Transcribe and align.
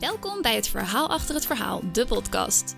Welkom 0.00 0.42
bij 0.42 0.54
het 0.54 0.68
Verhaal 0.68 1.08
achter 1.08 1.34
het 1.34 1.46
verhaal, 1.46 1.80
de 1.92 2.06
podcast. 2.06 2.76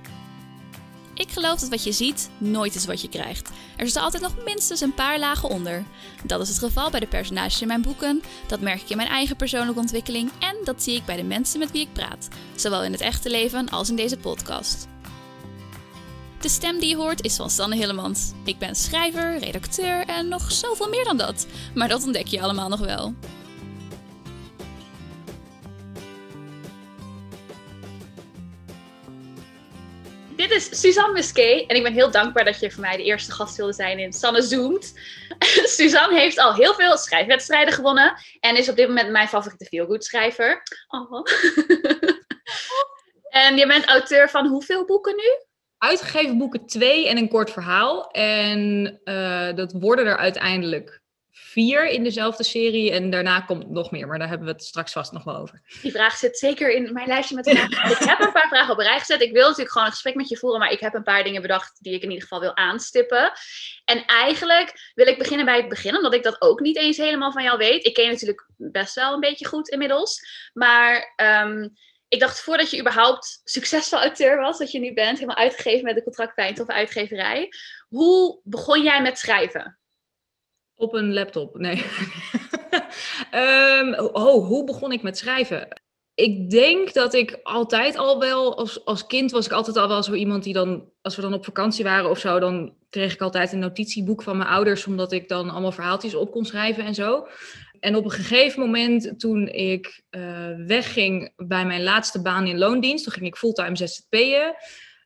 Ik 1.14 1.30
geloof 1.30 1.60
dat 1.60 1.68
wat 1.68 1.84
je 1.84 1.92
ziet 1.92 2.30
nooit 2.38 2.74
is 2.74 2.84
wat 2.84 3.00
je 3.00 3.08
krijgt. 3.08 3.48
Er 3.76 3.84
zitten 3.84 4.02
altijd 4.02 4.22
nog 4.22 4.44
minstens 4.44 4.80
een 4.80 4.94
paar 4.94 5.18
lagen 5.18 5.48
onder. 5.48 5.84
Dat 6.24 6.40
is 6.40 6.48
het 6.48 6.58
geval 6.58 6.90
bij 6.90 7.00
de 7.00 7.06
personages 7.06 7.60
in 7.60 7.66
mijn 7.66 7.82
boeken, 7.82 8.22
dat 8.46 8.60
merk 8.60 8.80
ik 8.80 8.88
in 8.88 8.96
mijn 8.96 9.08
eigen 9.08 9.36
persoonlijke 9.36 9.80
ontwikkeling 9.80 10.30
en 10.38 10.56
dat 10.64 10.82
zie 10.82 10.96
ik 10.96 11.04
bij 11.04 11.16
de 11.16 11.22
mensen 11.22 11.58
met 11.58 11.70
wie 11.70 11.80
ik 11.80 11.92
praat, 11.92 12.28
zowel 12.54 12.84
in 12.84 12.92
het 12.92 13.00
echte 13.00 13.30
leven 13.30 13.68
als 13.68 13.90
in 13.90 13.96
deze 13.96 14.16
podcast. 14.16 14.86
De 16.40 16.48
stem 16.48 16.78
die 16.78 16.88
je 16.88 16.96
hoort 16.96 17.24
is 17.24 17.36
van 17.36 17.50
Sanne 17.50 17.76
Hillemans. 17.76 18.32
Ik 18.44 18.58
ben 18.58 18.74
schrijver, 18.74 19.38
redacteur 19.38 20.06
en 20.06 20.28
nog 20.28 20.52
zoveel 20.52 20.88
meer 20.88 21.04
dan 21.04 21.16
dat, 21.16 21.46
maar 21.74 21.88
dat 21.88 22.04
ontdek 22.04 22.26
je 22.26 22.40
allemaal 22.40 22.68
nog 22.68 22.80
wel. 22.80 23.14
Dit 30.42 30.50
is 30.50 30.80
Suzanne 30.80 31.12
Musquet 31.12 31.66
en 31.66 31.76
ik 31.76 31.82
ben 31.82 31.92
heel 31.92 32.10
dankbaar 32.10 32.44
dat 32.44 32.60
je 32.60 32.70
voor 32.70 32.80
mij 32.80 32.96
de 32.96 33.02
eerste 33.02 33.32
gast 33.32 33.56
wilde 33.56 33.72
zijn 33.72 33.98
in 33.98 34.12
Sanne 34.12 34.42
Zoomt. 34.42 34.94
Suzanne 35.76 36.18
heeft 36.18 36.38
al 36.38 36.54
heel 36.54 36.74
veel 36.74 36.96
schrijfwedstrijden 36.96 37.74
gewonnen 37.74 38.14
en 38.40 38.56
is 38.56 38.68
op 38.68 38.76
dit 38.76 38.88
moment 38.88 39.10
mijn 39.10 39.28
favoriete 39.28 39.64
feelgood 39.64 40.04
schrijver. 40.04 40.62
Oh. 40.88 41.12
en 43.44 43.56
je 43.56 43.66
bent 43.66 43.88
auteur 43.88 44.30
van 44.30 44.46
hoeveel 44.46 44.84
boeken 44.84 45.16
nu? 45.16 45.44
Uitgegeven 45.78 46.38
boeken 46.38 46.66
twee 46.66 47.08
en 47.08 47.16
een 47.16 47.28
kort 47.28 47.50
verhaal. 47.50 48.10
En 48.10 49.00
uh, 49.04 49.54
dat 49.54 49.72
worden 49.72 50.06
er 50.06 50.16
uiteindelijk 50.16 51.01
vier 51.52 51.88
in 51.88 52.04
dezelfde 52.04 52.44
serie. 52.44 52.90
En 52.90 53.10
daarna 53.10 53.40
komt 53.40 53.70
nog 53.70 53.90
meer, 53.90 54.06
maar 54.06 54.18
daar 54.18 54.28
hebben 54.28 54.46
we 54.46 54.52
het 54.52 54.64
straks 54.64 54.92
vast 54.92 55.12
nog 55.12 55.24
wel 55.24 55.36
over. 55.36 55.62
Die 55.82 55.92
vraag 55.92 56.16
zit 56.16 56.38
zeker 56.38 56.70
in 56.70 56.92
mijn 56.92 57.06
lijstje 57.06 57.34
met 57.34 57.50
vragen. 57.50 57.90
ik 57.90 58.08
heb 58.08 58.20
een 58.20 58.32
paar 58.32 58.48
vragen 58.48 58.72
op 58.72 58.78
een 58.78 58.84
rij 58.84 58.98
gezet. 58.98 59.20
Ik 59.20 59.32
wil 59.32 59.42
natuurlijk 59.42 59.70
gewoon 59.70 59.86
een 59.86 59.92
gesprek 59.92 60.14
met 60.14 60.28
je 60.28 60.36
voeren, 60.36 60.60
maar 60.60 60.72
ik 60.72 60.80
heb 60.80 60.94
een 60.94 61.02
paar 61.02 61.24
dingen 61.24 61.42
bedacht 61.42 61.78
die 61.80 61.94
ik 61.94 62.02
in 62.02 62.08
ieder 62.08 62.22
geval 62.22 62.40
wil 62.40 62.56
aanstippen. 62.56 63.32
En 63.84 64.04
eigenlijk 64.06 64.92
wil 64.94 65.06
ik 65.06 65.18
beginnen 65.18 65.46
bij 65.46 65.56
het 65.56 65.68
begin, 65.68 65.96
omdat 65.96 66.14
ik 66.14 66.22
dat 66.22 66.40
ook 66.42 66.60
niet 66.60 66.76
eens 66.76 66.96
helemaal 66.96 67.32
van 67.32 67.42
jou 67.42 67.58
weet. 67.58 67.86
Ik 67.86 67.94
ken 67.94 68.04
je 68.04 68.10
natuurlijk 68.10 68.46
best 68.56 68.94
wel 68.94 69.14
een 69.14 69.20
beetje 69.20 69.46
goed 69.46 69.68
inmiddels. 69.68 70.20
Maar 70.52 71.14
um, 71.16 71.72
ik 72.08 72.20
dacht 72.20 72.40
voordat 72.40 72.70
je 72.70 72.80
überhaupt 72.80 73.40
succesvol 73.44 73.98
auteur 73.98 74.36
was, 74.36 74.58
dat 74.58 74.70
je 74.70 74.78
nu 74.78 74.92
bent, 74.92 75.18
helemaal 75.18 75.36
uitgegeven 75.36 75.84
met 75.84 75.94
de 75.94 76.02
contractpijn 76.02 76.60
of 76.60 76.68
uitgeverij. 76.68 77.48
Hoe 77.88 78.40
begon 78.44 78.82
jij 78.82 79.02
met 79.02 79.18
schrijven? 79.18 79.78
Op 80.74 80.94
een 80.94 81.12
laptop, 81.12 81.58
nee. 81.58 81.84
um, 83.80 83.94
oh, 84.12 84.46
hoe 84.46 84.64
begon 84.64 84.92
ik 84.92 85.02
met 85.02 85.18
schrijven? 85.18 85.68
Ik 86.14 86.50
denk 86.50 86.92
dat 86.92 87.14
ik 87.14 87.40
altijd 87.42 87.96
al 87.96 88.18
wel, 88.18 88.56
als, 88.56 88.84
als 88.84 89.06
kind 89.06 89.30
was 89.30 89.46
ik 89.46 89.52
altijd 89.52 89.76
al 89.76 89.88
wel 89.88 90.02
zo 90.02 90.12
iemand 90.12 90.44
die 90.44 90.52
dan, 90.52 90.88
als 91.00 91.16
we 91.16 91.22
dan 91.22 91.34
op 91.34 91.44
vakantie 91.44 91.84
waren 91.84 92.10
of 92.10 92.18
zo, 92.18 92.38
dan 92.38 92.74
kreeg 92.90 93.12
ik 93.12 93.20
altijd 93.20 93.52
een 93.52 93.58
notitieboek 93.58 94.22
van 94.22 94.36
mijn 94.36 94.48
ouders, 94.48 94.86
omdat 94.86 95.12
ik 95.12 95.28
dan 95.28 95.50
allemaal 95.50 95.72
verhaaltjes 95.72 96.14
op 96.14 96.30
kon 96.30 96.44
schrijven 96.44 96.84
en 96.84 96.94
zo. 96.94 97.26
En 97.80 97.96
op 97.96 98.04
een 98.04 98.10
gegeven 98.10 98.60
moment, 98.60 99.20
toen 99.20 99.48
ik 99.48 100.02
uh, 100.10 100.48
wegging 100.66 101.32
bij 101.36 101.66
mijn 101.66 101.82
laatste 101.82 102.22
baan 102.22 102.46
in 102.46 102.58
loondienst, 102.58 103.04
toen 103.04 103.12
ging 103.12 103.26
ik 103.26 103.36
fulltime 103.36 103.76
ZZP'en. 103.76 104.54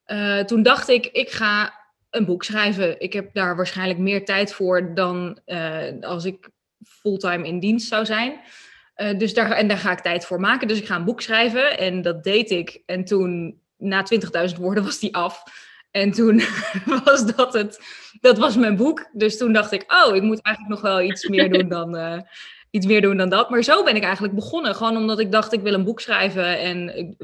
Uh, 0.06 0.40
toen 0.40 0.62
dacht 0.62 0.88
ik, 0.88 1.06
ik 1.06 1.30
ga 1.30 1.74
een 2.16 2.24
boek 2.24 2.44
schrijven. 2.44 3.00
Ik 3.00 3.12
heb 3.12 3.34
daar 3.34 3.56
waarschijnlijk 3.56 3.98
meer 3.98 4.24
tijd 4.24 4.52
voor 4.52 4.94
dan 4.94 5.38
uh, 5.46 6.00
als 6.00 6.24
ik 6.24 6.50
fulltime 6.84 7.46
in 7.46 7.60
dienst 7.60 7.88
zou 7.88 8.04
zijn. 8.04 8.40
Uh, 8.96 9.18
dus 9.18 9.34
daar, 9.34 9.50
en 9.50 9.68
daar 9.68 9.78
ga 9.78 9.92
ik 9.92 10.00
tijd 10.00 10.26
voor 10.26 10.40
maken. 10.40 10.68
Dus 10.68 10.78
ik 10.78 10.86
ga 10.86 10.96
een 10.96 11.04
boek 11.04 11.20
schrijven 11.20 11.78
en 11.78 12.02
dat 12.02 12.24
deed 12.24 12.50
ik. 12.50 12.82
En 12.86 13.04
toen, 13.04 13.60
na 13.76 14.04
20.000 14.50 14.56
woorden, 14.58 14.84
was 14.84 14.98
die 14.98 15.14
af. 15.14 15.42
En 15.90 16.10
toen 16.10 16.42
was 17.04 17.26
dat 17.34 17.52
het. 17.52 17.80
Dat 18.20 18.38
was 18.38 18.56
mijn 18.56 18.76
boek. 18.76 19.08
Dus 19.12 19.36
toen 19.38 19.52
dacht 19.52 19.72
ik, 19.72 19.84
oh, 19.86 20.16
ik 20.16 20.22
moet 20.22 20.42
eigenlijk 20.42 20.74
nog 20.74 20.92
wel 20.92 21.02
iets 21.02 21.28
meer 21.28 21.50
doen 21.52 21.68
dan, 21.68 21.96
uh, 21.96 22.20
iets 22.70 22.86
meer 22.86 23.00
doen 23.00 23.16
dan 23.16 23.28
dat. 23.28 23.50
Maar 23.50 23.62
zo 23.62 23.82
ben 23.84 23.96
ik 23.96 24.02
eigenlijk 24.02 24.34
begonnen. 24.34 24.74
Gewoon 24.74 24.96
omdat 24.96 25.18
ik 25.18 25.32
dacht, 25.32 25.52
ik 25.52 25.62
wil 25.62 25.74
een 25.74 25.84
boek 25.84 26.00
schrijven. 26.00 26.58
En 26.58 27.16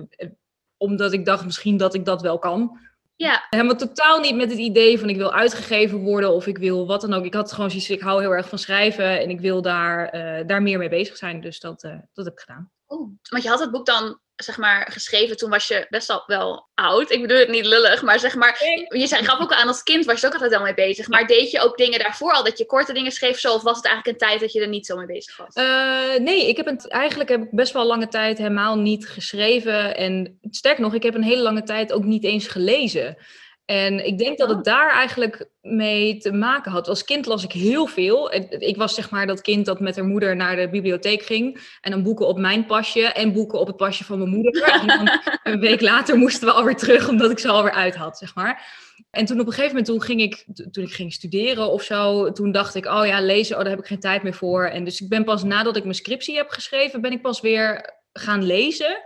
omdat 0.76 1.12
ik 1.12 1.24
dacht 1.24 1.44
misschien 1.44 1.76
dat 1.76 1.94
ik 1.94 2.04
dat 2.04 2.22
wel 2.22 2.38
kan. 2.38 2.78
Ja. 3.16 3.46
Helemaal 3.50 3.76
totaal 3.76 4.20
niet 4.20 4.36
met 4.36 4.50
het 4.50 4.58
idee 4.58 4.98
van 4.98 5.08
ik 5.08 5.16
wil 5.16 5.32
uitgegeven 5.32 5.98
worden 5.98 6.32
of 6.32 6.46
ik 6.46 6.58
wil 6.58 6.86
wat 6.86 7.00
dan 7.00 7.12
ook. 7.12 7.24
Ik 7.24 7.34
had 7.34 7.52
gewoon 7.52 7.70
zoiets, 7.70 7.90
ik 7.90 8.00
hou 8.00 8.20
heel 8.20 8.34
erg 8.34 8.48
van 8.48 8.58
schrijven 8.58 9.20
en 9.20 9.30
ik 9.30 9.40
wil 9.40 9.62
daar, 9.62 10.14
uh, 10.14 10.46
daar 10.46 10.62
meer 10.62 10.78
mee 10.78 10.88
bezig 10.88 11.16
zijn. 11.16 11.40
Dus 11.40 11.60
dat, 11.60 11.84
uh, 11.84 11.98
dat 12.12 12.24
heb 12.24 12.34
ik 12.34 12.40
gedaan. 12.40 12.70
Oeh, 12.88 13.10
want 13.28 13.42
je 13.42 13.48
had 13.48 13.60
het 13.60 13.70
boek 13.70 13.86
dan 13.86 14.20
zeg 14.36 14.58
maar 14.58 14.90
geschreven, 14.92 15.36
toen 15.36 15.50
was 15.50 15.68
je 15.68 15.86
best 15.88 16.10
al 16.10 16.22
wel 16.26 16.68
oud. 16.74 17.10
Ik 17.10 17.20
bedoel 17.20 17.38
het 17.38 17.48
niet 17.48 17.66
lullig, 17.66 18.02
maar 18.02 18.18
zeg 18.18 18.34
maar, 18.34 18.62
je 18.88 19.06
zei, 19.06 19.24
gaf 19.24 19.40
ook 19.40 19.52
aan 19.52 19.68
als 19.68 19.82
kind 19.82 20.04
was 20.04 20.20
je 20.20 20.26
ook 20.26 20.32
altijd 20.32 20.54
al 20.54 20.62
mee 20.62 20.74
bezig. 20.74 21.08
Maar 21.08 21.26
deed 21.26 21.50
je 21.50 21.60
ook 21.60 21.76
dingen 21.76 21.98
daarvoor 21.98 22.32
al, 22.32 22.44
dat 22.44 22.58
je 22.58 22.66
korte 22.66 22.92
dingen 22.92 23.12
schreef 23.12 23.38
zo? 23.38 23.54
Of 23.54 23.62
was 23.62 23.76
het 23.76 23.86
eigenlijk 23.86 24.20
een 24.20 24.28
tijd 24.28 24.40
dat 24.40 24.52
je 24.52 24.60
er 24.60 24.68
niet 24.68 24.86
zo 24.86 24.96
mee 24.96 25.06
bezig 25.06 25.36
was? 25.36 25.56
Uh, 25.56 26.18
nee, 26.18 26.48
ik 26.48 26.56
heb 26.56 26.66
het, 26.66 26.88
eigenlijk 26.88 27.30
heb 27.30 27.42
ik 27.42 27.50
best 27.50 27.72
wel 27.72 27.86
lange 27.86 28.08
tijd 28.08 28.38
helemaal 28.38 28.78
niet 28.78 29.08
geschreven. 29.08 29.96
En 29.96 30.38
sterk 30.50 30.78
nog, 30.78 30.94
ik 30.94 31.02
heb 31.02 31.14
een 31.14 31.22
hele 31.22 31.42
lange 31.42 31.62
tijd 31.62 31.92
ook 31.92 32.04
niet 32.04 32.24
eens 32.24 32.48
gelezen. 32.48 33.16
En 33.64 34.06
ik 34.06 34.18
denk 34.18 34.38
dat 34.38 34.48
het 34.48 34.64
daar 34.64 34.90
eigenlijk 34.92 35.48
mee 35.60 36.16
te 36.16 36.32
maken 36.32 36.72
had. 36.72 36.88
Als 36.88 37.04
kind 37.04 37.26
las 37.26 37.44
ik 37.44 37.52
heel 37.52 37.86
veel. 37.86 38.34
Ik 38.58 38.76
was 38.76 38.94
zeg 38.94 39.10
maar 39.10 39.26
dat 39.26 39.40
kind 39.40 39.66
dat 39.66 39.80
met 39.80 39.96
haar 39.96 40.04
moeder 40.04 40.36
naar 40.36 40.56
de 40.56 40.68
bibliotheek 40.68 41.22
ging. 41.22 41.76
En 41.80 41.90
dan 41.90 42.02
boeken 42.02 42.26
op 42.26 42.38
mijn 42.38 42.66
pasje 42.66 43.02
en 43.02 43.32
boeken 43.32 43.58
op 43.58 43.66
het 43.66 43.76
pasje 43.76 44.04
van 44.04 44.18
mijn 44.18 44.30
moeder. 44.30 44.62
En 44.82 44.86
dan 44.86 45.20
een 45.42 45.60
week 45.60 45.80
later 45.80 46.16
moesten 46.16 46.46
we 46.46 46.52
alweer 46.54 46.76
terug, 46.76 47.08
omdat 47.08 47.30
ik 47.30 47.38
ze 47.38 47.48
alweer 47.48 47.72
uit 47.72 47.94
had, 47.94 48.18
zeg 48.18 48.34
maar. 48.34 48.80
En 49.10 49.24
toen 49.24 49.40
op 49.40 49.46
een 49.46 49.52
gegeven 49.52 49.76
moment, 49.76 49.86
toen 49.86 50.02
ging 50.02 50.20
ik, 50.20 50.44
toen 50.70 50.84
ik 50.84 50.92
ging 50.92 51.12
studeren 51.12 51.70
of 51.70 51.82
zo, 51.82 52.32
toen 52.32 52.52
dacht 52.52 52.74
ik, 52.74 52.86
oh 52.86 53.06
ja, 53.06 53.20
lezen, 53.20 53.56
oh, 53.56 53.62
daar 53.62 53.70
heb 53.70 53.80
ik 53.80 53.86
geen 53.86 54.00
tijd 54.00 54.22
meer 54.22 54.34
voor. 54.34 54.64
En 54.64 54.84
dus 54.84 55.00
ik 55.00 55.08
ben 55.08 55.24
pas 55.24 55.42
nadat 55.42 55.76
ik 55.76 55.82
mijn 55.82 55.94
scriptie 55.94 56.36
heb 56.36 56.48
geschreven, 56.48 57.00
ben 57.00 57.12
ik 57.12 57.22
pas 57.22 57.40
weer 57.40 57.94
gaan 58.12 58.44
lezen. 58.44 59.02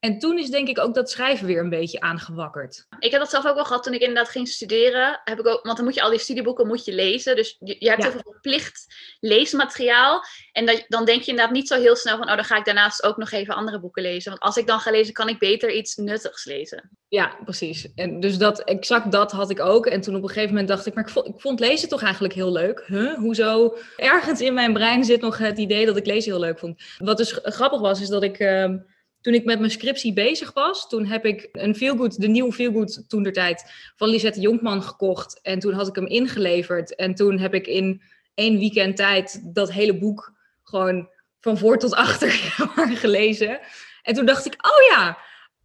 En 0.00 0.18
toen 0.18 0.38
is 0.38 0.50
denk 0.50 0.68
ik 0.68 0.78
ook 0.78 0.94
dat 0.94 1.10
schrijven 1.10 1.46
weer 1.46 1.60
een 1.60 1.68
beetje 1.68 2.00
aangewakkerd. 2.00 2.86
Ik 2.98 3.10
heb 3.10 3.20
dat 3.20 3.30
zelf 3.30 3.46
ook 3.46 3.54
wel 3.54 3.64
gehad 3.64 3.82
toen 3.82 3.94
ik 3.94 4.00
inderdaad 4.00 4.28
ging 4.28 4.48
studeren. 4.48 5.20
Heb 5.24 5.38
ik 5.38 5.46
ook, 5.46 5.64
want 5.64 5.76
dan 5.76 5.84
moet 5.84 5.94
je 5.94 6.02
al 6.02 6.10
die 6.10 6.18
studieboeken 6.18 6.66
moet 6.66 6.84
je 6.84 6.92
lezen. 6.92 7.36
Dus 7.36 7.56
je, 7.58 7.76
je 7.78 7.88
hebt 7.88 8.02
ja. 8.02 8.10
heel 8.10 8.20
veel 8.20 8.32
verplicht 8.32 8.94
leesmateriaal. 9.20 10.24
En 10.52 10.66
dat, 10.66 10.84
dan 10.88 11.04
denk 11.04 11.22
je 11.22 11.30
inderdaad 11.30 11.54
niet 11.54 11.68
zo 11.68 11.80
heel 11.80 11.96
snel 11.96 12.16
van... 12.16 12.28
oh, 12.28 12.34
dan 12.34 12.44
ga 12.44 12.56
ik 12.56 12.64
daarnaast 12.64 13.02
ook 13.02 13.16
nog 13.16 13.30
even 13.30 13.54
andere 13.54 13.80
boeken 13.80 14.02
lezen. 14.02 14.30
Want 14.30 14.42
als 14.42 14.56
ik 14.56 14.66
dan 14.66 14.80
ga 14.80 14.90
lezen, 14.90 15.14
kan 15.14 15.28
ik 15.28 15.38
beter 15.38 15.72
iets 15.72 15.96
nuttigs 15.96 16.44
lezen. 16.44 16.90
Ja, 17.08 17.36
precies. 17.44 17.88
En 17.94 18.20
dus 18.20 18.38
dat, 18.38 18.60
exact 18.60 19.12
dat 19.12 19.32
had 19.32 19.50
ik 19.50 19.60
ook. 19.60 19.86
En 19.86 20.00
toen 20.00 20.16
op 20.16 20.22
een 20.22 20.28
gegeven 20.28 20.50
moment 20.50 20.68
dacht 20.68 20.86
ik... 20.86 20.94
maar 20.94 21.04
ik 21.04 21.10
vond, 21.10 21.26
ik 21.26 21.40
vond 21.40 21.60
lezen 21.60 21.88
toch 21.88 22.02
eigenlijk 22.02 22.34
heel 22.34 22.52
leuk. 22.52 22.84
Huh? 22.86 23.14
Hoezo? 23.14 23.76
Ergens 23.96 24.40
in 24.40 24.54
mijn 24.54 24.72
brein 24.72 25.04
zit 25.04 25.20
nog 25.20 25.38
het 25.38 25.58
idee 25.58 25.86
dat 25.86 25.96
ik 25.96 26.06
lezen 26.06 26.32
heel 26.32 26.40
leuk 26.40 26.58
vond. 26.58 26.82
Wat 26.98 27.16
dus 27.16 27.38
grappig 27.42 27.80
was, 27.80 28.00
is 28.00 28.08
dat 28.08 28.22
ik... 28.22 28.38
Uh, 28.38 28.74
toen 29.20 29.34
ik 29.34 29.44
met 29.44 29.58
mijn 29.58 29.70
scriptie 29.70 30.12
bezig 30.12 30.52
was, 30.52 30.88
toen 30.88 31.06
heb 31.06 31.24
ik 31.24 31.48
een 31.52 31.74
Feelgood, 31.74 32.20
de 32.20 32.28
nieuwe 32.28 32.52
Feelgood 32.52 33.08
toen 33.08 33.22
tijd, 33.22 33.72
van 33.96 34.08
Lisette 34.08 34.40
Jonkman 34.40 34.82
gekocht. 34.82 35.40
En 35.42 35.58
toen 35.58 35.72
had 35.72 35.88
ik 35.88 35.94
hem 35.94 36.06
ingeleverd. 36.06 36.94
En 36.94 37.14
toen 37.14 37.38
heb 37.38 37.54
ik 37.54 37.66
in 37.66 38.02
één 38.34 38.58
weekend 38.58 38.96
tijd 38.96 39.54
dat 39.54 39.72
hele 39.72 39.98
boek 39.98 40.32
gewoon 40.62 41.08
van 41.40 41.58
voor 41.58 41.78
tot 41.78 41.94
achter 42.06 42.30
gelezen. 43.04 43.60
En 44.02 44.14
toen 44.14 44.26
dacht 44.26 44.46
ik, 44.46 44.52
oh 44.52 44.96
ja, 44.96 45.18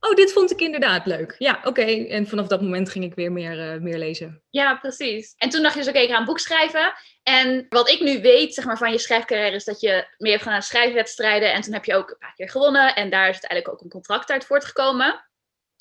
oh, 0.05 0.15
dit 0.15 0.33
vond 0.33 0.51
ik 0.51 0.59
inderdaad 0.59 1.05
leuk. 1.05 1.35
Ja, 1.37 1.57
oké. 1.57 1.67
Okay. 1.67 2.07
En 2.07 2.27
vanaf 2.27 2.47
dat 2.47 2.61
moment 2.61 2.89
ging 2.89 3.05
ik 3.05 3.15
weer 3.15 3.31
meer, 3.31 3.73
uh, 3.73 3.81
meer 3.81 3.97
lezen. 3.97 4.43
Ja, 4.49 4.75
precies. 4.75 5.33
En 5.37 5.49
toen 5.49 5.61
dacht 5.61 5.73
je 5.73 5.79
dus, 5.79 5.89
oké, 5.89 5.97
okay, 5.97 6.09
ik 6.09 6.13
ga 6.13 6.19
een 6.19 6.25
boek 6.25 6.39
schrijven. 6.39 6.93
En 7.23 7.65
wat 7.69 7.89
ik 7.89 7.99
nu 7.99 8.21
weet, 8.21 8.53
zeg 8.53 8.65
maar, 8.65 8.77
van 8.77 8.91
je 8.91 8.97
schrijfcarrière, 8.97 9.55
is 9.55 9.63
dat 9.63 9.81
je 9.81 10.07
meer 10.17 10.31
hebt 10.31 10.43
gedaan 10.43 10.57
aan 10.57 10.63
schrijfwedstrijden. 10.63 11.53
En 11.53 11.61
toen 11.61 11.73
heb 11.73 11.85
je 11.85 11.95
ook 11.95 12.09
een 12.09 12.17
paar 12.17 12.33
keer 12.33 12.49
gewonnen. 12.49 12.95
En 12.95 13.09
daar 13.09 13.29
is 13.29 13.31
uiteindelijk 13.31 13.71
ook 13.71 13.81
een 13.81 13.89
contract 13.89 14.31
uit 14.31 14.45
voortgekomen. 14.45 15.25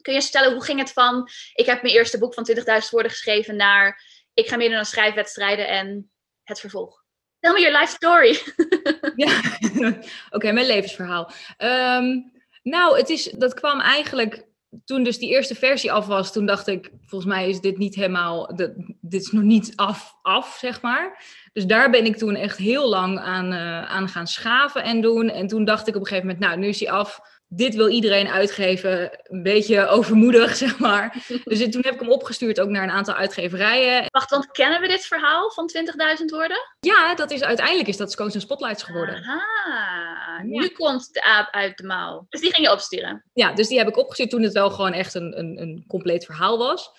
Kun 0.02 0.12
je 0.12 0.18
eens 0.18 0.30
vertellen, 0.30 0.52
hoe 0.52 0.64
ging 0.64 0.78
het 0.78 0.92
van, 0.92 1.28
ik 1.54 1.66
heb 1.66 1.82
mijn 1.82 1.94
eerste 1.94 2.18
boek 2.18 2.34
van 2.34 2.48
20.000 2.56 2.62
woorden 2.90 3.10
geschreven, 3.10 3.56
naar 3.56 4.02
ik 4.34 4.48
ga 4.48 4.56
meedoen 4.56 4.76
aan 4.76 4.84
schrijfwedstrijden 4.84 5.68
en 5.68 6.10
het 6.42 6.60
vervolg? 6.60 7.02
Tell 7.40 7.52
me 7.52 7.60
your 7.60 7.78
life 7.78 7.92
story. 7.92 8.38
ja, 9.24 9.40
oké, 9.88 10.06
okay, 10.30 10.52
mijn 10.52 10.66
levensverhaal. 10.66 11.32
Um, 11.58 12.32
nou, 12.64 12.98
het 12.98 13.08
is, 13.08 13.24
dat 13.24 13.54
kwam 13.54 13.80
eigenlijk 13.80 14.46
toen 14.84 15.02
dus 15.02 15.18
die 15.18 15.30
eerste 15.30 15.54
versie 15.54 15.92
af 15.92 16.06
was. 16.06 16.32
Toen 16.32 16.46
dacht 16.46 16.66
ik, 16.66 16.90
volgens 17.06 17.32
mij 17.34 17.48
is 17.48 17.60
dit 17.60 17.78
niet 17.78 17.94
helemaal, 17.94 18.56
dit 19.00 19.22
is 19.22 19.30
nog 19.30 19.42
niet 19.42 19.72
af, 19.76 20.18
af 20.22 20.56
zeg 20.60 20.82
maar. 20.82 21.24
Dus 21.52 21.66
daar 21.66 21.90
ben 21.90 22.04
ik 22.04 22.16
toen 22.16 22.34
echt 22.34 22.58
heel 22.58 22.88
lang 22.88 23.18
aan, 23.18 23.52
uh, 23.52 23.84
aan 23.84 24.08
gaan 24.08 24.26
schaven 24.26 24.82
en 24.82 25.00
doen. 25.00 25.28
En 25.28 25.46
toen 25.46 25.64
dacht 25.64 25.88
ik 25.88 25.94
op 25.94 26.00
een 26.00 26.06
gegeven 26.06 26.28
moment, 26.28 26.44
nou, 26.44 26.58
nu 26.58 26.66
is 26.66 26.80
hij 26.80 26.90
af. 26.90 27.20
Dit 27.48 27.74
wil 27.74 27.88
iedereen 27.88 28.28
uitgeven. 28.28 29.10
Een 29.22 29.42
beetje 29.42 29.86
overmoedig, 29.86 30.56
zeg 30.64 30.78
maar. 30.78 31.24
dus 31.44 31.70
toen 31.70 31.82
heb 31.82 31.94
ik 31.94 32.00
hem 32.00 32.10
opgestuurd 32.10 32.60
ook 32.60 32.68
naar 32.68 32.82
een 32.82 32.90
aantal 32.90 33.14
uitgeverijen. 33.14 34.06
Wacht, 34.08 34.30
want 34.30 34.50
kennen 34.50 34.80
we 34.80 34.88
dit 34.88 35.04
verhaal 35.04 35.50
van 35.50 35.70
20.000 36.18 36.24
woorden? 36.24 36.58
Ja, 36.80 37.14
dat 37.14 37.30
is, 37.30 37.42
uiteindelijk 37.42 37.88
is 37.88 37.96
dat 37.96 38.12
Scones 38.12 38.34
en 38.34 38.40
Spotlights 38.40 38.82
geworden. 38.82 39.14
Aha, 39.14 40.42
nu 40.42 40.68
komt 40.68 41.12
de 41.12 41.24
aap 41.24 41.48
uit 41.54 41.76
de 41.76 41.86
mouw. 41.86 42.26
Dus 42.28 42.40
die 42.40 42.54
ging 42.54 42.66
je 42.66 42.72
opsturen? 42.72 43.24
Ja, 43.32 43.52
dus 43.52 43.68
die 43.68 43.78
heb 43.78 43.88
ik 43.88 43.96
opgestuurd 43.96 44.30
toen 44.30 44.42
het 44.42 44.52
wel 44.52 44.70
gewoon 44.70 44.92
echt 44.92 45.14
een, 45.14 45.38
een, 45.38 45.60
een 45.60 45.84
compleet 45.86 46.24
verhaal 46.24 46.58
was. 46.58 46.90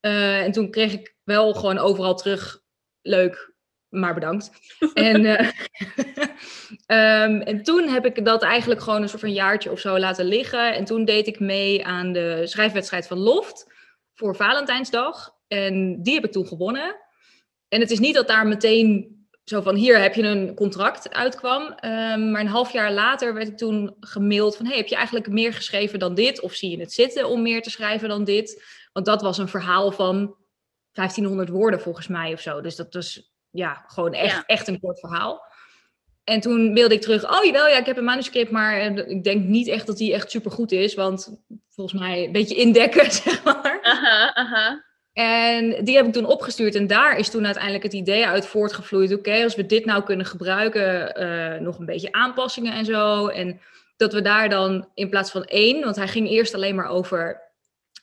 Uh, 0.00 0.42
en 0.42 0.52
toen 0.52 0.70
kreeg 0.70 0.92
ik 0.92 1.14
wel 1.22 1.54
gewoon 1.54 1.78
overal 1.78 2.14
terug, 2.14 2.60
leuk, 3.02 3.53
maar 3.94 4.14
bedankt. 4.14 4.50
en, 4.94 5.24
uh, 5.24 5.40
um, 6.86 7.40
en 7.50 7.62
toen 7.62 7.88
heb 7.88 8.06
ik 8.06 8.24
dat 8.24 8.42
eigenlijk 8.42 8.80
gewoon 8.80 9.02
een 9.02 9.08
soort 9.08 9.20
van 9.20 9.32
jaartje 9.32 9.70
of 9.70 9.80
zo 9.80 9.98
laten 9.98 10.24
liggen. 10.24 10.74
En 10.74 10.84
toen 10.84 11.04
deed 11.04 11.26
ik 11.26 11.40
mee 11.40 11.84
aan 11.86 12.12
de 12.12 12.42
schrijfwedstrijd 12.44 13.06
van 13.06 13.18
Loft 13.18 13.72
voor 14.14 14.36
Valentijnsdag. 14.36 15.34
En 15.48 16.02
die 16.02 16.14
heb 16.14 16.24
ik 16.24 16.32
toen 16.32 16.46
gewonnen. 16.46 16.96
En 17.68 17.80
het 17.80 17.90
is 17.90 17.98
niet 17.98 18.14
dat 18.14 18.28
daar 18.28 18.46
meteen 18.46 19.14
zo 19.44 19.60
van 19.60 19.74
hier 19.74 20.00
heb 20.00 20.14
je 20.14 20.22
een 20.22 20.54
contract 20.54 21.14
uitkwam. 21.14 21.62
Um, 21.62 22.30
maar 22.30 22.40
een 22.40 22.46
half 22.46 22.72
jaar 22.72 22.92
later 22.92 23.34
werd 23.34 23.48
ik 23.48 23.56
toen 23.56 23.96
gemaild 24.00 24.56
van 24.56 24.66
hey, 24.66 24.76
heb 24.76 24.86
je 24.86 24.94
eigenlijk 24.96 25.28
meer 25.28 25.52
geschreven 25.52 25.98
dan 25.98 26.14
dit? 26.14 26.40
Of 26.40 26.54
zie 26.54 26.70
je 26.70 26.80
het 26.80 26.92
zitten 26.92 27.28
om 27.28 27.42
meer 27.42 27.62
te 27.62 27.70
schrijven 27.70 28.08
dan 28.08 28.24
dit? 28.24 28.64
Want 28.92 29.06
dat 29.06 29.22
was 29.22 29.38
een 29.38 29.48
verhaal 29.48 29.92
van 29.92 30.36
1500 30.92 31.48
woorden 31.48 31.80
volgens 31.80 32.08
mij 32.08 32.32
of 32.32 32.40
zo. 32.40 32.60
Dus 32.60 32.76
dat 32.76 32.94
was 32.94 33.33
ja, 33.54 33.84
gewoon 33.86 34.12
echt, 34.12 34.42
echt 34.46 34.68
een 34.68 34.80
kort 34.80 35.00
verhaal. 35.00 35.42
En 36.24 36.40
toen 36.40 36.72
mailde 36.72 36.94
ik 36.94 37.00
terug, 37.00 37.36
oh 37.36 37.44
jawel, 37.44 37.68
ja, 37.68 37.78
ik 37.78 37.86
heb 37.86 37.96
een 37.96 38.04
manuscript, 38.04 38.50
maar 38.50 38.80
eh, 38.80 39.08
ik 39.08 39.24
denk 39.24 39.44
niet 39.44 39.68
echt 39.68 39.86
dat 39.86 39.96
die 39.96 40.12
echt 40.12 40.30
super 40.30 40.50
goed 40.50 40.72
is. 40.72 40.94
Want 40.94 41.40
volgens 41.68 42.00
mij 42.00 42.24
een 42.24 42.32
beetje 42.32 42.54
indekken, 42.54 43.12
zeg 43.22 43.44
maar. 43.44 43.78
Aha, 43.82 44.34
aha. 44.34 44.84
En 45.12 45.84
die 45.84 45.96
heb 45.96 46.06
ik 46.06 46.12
toen 46.12 46.24
opgestuurd 46.26 46.74
en 46.74 46.86
daar 46.86 47.18
is 47.18 47.30
toen 47.30 47.44
uiteindelijk 47.44 47.84
het 47.84 47.92
idee 47.92 48.26
uit 48.26 48.46
voortgevloeid. 48.46 49.12
Oké, 49.12 49.42
als 49.42 49.54
we 49.54 49.66
dit 49.66 49.84
nou 49.84 50.02
kunnen 50.02 50.26
gebruiken, 50.26 51.22
uh, 51.22 51.60
nog 51.60 51.78
een 51.78 51.86
beetje 51.86 52.12
aanpassingen 52.12 52.72
en 52.72 52.84
zo. 52.84 53.26
En 53.26 53.60
dat 53.96 54.12
we 54.12 54.22
daar 54.22 54.48
dan 54.48 54.88
in 54.94 55.08
plaats 55.08 55.30
van 55.30 55.44
één, 55.44 55.84
want 55.84 55.96
hij 55.96 56.08
ging 56.08 56.28
eerst 56.28 56.54
alleen 56.54 56.74
maar 56.74 56.88
over 56.88 57.42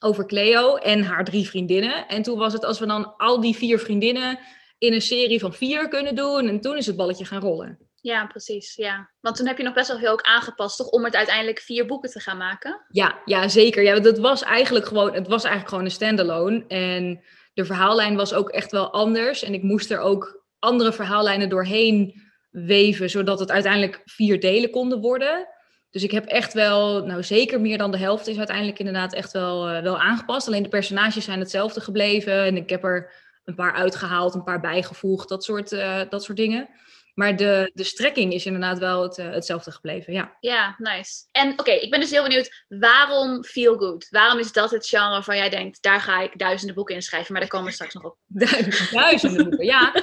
over 0.04 0.26
Cleo 0.26 0.76
en 0.76 1.04
haar 1.04 1.24
drie 1.24 1.48
vriendinnen. 1.48 2.08
En 2.08 2.22
toen 2.22 2.38
was 2.38 2.54
het 2.54 2.66
als 2.66 2.80
we 2.80 2.86
dan 2.86 3.18
al 3.18 3.42
die 3.42 3.56
vier 3.56 3.80
vriendinnen 3.80 4.40
in 4.82 4.94
een 4.94 5.02
serie 5.02 5.40
van 5.40 5.54
vier 5.54 5.88
kunnen 5.88 6.16
doen. 6.16 6.48
En 6.48 6.62
toen 6.62 6.78
is 6.78 6.86
het 6.86 6.96
balletje 6.96 7.26
gaan 7.26 7.42
rollen. 7.42 7.78
Ja, 7.96 8.26
precies. 8.26 8.76
Ja. 8.76 9.12
Want 9.20 9.36
toen 9.36 9.48
heb 9.48 9.58
je 9.58 9.64
nog 9.64 9.74
best 9.74 9.88
wel 9.88 10.00
veel 10.00 10.12
ook 10.12 10.22
aangepast, 10.22 10.78
toch? 10.78 10.90
Om 10.90 11.04
het 11.04 11.16
uiteindelijk 11.16 11.60
vier 11.60 11.86
boeken 11.86 12.10
te 12.10 12.20
gaan 12.20 12.38
maken. 12.38 12.86
Ja, 12.90 13.22
ja 13.26 13.48
zeker. 13.48 13.84
Ja, 13.84 14.00
dat 14.00 14.18
was 14.18 14.44
eigenlijk 14.44 14.86
gewoon, 14.86 15.14
het 15.14 15.28
was 15.28 15.44
eigenlijk 15.44 15.70
gewoon 15.70 15.86
een 15.86 15.92
standalone. 15.92 16.66
En 16.68 17.24
de 17.54 17.66
verhaallijn 17.66 18.16
was 18.16 18.34
ook 18.34 18.50
echt 18.50 18.72
wel 18.72 18.94
anders. 18.94 19.44
En 19.44 19.54
ik 19.54 19.64
moest 19.64 19.92
er 19.92 20.00
ook 20.00 20.44
andere 20.60 20.94
verhaallijnen 20.94 21.50
doorheen 21.50 22.22
weven, 22.50 23.10
zodat 23.10 23.40
het 23.40 23.52
uiteindelijk 23.52 24.02
vier 24.06 24.40
delen 24.40 24.70
konden 24.70 25.02
worden. 25.02 25.48
Dus 25.90 26.04
ik 26.04 26.12
heb 26.12 26.26
echt 26.26 26.54
wel, 26.54 27.06
nou 27.06 27.24
zeker 27.24 27.62
meer 27.62 27.78
dan 27.78 27.92
de 27.92 27.98
helft 27.98 28.28
is 28.28 28.38
uiteindelijk 28.38 28.80
inderdaad 28.80 29.14
echt 29.14 29.32
wel, 29.32 29.70
uh, 29.70 29.82
wel 29.82 30.00
aangepast. 30.00 30.48
Alleen 30.48 30.64
de 30.64 30.70
personages 30.70 31.26
zijn 31.26 31.40
hetzelfde 31.40 31.82
gebleven. 31.82 32.44
En 32.44 32.56
ik 32.56 32.70
heb 32.70 32.84
er 32.84 33.12
een 33.44 33.56
paar 33.56 33.74
uitgehaald, 33.74 34.34
een 34.34 34.44
paar 34.44 34.60
bijgevoegd, 34.60 35.30
dat 35.30 35.44
soort, 35.44 35.72
uh, 35.72 36.02
dat 36.10 36.24
soort 36.24 36.38
dingen. 36.38 36.70
Maar 37.14 37.36
de, 37.36 37.72
de 37.74 37.84
strekking 37.84 38.34
is 38.34 38.46
inderdaad 38.46 38.80
wel 38.80 39.04
het, 39.04 39.18
uh, 39.18 39.32
hetzelfde 39.32 39.72
gebleven, 39.72 40.14
ja. 40.14 40.38
Ja, 40.40 40.76
nice. 40.78 41.28
En 41.32 41.52
oké, 41.52 41.72
ik 41.72 41.90
ben 41.90 42.00
dus 42.00 42.12
heel 42.12 42.24
benieuwd, 42.24 42.66
waarom 42.68 43.44
Feel 43.44 43.78
Good? 43.78 44.08
Waarom 44.10 44.40
is 44.40 44.52
dat 44.52 44.72
het 44.72 44.88
genre 44.88 45.10
waarvan 45.10 45.36
jij 45.36 45.50
denkt, 45.50 45.82
daar 45.82 46.02
ga 46.02 46.22
ik 46.22 46.40
duizenden 46.40 46.76
boeken 46.76 46.96
in 46.96 47.02
schrijven, 47.02 47.32
maar 47.32 47.42
daar 47.42 47.50
komen 47.50 47.68
we 47.68 47.74
straks 47.74 47.94
nog 47.94 48.04
op. 48.04 48.18
Duizenden 48.92 49.50
boeken, 49.50 49.66
ja. 49.66 49.94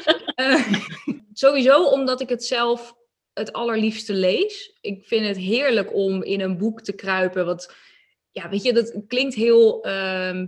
sowieso 1.32 1.85
omdat 1.85 2.20
ik 2.20 2.29
het 2.29 2.44
zelf 2.44 2.96
het 3.38 3.52
allerliefste 3.52 4.12
lees. 4.12 4.79
Ik 4.81 5.06
vind 5.06 5.26
het 5.26 5.37
heerlijk 5.37 5.94
om 5.94 6.23
in 6.23 6.40
een 6.40 6.58
boek 6.58 6.81
te 6.81 6.93
kruipen. 6.93 7.46
Wat, 7.46 7.75
ja, 8.31 8.49
weet 8.49 8.62
je, 8.62 8.73
dat 8.73 9.00
klinkt 9.06 9.35
heel 9.35 9.87
uh, 9.87 10.43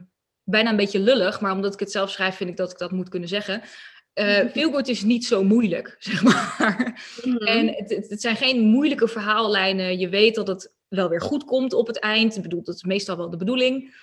bijna 0.50 0.70
een 0.70 0.76
beetje 0.76 1.00
lullig, 1.00 1.40
maar 1.40 1.52
omdat 1.52 1.74
ik 1.74 1.80
het 1.80 1.90
zelf 1.90 2.10
schrijf, 2.10 2.34
vind 2.34 2.50
ik 2.50 2.56
dat 2.56 2.70
ik 2.70 2.78
dat 2.78 2.90
moet 2.90 3.08
kunnen 3.08 3.28
zeggen. 3.28 3.62
Uh, 4.14 4.38
Feelgood 4.52 4.88
is 4.88 5.02
niet 5.02 5.24
zo 5.24 5.44
moeilijk, 5.44 5.96
zeg 5.98 6.22
maar. 6.22 7.04
Mm 7.24 7.36
-hmm. 7.36 7.46
En 7.46 7.68
het, 7.68 8.08
het, 8.08 8.20
zijn 8.20 8.36
geen 8.36 8.60
moeilijke 8.60 9.08
verhaallijnen. 9.08 9.98
Je 9.98 10.08
weet 10.08 10.34
dat 10.34 10.46
het 10.46 10.74
wel 10.88 11.08
weer 11.08 11.20
goed 11.20 11.44
komt 11.44 11.72
op 11.72 11.86
het 11.86 11.98
eind. 11.98 12.36
Ik 12.36 12.42
bedoel, 12.42 12.62
dat 12.62 12.74
is 12.74 12.84
meestal 12.84 13.16
wel 13.16 13.30
de 13.30 13.36
bedoeling. 13.36 13.94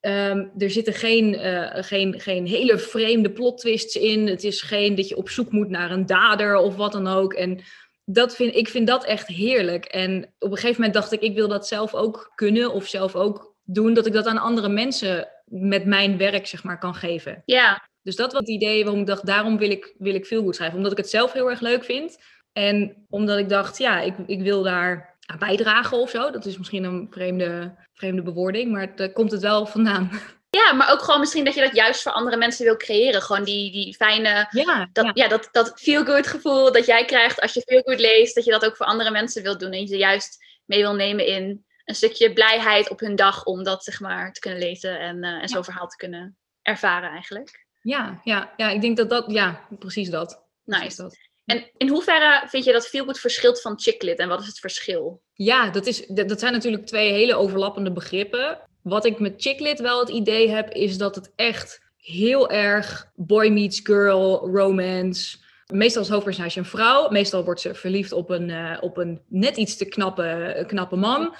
Um, 0.00 0.52
er 0.58 0.70
zitten 0.70 0.92
geen, 0.92 1.34
uh, 1.34 1.68
geen, 1.72 2.20
geen 2.20 2.46
hele 2.46 2.78
vreemde 2.78 3.30
plot 3.30 3.58
twists 3.58 3.96
in. 3.96 4.26
Het 4.26 4.44
is 4.44 4.62
geen 4.62 4.94
dat 4.94 5.08
je 5.08 5.16
op 5.16 5.28
zoek 5.28 5.52
moet 5.52 5.68
naar 5.68 5.90
een 5.90 6.06
dader 6.06 6.56
of 6.56 6.76
wat 6.76 6.92
dan 6.92 7.06
ook. 7.06 7.34
En 7.34 7.60
dat 8.04 8.36
vind, 8.36 8.54
ik 8.54 8.68
vind 8.68 8.86
dat 8.86 9.04
echt 9.04 9.26
heerlijk. 9.26 9.84
En 9.84 10.34
op 10.38 10.50
een 10.50 10.56
gegeven 10.56 10.76
moment 10.76 10.94
dacht 10.94 11.12
ik, 11.12 11.20
ik 11.20 11.34
wil 11.34 11.48
dat 11.48 11.66
zelf 11.66 11.94
ook 11.94 12.32
kunnen 12.34 12.72
of 12.72 12.86
zelf 12.86 13.14
ook 13.14 13.54
doen. 13.64 13.94
Dat 13.94 14.06
ik 14.06 14.12
dat 14.12 14.26
aan 14.26 14.38
andere 14.38 14.68
mensen 14.68 15.28
met 15.50 15.84
mijn 15.84 16.16
werk, 16.16 16.46
zeg 16.46 16.64
maar, 16.64 16.78
kan 16.78 16.94
geven. 16.94 17.42
Ja. 17.44 17.88
Dus 18.02 18.16
dat 18.16 18.32
was 18.32 18.40
het 18.40 18.50
idee 18.50 18.82
waarom 18.84 19.00
ik 19.00 19.06
dacht, 19.06 19.26
daarom 19.26 19.58
wil 19.58 19.70
ik, 19.70 19.94
wil 19.98 20.14
ik 20.14 20.26
veel 20.26 20.42
goed 20.42 20.54
schrijven. 20.54 20.76
Omdat 20.76 20.92
ik 20.92 20.98
het 20.98 21.10
zelf 21.10 21.32
heel 21.32 21.50
erg 21.50 21.60
leuk 21.60 21.84
vind. 21.84 22.18
En 22.52 23.06
omdat 23.08 23.38
ik 23.38 23.48
dacht, 23.48 23.78
ja, 23.78 24.00
ik, 24.00 24.14
ik 24.26 24.42
wil 24.42 24.62
daar 24.62 25.16
aan 25.26 25.38
bijdragen 25.38 25.98
of 25.98 26.10
zo. 26.10 26.30
Dat 26.30 26.46
is 26.46 26.58
misschien 26.58 26.84
een 26.84 27.06
vreemde, 27.10 27.74
vreemde 27.94 28.22
bewoording, 28.22 28.72
maar 28.72 28.96
daar 28.96 29.12
komt 29.12 29.30
het 29.30 29.42
wel 29.42 29.66
vandaan. 29.66 30.10
Ja, 30.50 30.72
maar 30.72 30.92
ook 30.92 31.00
gewoon 31.02 31.20
misschien 31.20 31.44
dat 31.44 31.54
je 31.54 31.60
dat 31.60 31.74
juist 31.74 32.02
voor 32.02 32.12
andere 32.12 32.36
mensen 32.36 32.64
wil 32.64 32.76
creëren. 32.76 33.22
Gewoon 33.22 33.44
die, 33.44 33.72
die 33.72 33.94
fijne, 33.94 34.48
ja, 34.50 34.88
dat, 34.92 35.04
ja. 35.04 35.10
ja 35.14 35.28
dat, 35.28 35.48
dat 35.52 35.72
feel-good 35.80 36.26
gevoel 36.26 36.72
dat 36.72 36.86
jij 36.86 37.04
krijgt 37.04 37.40
als 37.40 37.54
je 37.54 37.60
feel-good 37.60 38.00
leest. 38.00 38.34
Dat 38.34 38.44
je 38.44 38.50
dat 38.50 38.64
ook 38.64 38.76
voor 38.76 38.86
andere 38.86 39.10
mensen 39.10 39.42
wilt 39.42 39.60
doen. 39.60 39.70
En 39.70 39.80
je 39.80 39.86
ze 39.86 39.96
juist 39.96 40.38
mee 40.64 40.80
wil 40.80 40.94
nemen 40.94 41.26
in 41.26 41.65
een 41.86 41.94
stukje 41.94 42.32
blijheid 42.32 42.90
op 42.90 43.00
hun 43.00 43.16
dag 43.16 43.44
om 43.44 43.62
dat 43.62 43.84
zeg 43.84 44.00
maar 44.00 44.32
te 44.32 44.40
kunnen 44.40 44.58
lezen 44.58 45.00
en, 45.00 45.16
uh, 45.16 45.28
en 45.28 45.40
ja. 45.40 45.46
zo'n 45.46 45.64
verhaal 45.64 45.86
te 45.86 45.96
kunnen 45.96 46.36
ervaren 46.62 47.10
eigenlijk. 47.10 47.66
Ja, 47.82 48.20
ja, 48.24 48.52
ja, 48.56 48.70
ik 48.70 48.80
denk 48.80 48.96
dat 48.96 49.10
dat, 49.10 49.24
ja, 49.28 49.66
precies 49.78 50.10
dat. 50.10 50.42
Nice. 50.64 50.80
Precies 50.80 50.96
dat. 50.96 51.16
En 51.44 51.70
in 51.76 51.88
hoeverre 51.88 52.48
vind 52.48 52.64
je 52.64 52.72
dat 52.72 52.86
feelgood 52.86 53.20
verschilt 53.20 53.60
van 53.60 53.80
chicklit 53.80 54.18
en 54.18 54.28
wat 54.28 54.40
is 54.40 54.46
het 54.46 54.58
verschil? 54.58 55.22
Ja, 55.32 55.70
dat, 55.70 55.86
is, 55.86 56.06
dat 56.06 56.40
zijn 56.40 56.52
natuurlijk 56.52 56.86
twee 56.86 57.12
hele 57.12 57.34
overlappende 57.34 57.92
begrippen. 57.92 58.58
Wat 58.82 59.04
ik 59.04 59.18
met 59.18 59.34
chicklit 59.36 59.80
wel 59.80 60.00
het 60.00 60.08
idee 60.08 60.48
heb, 60.48 60.70
is 60.70 60.98
dat 60.98 61.14
het 61.14 61.32
echt 61.36 61.80
heel 61.96 62.50
erg 62.50 63.10
boy 63.14 63.48
meets 63.48 63.80
girl, 63.82 64.50
romance. 64.54 65.38
Meestal 65.72 66.02
is 66.02 66.08
hoofdpersonage 66.08 66.58
een 66.58 66.64
vrouw. 66.64 67.08
Meestal 67.08 67.44
wordt 67.44 67.60
ze 67.60 67.74
verliefd 67.74 68.12
op 68.12 68.30
een, 68.30 68.48
uh, 68.48 68.76
op 68.80 68.96
een 68.96 69.20
net 69.28 69.56
iets 69.56 69.76
te 69.76 69.84
knappe, 69.84 70.64
knappe 70.66 70.96
man. 70.96 71.34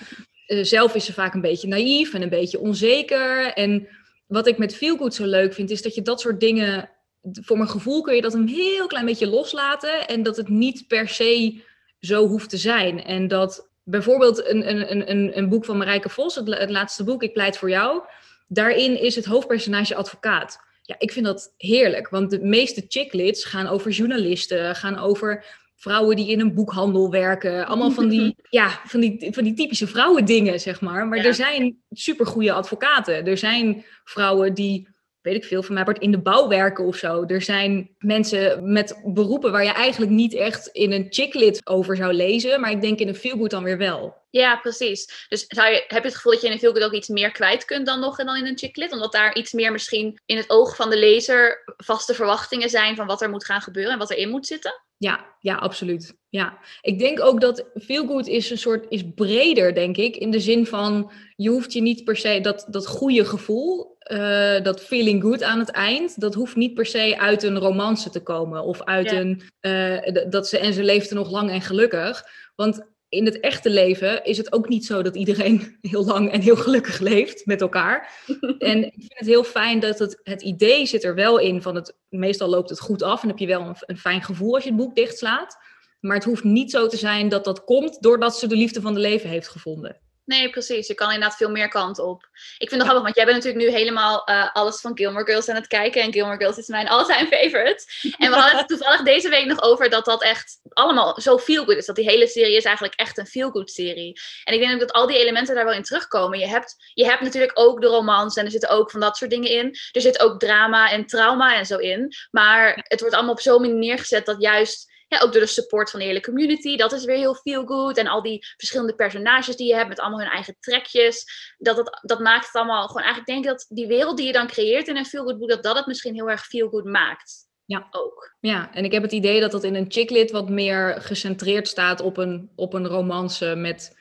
Uh, 0.47 0.65
zelf 0.65 0.95
is 0.95 1.05
ze 1.05 1.13
vaak 1.13 1.35
een 1.35 1.41
beetje 1.41 1.69
naïef 1.69 2.15
en 2.15 2.23
een 2.23 2.29
beetje 2.29 2.59
onzeker. 2.59 3.53
En 3.53 3.89
wat 4.27 4.47
ik 4.47 4.59
met 4.59 4.77
Feelgood 4.77 5.15
zo 5.15 5.25
leuk 5.25 5.55
vind, 5.55 5.71
is 5.71 5.83
dat 5.83 5.95
je 5.95 6.03
dat 6.03 6.21
soort 6.21 6.41
dingen... 6.41 6.91
Voor 7.33 7.57
mijn 7.57 7.69
gevoel 7.69 8.03
kun 8.03 8.15
je 8.15 8.23
dat 8.23 8.35
een 8.35 8.49
heel 8.49 8.87
klein 8.87 9.07
beetje 9.07 9.27
loslaten. 9.27 10.09
En 10.09 10.23
dat 10.23 10.37
het 10.37 10.49
niet 10.49 10.87
per 10.89 11.09
se 11.09 11.61
zo 12.01 12.27
hoeft 12.27 12.51
te 12.51 12.57
zijn. 12.57 13.05
En 13.05 13.29
dat 13.29 13.69
bijvoorbeeld 13.83 14.47
een, 14.47 14.71
een, 14.71 15.11
een, 15.11 15.39
een 15.39 15.49
boek 15.49 15.65
van 15.65 15.77
Marijke 15.77 16.09
Vos, 16.09 16.35
het, 16.35 16.59
het 16.59 16.71
laatste 16.71 17.05
boek, 17.05 17.23
Ik 17.23 17.33
pleit 17.33 17.59
voor 17.59 17.71
jou. 17.71 18.03
Daarin 18.49 19.01
is 19.01 19.15
het 19.15 19.25
hoofdpersonage 19.25 19.95
advocaat. 19.95 20.59
Ja, 20.83 20.95
ik 20.99 21.13
vind 21.13 21.27
dat 21.27 21.55
heerlijk, 21.57 22.09
want 22.09 22.31
de 22.31 22.41
meeste 22.41 22.85
chicklits 22.89 23.45
gaan 23.45 23.67
over 23.67 23.91
journalisten, 23.91 24.75
gaan 24.75 24.99
over 24.99 25.45
vrouwen 25.77 26.17
die 26.17 26.31
in 26.31 26.41
een 26.41 26.55
boekhandel 26.55 27.11
werken. 27.11 27.67
Allemaal 27.67 27.91
van 27.91 28.09
die, 28.09 28.37
ja, 28.51 28.81
van 28.85 29.01
die, 29.01 29.29
van 29.33 29.45
die 29.45 29.55
typische 29.55 29.87
vrouwendingen, 29.87 30.61
zeg 30.61 30.81
maar. 30.81 31.07
Maar 31.07 31.19
ja. 31.19 31.25
er 31.25 31.35
zijn 31.35 31.83
supergoeie 31.91 32.53
advocaten. 32.53 33.27
Er 33.27 33.39
zijn 33.39 33.85
vrouwen 34.05 34.55
die 34.55 34.95
weet 35.27 35.37
ik 35.37 35.45
veel, 35.45 35.63
van 35.63 35.75
mij 35.75 35.85
wordt 35.85 36.01
in 36.01 36.11
de 36.11 36.23
bouw 36.23 36.49
werken 36.49 36.85
of 36.85 36.97
zo. 36.97 37.25
Er 37.25 37.43
zijn 37.43 37.91
mensen 37.99 38.73
met 38.73 39.01
beroepen 39.05 39.53
waar 39.53 39.65
je 39.65 39.73
eigenlijk 39.73 40.13
niet 40.13 40.35
echt 40.35 40.67
in 40.67 40.93
een 40.93 41.07
chicklit 41.11 41.67
over 41.67 41.97
zou 41.97 42.13
lezen, 42.13 42.61
maar 42.61 42.71
ik 42.71 42.81
denk 42.81 42.99
in 42.99 43.09
een 43.09 43.15
feelgood 43.15 43.51
dan 43.51 43.63
weer 43.63 43.79
wel. 43.79 44.17
Ja, 44.31 44.57
precies. 44.57 45.27
Dus 45.29 45.45
zou 45.49 45.71
je, 45.71 45.85
heb 45.89 46.03
je 46.03 46.09
het 46.09 46.15
gevoel 46.15 46.33
dat 46.33 46.41
je 46.41 46.47
in 46.47 46.53
een 46.53 46.59
feelgood 46.59 46.83
ook 46.83 46.93
iets 46.93 47.09
meer 47.09 47.31
kwijt 47.31 47.65
kunt 47.65 47.87
dan 47.87 48.01
nog 48.01 48.17
dan 48.17 48.37
in 48.37 48.47
een 48.47 48.59
chicklit? 48.59 48.93
Omdat 48.93 49.13
daar 49.13 49.37
iets 49.37 49.53
meer 49.53 49.73
misschien 49.73 50.21
in 50.27 50.37
het 50.37 50.51
oog 50.51 50.77
van 50.77 50.91
de 50.91 50.99
lezer 50.99 51.63
vaste 51.77 52.15
verwachtingen 52.15 52.71
zijn 52.71 52.97
van 52.97 53.07
wat 53.07 53.23
er 53.23 53.31
moet 53.31 53.45
gaan 53.45 53.61
gebeuren 53.61 53.93
en 53.93 53.99
wat 53.99 54.11
erin 54.11 54.31
moet 54.31 54.47
zitten? 54.47 54.83
Ja, 54.99 55.35
ja, 55.41 55.55
absoluut. 55.55 56.17
Ja, 56.29 56.59
ik 56.81 56.99
denk 56.99 57.21
ook 57.21 57.41
dat 57.41 57.65
feelgood 57.75 58.27
is 58.27 58.51
een 58.51 58.59
soort 58.59 58.87
is 58.89 59.05
breder, 59.15 59.75
denk 59.75 59.97
ik, 59.97 60.17
in 60.17 60.31
de 60.31 60.41
zin 60.41 60.67
van 60.67 61.11
je 61.37 61.49
hoeft 61.49 61.73
je 61.73 61.83
niet 61.83 62.05
per 62.05 62.17
se 62.17 62.41
dat 62.41 62.67
dat 62.71 62.87
goede 62.87 63.25
gevoel 63.25 63.97
eh, 64.07 64.63
dat 64.63 64.81
feeling 64.81 65.23
good 65.23 65.43
aan 65.43 65.59
het 65.59 65.71
eind, 65.71 66.21
dat 66.21 66.35
hoeft 66.35 66.57
niet 66.57 66.75
per 66.75 66.87
se 66.87 67.19
uit 67.19 67.43
een 67.43 67.59
romance 67.59 68.11
te 68.11 68.23
komen. 68.23 68.65
Of 68.65 68.83
uit 68.83 69.13
een, 69.13 69.43
uh, 69.61 70.31
dat 70.31 70.49
ze 70.49 70.59
en 70.59 70.73
ze 70.73 70.85
leefde 70.85 71.15
nog 71.15 71.31
lang 71.31 71.51
en 71.51 71.61
gelukkig. 71.61 72.25
Want 72.55 72.87
in 73.09 73.25
het 73.25 73.41
echte 73.41 73.71
leven 73.71 74.25
is 74.25 74.37
het 74.37 74.53
ook 74.53 74.69
niet 74.69 74.87
zo 74.87 75.03
dat 75.03 75.17
iedereen 75.17 75.77
heel 75.81 76.05
lang 76.05 76.31
en 76.31 76.41
heel 76.41 76.57
gelukkig 76.57 76.99
leeft 76.99 77.47
met 77.47 77.61
elkaar. 77.61 78.25
en 78.59 78.85
ik 78.85 78.95
vind 78.95 79.19
het 79.19 79.27
heel 79.29 79.45
fijn 79.45 79.81
dat 79.81 79.99
het, 79.99 80.21
het 80.23 80.43
idee 80.43 80.87
zit 80.87 81.05
er 81.05 81.15
wel 81.15 81.39
in 81.39 81.63
van 81.63 81.75
het, 81.75 81.97
meestal 82.09 82.49
loopt 82.49 82.71
het 82.71 82.81
goed 82.81 83.03
af 83.03 83.23
en 83.23 83.29
heb 83.29 83.39
je 83.39 83.47
wel 83.47 83.61
een, 83.61 83.77
een 83.81 83.99
fijn 83.99 84.23
gevoel 84.23 84.55
als 84.55 84.65
je 84.65 84.69
het 84.69 84.79
boek 84.79 84.95
dichtslaat. 84.95 85.57
Maar 86.01 86.17
het 86.17 86.25
hoeft 86.25 86.45
niet 86.45 86.71
zo 86.71 86.87
te 86.87 86.97
zijn 86.97 87.29
dat 87.29 87.45
dat 87.45 87.65
komt 87.65 88.03
doordat 88.03 88.39
ze 88.39 88.47
de 88.47 88.57
liefde 88.57 88.81
van 88.81 88.95
de 88.95 89.01
leven 89.01 89.29
heeft 89.29 89.49
gevonden. 89.49 90.01
Nee, 90.27 90.51
precies. 90.51 90.87
Je 90.87 90.95
kan 90.95 91.13
inderdaad 91.13 91.37
veel 91.37 91.51
meer 91.51 91.69
kant 91.69 91.99
op. 91.99 92.29
Ik 92.59 92.69
vind 92.69 92.71
het 92.71 92.83
grappig, 92.83 93.03
want 93.03 93.17
jij 93.17 93.25
bent 93.25 93.37
natuurlijk 93.37 93.65
nu 93.65 93.77
helemaal 93.77 94.31
uh, 94.31 94.55
alles 94.55 94.81
van 94.81 94.97
Gilmore 94.97 95.25
Girls 95.25 95.49
aan 95.49 95.55
het 95.55 95.67
kijken. 95.67 96.03
En 96.03 96.13
Gilmore 96.13 96.37
Girls 96.37 96.59
is 96.59 96.67
mijn 96.67 96.89
all-time 96.95 97.27
favorite. 97.27 97.85
En 98.19 98.31
we 98.31 98.37
hadden 98.37 98.59
het 98.59 98.69
toevallig 98.79 99.03
deze 99.03 99.29
week 99.29 99.47
nog 99.47 99.63
over 99.63 99.91
dat 99.91 100.05
dat 100.05 100.23
echt 100.23 100.61
allemaal 100.69 101.21
zo 101.21 101.39
feel-good 101.39 101.77
is. 101.77 101.87
Dat 101.87 101.97
die 101.97 102.09
hele 102.09 102.27
serie 102.27 102.57
is 102.57 102.65
eigenlijk 102.65 102.95
echt 102.95 103.19
een 103.19 103.27
feel-good 103.27 103.71
serie. 103.71 104.21
En 104.45 104.55
ik 104.55 104.61
denk 104.61 104.73
ook 104.73 104.81
dat 104.81 104.93
al 104.93 105.07
die 105.07 105.19
elementen 105.19 105.55
daar 105.55 105.65
wel 105.65 105.75
in 105.75 105.83
terugkomen. 105.83 106.39
Je 106.39 106.47
hebt, 106.47 106.77
je 106.95 107.05
hebt 107.05 107.23
natuurlijk 107.23 107.59
ook 107.59 107.81
de 107.81 107.87
romance 107.87 108.39
en 108.39 108.45
er 108.45 108.53
zitten 108.53 108.71
ook 108.71 108.91
van 108.91 109.01
dat 109.01 109.17
soort 109.17 109.31
dingen 109.31 109.51
in. 109.51 109.77
Er 109.93 110.01
zit 110.01 110.21
ook 110.21 110.41
drama 110.41 110.91
en 110.91 111.07
trauma 111.07 111.57
en 111.57 111.67
zo 111.67 111.77
in. 111.77 112.15
Maar 112.31 112.85
het 112.89 113.01
wordt 113.01 113.15
allemaal 113.15 113.35
op 113.35 113.41
zo'n 113.41 113.61
manier 113.61 113.77
neergezet 113.77 114.27
dat 114.27 114.41
juist 114.41 114.95
ja, 115.09 115.21
ook 115.21 115.33
door 115.33 115.41
de 115.41 115.47
support 115.47 115.91
van 115.91 116.01
de 116.01 116.07
hele 116.07 116.21
community. 116.21 116.77
Dat 116.77 116.93
is 116.93 117.05
weer 117.05 117.17
heel 117.17 117.35
feel 117.35 117.67
good. 117.67 117.97
En 117.97 118.07
al 118.07 118.23
die 118.23 118.47
verschillende 118.57 118.95
personages 118.95 119.57
die 119.57 119.69
je 119.69 119.75
hebt 119.75 119.89
met 119.89 120.01
allemaal 120.01 120.21
hun 120.21 120.31
eigen 120.31 120.57
trekjes. 120.61 121.25
Dat, 121.59 121.77
het, 121.77 122.01
dat 122.03 122.21
maakt 122.21 122.47
het 122.47 122.55
allemaal 122.55 122.87
gewoon. 122.87 123.03
Eigenlijk 123.03 123.27
denk 123.27 123.45
ik 123.45 123.51
dat 123.51 123.67
die 123.69 123.87
wereld 123.87 124.17
die 124.17 124.27
je 124.27 124.33
dan 124.33 124.47
creëert 124.47 124.89
in 124.89 124.97
een 124.97 125.07
feel 125.07 125.25
good 125.25 125.39
boek, 125.39 125.49
dat 125.49 125.63
dat 125.63 125.77
het 125.77 125.87
misschien 125.87 126.15
heel 126.15 126.31
erg 126.31 126.47
feel 126.47 126.69
good 126.69 126.85
maakt. 126.85 127.45
Ja. 127.65 127.87
Ook. 127.91 128.37
Ja, 128.41 128.75
en 128.75 128.85
ik 128.85 128.93
heb 128.93 129.03
het 129.03 129.13
idee 129.13 129.41
dat 129.41 129.51
dat 129.51 129.65
in 129.65 129.75
een 129.75 129.91
chicklit 129.91 130.31
wat 130.31 130.49
meer 130.49 131.01
gecentreerd 131.01 131.69
staat 131.69 132.01
op 132.01 132.17
een, 132.17 132.51
op 132.55 132.75
een 132.75 132.87
romance 132.87 133.55
met 133.55 133.97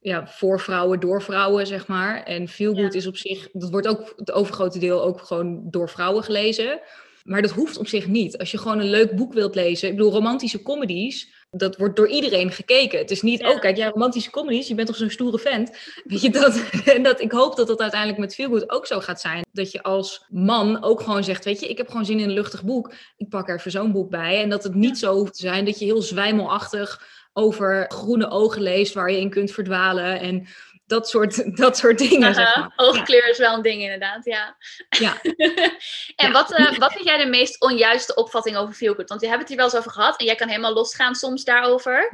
ja, 0.00 0.26
voor 0.26 0.60
vrouwen, 0.60 1.00
door 1.00 1.22
vrouwen, 1.22 1.66
zeg 1.66 1.86
maar. 1.86 2.22
En 2.22 2.48
feel 2.48 2.74
good 2.74 2.94
is 2.94 3.06
op 3.06 3.16
zich, 3.16 3.48
dat 3.52 3.70
wordt 3.70 3.88
ook 3.88 4.12
het 4.16 4.32
overgrote 4.32 4.78
deel 4.78 5.02
ook 5.02 5.20
gewoon 5.20 5.70
door 5.70 5.88
vrouwen 5.88 6.24
gelezen. 6.24 6.80
Maar 7.28 7.42
dat 7.42 7.50
hoeft 7.50 7.78
op 7.78 7.88
zich 7.88 8.06
niet. 8.06 8.38
Als 8.38 8.50
je 8.50 8.58
gewoon 8.58 8.78
een 8.78 8.90
leuk 8.90 9.16
boek 9.16 9.32
wilt 9.32 9.54
lezen. 9.54 9.88
Ik 9.88 9.96
bedoel, 9.96 10.12
romantische 10.12 10.62
comedies, 10.62 11.32
dat 11.50 11.76
wordt 11.76 11.96
door 11.96 12.08
iedereen 12.08 12.50
gekeken. 12.50 12.98
Het 12.98 13.10
is 13.10 13.22
niet, 13.22 13.44
oh 13.44 13.60
kijk, 13.60 13.76
ja, 13.76 13.88
romantische 13.88 14.30
comedies, 14.30 14.68
je 14.68 14.74
bent 14.74 14.86
toch 14.86 14.96
zo'n 14.96 15.10
stoere 15.10 15.38
vent. 15.38 15.78
Weet 16.04 16.20
je 16.20 16.30
dat? 16.30 16.62
En 16.94 17.02
dat, 17.02 17.20
ik 17.20 17.32
hoop 17.32 17.56
dat 17.56 17.66
dat 17.66 17.80
uiteindelijk 17.80 18.20
met 18.20 18.34
Feelgood 18.34 18.70
ook 18.70 18.86
zo 18.86 19.00
gaat 19.00 19.20
zijn. 19.20 19.44
Dat 19.52 19.72
je 19.72 19.82
als 19.82 20.24
man 20.28 20.82
ook 20.82 21.00
gewoon 21.00 21.24
zegt, 21.24 21.44
weet 21.44 21.60
je, 21.60 21.68
ik 21.68 21.76
heb 21.76 21.88
gewoon 21.88 22.04
zin 22.04 22.18
in 22.18 22.28
een 22.28 22.34
luchtig 22.34 22.64
boek. 22.64 22.92
Ik 23.16 23.28
pak 23.28 23.48
er 23.48 23.56
even 23.56 23.70
zo'n 23.70 23.92
boek 23.92 24.10
bij. 24.10 24.42
En 24.42 24.48
dat 24.48 24.62
het 24.62 24.74
niet 24.74 24.98
zo 24.98 25.14
hoeft 25.14 25.34
te 25.34 25.40
zijn 25.40 25.64
dat 25.64 25.78
je 25.78 25.84
heel 25.84 26.02
zwijmelachtig 26.02 27.06
over 27.32 27.84
groene 27.88 28.30
ogen 28.30 28.62
leest 28.62 28.94
waar 28.94 29.10
je 29.10 29.20
in 29.20 29.30
kunt 29.30 29.50
verdwalen. 29.50 30.20
En 30.20 30.46
dat 30.88 31.08
soort, 31.08 31.56
dat 31.64 31.76
soort 31.76 31.98
dingen. 31.98 32.34
zeg 32.34 32.56
maar. 32.56 32.72
Oogkleur 32.76 33.28
is 33.28 33.38
wel 33.38 33.54
een 33.54 33.62
ding, 33.62 33.82
inderdaad. 33.82 34.24
Ja. 34.24 34.56
ja. 34.88 35.20
en 36.16 36.32
Wat, 36.32 36.58
uh, 36.58 36.78
wat 36.78 36.92
vind 36.92 37.04
jij 37.04 37.18
de 37.18 37.30
meest 37.30 37.60
onjuiste 37.60 38.14
opvatting 38.14 38.56
over 38.56 38.74
feelgood? 38.74 39.08
Want 39.08 39.20
we 39.20 39.26
hebben 39.26 39.46
het 39.46 39.48
hier 39.48 39.62
wel 39.64 39.66
eens 39.66 39.78
over 39.78 39.90
gehad 39.90 40.20
en 40.20 40.26
jij 40.26 40.34
kan 40.34 40.48
helemaal 40.48 40.74
losgaan 40.74 41.14
soms 41.14 41.44
daarover. 41.44 42.10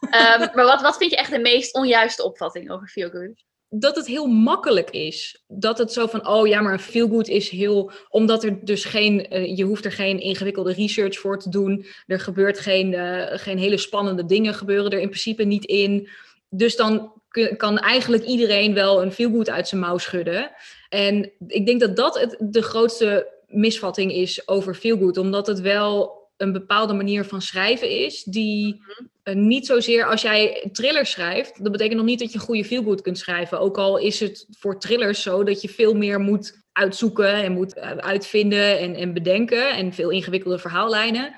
um, 0.00 0.48
maar 0.54 0.64
wat, 0.64 0.80
wat 0.80 0.96
vind 0.96 1.10
je 1.10 1.16
echt 1.16 1.30
de 1.30 1.38
meest 1.38 1.74
onjuiste 1.74 2.24
opvatting 2.24 2.70
over 2.70 2.88
feelgood? 2.88 3.46
dat 3.70 3.96
het 3.96 4.06
heel 4.06 4.26
makkelijk 4.26 4.90
is. 4.90 5.44
Dat 5.46 5.78
het 5.78 5.92
zo 5.92 6.06
van, 6.06 6.28
oh 6.28 6.46
ja, 6.46 6.60
maar 6.60 6.72
een 6.72 6.78
feelgood 6.78 7.28
is 7.28 7.48
heel... 7.48 7.90
Omdat 8.08 8.44
er 8.44 8.64
dus 8.64 8.84
geen... 8.84 9.26
Uh, 9.30 9.56
je 9.56 9.64
hoeft 9.64 9.84
er 9.84 9.92
geen 9.92 10.20
ingewikkelde 10.20 10.72
research 10.72 11.18
voor 11.18 11.38
te 11.38 11.48
doen. 11.48 11.86
Er 12.06 12.20
gebeurt 12.20 12.58
geen, 12.58 12.92
uh, 12.92 13.24
geen 13.26 13.58
hele 13.58 13.76
spannende 13.76 14.24
dingen 14.24 14.54
gebeuren 14.54 14.90
er 14.90 15.00
in 15.00 15.08
principe 15.08 15.44
niet 15.44 15.64
in. 15.64 16.08
Dus 16.48 16.76
dan 16.76 17.12
kan 17.56 17.78
eigenlijk 17.78 18.24
iedereen 18.24 18.74
wel 18.74 19.02
een 19.02 19.12
feelgood 19.12 19.50
uit 19.50 19.68
zijn 19.68 19.80
mouw 19.80 19.98
schudden. 19.98 20.50
En 20.88 21.30
ik 21.46 21.66
denk 21.66 21.80
dat 21.80 21.96
dat 21.96 22.20
het, 22.20 22.36
de 22.40 22.62
grootste 22.62 23.28
misvatting 23.46 24.12
is 24.12 24.48
over 24.48 24.74
feelgood. 24.74 25.16
Omdat 25.16 25.46
het 25.46 25.60
wel 25.60 26.16
een 26.36 26.52
bepaalde 26.52 26.92
manier 26.92 27.24
van 27.24 27.42
schrijven 27.42 27.90
is 27.90 28.22
die 28.22 28.74
mhm. 28.74 29.06
eh, 29.22 29.34
niet 29.34 29.66
zozeer 29.66 30.06
als 30.06 30.22
jij 30.22 30.68
thrillers 30.72 31.10
schrijft, 31.10 31.62
dat 31.62 31.72
betekent 31.72 31.96
nog 31.96 32.06
niet 32.06 32.18
dat 32.18 32.32
je 32.32 32.38
een 32.38 32.44
goede 32.44 32.64
feelgood 32.64 33.00
kunt 33.00 33.18
schrijven. 33.18 33.60
Ook 33.60 33.78
al 33.78 33.96
is 33.96 34.20
het 34.20 34.46
voor 34.50 34.80
thrillers 34.80 35.22
zo 35.22 35.44
dat 35.44 35.60
je 35.60 35.68
veel 35.68 35.94
meer 35.94 36.20
moet 36.20 36.66
uitzoeken 36.72 37.32
en 37.32 37.52
moet 37.52 37.74
eh, 37.74 37.90
uitvinden 37.90 38.78
en, 38.78 38.94
en 38.94 39.12
bedenken 39.12 39.76
en 39.76 39.92
veel 39.92 40.10
ingewikkelde 40.10 40.58
verhaallijnen. 40.58 41.34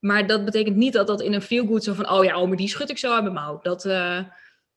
Maar 0.00 0.26
dat 0.26 0.44
betekent 0.44 0.76
niet 0.76 0.92
dat 0.92 1.06
dat 1.06 1.22
in 1.22 1.32
een 1.32 1.42
feelgood 1.42 1.84
zo 1.84 1.92
van, 1.92 2.10
oh 2.10 2.24
ja, 2.24 2.40
oh, 2.40 2.48
maar 2.48 2.56
die 2.56 2.68
schud 2.68 2.90
ik 2.90 2.98
zo 2.98 3.12
uit 3.12 3.22
mijn 3.22 3.34
mouw. 3.34 3.58
Dat, 3.62 3.84
uh, 3.84 4.18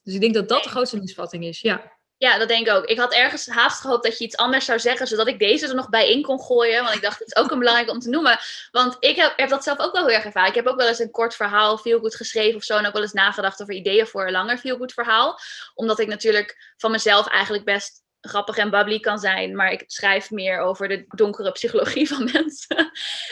dus 0.07 0.15
ik 0.15 0.21
denk 0.21 0.33
dat 0.33 0.49
dat 0.49 0.63
de 0.63 0.69
grootste 0.69 0.99
misvatting 0.99 1.45
is, 1.45 1.61
ja. 1.61 1.95
Ja, 2.17 2.37
dat 2.37 2.47
denk 2.47 2.67
ik 2.67 2.73
ook. 2.73 2.85
Ik 2.85 2.97
had 2.97 3.13
ergens 3.13 3.47
haast 3.47 3.81
gehoopt 3.81 4.03
dat 4.03 4.17
je 4.17 4.23
iets 4.23 4.37
anders 4.37 4.65
zou 4.65 4.79
zeggen, 4.79 5.07
zodat 5.07 5.27
ik 5.27 5.39
deze 5.39 5.67
er 5.67 5.75
nog 5.75 5.89
bij 5.89 6.11
in 6.11 6.21
kon 6.21 6.41
gooien. 6.41 6.83
Want 6.83 6.95
ik 6.95 7.01
dacht, 7.01 7.19
het 7.19 7.27
is 7.27 7.35
ook 7.35 7.51
een 7.51 7.59
belangrijk 7.59 7.89
om 7.89 7.99
te 7.99 8.09
noemen. 8.09 8.39
Want 8.71 8.97
ik 8.99 9.15
heb, 9.15 9.33
heb, 9.35 9.49
dat 9.49 9.63
zelf 9.63 9.79
ook 9.79 9.93
wel 9.93 10.05
heel 10.05 10.15
erg 10.15 10.25
ervaren. 10.25 10.49
Ik 10.49 10.55
heb 10.55 10.67
ook 10.67 10.77
wel 10.77 10.87
eens 10.87 10.99
een 10.99 11.11
kort 11.11 11.35
verhaal, 11.35 11.77
veel 11.77 11.99
goed 11.99 12.15
geschreven 12.15 12.55
of 12.55 12.63
zo. 12.63 12.77
En 12.77 12.85
ook 12.85 12.93
wel 12.93 13.01
eens 13.01 13.13
nagedacht 13.13 13.61
over 13.61 13.73
ideeën 13.73 14.07
voor 14.07 14.25
een 14.25 14.31
langer 14.31 14.57
veel 14.57 14.77
goed 14.77 14.93
verhaal. 14.93 15.39
Omdat 15.73 15.99
ik 15.99 16.07
natuurlijk 16.07 16.73
van 16.77 16.91
mezelf 16.91 17.27
eigenlijk 17.27 17.65
best 17.65 18.03
grappig 18.21 18.57
en 18.57 18.69
bubbly 18.69 18.99
kan 18.99 19.19
zijn, 19.19 19.55
maar 19.55 19.71
ik 19.71 19.83
schrijf 19.87 20.31
meer 20.31 20.59
over 20.59 20.87
de 20.87 21.05
donkere 21.07 21.51
psychologie 21.51 22.07
van 22.13 22.29
mensen. 22.33 22.91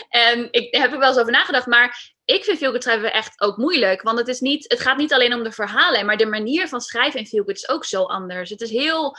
en 0.10 0.48
ik 0.52 0.76
heb 0.76 0.92
er 0.92 1.00
wel 1.00 1.10
eens 1.10 1.20
over 1.20 1.32
nagedacht, 1.32 1.68
maar 1.68 2.15
ik 2.26 2.44
vind 2.44 2.58
Feelgood 2.58 2.84
schrijven 2.84 3.14
echt 3.14 3.42
ook 3.42 3.58
moeilijk. 3.58 4.02
Want 4.02 4.18
het, 4.18 4.28
is 4.28 4.40
niet, 4.40 4.66
het 4.68 4.80
gaat 4.80 4.98
niet 4.98 5.14
alleen 5.14 5.34
om 5.34 5.44
de 5.44 5.52
verhalen, 5.52 6.06
maar 6.06 6.18
de 6.18 6.26
manier 6.26 6.68
van 6.68 6.82
schrijven 6.82 7.20
in 7.20 7.28
Feelgood 7.28 7.56
is 7.56 7.70
ook 7.70 7.86
zo 7.86 8.04
anders. 8.04 8.50
Het 8.50 8.62
is 8.62 8.70
heel 8.70 9.16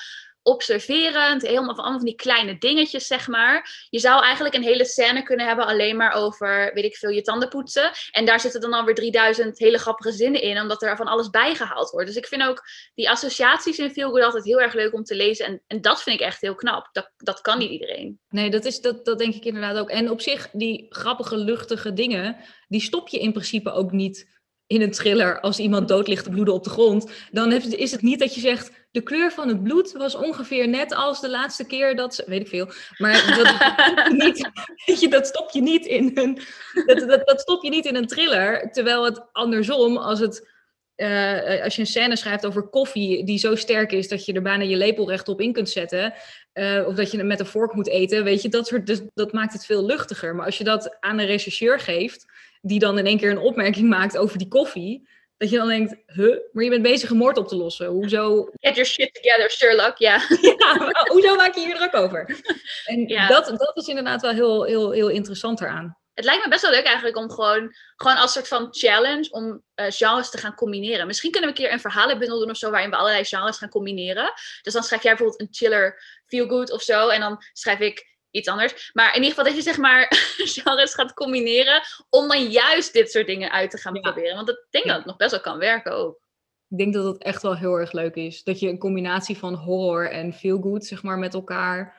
observerend, 0.47 1.43
helemaal 1.43 1.75
van 1.75 1.85
allemaal 1.85 1.99
van 1.99 2.09
die 2.09 2.15
kleine 2.15 2.59
dingetjes, 2.59 3.07
zeg 3.07 3.29
maar. 3.29 3.87
Je 3.91 3.99
zou 3.99 4.23
eigenlijk 4.23 4.55
een 4.55 4.63
hele 4.63 4.85
scène 4.85 5.23
kunnen 5.23 5.47
hebben 5.47 5.67
alleen 5.67 5.97
maar 5.97 6.13
over, 6.13 6.71
weet 6.75 6.85
ik 6.85 6.97
veel, 6.97 7.11
je 7.11 7.23
tanden 7.23 7.49
poetsen. 7.49 7.91
En 8.11 8.25
daar 8.25 8.41
zitten 8.41 8.61
dan 8.61 8.73
alweer 8.73 8.95
3000 8.95 9.59
hele 9.59 9.79
grappige 9.79 10.13
zinnen 10.13 10.43
in, 10.43 10.61
omdat 10.61 10.83
er 10.83 10.97
van 10.97 11.07
alles 11.07 11.31
bijgehaald 11.31 11.91
wordt. 11.91 12.07
Dus 12.07 12.17
ik 12.17 12.27
vind 12.27 12.43
ook 12.43 12.63
die 12.95 13.11
associaties 13.11 13.79
in 13.79 13.91
Feelgood 13.91 14.23
altijd 14.23 14.45
heel 14.45 14.61
erg 14.61 14.75
leuk 14.75 14.95
om 14.95 15.05
te 15.05 15.15
lezen. 15.15 15.47
En, 15.47 15.63
en 15.67 15.81
dat 15.81 16.03
vind 16.03 16.21
ik 16.21 16.27
echt 16.27 16.41
heel 16.41 16.55
knap. 16.55 16.89
Dat, 16.93 17.13
dat 17.17 17.41
kan 17.41 17.59
niet 17.59 17.71
iedereen. 17.71 18.21
Nee, 18.29 18.51
dat, 18.51 18.65
is, 18.65 18.81
dat, 18.81 19.05
dat 19.05 19.19
denk 19.19 19.35
ik 19.35 19.45
inderdaad 19.45 19.77
ook. 19.77 19.91
En 19.91 20.11
op 20.11 20.21
zich, 20.21 20.49
die 20.53 20.87
grappige, 20.89 21.37
luchtige 21.37 21.93
dingen, 21.93 22.37
die 22.69 22.81
stop 22.81 23.09
je 23.09 23.19
in 23.19 23.33
principe 23.33 23.71
ook 23.71 23.93
niet 23.93 24.36
in 24.67 24.83
een 24.83 24.91
thriller 24.91 25.41
als 25.41 25.59
iemand 25.59 25.89
dood 25.89 26.09
ligt 26.09 26.25
te 26.25 26.31
bloeden 26.31 26.55
op 26.55 26.65
de 26.65 26.71
grond. 26.71 27.11
Dan 27.31 27.53
is 27.53 27.93
het 27.93 28.03
niet 28.03 28.19
dat 28.19 28.35
je 28.35 28.41
zegt, 28.41 28.71
de 28.91 29.03
kleur 29.03 29.33
van 29.33 29.49
het 29.49 29.63
bloed 29.63 29.93
was 29.93 30.15
ongeveer 30.15 30.69
net 30.69 30.95
als 30.95 31.21
de 31.21 31.31
laatste 31.31 31.67
keer 31.67 31.97
dat 31.97 32.23
weet 32.27 32.41
ik 32.41 32.49
veel, 32.49 32.69
maar 32.97 33.35
dat, 33.37 34.11
niet, 34.25 34.51
weet 34.85 35.01
je, 35.01 35.09
dat 35.09 35.27
stop 35.27 35.51
je 35.51 35.63
niet 35.63 35.87
in 35.87 36.11
een, 36.15 36.39
dat, 36.87 37.09
dat, 37.09 37.27
dat 37.27 37.41
stop 37.41 37.63
je 37.63 37.71
niet 37.71 37.85
in 37.85 37.97
een 37.97 38.07
thriller, 38.07 38.71
terwijl 38.73 39.05
het 39.05 39.23
andersom, 39.33 39.97
als 39.97 40.21
het 40.21 40.55
uh, 40.97 41.63
als 41.63 41.75
je 41.75 41.81
een 41.81 41.87
scène 41.87 42.17
schrijft 42.17 42.47
over 42.47 42.63
koffie 42.63 43.25
die 43.25 43.39
zo 43.39 43.55
sterk 43.55 43.93
is 43.93 44.09
dat 44.09 44.25
je 44.25 44.33
er 44.33 44.43
bijna 44.43 44.65
je 44.65 44.77
lepel 44.77 45.11
rechtop 45.11 45.41
in 45.41 45.53
kunt 45.53 45.69
zetten, 45.69 46.15
uh, 46.55 46.87
of 46.87 46.95
dat 46.95 47.11
je 47.11 47.17
het 47.17 47.27
met 47.27 47.41
een 47.41 47.47
vork 47.47 47.73
moet 47.73 47.89
eten, 47.89 48.25
weet 48.25 48.43
je, 48.43 48.49
dat, 48.49 48.67
soort, 48.67 48.87
dus, 48.87 49.01
dat 49.15 49.33
maakt 49.33 49.53
het 49.53 49.67
veel 49.67 49.87
luchtiger. 49.87 50.35
Maar 50.35 50.47
als 50.47 50.59
je 50.59 50.65
dat 50.65 50.97
aan 51.01 51.19
een 51.19 51.27
rechercheur 51.27 51.81
geeft, 51.81 52.27
die 52.67 52.79
dan 52.79 52.99
in 52.99 53.07
één 53.07 53.19
keer 53.19 53.31
een 53.31 53.39
opmerking 53.39 53.89
maakt 53.89 54.19
over 54.19 54.39
die 54.39 54.49
koffie, 54.49 55.09
dat 55.37 55.51
je 55.51 55.57
dan 55.57 55.69
denkt, 55.69 55.97
huh, 56.07 56.37
maar 56.53 56.65
je 56.65 56.71
bent 56.71 56.83
bezig 56.83 57.11
een 57.11 57.17
moord 57.17 57.37
op 57.37 57.49
te 57.49 57.57
lossen. 57.57 57.87
Hoezo? 57.87 58.51
Get 58.53 58.75
your 58.75 58.85
shit 58.85 59.15
together, 59.15 59.51
Sherlock, 59.51 59.97
ja. 59.97 60.15
ja 60.59 61.07
hoezo 61.09 61.37
maak 61.37 61.55
je 61.55 61.61
hier 61.61 61.77
druk 61.77 61.95
over? 61.95 62.41
En 62.85 63.07
dat, 63.29 63.47
dat 63.47 63.73
is 63.75 63.87
inderdaad 63.87 64.23
wel 64.23 64.33
heel, 64.33 64.65
heel, 64.65 64.91
heel 64.91 65.09
interessant 65.09 65.61
eraan. 65.61 65.99
Het 66.15 66.25
lijkt 66.25 66.45
me 66.45 66.51
best 66.51 66.63
wel 66.63 66.71
leuk 66.71 66.85
eigenlijk 66.85 67.17
om 67.17 67.31
gewoon, 67.31 67.75
gewoon 67.97 68.17
als 68.17 68.33
soort 68.33 68.49
van 68.49 68.69
challenge 68.71 69.31
om 69.31 69.63
uh, 69.75 69.87
genres 69.89 70.31
te 70.31 70.39
gaan 70.39 70.55
combineren. 70.55 71.07
Misschien 71.07 71.31
kunnen 71.31 71.51
we 71.51 71.57
een 71.57 71.63
keer 71.63 71.73
een 71.73 71.81
verhalenbundel 71.81 72.39
doen 72.39 72.51
of 72.51 72.57
zo, 72.57 72.71
waarin 72.71 72.91
we 72.91 72.97
allerlei 72.97 73.25
genres 73.25 73.59
gaan 73.59 73.69
combineren. 73.69 74.33
Dus 74.63 74.73
dan 74.73 74.83
schrijf 74.83 75.03
jij 75.03 75.15
bijvoorbeeld 75.15 75.41
een 75.41 75.55
chiller 75.55 76.03
feel 76.27 76.49
good 76.49 76.73
of 76.73 76.83
zo. 76.83 77.09
En 77.09 77.21
dan 77.21 77.43
schrijf 77.53 77.79
ik 77.79 78.16
iets 78.37 78.49
anders. 78.49 78.91
Maar 78.93 79.09
in 79.09 79.23
ieder 79.23 79.29
geval 79.29 79.45
dat 79.45 79.55
je 79.55 79.63
zeg 79.63 79.79
maar 79.79 80.13
genres 80.55 80.95
gaat 80.95 81.15
combineren 81.15 81.83
om 82.11 82.29
dan 82.29 82.45
juist 82.45 82.93
dit 82.93 83.11
soort 83.11 83.27
dingen 83.27 83.51
uit 83.51 83.71
te 83.71 83.79
gaan 83.79 84.01
proberen. 84.01 84.37
Want 84.37 84.49
ik 84.49 84.67
denk 84.71 84.87
dat 84.87 84.97
het 84.97 85.07
nog 85.07 85.17
best 85.17 85.31
wel 85.31 85.41
kan 85.41 85.59
werken 85.59 85.93
ook. 85.93 86.25
Ik 86.69 86.79
denk 86.79 86.95
dat 86.95 87.05
het 87.05 87.23
echt 87.23 87.43
wel 87.43 87.57
heel 87.57 87.75
erg 87.75 87.93
leuk 87.93 88.15
is. 88.15 88.43
Dat 88.43 88.61
je 88.61 88.69
een 88.69 88.79
combinatie 88.79 89.39
van 89.39 89.55
horror 89.55 90.11
en 90.11 90.33
feel 90.33 90.61
good 90.61 90.85
zeg 90.85 91.03
maar 91.03 91.19
met 91.19 91.35
elkaar 91.35 91.97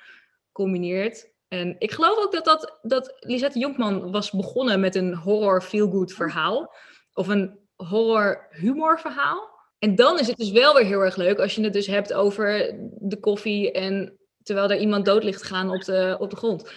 combineert. 0.52 1.32
En 1.48 1.76
ik 1.80 1.92
geloof 1.92 2.18
ook 2.18 2.32
dat, 2.32 2.46
dat, 2.46 2.80
dat 2.82 3.16
Lisette 3.20 3.60
Jonkman 3.60 4.12
was 4.12 4.32
begonnen 4.32 4.80
met 4.80 4.96
een 4.96 5.16
horror 5.16 5.62
feel 5.62 5.90
good 5.90 6.14
verhaal. 6.14 6.74
Of 7.14 7.28
een 7.28 7.60
horror 7.76 8.48
humor 8.50 9.00
verhaal. 9.00 9.56
En 9.80 9.96
dan 9.96 10.20
is 10.20 10.28
het 10.28 10.38
dus 10.38 10.52
wel 10.52 10.74
weer 10.74 10.86
heel 10.86 11.00
erg 11.00 11.16
leuk 11.16 11.40
als 11.40 11.56
je 11.56 11.64
het 11.64 11.74
dus 11.74 11.88
hebt 11.88 12.14
over 12.14 12.76
de 13.00 13.20
koffie 13.20 13.72
en 13.72 14.17
terwijl 14.48 14.70
er 14.70 14.78
iemand 14.78 15.06
dood 15.06 15.24
ligt 15.24 15.44
gaan 15.44 15.70
op 15.70 15.84
de, 15.84 16.16
op 16.20 16.30
de 16.30 16.36
grond. 16.36 16.72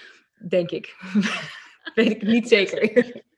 Denk 0.49 0.71
ik. 0.71 0.97
Weet 1.95 2.11
ik 2.11 2.23
niet 2.23 2.49
zeker. 2.49 2.83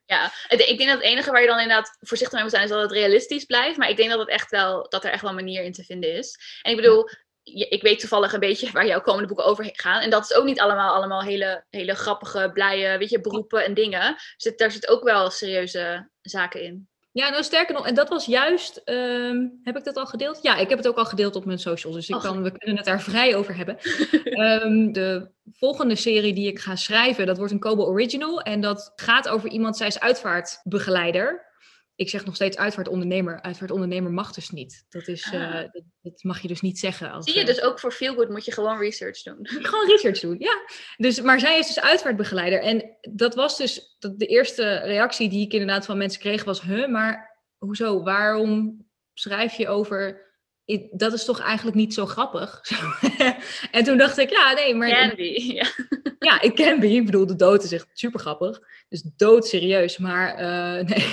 Ja, 0.07 0.33
ik 0.49 0.59
denk 0.59 0.91
dat 0.91 0.99
het 0.99 1.03
enige 1.03 1.31
waar 1.31 1.41
je 1.41 1.47
dan 1.47 1.61
inderdaad 1.61 1.97
voorzichtig 2.01 2.35
mee 2.35 2.43
moet 2.43 2.53
zijn, 2.53 2.65
is 2.65 2.71
dat 2.71 2.83
het 2.83 2.93
realistisch 2.93 3.45
blijft. 3.45 3.77
Maar 3.77 3.89
ik 3.89 3.97
denk 3.97 4.11
dat, 4.11 4.19
het 4.19 4.29
echt 4.29 4.51
wel, 4.51 4.89
dat 4.89 5.05
er 5.05 5.11
echt 5.11 5.21
wel 5.23 5.31
een 5.31 5.37
manier 5.37 5.63
in 5.63 5.73
te 5.73 5.85
vinden 5.85 6.13
is. 6.17 6.39
En 6.63 6.71
ik 6.71 6.77
bedoel, 6.77 7.09
ik 7.43 7.83
weet 7.83 8.01
toevallig 8.01 8.33
een 8.33 8.41
beetje 8.41 8.71
waar 8.71 8.87
jouw 8.87 9.01
komende 9.01 9.27
boeken 9.27 9.47
over 9.47 9.71
gaan. 9.73 10.01
En 10.01 10.11
dat 10.11 10.23
is 10.23 10.35
ook 10.35 10.45
niet 10.45 10.61
allemaal, 10.61 10.95
allemaal 10.95 11.23
hele, 11.23 11.65
hele 11.71 11.95
grappige, 11.95 12.51
blije 12.53 12.99
weet 12.99 13.11
je, 13.11 13.21
beroepen 13.21 13.65
en 13.65 13.75
dingen. 13.75 14.17
Dus 14.37 14.57
daar 14.57 14.71
zit 14.71 14.89
ook 14.89 15.03
wel 15.03 15.31
serieuze 15.31 16.11
zaken 16.21 16.63
in. 16.63 16.89
Ja, 17.13 17.29
nou 17.29 17.43
sterker 17.43 17.75
nog, 17.75 17.87
en 17.87 17.95
dat 17.95 18.09
was 18.09 18.27
juist, 18.27 18.77
ehm, 18.77 19.47
heb 19.63 19.77
ik 19.77 19.85
dat 19.85 19.97
al 19.97 20.07
gedeeld? 20.07 20.39
Ja, 20.43 20.57
ik 20.57 20.69
heb 20.69 20.79
het 20.79 20.89
ook 20.89 20.97
al 20.97 21.05
gedeeld 21.05 21.37
op 21.37 21.45
mijn 21.45 21.59
socials, 21.59 21.97
dus 21.97 22.09
ik 22.09 22.21
kan, 22.21 22.43
we 22.43 22.59
kunnen 22.59 22.77
het 22.77 22.87
daar 22.87 23.03
vrij 23.03 23.35
over 23.35 23.57
hebben. 23.57 23.79
Ehm, 24.25 24.93
de 24.93 25.31
volgende 25.53 25.97
serie 25.97 26.33
die 26.35 26.49
ik 26.49 26.59
ga 26.59 26.77
schrijven, 26.77 27.27
dat 27.27 27.37
wordt 27.37 27.53
een 27.53 27.59
Kobo 27.59 27.85
Original 27.85 28.41
en 28.41 28.61
dat 28.61 28.93
gaat 28.97 29.29
over 29.29 29.49
iemand, 29.49 29.77
zij 29.77 29.87
is 29.87 30.01
uitvaartbegeleider 30.01 31.52
ik 32.03 32.11
zeg 32.11 32.25
nog 32.25 32.35
steeds 32.35 32.57
uitvaartondernemer. 32.57 33.43
Uitvaartondernemer 33.43 34.13
mag 34.13 34.33
dus 34.33 34.51
niet. 34.51 34.85
Dat, 34.89 35.09
is, 35.09 35.33
ah. 35.33 35.61
eh, 35.61 35.69
dat, 36.03 36.23
mag 36.23 36.41
je 36.41 36.49
dus 36.49 36.61
niet 36.61 36.79
zeggen. 36.79 37.11
Als, 37.11 37.25
Zie 37.25 37.39
je, 37.39 37.45
dus 37.45 37.63
ook 37.63 37.81
voor 37.81 37.93
Feelgood 37.93 38.29
moet 38.29 38.45
je 38.45 38.53
gewoon 38.53 38.79
research 38.79 39.23
doen. 39.23 39.39
Gewoon 39.69 39.87
research 39.87 40.21
doen, 40.21 40.37
ja. 40.39 40.63
Dus, 40.97 41.21
maar 41.21 41.41
zij 41.41 41.59
is 41.59 41.67
dus 41.67 41.81
uitvaartbegeleider. 41.81 42.61
En 42.61 42.97
dat 43.01 43.35
was 43.35 43.57
dus 43.57 43.97
de 43.99 44.27
eerste 44.27 44.75
reactie 44.75 45.29
die 45.29 45.45
ik 45.45 45.53
inderdaad 45.53 45.85
van 45.85 45.99
mensen 45.99 46.21
kreeg 46.21 46.45
was... 46.45 46.63
Huh, 46.63 46.89
maar 46.89 47.41
hoezo? 47.59 48.03
Waarom 48.03 48.87
schrijf 49.15 49.55
je 49.55 49.69
over... 49.69 50.31
Dat 50.91 51.13
is 51.13 51.25
toch 51.25 51.41
eigenlijk 51.41 51.77
niet 51.77 51.95
zo 51.95 52.07
grappig? 52.07 52.63
en 53.71 53.85
toen 53.85 53.99
dacht 53.99 54.19
ik, 54.19 54.31
ja, 54.31 54.53
nee, 54.53 54.75
maar... 54.75 54.89
Can 54.89 55.13
be, 55.17 55.47
ja. 55.55 55.67
ja, 56.19 56.41
ik 56.41 56.55
can 56.55 56.81
be. 56.81 56.91
Ik 56.91 57.05
bedoel, 57.05 57.27
de 57.27 57.37
dood 57.37 57.63
is 57.63 57.73
echt 57.73 57.87
super 57.93 58.21
grappig. 58.21 58.61
Dus 58.89 59.03
dood 59.17 59.47
serieus, 59.47 59.99
maar 59.99 60.41
uh, 60.41 60.85
nee. 60.89 61.07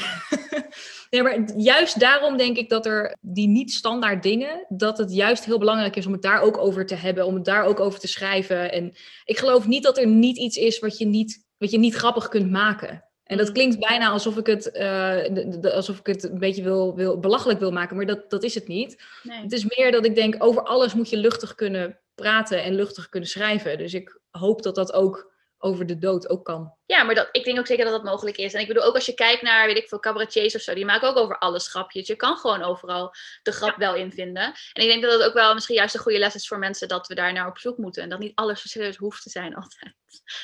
nee, 1.10 1.24
maar 1.24 1.58
juist 1.58 2.00
daarom 2.00 2.38
denk 2.38 2.58
ik 2.58 2.70
dat 2.70 2.86
er 2.86 3.18
die 3.22 3.48
niet 3.48 3.72
standaard 3.72 4.24
dingen, 4.24 4.66
dat 4.70 4.98
het 4.98 5.14
juist 5.14 5.46
heel 5.46 5.60
belangrijk 5.60 5.96
is 5.96 6.06
om 6.06 6.12
het 6.12 6.22
daar 6.22 6.42
ook 6.42 6.58
over 6.58 6.86
te 6.86 6.96
hebben, 6.96 7.26
om 7.26 7.36
het 7.36 7.46
daar 7.46 7.64
ook 7.64 7.80
over 7.80 8.00
te 8.00 8.08
schrijven. 8.08 8.72
En 8.72 8.94
ik 9.26 9.38
geloof 9.38 9.68
niet 9.68 9.84
dat 9.84 9.98
er 9.98 10.08
niet 10.08 10.38
iets 10.38 10.58
is 10.58 10.80
wat 10.80 10.98
je 10.98 11.06
niet, 11.06 11.46
wat 11.58 11.72
je 11.72 11.80
niet 11.80 11.96
grappig 11.96 12.28
kunt 12.28 12.52
maken. 12.52 13.09
En 13.30 13.38
dat 13.38 13.52
klinkt 13.52 13.80
bijna 13.80 14.10
alsof 14.10 14.38
ik 14.38 14.46
het, 14.46 14.70
uh, 14.74 15.74
alsof 15.74 16.00
ik 16.00 16.06
het 16.06 16.24
een 16.24 16.40
beetje 16.40 16.64
wil, 16.64 16.96
wil, 16.96 17.20
belachelijk 17.20 17.60
wil 17.60 17.72
maken, 17.72 17.96
maar 17.96 18.06
dat, 18.06 18.30
dat 18.30 18.44
is 18.44 18.56
het 18.56 18.68
niet. 18.68 19.04
Nee. 19.24 19.42
Het 19.42 19.52
is 19.52 19.78
meer 19.78 19.92
dat 19.92 20.06
ik 20.06 20.16
denk, 20.16 20.44
over 20.44 20.64
alles 20.64 20.94
moet 20.94 21.10
je 21.10 21.18
luchtig 21.18 21.56
kunnen 21.56 22.00
praten 22.16 22.64
en 22.64 22.76
luchtig 22.76 23.10
kunnen 23.10 23.30
schrijven. 23.30 23.78
Dus 23.78 23.94
ik 23.94 24.20
hoop 24.30 24.62
dat 24.62 24.76
dat 24.76 24.94
ook 24.94 25.32
over 25.60 25.86
de 25.86 25.98
dood 25.98 26.30
ook 26.30 26.46
kan. 26.46 26.74
Ja, 26.86 27.04
maar 27.04 27.16
dat, 27.16 27.30
ik 27.32 27.44
denk 27.44 27.60
ook 27.60 27.68
zeker 27.68 27.84
dat 27.84 27.94
dat 27.94 28.04
mogelijk 28.04 28.38
is. 28.38 28.54
En 28.54 28.62
ik 28.62 28.68
bedoel, 28.68 28.84
ook 28.84 28.96
als 28.96 29.06
je 29.06 29.14
kijkt 29.14 29.42
naar, 29.42 29.66
weet 29.66 29.78
ik 29.78 29.88
veel, 29.88 30.00
cabaretiers 30.00 30.56
of 30.56 30.62
zo, 30.62 30.74
die 30.74 30.86
maken 30.86 31.08
ook 31.08 31.18
over 31.18 31.38
alles 31.38 31.68
grapjes. 31.68 32.08
Je 32.08 32.16
kan 32.16 32.38
gewoon 32.38 32.64
overal 32.64 33.14
de 33.44 33.52
grap 33.52 33.78
wel 33.78 33.96
in 33.96 34.12
vinden. 34.12 34.44
En 34.44 34.84
ik 34.84 34.88
denk 34.88 35.02
dat 35.02 35.12
het 35.12 35.24
ook 35.24 35.34
wel 35.34 35.54
misschien 35.54 35.76
juist 35.76 35.96
een 35.96 36.02
goede 36.02 36.20
les 36.20 36.36
is 36.36 36.48
voor 36.48 36.60
mensen 36.60 36.88
dat 36.88 37.08
we 37.08 37.16
daar 37.16 37.34
naar 37.34 37.48
op 37.48 37.58
zoek 37.58 37.78
moeten. 37.78 38.04
En 38.04 38.10
dat 38.10 38.20
niet 38.20 38.36
alles 38.36 38.72
serieus 38.72 38.98
hoeft 38.98 39.24
te 39.24 39.30
zijn 39.30 39.56
altijd. 39.56 39.94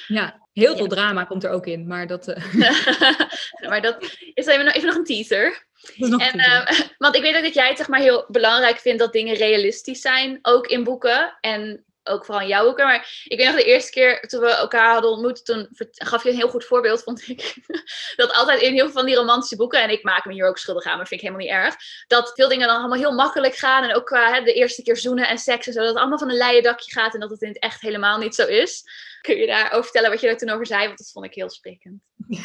Ja, 0.07 0.47
heel 0.53 0.77
veel 0.77 0.87
drama 0.87 1.23
komt 1.23 1.43
er 1.43 1.51
ook 1.51 1.65
in, 1.65 1.87
maar 1.87 2.07
dat... 2.07 2.27
Uh... 2.27 2.53
maar 3.69 3.81
dat 3.81 4.17
is 4.33 4.45
even 4.45 4.65
nog, 4.65 4.73
even 4.73 4.87
nog 4.87 4.95
een 4.95 5.03
teaser. 5.03 5.65
En, 5.97 6.39
uh, 6.39 6.67
want 6.97 7.15
ik 7.15 7.21
weet 7.21 7.35
ook 7.35 7.43
dat 7.43 7.53
jij 7.53 7.67
het 7.67 7.77
zeg 7.77 7.87
maar 7.87 7.99
heel 7.99 8.25
belangrijk 8.27 8.79
vindt 8.79 8.99
dat 8.99 9.13
dingen 9.13 9.35
realistisch 9.35 10.01
zijn, 10.01 10.39
ook 10.41 10.67
in 10.67 10.83
boeken. 10.83 11.37
En 11.41 11.85
ook 12.07 12.25
vooral 12.25 12.43
in 12.43 12.49
jouw 12.49 12.65
boeken. 12.65 12.85
Maar 12.85 13.23
ik 13.23 13.37
weet 13.37 13.47
nog 13.47 13.55
de 13.55 13.63
eerste 13.63 13.91
keer 13.91 14.21
toen 14.21 14.39
we 14.39 14.49
elkaar 14.49 14.91
hadden 14.93 15.11
ontmoet, 15.11 15.45
toen 15.45 15.67
gaf 15.91 16.23
je 16.23 16.29
een 16.29 16.35
heel 16.35 16.49
goed 16.49 16.65
voorbeeld, 16.65 17.03
vond 17.03 17.27
ik. 17.27 17.55
dat 18.15 18.33
altijd 18.33 18.61
in 18.61 18.73
heel 18.73 18.83
veel 18.83 18.93
van 18.93 19.05
die 19.05 19.15
romantische 19.15 19.55
boeken, 19.55 19.81
en 19.81 19.89
ik 19.89 20.03
maak 20.03 20.25
me 20.25 20.33
hier 20.33 20.47
ook 20.47 20.57
schuldig 20.57 20.85
aan, 20.85 20.97
maar 20.97 21.07
vind 21.07 21.21
ik 21.21 21.27
helemaal 21.27 21.47
niet 21.47 21.63
erg. 21.63 21.75
Dat 22.07 22.31
veel 22.35 22.47
dingen 22.47 22.67
dan 22.67 22.77
allemaal 22.77 22.97
heel 22.97 23.13
makkelijk 23.13 23.55
gaan. 23.55 23.83
En 23.83 23.95
ook 23.95 24.05
qua 24.05 24.33
hè, 24.33 24.41
de 24.41 24.53
eerste 24.53 24.83
keer 24.83 24.97
zoenen 24.97 25.27
en 25.27 25.37
seks 25.37 25.67
en 25.67 25.73
zo. 25.73 25.79
Dat 25.79 25.89
het 25.89 25.97
allemaal 25.97 26.17
van 26.17 26.29
een 26.29 26.37
leien 26.37 26.63
dakje 26.63 26.91
gaat 26.91 27.13
en 27.13 27.19
dat 27.19 27.29
het 27.29 27.41
in 27.41 27.47
het 27.47 27.59
echt 27.59 27.81
helemaal 27.81 28.17
niet 28.17 28.35
zo 28.35 28.45
is. 28.45 28.83
Kun 29.21 29.37
je 29.37 29.47
daarover 29.47 29.83
vertellen 29.83 30.09
wat 30.09 30.21
je 30.21 30.27
er 30.27 30.37
toen 30.37 30.49
over 30.49 30.65
zei? 30.65 30.85
Want 30.85 30.97
dat 30.97 31.11
vond 31.11 31.25
ik 31.25 31.33
heel 31.33 31.49
sprekend. 31.49 32.01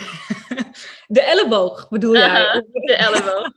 De 1.07 1.23
elleboog 1.23 1.89
bedoel 1.89 2.17
jij? 2.17 2.65
de 2.73 2.95
elleboog. 2.95 3.51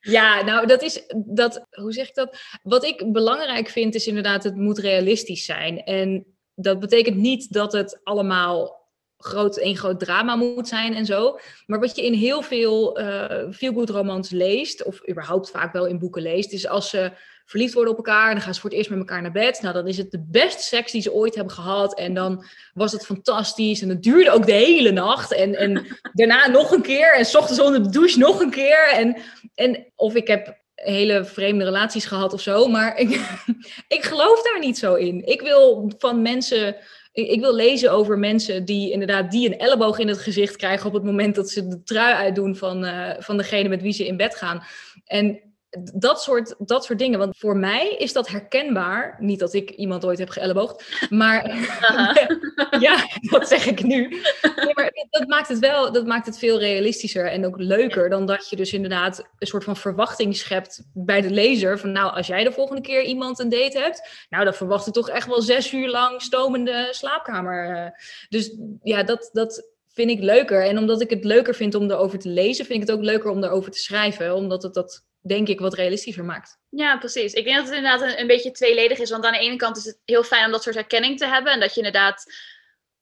Ja, 0.00 0.42
nou, 0.42 0.66
dat 0.66 0.82
is 0.82 1.06
dat, 1.14 1.66
hoe 1.70 1.92
zeg 1.92 2.08
ik 2.08 2.14
dat? 2.14 2.36
Wat 2.62 2.84
ik 2.84 3.12
belangrijk 3.12 3.68
vind, 3.68 3.94
is 3.94 4.06
inderdaad, 4.06 4.44
het 4.44 4.56
moet 4.56 4.78
realistisch 4.78 5.44
zijn. 5.44 5.82
En 5.84 6.26
dat 6.54 6.80
betekent 6.80 7.16
niet 7.16 7.52
dat 7.52 7.72
het 7.72 8.00
allemaal 8.02 8.88
groot, 9.16 9.60
een 9.60 9.76
groot 9.76 10.00
drama 10.00 10.36
moet 10.36 10.68
zijn 10.68 10.94
en 10.94 11.06
zo. 11.06 11.38
Maar 11.66 11.80
wat 11.80 11.96
je 11.96 12.04
in 12.04 12.12
heel 12.12 12.42
veel 12.42 13.00
uh, 13.00 13.50
feel-good 13.52 13.90
romans 13.90 14.30
leest, 14.30 14.84
of 14.84 15.08
überhaupt 15.08 15.50
vaak 15.50 15.72
wel 15.72 15.86
in 15.86 15.98
boeken 15.98 16.22
leest, 16.22 16.52
is 16.52 16.68
als 16.68 16.90
ze 16.90 17.12
verliefd 17.50 17.74
worden 17.74 17.92
op 17.92 18.06
elkaar. 18.06 18.32
Dan 18.32 18.40
gaan 18.40 18.54
ze 18.54 18.60
voor 18.60 18.70
het 18.70 18.78
eerst 18.78 18.90
met 18.90 18.98
elkaar 18.98 19.22
naar 19.22 19.32
bed. 19.32 19.62
Nou, 19.62 19.74
dan 19.74 19.86
is 19.86 19.96
het 19.96 20.10
de 20.10 20.24
beste 20.28 20.62
seks 20.62 20.92
die 20.92 21.02
ze 21.02 21.12
ooit 21.12 21.34
hebben 21.34 21.54
gehad. 21.54 21.98
En 21.98 22.14
dan 22.14 22.44
was 22.74 22.92
het 22.92 23.06
fantastisch. 23.06 23.82
En 23.82 23.88
het 23.88 24.02
duurde 24.02 24.30
ook 24.30 24.46
de 24.46 24.52
hele 24.52 24.90
nacht. 24.90 25.34
En, 25.34 25.54
en 25.54 25.86
daarna 26.12 26.46
nog 26.46 26.70
een 26.70 26.82
keer. 26.82 27.14
En 27.14 27.24
s 27.24 27.34
ochtends 27.34 27.60
onder 27.60 27.82
de 27.82 27.90
douche 27.90 28.18
nog 28.18 28.40
een 28.40 28.50
keer. 28.50 28.88
En, 28.92 29.16
en 29.54 29.86
of 29.96 30.14
ik 30.14 30.26
heb 30.26 30.58
hele 30.74 31.24
vreemde 31.24 31.64
relaties 31.64 32.04
gehad 32.04 32.32
of 32.32 32.40
zo. 32.40 32.66
Maar 32.66 32.98
ik, 32.98 33.08
ik 33.96 34.02
geloof 34.02 34.42
daar 34.42 34.60
niet 34.60 34.78
zo 34.78 34.94
in. 34.94 35.26
Ik 35.26 35.40
wil 35.40 35.92
van 35.98 36.22
mensen. 36.22 36.76
Ik 37.12 37.40
wil 37.40 37.54
lezen 37.54 37.92
over 37.92 38.18
mensen 38.18 38.64
die 38.64 38.92
inderdaad 38.92 39.30
die 39.30 39.46
een 39.46 39.58
elleboog 39.58 39.98
in 39.98 40.08
het 40.08 40.18
gezicht 40.18 40.56
krijgen 40.56 40.86
op 40.86 40.92
het 40.92 41.04
moment 41.04 41.34
dat 41.34 41.50
ze 41.50 41.66
de 41.68 41.82
trui 41.82 42.14
uitdoen 42.14 42.56
van, 42.56 42.84
uh, 42.84 43.10
van 43.18 43.36
degene 43.36 43.68
met 43.68 43.82
wie 43.82 43.92
ze 43.92 44.06
in 44.06 44.16
bed 44.16 44.36
gaan. 44.36 44.62
En 45.04 45.49
dat 45.94 46.22
soort, 46.22 46.54
dat 46.58 46.84
soort 46.84 46.98
dingen. 46.98 47.18
Want 47.18 47.38
voor 47.38 47.56
mij 47.56 47.94
is 47.98 48.12
dat 48.12 48.28
herkenbaar. 48.28 49.16
Niet 49.18 49.38
dat 49.38 49.54
ik 49.54 49.70
iemand 49.70 50.04
ooit 50.04 50.18
heb 50.18 50.28
geëlleboogd. 50.28 51.06
Maar 51.10 51.46
ja, 52.86 53.08
dat 53.20 53.48
zeg 53.48 53.66
ik 53.66 53.82
nu. 53.82 54.20
maar 54.72 54.90
dat 55.10 55.28
maakt 55.28 55.48
het 55.48 55.58
wel 55.58 55.92
dat 55.92 56.06
maakt 56.06 56.26
het 56.26 56.38
veel 56.38 56.58
realistischer 56.58 57.26
en 57.26 57.46
ook 57.46 57.58
leuker. 57.58 58.10
Dan 58.10 58.26
dat 58.26 58.48
je 58.48 58.56
dus 58.56 58.72
inderdaad 58.72 59.28
een 59.38 59.46
soort 59.46 59.64
van 59.64 59.76
verwachting 59.76 60.36
schept 60.36 60.82
bij 60.94 61.20
de 61.20 61.30
lezer. 61.30 61.78
Van 61.78 61.92
nou, 61.92 62.14
als 62.14 62.26
jij 62.26 62.44
de 62.44 62.52
volgende 62.52 62.82
keer 62.82 63.02
iemand 63.02 63.38
een 63.38 63.48
date 63.48 63.78
hebt. 63.78 64.26
Nou, 64.28 64.44
dan 64.44 64.54
verwacht 64.54 64.86
ik 64.86 64.92
toch 64.92 65.08
echt 65.08 65.26
wel 65.26 65.42
zes 65.42 65.72
uur 65.72 65.88
lang 65.88 66.22
stomende 66.22 66.88
slaapkamer. 66.90 67.92
Dus 68.28 68.56
ja, 68.82 69.02
dat, 69.02 69.30
dat 69.32 69.68
vind 69.88 70.10
ik 70.10 70.20
leuker. 70.20 70.64
En 70.64 70.78
omdat 70.78 71.00
ik 71.00 71.10
het 71.10 71.24
leuker 71.24 71.54
vind 71.54 71.74
om 71.74 71.90
erover 71.90 72.18
te 72.18 72.28
lezen, 72.28 72.64
vind 72.64 72.82
ik 72.82 72.88
het 72.88 72.96
ook 72.96 73.04
leuker 73.04 73.30
om 73.30 73.44
erover 73.44 73.70
te 73.70 73.78
schrijven. 73.78 74.34
Omdat 74.34 74.62
het 74.62 74.74
dat 74.74 75.04
denk 75.20 75.48
ik, 75.48 75.60
wat 75.60 75.74
realistischer 75.74 76.24
maakt. 76.24 76.58
Ja, 76.68 76.98
precies. 76.98 77.32
Ik 77.32 77.44
denk 77.44 77.56
dat 77.56 77.66
het 77.66 77.76
inderdaad 77.76 78.18
een, 78.18 78.26
beetje 78.26 78.50
tweeledig 78.50 78.98
is. 78.98 79.10
Want 79.10 79.24
aan 79.24 79.32
de 79.32 79.38
ene 79.38 79.56
kant 79.56 79.76
is 79.76 79.84
het 79.84 80.00
heel 80.04 80.22
fijn 80.22 80.44
om 80.44 80.50
dat 80.50 80.62
soort 80.62 80.74
herkenning 80.74 81.18
te 81.18 81.26
hebben. 81.26 81.52
En 81.52 81.60
dat 81.60 81.70
je 81.70 81.76
inderdaad 81.76 82.24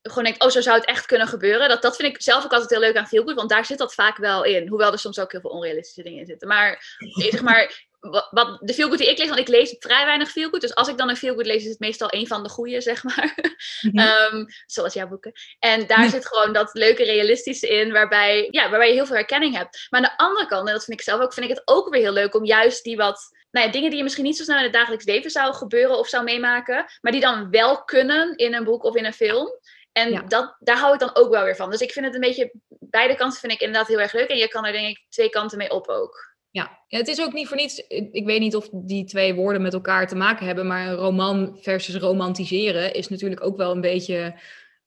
gewoon 0.02 0.24
denkt, 0.24 0.42
oh, 0.42 0.48
zo 0.48 0.60
zou 0.60 0.76
het 0.76 0.86
echt 0.86 1.06
kunnen 1.06 1.28
gebeuren. 1.28 1.68
Dat, 1.68 1.82
dat 1.82 1.96
vind 1.96 2.14
ik 2.14 2.22
zelf 2.22 2.44
ook 2.44 2.52
altijd 2.52 2.70
heel 2.70 2.80
leuk 2.80 2.96
aan 2.96 3.06
Feelgood. 3.06 3.34
Want 3.34 3.50
daar 3.50 3.64
zit 3.64 3.78
dat 3.78 3.94
vaak 3.94 4.16
wel 4.16 4.44
in. 4.44 4.68
Hoewel 4.68 4.92
er 4.92 4.98
soms 4.98 5.18
ook 5.18 5.32
heel 5.32 5.40
veel 5.40 5.50
onrealistische 5.50 6.02
dingen 6.02 6.20
in 6.20 6.26
zitten. 6.26 6.48
Maar, 6.48 6.96
zeg 7.30 7.42
maar 7.42 7.87
wat, 8.00 8.58
de 8.60 8.74
feelgood 8.74 8.98
die 8.98 9.10
ik 9.10 9.18
lees, 9.18 9.28
want 9.28 9.40
ik 9.40 9.48
lees 9.48 9.76
vrij 9.78 10.04
weinig 10.04 10.30
feelgood. 10.30 10.60
Dus 10.60 10.74
als 10.74 10.88
ik 10.88 10.96
dan 10.96 11.08
een 11.08 11.16
feelgood 11.16 11.46
lees, 11.46 11.62
is 11.62 11.70
het 11.70 11.78
meestal 11.78 12.08
een 12.10 12.26
van 12.26 12.42
de 12.42 12.48
goede, 12.48 12.80
zeg 12.90 13.04
maar. 13.04 13.34
Mhm. 13.80 13.98
Ehm, 13.98 14.44
zoals 14.66 14.94
jouw 14.94 15.08
boeken. 15.08 15.32
En 15.58 15.86
daar 15.86 16.08
zit 16.08 16.26
gewoon 16.26 16.52
dat 16.52 16.70
leuke 16.72 17.04
realistische 17.04 17.68
in, 17.68 17.92
waarbij, 17.92 18.48
ja, 18.50 18.70
waarbij 18.70 18.88
je 18.88 18.94
heel 18.94 19.06
veel 19.06 19.16
herkenning 19.16 19.56
hebt. 19.56 19.86
Maar 19.90 20.00
aan 20.00 20.10
de 20.16 20.24
andere 20.24 20.46
kant, 20.46 20.66
en 20.66 20.74
dat 20.74 20.84
vind 20.84 20.98
ik 20.98 21.04
zelf 21.04 21.20
ook, 21.20 21.32
vind 21.32 21.50
ik 21.50 21.56
het 21.56 21.68
ook 21.68 21.88
weer 21.88 22.00
heel 22.00 22.12
leuk 22.12 22.34
om 22.34 22.44
juist 22.44 22.84
die 22.84 22.96
wat 22.96 23.36
nou 23.50 23.66
ja, 23.66 23.72
dingen 23.72 23.88
die 23.88 23.98
je 23.98 24.04
misschien 24.04 24.24
niet 24.24 24.36
zo 24.36 24.42
snel 24.42 24.56
in 24.56 24.62
het 24.62 24.72
dagelijks 24.72 25.04
leven 25.04 25.30
zou 25.30 25.54
gebeuren 25.54 25.98
of 25.98 26.08
zou 26.08 26.24
meemaken, 26.24 26.84
maar 27.00 27.12
die 27.12 27.20
dan 27.20 27.50
wel 27.50 27.84
kunnen 27.84 28.36
in 28.36 28.54
een 28.54 28.64
boek 28.64 28.84
of 28.84 28.94
in 28.94 29.04
een 29.04 29.12
film. 29.12 29.48
En 29.92 30.28
dat, 30.28 30.56
daar 30.58 30.78
hou 30.78 30.94
ik 30.94 31.00
dan 31.00 31.16
ook 31.16 31.30
wel 31.30 31.44
weer 31.44 31.56
van. 31.56 31.70
Dus 31.70 31.80
ik 31.80 31.92
vind 31.92 32.04
het 32.04 32.14
een 32.14 32.20
beetje, 32.20 32.52
beide 32.68 33.14
kanten 33.14 33.40
vind 33.40 33.52
ik 33.52 33.60
inderdaad 33.60 33.88
heel 33.88 34.00
erg 34.00 34.12
leuk. 34.12 34.28
En 34.28 34.36
je 34.36 34.48
kan 34.48 34.64
er 34.64 34.72
denk 34.72 34.88
ik 34.88 35.04
twee 35.08 35.28
kanten 35.28 35.58
mee 35.58 35.70
op 35.70 35.88
ook. 35.88 36.36
Ja. 36.58 36.78
ja, 36.86 36.98
het 36.98 37.08
is 37.08 37.22
ook 37.22 37.32
niet 37.32 37.48
voor 37.48 37.56
niets. 37.56 37.86
Ik 37.88 38.24
weet 38.26 38.40
niet 38.40 38.56
of 38.56 38.68
die 38.72 39.04
twee 39.04 39.34
woorden 39.34 39.62
met 39.62 39.72
elkaar 39.74 40.06
te 40.06 40.16
maken 40.16 40.46
hebben, 40.46 40.66
maar 40.66 40.86
een 40.86 40.94
roman 40.94 41.58
versus 41.60 41.96
romantiseren 41.96 42.94
is 42.94 43.08
natuurlijk 43.08 43.44
ook 43.44 43.56
wel 43.56 43.72
een 43.72 43.80
beetje. 43.80 44.34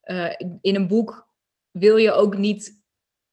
Uh, 0.06 0.30
in 0.62 0.76
een 0.76 0.88
boek 0.88 1.28
wil 1.72 1.98
je 1.98 2.12
ook 2.12 2.38
niet 2.38 2.82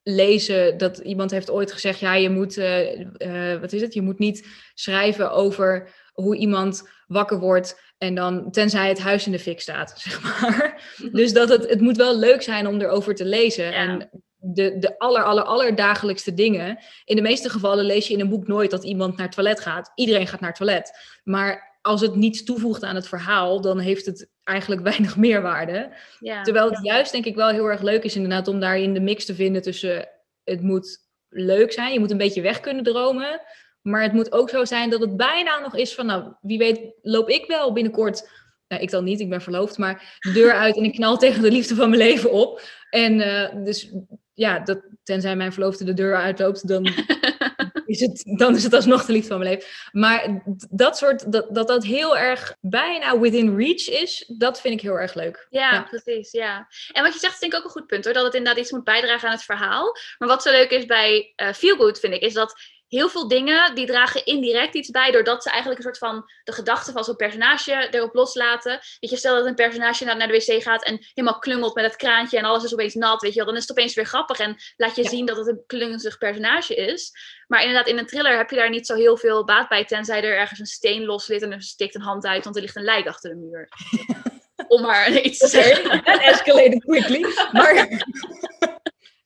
lezen 0.02 0.78
dat 0.78 0.98
iemand 0.98 1.30
heeft 1.30 1.50
ooit 1.50 1.72
gezegd: 1.72 1.98
ja, 1.98 2.14
je 2.14 2.30
moet, 2.30 2.56
uh, 2.56 3.00
uh, 3.00 3.60
wat 3.60 3.72
is 3.72 3.80
het? 3.80 3.94
Je 3.94 4.02
moet 4.02 4.18
niet 4.18 4.46
schrijven 4.74 5.30
over 5.30 5.94
hoe 6.12 6.36
iemand 6.36 6.90
wakker 7.06 7.38
wordt 7.38 7.80
en 7.98 8.14
dan, 8.14 8.50
tenzij 8.50 8.88
het 8.88 8.98
huis 8.98 9.26
in 9.26 9.32
de 9.32 9.38
fik 9.38 9.60
staat, 9.60 9.94
zeg 10.00 10.22
maar. 10.22 10.82
Dus 11.12 11.32
dat 11.32 11.48
het, 11.48 11.68
het 11.68 11.80
moet 11.80 11.96
wel 11.96 12.18
leuk 12.18 12.42
zijn 12.42 12.66
om 12.66 12.80
erover 12.80 13.14
te 13.14 13.24
lezen. 13.24 13.64
Ja. 13.64 13.72
En 13.72 14.10
de, 14.40 14.78
de 14.78 14.98
aller, 14.98 15.22
aller, 15.22 15.44
aller 15.44 15.74
dagelijkste 15.74 16.34
dingen. 16.34 16.78
In 17.04 17.16
de 17.16 17.22
meeste 17.22 17.50
gevallen 17.50 17.84
lees 17.84 18.06
je 18.08 18.14
in 18.14 18.20
een 18.20 18.28
boek 18.28 18.46
nooit 18.46 18.70
dat 18.70 18.84
iemand 18.84 19.16
naar 19.16 19.26
het 19.26 19.34
toilet 19.34 19.60
gaat. 19.60 19.92
Iedereen 19.94 20.26
gaat 20.26 20.40
naar 20.40 20.50
het 20.50 20.58
toilet. 20.58 20.92
Maar 21.24 21.78
als 21.82 22.00
het 22.00 22.14
niets 22.14 22.44
toevoegt 22.44 22.82
aan 22.82 22.94
het 22.94 23.08
verhaal, 23.08 23.60
dan 23.60 23.78
heeft 23.78 24.06
het 24.06 24.28
eigenlijk 24.44 24.82
weinig 24.90 25.16
meerwaarde. 25.16 25.92
Ja. 26.20 26.42
Terwijl 26.42 26.70
het 26.70 26.84
juist 26.84 27.12
denk 27.12 27.24
ik 27.24 27.34
wel 27.34 27.48
heel 27.48 27.66
erg 27.66 27.82
leuk 27.82 28.04
is 28.04 28.16
inderdaad 28.16 28.48
om 28.48 28.60
daarin 28.60 28.94
de 28.94 29.00
mix 29.00 29.24
te 29.24 29.34
vinden 29.34 29.62
tussen 29.62 30.08
het 30.44 30.62
moet 30.62 31.06
leuk 31.28 31.72
zijn, 31.72 31.92
je 31.92 31.98
moet 31.98 32.10
een 32.10 32.16
beetje 32.16 32.40
weg 32.40 32.60
kunnen 32.60 32.84
dromen, 32.84 33.40
maar 33.82 34.02
het 34.02 34.12
moet 34.12 34.32
ook 34.32 34.50
zo 34.50 34.64
zijn 34.64 34.90
dat 34.90 35.00
het 35.00 35.16
bijna 35.16 35.58
nog 35.58 35.76
is 35.76 35.94
van 35.94 36.06
nou, 36.06 36.32
wie 36.40 36.58
weet 36.58 36.80
loop 37.02 37.28
ik 37.28 37.46
wel 37.46 37.72
binnenkort, 37.72 38.30
nou 38.68 38.82
ik 38.82 38.90
dan 38.90 39.04
niet, 39.04 39.20
ik 39.20 39.28
ben 39.28 39.42
verloofd, 39.42 39.78
maar 39.78 40.18
de 40.20 40.32
deur 40.32 40.52
uit 40.64 40.76
en 40.76 40.84
ik 40.84 40.92
knal 40.92 41.16
tegen 41.16 41.42
de 41.42 41.50
liefde 41.50 41.74
van 41.74 41.90
mijn 41.90 42.02
leven 42.02 42.32
op. 42.32 42.62
En 42.90 43.20
eh, 43.20 43.64
dus 43.64 43.92
ja, 44.38 44.58
dat, 44.58 44.80
tenzij 45.02 45.36
mijn 45.36 45.52
verloofde 45.52 45.84
de 45.84 45.94
deur 45.94 46.16
uitloopt, 46.16 46.68
dan 46.68 46.84
is 47.86 48.00
het, 48.00 48.22
dan 48.38 48.56
is 48.56 48.62
het 48.64 48.72
alsnog 48.72 49.04
de 49.04 49.12
liefde 49.12 49.28
van 49.28 49.38
mijn 49.38 49.50
leven. 49.50 49.68
Maar 49.92 50.42
dat 50.70 50.96
soort, 50.98 51.32
dat, 51.32 51.54
dat 51.54 51.68
dat 51.68 51.84
heel 51.84 52.16
erg 52.18 52.56
bijna 52.60 53.18
within 53.18 53.56
reach 53.56 53.88
is, 53.88 54.24
dat 54.38 54.60
vind 54.60 54.74
ik 54.74 54.80
heel 54.80 54.98
erg 54.98 55.14
leuk. 55.14 55.46
Ja, 55.50 55.72
Ja. 55.72 55.82
precies. 55.82 56.30
Ja. 56.32 56.68
En 56.92 57.02
wat 57.02 57.12
je 57.12 57.18
zegt 57.18 57.34
is 57.34 57.40
denk 57.40 57.52
ik 57.52 57.58
ook 57.58 57.64
een 57.64 57.70
goed 57.70 57.86
punt 57.86 58.04
hoor. 58.04 58.14
Dat 58.14 58.24
het 58.24 58.34
inderdaad 58.34 58.62
iets 58.62 58.72
moet 58.72 58.84
bijdragen 58.84 59.28
aan 59.28 59.34
het 59.34 59.44
verhaal. 59.44 59.96
Maar 60.18 60.28
wat 60.28 60.42
zo 60.42 60.50
leuk 60.50 60.70
is 60.70 60.86
bij 60.86 61.32
eh 61.36 61.52
Feel 61.52 61.76
Good, 61.76 62.00
vind 62.00 62.14
ik, 62.14 62.22
is 62.22 62.34
dat 62.34 62.54
heel 62.88 63.08
veel 63.08 63.28
dingen 63.28 63.74
die 63.74 63.86
dragen 63.86 64.24
indirect 64.24 64.74
iets 64.74 64.90
bij. 64.90 65.10
Doordat 65.10 65.42
ze 65.42 65.48
eigenlijk 65.50 65.78
een 65.78 65.84
soort 65.94 65.98
van 66.10 66.30
de 66.44 66.52
gedachte 66.52 66.92
van 66.92 67.04
zo'n 67.04 67.16
personage 67.16 67.88
erop 67.90 68.14
loslaten. 68.14 68.80
Weet 69.00 69.10
je, 69.10 69.16
stel 69.16 69.34
dat 69.34 69.46
een 69.46 69.54
personage 69.54 70.04
naar, 70.04 70.16
naar 70.16 70.28
de 70.28 70.32
wc 70.46 70.62
gaat 70.62 70.84
en 70.84 70.98
helemaal 71.14 71.38
klungelt 71.38 71.74
met 71.74 71.84
het 71.84 71.96
kraantje 71.96 72.38
en 72.38 72.44
alles 72.44 72.64
is 72.64 72.72
opeens 72.72 72.94
nat. 72.94 73.22
Weet 73.22 73.30
je 73.32 73.36
wel, 73.38 73.46
dan 73.46 73.56
is 73.56 73.62
het 73.62 73.70
opeens 73.70 73.94
weer 73.94 74.06
grappig 74.06 74.38
en 74.38 74.56
laat 74.76 74.96
je 74.96 75.02
Ja. 75.02 75.08
zien 75.08 75.26
dat 75.26 75.36
het 75.36 75.46
een 75.46 75.62
klungelig 75.66 76.18
personage 76.18 76.74
is. 76.74 77.12
Maar 77.46 77.60
inderdaad, 77.62 77.88
in 77.88 77.98
een 77.98 78.06
thriller 78.06 78.36
heb 78.36 78.50
je 78.50 78.56
daar 78.56 78.70
niet 78.70 78.86
zo 78.86 78.94
heel 78.94 79.16
veel 79.16 79.44
baat 79.44 79.68
bij. 79.68 79.84
Tenzij 79.84 80.22
er 80.22 80.36
ergens 80.36 80.60
een 80.60 80.66
steen 80.66 81.04
los 81.04 81.26
ligt 81.26 81.42
en 81.42 81.52
er 81.52 81.62
steekt 81.62 81.94
een 81.94 82.00
hand 82.00 82.26
uit, 82.26 82.44
want 82.44 82.56
er 82.56 82.62
ligt 82.62 82.76
een 82.76 82.84
lijk 82.84 83.06
achter 83.06 83.30
de 83.30 83.36
muur. 83.36 83.68
Om 84.68 84.82
maar 84.82 85.12
iets 85.26 85.38
te 85.38 85.46
zeggen. 85.48 86.04
that 86.04 86.20
escalated 86.20 86.84
quickly. 86.84 87.26
Maar 87.52 87.88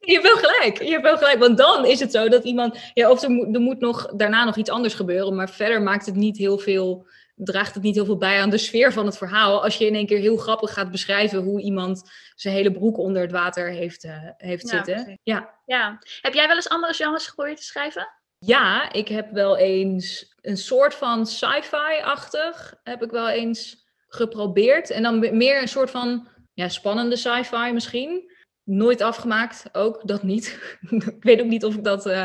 je 0.04 0.12
hebt 0.12 0.22
wel 0.24 0.36
gelijk. 0.36 0.82
Je 0.82 0.90
hebt 0.90 1.02
wel 1.02 1.16
gelijk. 1.16 1.38
Want 1.38 1.56
dan 1.58 1.84
is 1.86 2.00
het 2.00 2.12
zo 2.12 2.28
dat 2.28 2.44
iemand. 2.44 2.78
Ja, 2.94 3.10
of 3.10 3.22
er 3.22 3.30
moet, 3.30 3.54
er 3.54 3.60
moet 3.60 3.80
nog, 3.80 4.06
daarna 4.16 4.44
nog 4.44 4.56
iets 4.56 4.70
anders 4.70 4.94
gebeuren. 4.94 5.34
Maar 5.34 5.50
verder 5.50 5.82
maakt 5.82 6.06
het 6.06 6.14
niet 6.14 6.36
heel 6.36 6.58
veel. 6.58 7.06
Draagt 7.34 7.74
het 7.74 7.82
niet 7.82 7.94
heel 7.94 8.04
veel 8.04 8.16
bij 8.16 8.40
aan 8.40 8.50
de 8.50 8.58
sfeer 8.58 8.92
van 8.92 9.06
het 9.06 9.16
verhaal. 9.16 9.62
Als 9.62 9.76
je 9.76 9.86
in 9.86 9.94
één 9.94 10.06
keer 10.06 10.18
heel 10.18 10.36
grappig 10.36 10.72
gaat 10.72 10.90
beschrijven 10.90 11.38
hoe 11.42 11.60
iemand 11.62 12.10
zijn 12.34 12.54
hele 12.54 12.72
broek 12.72 12.98
onder 12.98 13.22
het 13.22 13.32
water 13.32 13.68
heeft, 13.68 14.04
eh, 14.04 14.12
heeft 14.36 14.62
Ja, 14.62 14.68
zitten. 14.76 14.94
precies. 14.94 15.18
Ja. 15.22 15.54
Ja. 15.66 15.98
Heb 16.20 16.34
jij 16.34 16.46
wel 16.46 16.56
eens 16.56 16.68
andere 16.68 16.92
genres 16.92 17.26
geprobeerd 17.26 17.56
te 17.56 17.62
schrijven? 17.64 18.08
ja, 18.38 18.92
ik 18.92 19.08
heb 19.08 19.30
wel 19.32 19.56
eens 19.56 20.34
een 20.40 20.56
soort 20.56 20.94
van 20.94 21.26
sci-fi-achtig. 21.26 22.74
Heb 22.82 23.02
ik 23.02 23.10
wel 23.10 23.28
eens 23.28 23.86
geprobeerd. 24.08 24.90
En 24.90 25.02
dan 25.02 25.18
me- 25.18 25.32
meer 25.32 25.62
een 25.62 25.68
soort 25.68 25.90
van 25.90 26.28
ja, 26.54 26.68
spannende 26.68 27.16
sci-fi 27.16 27.72
misschien. 27.72 28.31
Nooit 28.64 29.00
afgemaakt, 29.00 29.64
ook 29.72 30.00
dat 30.04 30.22
niet. 30.22 30.58
ik 30.90 31.16
weet 31.22 31.40
ook 31.40 31.46
niet 31.46 31.64
of 31.64 31.74
ik 31.74 31.84
dat, 31.84 32.06
eh, 32.06 32.24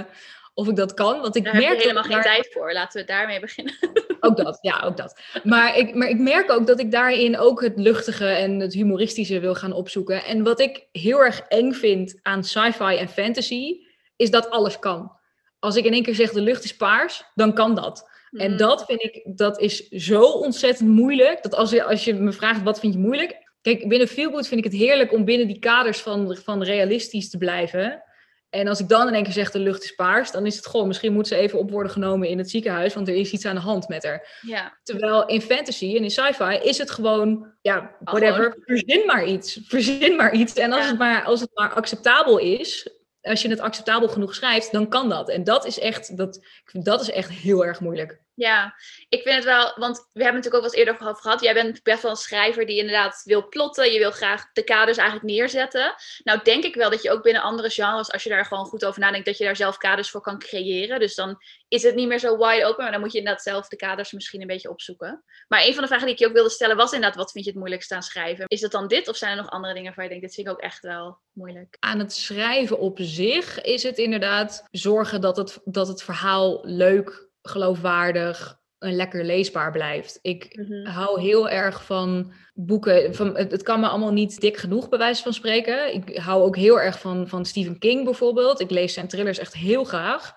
of 0.53 0.67
ik 0.67 0.75
dat 0.75 0.93
kan. 0.93 1.21
Want 1.21 1.35
ik 1.35 1.43
Daar 1.43 1.55
merk 1.55 1.81
helemaal 1.81 2.03
geen 2.03 2.11
daar- 2.11 2.23
tijd 2.23 2.49
voor. 2.53 2.73
Laten 2.73 3.01
we 3.01 3.07
daarmee 3.07 3.39
beginnen. 3.39 3.73
Ook 4.19 4.37
dat, 4.37 4.57
ja, 4.61 4.81
ook 4.85 4.97
dat. 4.97 5.19
Maar 5.43 5.77
ik, 5.77 5.95
maar 5.95 6.09
ik 6.09 6.19
merk 6.19 6.51
ook 6.51 6.67
dat 6.67 6.79
ik 6.79 6.91
daarin 6.91 7.37
ook 7.37 7.61
het 7.61 7.73
luchtige 7.79 8.27
en 8.27 8.59
het 8.59 8.73
humoristische 8.73 9.39
wil 9.39 9.55
gaan 9.55 9.71
opzoeken. 9.73 10.23
En 10.23 10.43
wat 10.43 10.59
ik 10.59 10.87
heel 10.91 11.19
erg 11.23 11.39
eng 11.39 11.71
vind 11.73 12.19
aan 12.21 12.43
sci-fi 12.43 12.95
en 12.95 13.09
fantasy, 13.09 13.75
is 14.15 14.31
dat 14.31 14.49
alles 14.49 14.79
kan. 14.79 15.11
Als 15.59 15.75
ik 15.75 15.85
in 15.85 15.93
één 15.93 16.03
keer 16.03 16.15
zeg 16.15 16.31
de 16.31 16.41
lucht 16.41 16.63
is 16.63 16.75
paars, 16.75 17.23
dan 17.35 17.53
kan 17.53 17.75
dat. 17.75 18.09
En 18.31 18.51
Mm. 18.51 18.57
dat 18.57 18.85
vind 18.85 19.03
ik, 19.03 19.21
dat 19.37 19.59
is 19.59 19.87
zo 19.89 20.21
ontzettend 20.21 20.89
moeilijk. 20.89 21.43
Dat 21.43 21.55
als 21.55 21.69
je, 21.71 21.83
als 21.83 22.03
je 22.05 22.13
me 22.13 22.31
vraagt, 22.31 22.63
wat 22.63 22.79
vind 22.79 22.93
je 22.93 22.99
moeilijk? 22.99 23.46
Kijk, 23.67 23.87
binnen 23.87 24.07
Feelgood 24.07 24.47
vind 24.47 24.65
ik 24.65 24.71
het 24.71 24.81
heerlijk 24.81 25.13
om 25.13 25.25
binnen 25.25 25.47
die 25.47 25.59
kaders 25.59 25.99
van, 25.99 26.37
van 26.43 26.63
realistisch 26.63 27.29
te 27.29 27.37
blijven. 27.37 28.03
En 28.49 28.67
als 28.67 28.79
ik 28.79 28.87
dan 28.87 29.07
in 29.07 29.13
één 29.13 29.23
keer 29.23 29.33
zeg, 29.33 29.51
de 29.51 29.59
lucht 29.59 29.83
is 29.83 29.95
paars, 29.95 30.31
dan 30.31 30.45
is 30.45 30.55
het 30.55 30.67
gewoon, 30.67 30.87
misschien 30.87 31.13
moet 31.13 31.27
ze 31.27 31.35
even 31.35 31.59
op 31.59 31.71
worden 31.71 31.91
genomen 31.91 32.27
in 32.27 32.37
het 32.37 32.49
ziekenhuis, 32.49 32.93
want 32.93 33.07
er 33.07 33.15
is 33.15 33.31
iets 33.31 33.45
aan 33.45 33.55
de 33.55 33.61
hand 33.61 33.87
met 33.87 34.03
haar. 34.03 34.39
Ja. 34.41 34.77
Terwijl 34.83 35.25
in 35.25 35.41
fantasy 35.41 35.95
en 35.95 36.03
in 36.03 36.11
sci-fi 36.11 36.59
is 36.63 36.77
het 36.77 36.91
gewoon, 36.91 37.53
ja, 37.61 37.95
whatever, 37.99 38.57
verzin 38.65 39.05
maar 39.05 39.25
iets. 39.25 39.59
Verzin 39.63 40.15
maar 40.15 40.33
iets. 40.33 40.53
En 40.53 40.71
als, 40.71 40.83
Ja. 40.83 40.89
het 40.89 40.97
maar, 40.97 41.23
als 41.23 41.41
het 41.41 41.51
maar 41.53 41.73
acceptabel 41.73 42.37
is, 42.37 42.89
als 43.21 43.41
je 43.41 43.49
het 43.49 43.59
acceptabel 43.59 44.07
genoeg 44.07 44.35
schrijft, 44.35 44.71
dan 44.71 44.89
kan 44.89 45.09
dat. 45.09 45.29
En 45.29 45.43
dat 45.43 45.65
is 45.65 45.79
echt, 45.79 46.17
dat, 46.17 46.45
dat 46.71 47.01
is 47.01 47.11
echt 47.11 47.29
heel 47.29 47.65
erg 47.65 47.79
moeilijk. 47.79 48.21
Ja, 48.37 48.75
ik 49.09 49.21
vind 49.21 49.35
het 49.35 49.43
wel, 49.43 49.73
want 49.75 49.97
we 49.97 50.23
hebben 50.23 50.41
natuurlijk 50.41 50.55
ook 50.55 50.61
wel 50.61 50.63
eens 50.63 50.79
eerder 50.79 50.93
over 50.93 51.21
gehad. 51.21 51.41
Jij 51.41 51.53
bent 51.53 51.83
best 51.83 52.01
wel 52.01 52.11
een 52.11 52.17
schrijver 52.17 52.65
die 52.65 52.77
inderdaad 52.77 53.21
wil 53.23 53.47
plotten. 53.47 53.91
Je 53.91 53.99
wil 53.99 54.11
graag 54.11 54.51
de 54.53 54.63
kaders 54.63 54.97
eigenlijk 54.97 55.29
neerzetten. 55.29 55.95
Nou, 56.23 56.39
denk 56.43 56.63
ik 56.63 56.75
wel 56.75 56.89
dat 56.89 57.01
je 57.01 57.11
ook 57.11 57.23
binnen 57.23 57.41
andere 57.41 57.69
genres, 57.69 58.11
als 58.11 58.23
je 58.23 58.29
daar 58.29 58.45
gewoon 58.45 58.65
goed 58.65 58.85
over 58.85 58.99
nadenkt, 58.99 59.25
dat 59.25 59.37
je 59.37 59.43
daar 59.43 59.55
zelf 59.55 59.77
kaders 59.77 60.09
voor 60.09 60.21
kan 60.21 60.39
creëren. 60.39 60.99
Dus 60.99 61.15
dan 61.15 61.37
is 61.67 61.83
het 61.83 61.95
niet 61.95 62.07
meer 62.07 62.19
zo 62.19 62.37
wide 62.37 62.65
open, 62.65 62.83
maar 62.83 62.91
dan 62.91 63.01
moet 63.01 63.11
je 63.11 63.17
inderdaad 63.17 63.43
zelf 63.43 63.67
de 63.67 63.75
kaders 63.75 64.11
misschien 64.11 64.41
een 64.41 64.47
beetje 64.47 64.69
opzoeken. 64.69 65.23
Maar 65.47 65.65
een 65.65 65.73
van 65.73 65.81
de 65.81 65.87
vragen 65.87 66.05
die 66.05 66.15
ik 66.15 66.21
je 66.21 66.27
ook 66.27 66.33
wilde 66.33 66.49
stellen 66.49 66.75
was 66.75 66.91
inderdaad, 66.91 67.17
wat 67.17 67.31
vind 67.31 67.43
je 67.45 67.49
het 67.49 67.59
moeilijkst 67.59 67.91
aan 67.91 68.03
schrijven? 68.03 68.45
Is 68.47 68.61
het 68.61 68.71
dan 68.71 68.87
dit 68.87 69.07
of 69.07 69.15
zijn 69.15 69.31
er 69.31 69.37
nog 69.37 69.49
andere 69.49 69.73
dingen 69.73 69.93
waar 69.95 70.03
je 70.03 70.09
denkt, 70.09 70.25
dit 70.25 70.35
vind 70.35 70.47
ik 70.47 70.53
ook 70.53 70.61
echt 70.61 70.81
wel 70.81 71.17
moeilijk? 71.31 71.77
Aan 71.79 71.99
het 71.99 72.13
schrijven 72.13 72.79
op 72.79 72.97
zich 73.01 73.61
is 73.61 73.83
het 73.83 73.97
inderdaad 73.97 74.67
zorgen 74.71 75.21
dat 75.21 75.37
het, 75.37 75.59
dat 75.63 75.87
het 75.87 76.03
verhaal 76.03 76.59
leuk, 76.63 77.26
geloofwaardig 77.47 78.59
en 78.79 78.95
lekker 78.95 79.25
leesbaar 79.25 79.71
blijft. 79.71 80.19
Ik 80.21 80.57
Mhm. 80.67 80.85
hou 80.93 81.21
heel 81.21 81.49
erg 81.49 81.83
van 81.85 82.31
boeken. 82.53 83.15
Van, 83.15 83.37
het, 83.37 83.51
het 83.51 83.63
kan 83.63 83.79
me 83.79 83.87
allemaal 83.87 84.11
niet 84.13 84.39
dik 84.41 84.57
genoeg, 84.57 84.89
bij 84.89 84.99
wijze 84.99 85.23
van 85.23 85.33
spreken. 85.33 85.93
Ik 85.93 86.17
hou 86.17 86.43
ook 86.43 86.55
heel 86.55 86.79
erg 86.79 86.99
van, 86.99 87.27
van 87.27 87.45
Stephen 87.45 87.79
King 87.79 88.03
bijvoorbeeld. 88.03 88.59
Ik 88.59 88.69
lees 88.69 88.93
zijn 88.93 89.07
thrillers 89.07 89.37
echt 89.37 89.53
heel 89.53 89.83
graag. 89.83 90.33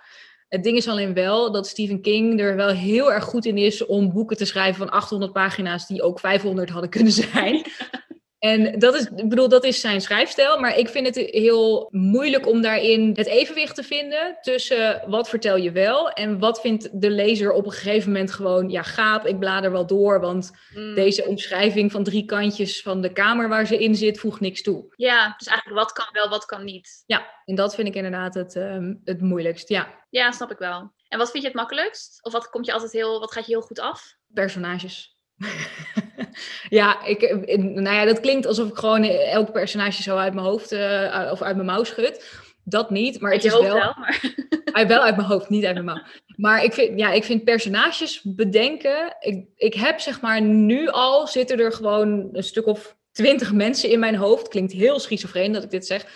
Het 0.48 0.62
ding 0.62 0.76
is 0.76 0.88
alleen 0.88 1.14
wel 1.14 1.52
dat 1.52 1.66
Stephen 1.66 2.00
King 2.02 2.40
er 2.40 2.56
wel 2.56 2.68
heel 2.68 3.12
erg 3.12 3.24
goed 3.24 3.44
in 3.44 3.56
is 3.58 3.86
om 3.86 4.12
boeken 4.12 4.36
te 4.36 4.44
schrijven 4.44 4.78
van 4.78 4.90
800 4.90 5.32
pagina's 5.32 5.86
die 5.86 6.02
ook 6.02 6.20
500 6.20 6.70
hadden 6.70 6.90
kunnen 6.90 7.12
zijn. 7.12 7.62
En 8.40 8.78
dat 8.78 8.94
is, 8.94 9.08
ik 9.16 9.28
bedoel, 9.28 9.48
dat 9.48 9.64
is 9.64 9.80
zijn 9.80 10.00
schrijfstijl. 10.00 10.58
Maar 10.60 10.78
ik 10.78 10.88
vind 10.88 11.06
het 11.06 11.16
heel 11.16 11.88
moeilijk 11.90 12.46
om 12.46 12.62
daarin 12.62 13.12
het 13.14 13.26
evenwicht 13.26 13.74
te 13.74 13.82
vinden 13.82 14.38
tussen 14.40 15.02
wat 15.06 15.28
vertel 15.28 15.56
je 15.56 15.72
wel 15.72 16.10
en 16.10 16.38
wat 16.38 16.60
vindt 16.60 17.00
de 17.00 17.10
lezer 17.10 17.52
op 17.52 17.64
een 17.64 17.72
gegeven 17.72 18.12
moment 18.12 18.32
gewoon, 18.32 18.70
ja, 18.70 18.82
gaap, 18.82 19.26
ik 19.26 19.38
blader 19.38 19.72
wel 19.72 19.86
door, 19.86 20.20
want 20.20 20.50
Mm. 20.74 20.94
deze 20.94 21.24
omschrijving 21.24 21.92
van 21.92 22.04
drie 22.04 22.24
kantjes 22.24 22.82
van 22.82 23.00
de 23.00 23.12
kamer 23.12 23.48
waar 23.48 23.66
ze 23.66 23.78
in 23.78 23.94
zit 23.94 24.18
voegt 24.20 24.40
niks 24.40 24.62
toe. 24.62 24.92
Ja, 24.96 25.34
dus 25.38 25.46
eigenlijk 25.46 25.78
wat 25.78 25.92
kan 25.92 26.06
wel, 26.12 26.28
wat 26.28 26.44
kan 26.44 26.64
niet. 26.64 27.02
Ja, 27.06 27.26
en 27.44 27.54
dat 27.54 27.74
vind 27.74 27.88
ik 27.88 27.94
inderdaad 27.94 28.34
het, 28.34 28.56
ehm, 28.56 28.94
het 29.04 29.20
moeilijkst. 29.20 29.68
Ja, 29.68 29.98
Ja, 30.10 30.30
snap 30.30 30.50
ik 30.50 30.58
wel. 30.58 30.92
En 31.08 31.18
wat 31.18 31.30
vind 31.30 31.42
je 31.42 31.48
het 31.48 31.58
makkelijkst? 31.58 32.24
Of 32.24 32.32
wat 32.32 32.50
komt 32.50 32.66
je 32.66 32.72
altijd 32.72 32.92
heel, 32.92 33.20
wat 33.20 33.32
gaat 33.32 33.46
je 33.46 33.52
heel 33.52 33.60
goed 33.62 33.80
af? 33.80 34.18
personages. 34.34 35.16
ja, 36.78 37.04
ik, 37.04 37.36
nou 37.56 37.96
ja, 37.96 38.04
dat 38.04 38.20
klinkt 38.20 38.46
alsof 38.46 38.68
ik 38.68 38.76
gewoon 38.76 39.04
elk 39.04 39.52
personage 39.52 40.02
zo 40.02 40.16
uit 40.16 40.34
mijn 40.34 40.46
hoofd 40.46 40.72
eh, 40.72 41.28
of 41.32 41.42
uit 41.42 41.54
mijn 41.54 41.68
mouw 41.68 41.84
schud. 41.84 42.24
Dat 42.64 42.90
niet, 42.90 43.20
maar 43.20 43.32
Uit 43.32 43.42
het 43.42 43.52
is 43.52 43.58
wel, 43.60 43.74
wel, 43.74 43.94
maar... 43.96 44.86
wel 44.86 45.02
uit 45.02 45.16
mijn 45.16 45.28
hoofd, 45.28 45.48
niet 45.48 45.64
uit 45.64 45.74
mijn 45.74 45.86
mouw. 45.86 46.02
Maar 46.36 46.64
ik 46.64 46.72
vind, 46.72 46.98
ja, 46.98 47.12
ik 47.12 47.24
vind 47.24 47.44
personages 47.44 48.20
bedenken. 48.22 49.16
Ik, 49.20 49.44
ik 49.56 49.74
heb 49.74 50.00
zeg 50.00 50.20
maar 50.20 50.42
nu 50.42 50.88
al 50.88 51.26
zitten 51.26 51.58
er 51.58 51.72
gewoon 51.72 52.28
een 52.32 52.42
stuk 52.42 52.66
of 52.66 52.96
twintig 53.12 53.52
mensen 53.52 53.90
in 53.90 53.98
mijn 53.98 54.16
hoofd. 54.16 54.48
Klinkt 54.48 54.72
heel 54.72 54.98
schizofreen 54.98 55.52
dat 55.52 55.62
ik 55.62 55.70
dit 55.70 55.86
zeg. 55.86 56.06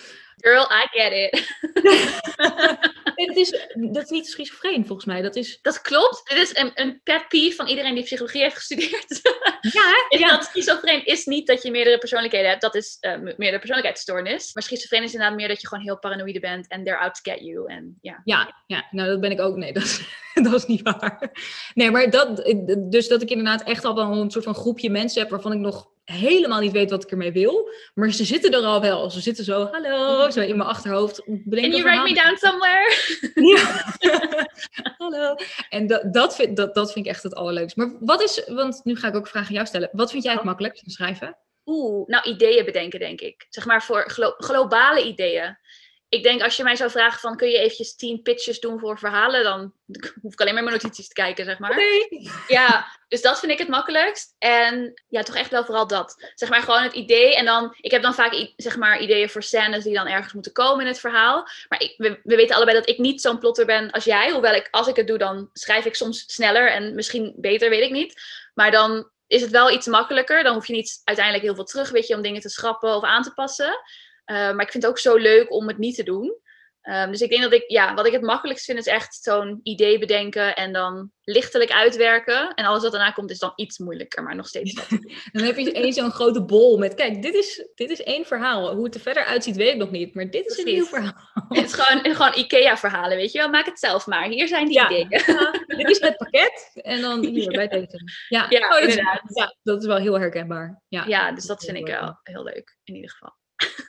Girl, 0.45 0.67
I 0.71 0.87
get 0.91 1.13
it. 1.13 1.33
Dat, 3.15 3.37
is, 3.37 3.51
dat 3.75 4.03
is 4.03 4.11
niet 4.11 4.27
schizofreen 4.27 4.87
volgens 4.87 5.07
mij. 5.07 5.23
Dat 5.23 5.37
is. 5.37 5.59
Dat 5.63 5.81
klopt. 5.81 6.23
Dit 6.29 6.39
is 6.39 6.57
een, 6.57 6.71
een 6.75 7.01
pet 7.05 7.29
peeve 7.29 7.57
van 7.57 7.67
iedereen 7.67 7.95
die 7.95 8.05
psychologie 8.05 8.43
heeft 8.43 8.57
gestudeerd. 8.57 9.21
Ja, 9.61 10.07
is 10.09 10.19
ja. 10.25 10.29
dat 10.29 10.45
schizofreen 10.45 11.05
is 11.05 11.25
niet 11.25 11.47
dat 11.47 11.63
je 11.63 11.71
meerdere 11.71 11.99
persoonlijkheden 11.99 12.49
hebt. 12.49 12.63
Dat 12.63 12.75
is 12.75 12.97
eh, 13.01 13.19
meerdere 13.19 13.59
persoonlijkheidsstoornis. 13.59 14.55
Maar 14.55 14.63
schizofreen 14.63 15.03
is 15.03 15.13
inderdaad 15.13 15.37
meer 15.37 15.49
dat 15.49 15.61
je 15.61 15.67
gewoon 15.67 15.85
heel 15.85 15.99
paranoïde 15.99 16.41
bent. 16.41 16.69
En 16.69 16.85
they're 16.85 17.01
out 17.01 17.15
to 17.15 17.31
get 17.33 17.41
you. 17.45 17.69
En 17.73 17.99
ja. 18.01 18.21
Ja, 18.25 18.63
ja, 18.67 18.87
nou 18.91 19.09
dat 19.09 19.21
ben 19.21 19.31
ik 19.31 19.41
ook. 19.41 19.57
Nee, 19.57 19.73
dat 19.73 19.83
is, 19.83 20.01
dat 20.43 20.55
is 20.55 20.67
niet 20.67 20.83
waar. 20.83 21.31
Nee, 21.75 21.91
maar 21.91 22.11
dat, 22.11 22.37
dus 22.91 23.09
dat 23.09 23.23
ik 23.23 23.31
inderdaad 23.31 23.63
echt 23.63 23.85
al 23.85 23.95
wel 23.95 24.13
een 24.13 24.31
soort 24.31 24.45
van 24.45 24.55
groepje 24.55 24.91
mensen 24.91 25.21
heb 25.21 25.31
waarvan 25.31 25.53
ik 25.53 25.59
nog 25.59 25.93
helemaal 26.05 26.61
niet 26.61 26.73
weet 26.73 26.91
wat 26.91 27.03
ik 27.03 27.11
ermee 27.11 27.33
wil. 27.33 27.71
Maar 27.95 28.11
ze 28.13 28.25
zitten 28.25 28.53
er 28.53 28.65
al 28.65 28.81
wel. 28.81 29.11
Ze 29.11 29.21
zitten 29.21 29.45
zo, 29.45 29.69
hallo, 29.73 30.31
zo 30.31 30.41
in 30.41 30.57
mijn 30.57 30.69
achterhoofd. 30.69 31.23
Can 31.25 31.41
you 31.51 31.83
write 31.83 32.03
me 32.03 32.15
down 32.15 32.37
somewhere? 32.37 32.95
Ja. 33.55 33.95
hallo. 34.99 35.35
En 35.69 35.87
dat, 35.87 36.13
dat, 36.13 36.35
vind, 36.35 36.57
dat, 36.57 36.75
dat 36.75 36.93
vind 36.93 37.07
ik 37.07 37.13
echt 37.13 37.23
het 37.23 37.35
allerleukste. 37.35 37.81
Maar 37.81 37.93
wat 38.01 38.23
is, 38.23 38.43
want 38.47 38.81
nu 38.85 38.97
ga 38.97 39.09
ik 39.09 39.17
ook 39.17 39.29
vragen 39.29 39.49
aan 39.49 39.55
jou 39.55 39.67
stellen. 39.67 39.89
Wat 39.93 40.11
vind 40.11 40.23
jij 40.23 40.33
het 40.33 40.41
Oh. 40.41 40.47
makkelijkst 40.47 40.85
te 40.85 40.91
schrijven? 40.91 41.37
Oeh, 41.67 42.07
nou 42.09 42.31
ideeën 42.31 42.65
bedenken 42.65 42.99
denk 42.99 43.21
ik. 43.21 43.47
Zeg 43.49 43.67
maar 43.67 43.83
voor 43.83 44.11
glo- 44.11 44.35
globale 44.39 45.05
ideeën. 45.07 45.59
Ik 46.09 46.23
denk 46.23 46.43
als 46.43 46.57
je 46.57 46.63
mij 46.63 46.77
zou 46.77 46.91
vragen 46.91 47.21
van 47.21 47.37
kun 47.37 47.49
je 47.49 47.59
eventjes 47.59 47.97
tien 47.97 48.23
pitches 48.23 48.61
doen 48.61 48.79
voor 48.79 48.99
verhalen, 48.99 49.43
dan 49.43 49.73
hoef 50.23 50.33
ik 50.33 50.41
alleen 50.41 50.55
maar 50.55 50.63
mijn 50.63 50.77
notities 50.77 51.09
te 51.09 51.15
kijken, 51.15 51.45
zeg 51.45 51.59
maar. 51.59 51.77
Nee. 51.77 52.31
Ja, 52.49 52.87
dus 53.09 53.23
dat 53.23 53.39
vind 53.39 53.53
ik 53.53 53.59
het 53.59 53.69
makkelijkst. 53.69 54.35
En 54.39 55.03
ja, 55.09 55.23
toch 55.23 55.37
echt 55.37 55.51
wel 55.51 55.65
vooral 55.65 55.87
dat. 55.87 56.31
Zeg 56.35 56.49
maar 56.49 56.63
gewoon 56.63 56.83
het 56.83 56.93
idee. 56.93 57.37
En 57.37 57.45
dan, 57.45 57.77
ik 57.81 57.91
heb 57.91 58.03
dan 58.03 58.15
vaak 58.15 58.53
zeg 58.57 58.77
maar 58.77 59.01
ideeën 59.01 59.31
voor 59.31 59.43
scènes 59.43 59.85
die 59.85 59.95
dan 59.95 60.07
ergens 60.07 60.33
moeten 60.33 60.53
komen 60.53 60.81
in 60.81 60.87
het 60.87 61.01
verhaal. 61.01 61.49
Maar 61.69 61.81
ik, 61.81 61.95
we, 61.97 62.21
we 62.23 62.37
weten 62.37 62.57
allebei 62.57 62.77
dat 62.77 62.89
ik 62.89 62.99
niet 62.99 63.21
zo'n 63.21 63.39
plotter 63.39 63.67
ben 63.67 63.91
als 63.91 64.05
jij. 64.05 64.31
Hoewel 64.31 64.55
ik, 64.55 64.69
als 64.71 64.87
ik 64.87 64.97
het 64.97 65.07
doe, 65.07 65.19
dan 65.19 65.51
schrijf 65.53 65.85
ik 65.85 65.95
soms 65.95 66.25
sneller 66.27 66.71
en 66.71 66.95
misschien 66.95 67.35
beter, 67.37 67.71
weet 67.71 67.85
ik 67.85 67.93
niet. 67.93 68.23
Maar 68.55 68.71
dan 68.71 69.11
is 69.27 69.41
het 69.41 69.51
wel 69.51 69.71
iets 69.71 69.87
makkelijker. 69.87 70.43
Dan 70.43 70.55
hoef 70.55 70.67
je 70.67 70.73
niet 70.73 71.01
uiteindelijk 71.05 71.47
heel 71.47 71.55
veel 71.55 71.65
terug, 71.65 71.91
weet 71.91 72.07
je, 72.07 72.15
om 72.15 72.23
dingen 72.23 72.41
te 72.41 72.49
schrappen 72.49 72.97
of 72.97 73.05
aan 73.05 73.23
te 73.23 73.33
passen. 73.33 73.81
Uh, 74.27 74.37
maar 74.37 74.63
ik 74.63 74.71
vind 74.71 74.83
het 74.83 74.93
ook 74.93 74.99
zo 74.99 75.17
leuk 75.17 75.53
om 75.53 75.69
het 75.69 75.79
niet 75.79 75.95
te 75.95 76.03
doen. 76.03 76.43
Um, 76.89 77.11
dus 77.11 77.21
ik 77.21 77.31
denk 77.31 77.43
dat 77.43 77.53
ik, 77.53 77.65
ja, 77.67 77.95
wat 77.95 78.07
ik 78.07 78.13
het 78.13 78.23
makkelijkst 78.23 78.65
vind, 78.65 78.79
is 78.79 78.87
echt 78.87 79.19
zo'n 79.23 79.61
idee 79.63 79.99
bedenken 79.99 80.57
en 80.57 80.73
dan 80.73 81.11
lichtelijk 81.23 81.71
uitwerken. 81.71 82.55
En 82.55 82.65
alles 82.65 82.83
wat 82.83 82.93
daarna 82.93 83.11
komt, 83.11 83.31
is 83.31 83.39
dan 83.39 83.53
iets 83.57 83.79
moeilijker, 83.79 84.23
maar 84.23 84.35
nog 84.35 84.47
steeds. 84.47 84.75
Dan 85.33 85.43
heb 85.45 85.57
je 85.57 85.73
één 85.73 85.93
zo'n 85.93 86.11
grote 86.11 86.45
bol 86.45 86.79
met, 86.79 86.95
kijk, 86.95 87.23
dit 87.23 87.35
is, 87.35 87.69
dit 87.75 87.91
is 87.91 88.03
één 88.03 88.25
verhaal. 88.25 88.75
Hoe 88.75 88.85
het 88.85 88.95
er 88.95 89.01
verder 89.01 89.25
uitziet, 89.25 89.57
weet 89.57 89.73
ik 89.73 89.77
nog 89.77 89.91
niet. 89.91 90.15
Maar 90.15 90.31
dit 90.31 90.47
is 90.47 90.59
een 90.59 90.65
Precies. 90.65 90.81
nieuw 90.81 90.89
verhaal. 90.89 91.31
het 91.49 91.65
is 91.65 91.73
gewoon, 91.73 92.15
gewoon 92.15 92.35
IKEA-verhalen, 92.35 93.17
weet 93.17 93.33
je 93.33 93.39
wel. 93.39 93.49
Maak 93.49 93.67
het 93.67 93.79
zelf 93.79 94.07
maar. 94.07 94.29
Hier 94.29 94.49
zijn 94.49 94.67
die 94.67 94.75
Ja. 94.75 94.91
ideeën. 94.91 95.09
dit 95.67 95.91
is 95.91 96.01
het 96.01 96.17
pakket. 96.17 96.71
En 96.75 97.01
dan 97.01 97.25
hier 97.25 97.51
bij 97.61 97.69
deze. 97.69 98.03
Ja, 98.29 98.47
Ja, 98.49 98.59
oh, 98.69 98.81
dat, 98.81 98.89
is, 98.89 98.95
ja, 99.35 99.57
dat 99.63 99.81
is 99.81 99.87
wel 99.87 99.99
heel 99.99 100.19
herkenbaar. 100.19 100.83
Ja. 100.89 101.05
Ja, 101.07 101.33
dus 101.33 101.47
dat 101.47 101.65
vind 101.65 101.77
ik 101.77 101.87
wel 101.87 102.19
heel 102.23 102.43
leuk, 102.45 102.77
in 102.85 102.95
ieder 102.95 103.11
geval. 103.11 103.37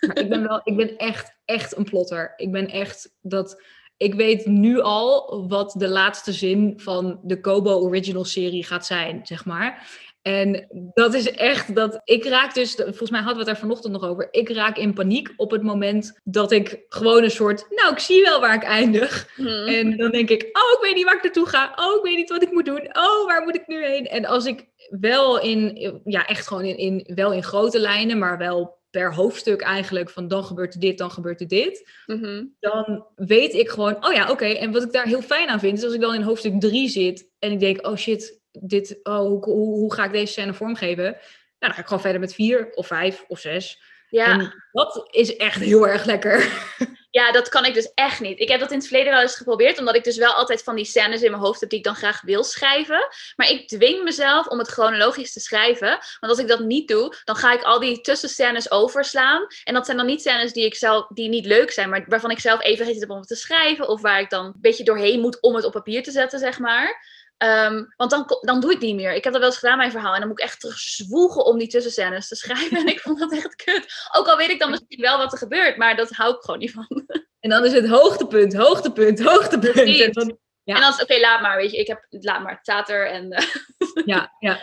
Maar 0.07 0.19
ik 0.19 0.29
ben 0.29 0.47
wel, 0.47 0.61
ik 0.63 0.75
ben 0.75 0.97
echt, 0.97 1.37
echt 1.45 1.77
een 1.77 1.83
plotter. 1.83 2.33
Ik 2.37 2.51
ben 2.51 2.69
echt 2.69 3.15
dat. 3.21 3.63
Ik 3.97 4.13
weet 4.13 4.45
nu 4.45 4.79
al 4.79 5.45
wat 5.47 5.75
de 5.77 5.87
laatste 5.87 6.33
zin 6.33 6.73
van 6.77 7.19
de 7.23 7.39
Kobo 7.39 7.79
Original 7.79 8.25
serie 8.25 8.63
gaat 8.63 8.85
zijn, 8.85 9.19
zeg 9.23 9.45
maar. 9.45 9.87
En 10.25 10.67
dat 10.93 11.13
is 11.13 11.31
echt 11.31 11.75
dat. 11.75 12.01
Ik 12.03 12.25
raak 12.25 12.53
dus, 12.53 12.75
volgens 12.75 13.09
mij 13.09 13.19
hadden 13.19 13.37
we 13.37 13.43
het 13.43 13.47
daar 13.49 13.67
vanochtend 13.67 13.93
nog 13.93 14.03
over. 14.03 14.27
Ik 14.31 14.49
raak 14.49 14.77
in 14.77 14.93
paniek 14.93 15.33
op 15.37 15.51
het 15.51 15.63
moment 15.63 16.19
dat 16.23 16.51
ik 16.51 16.85
gewoon 16.89 17.23
een 17.23 17.31
soort. 17.31 17.65
Nou, 17.69 17.93
ik 17.93 17.99
zie 17.99 18.23
wel 18.23 18.39
waar 18.39 18.55
ik 18.55 18.63
eindig. 18.63 19.29
Hm. 19.35 19.47
En 19.47 19.97
dan 19.97 20.11
denk 20.11 20.29
ik, 20.29 20.41
oh, 20.41 20.77
ik 20.77 20.79
weet 20.81 20.95
niet 20.95 21.05
waar 21.05 21.15
ik 21.15 21.23
naartoe 21.23 21.47
ga. 21.47 21.73
Oh, 21.75 21.95
ik 21.95 22.03
weet 22.03 22.17
niet 22.17 22.29
wat 22.29 22.43
ik 22.43 22.51
moet 22.51 22.65
doen. 22.65 22.97
Oh, 22.97 23.25
waar 23.25 23.43
moet 23.43 23.55
ik 23.55 23.67
nu 23.67 23.85
heen? 23.85 24.07
En 24.07 24.25
als 24.25 24.45
ik 24.45 24.67
wel 24.89 25.39
in, 25.39 26.01
ja, 26.05 26.25
echt 26.25 26.47
gewoon 26.47 26.63
in, 26.63 26.77
in 26.77 27.15
wel 27.15 27.33
in 27.33 27.43
grote 27.43 27.79
lijnen, 27.79 28.17
maar 28.17 28.37
wel 28.37 28.77
per 28.95 29.13
hoofdstuk 29.13 29.61
eigenlijk 29.61 30.09
van 30.09 30.27
dan 30.27 30.43
gebeurt 30.43 30.73
er 30.73 30.79
dit, 30.79 30.97
dan 30.97 31.11
gebeurt 31.11 31.41
er 31.41 31.47
dit. 31.47 31.89
Mhm. 32.05 32.45
Dan 32.59 33.05
weet 33.15 33.53
ik 33.53 33.69
gewoon, 33.69 34.05
oh 34.05 34.13
ja, 34.13 34.31
oké. 34.31 34.45
En 34.45 34.71
wat 34.71 34.83
ik 34.83 34.91
daar 34.91 35.05
heel 35.05 35.21
fijn 35.21 35.49
aan 35.49 35.59
vind, 35.59 35.77
is 35.77 35.83
als 35.83 35.93
ik 35.93 36.01
dan 36.01 36.13
in 36.13 36.21
hoofdstuk 36.21 36.59
3 36.59 36.89
zit 36.89 37.29
en 37.39 37.51
ik 37.51 37.59
denk, 37.59 37.87
oh 37.87 37.95
shit, 37.95 38.41
dit, 38.51 38.99
oh, 39.03 39.17
hoe, 39.17 39.43
hoe, 39.43 39.75
hoe 39.75 39.93
ga 39.93 40.05
ik 40.05 40.11
deze 40.11 40.31
scène 40.31 40.53
vormgeven? 40.53 41.03
Nou, 41.03 41.17
dan 41.59 41.73
ga 41.73 41.79
ik 41.79 41.85
gewoon 41.85 42.01
verder 42.01 42.19
met 42.19 42.33
vier 42.33 42.69
of 42.73 42.87
vijf 42.87 43.25
of 43.27 43.39
zes. 43.39 43.81
Ja. 44.09 44.39
En 44.39 44.53
dat 44.71 45.07
is 45.11 45.35
echt 45.35 45.61
heel 45.61 45.87
erg 45.87 46.05
lekker. 46.05 46.37
Ja, 47.15 47.31
dat 47.31 47.49
kan 47.49 47.65
ik 47.65 47.73
dus 47.73 47.91
echt 47.93 48.19
niet. 48.19 48.39
Ik 48.39 48.49
heb 48.49 48.59
dat 48.59 48.71
in 48.71 48.77
het 48.77 48.87
verleden 48.87 49.11
wel 49.11 49.21
eens 49.21 49.35
geprobeerd, 49.35 49.79
omdat 49.79 49.95
ik 49.95 50.03
dus 50.03 50.17
wel 50.17 50.33
altijd 50.33 50.63
van 50.63 50.75
die 50.75 50.85
scènes 50.85 51.21
in 51.21 51.31
mijn 51.31 51.43
hoofd 51.43 51.59
heb 51.59 51.69
die 51.69 51.77
ik 51.79 51.85
dan 51.85 51.95
graag 51.95 52.21
wil 52.21 52.43
schrijven. 52.43 53.07
Maar 53.35 53.49
ik 53.49 53.67
dwing 53.67 54.03
mezelf 54.03 54.47
om 54.47 54.57
het 54.57 54.67
chronologisch 54.67 55.33
te 55.33 55.39
schrijven. 55.39 55.87
Want 55.87 56.31
als 56.31 56.37
ik 56.37 56.47
dat 56.47 56.59
niet 56.59 56.87
doe, 56.87 57.15
dan 57.23 57.35
ga 57.35 57.53
ik 57.53 57.63
al 57.63 57.79
die 57.79 58.01
tussenscènes 58.01 58.71
overslaan. 58.71 59.47
En 59.63 59.73
dat 59.73 59.85
zijn 59.85 59.97
dan 59.97 60.05
niet 60.05 60.21
scènes 60.21 60.53
die, 60.53 60.65
ik 60.65 60.75
zelf, 60.75 61.07
die 61.07 61.29
niet 61.29 61.45
leuk 61.45 61.71
zijn, 61.71 61.89
maar 61.89 62.05
waarvan 62.07 62.31
ik 62.31 62.39
zelf 62.39 62.61
even 62.61 62.85
geen 62.85 62.99
heb 62.99 63.09
om 63.09 63.21
te 63.21 63.35
schrijven. 63.35 63.87
Of 63.87 64.01
waar 64.01 64.19
ik 64.19 64.29
dan 64.29 64.45
een 64.45 64.53
beetje 64.57 64.83
doorheen 64.83 65.19
moet 65.19 65.41
om 65.41 65.55
het 65.55 65.65
op 65.65 65.71
papier 65.71 66.03
te 66.03 66.11
zetten, 66.11 66.39
zeg 66.39 66.59
maar. 66.59 67.03
Ehm, 67.37 67.83
want 67.97 68.11
dan, 68.11 68.25
dan 68.41 68.59
doe 68.59 68.71
ik 68.71 68.77
het 68.77 68.85
niet 68.85 68.95
meer. 68.95 69.13
Ik 69.13 69.23
heb 69.23 69.33
dat 69.33 69.41
wel 69.41 69.51
eens 69.51 69.59
gedaan, 69.59 69.77
mijn 69.77 69.91
verhaal. 69.91 70.13
En 70.13 70.19
dan 70.19 70.27
moet 70.27 70.39
ik 70.39 70.45
echt 70.45 70.59
terug 70.59 70.77
zwoegen 70.77 71.45
om 71.45 71.57
die 71.57 71.67
tussenscènes 71.67 72.27
te 72.27 72.35
schrijven. 72.35 72.77
En 72.85 72.87
ik 72.87 72.99
vond 72.99 73.19
dat 73.19 73.31
echt 73.31 73.55
kut. 73.55 74.09
Ook 74.11 74.27
al 74.27 74.37
weet 74.37 74.49
ik 74.49 74.59
dan 74.59 74.69
misschien 74.69 75.01
wel 75.01 75.17
wat 75.17 75.31
er 75.31 75.37
gebeurt, 75.37 75.77
maar 75.77 75.95
dat 75.95 76.09
hou 76.09 76.35
ik 76.35 76.41
gewoon 76.41 76.59
niet 76.59 76.71
van. 76.71 76.87
En 77.39 77.51
dan 77.51 77.65
is 77.65 77.73
het 77.73 77.87
hoogtepunt, 77.87 78.55
hoogtepunt, 78.55 79.23
hoogtepunt. 79.23 79.99
En 80.01 80.11
dan, 80.11 80.37
Ja. 80.63 80.75
En 80.75 80.81
dan 80.81 80.89
is 80.89 80.97
het, 80.97 81.11
oké, 81.11 81.19
laat 81.19 81.41
maar, 81.41 81.57
weet 81.57 81.71
je. 81.71 81.77
Ik 81.77 81.87
heb, 81.87 82.05
laat 82.09 82.43
maar, 82.43 82.51
het 82.51 82.61
staat 82.61 82.89
er. 82.89 83.07
En, 83.07 83.31
eh, 83.31 83.47
ja, 84.13 84.35
ja. 84.39 84.59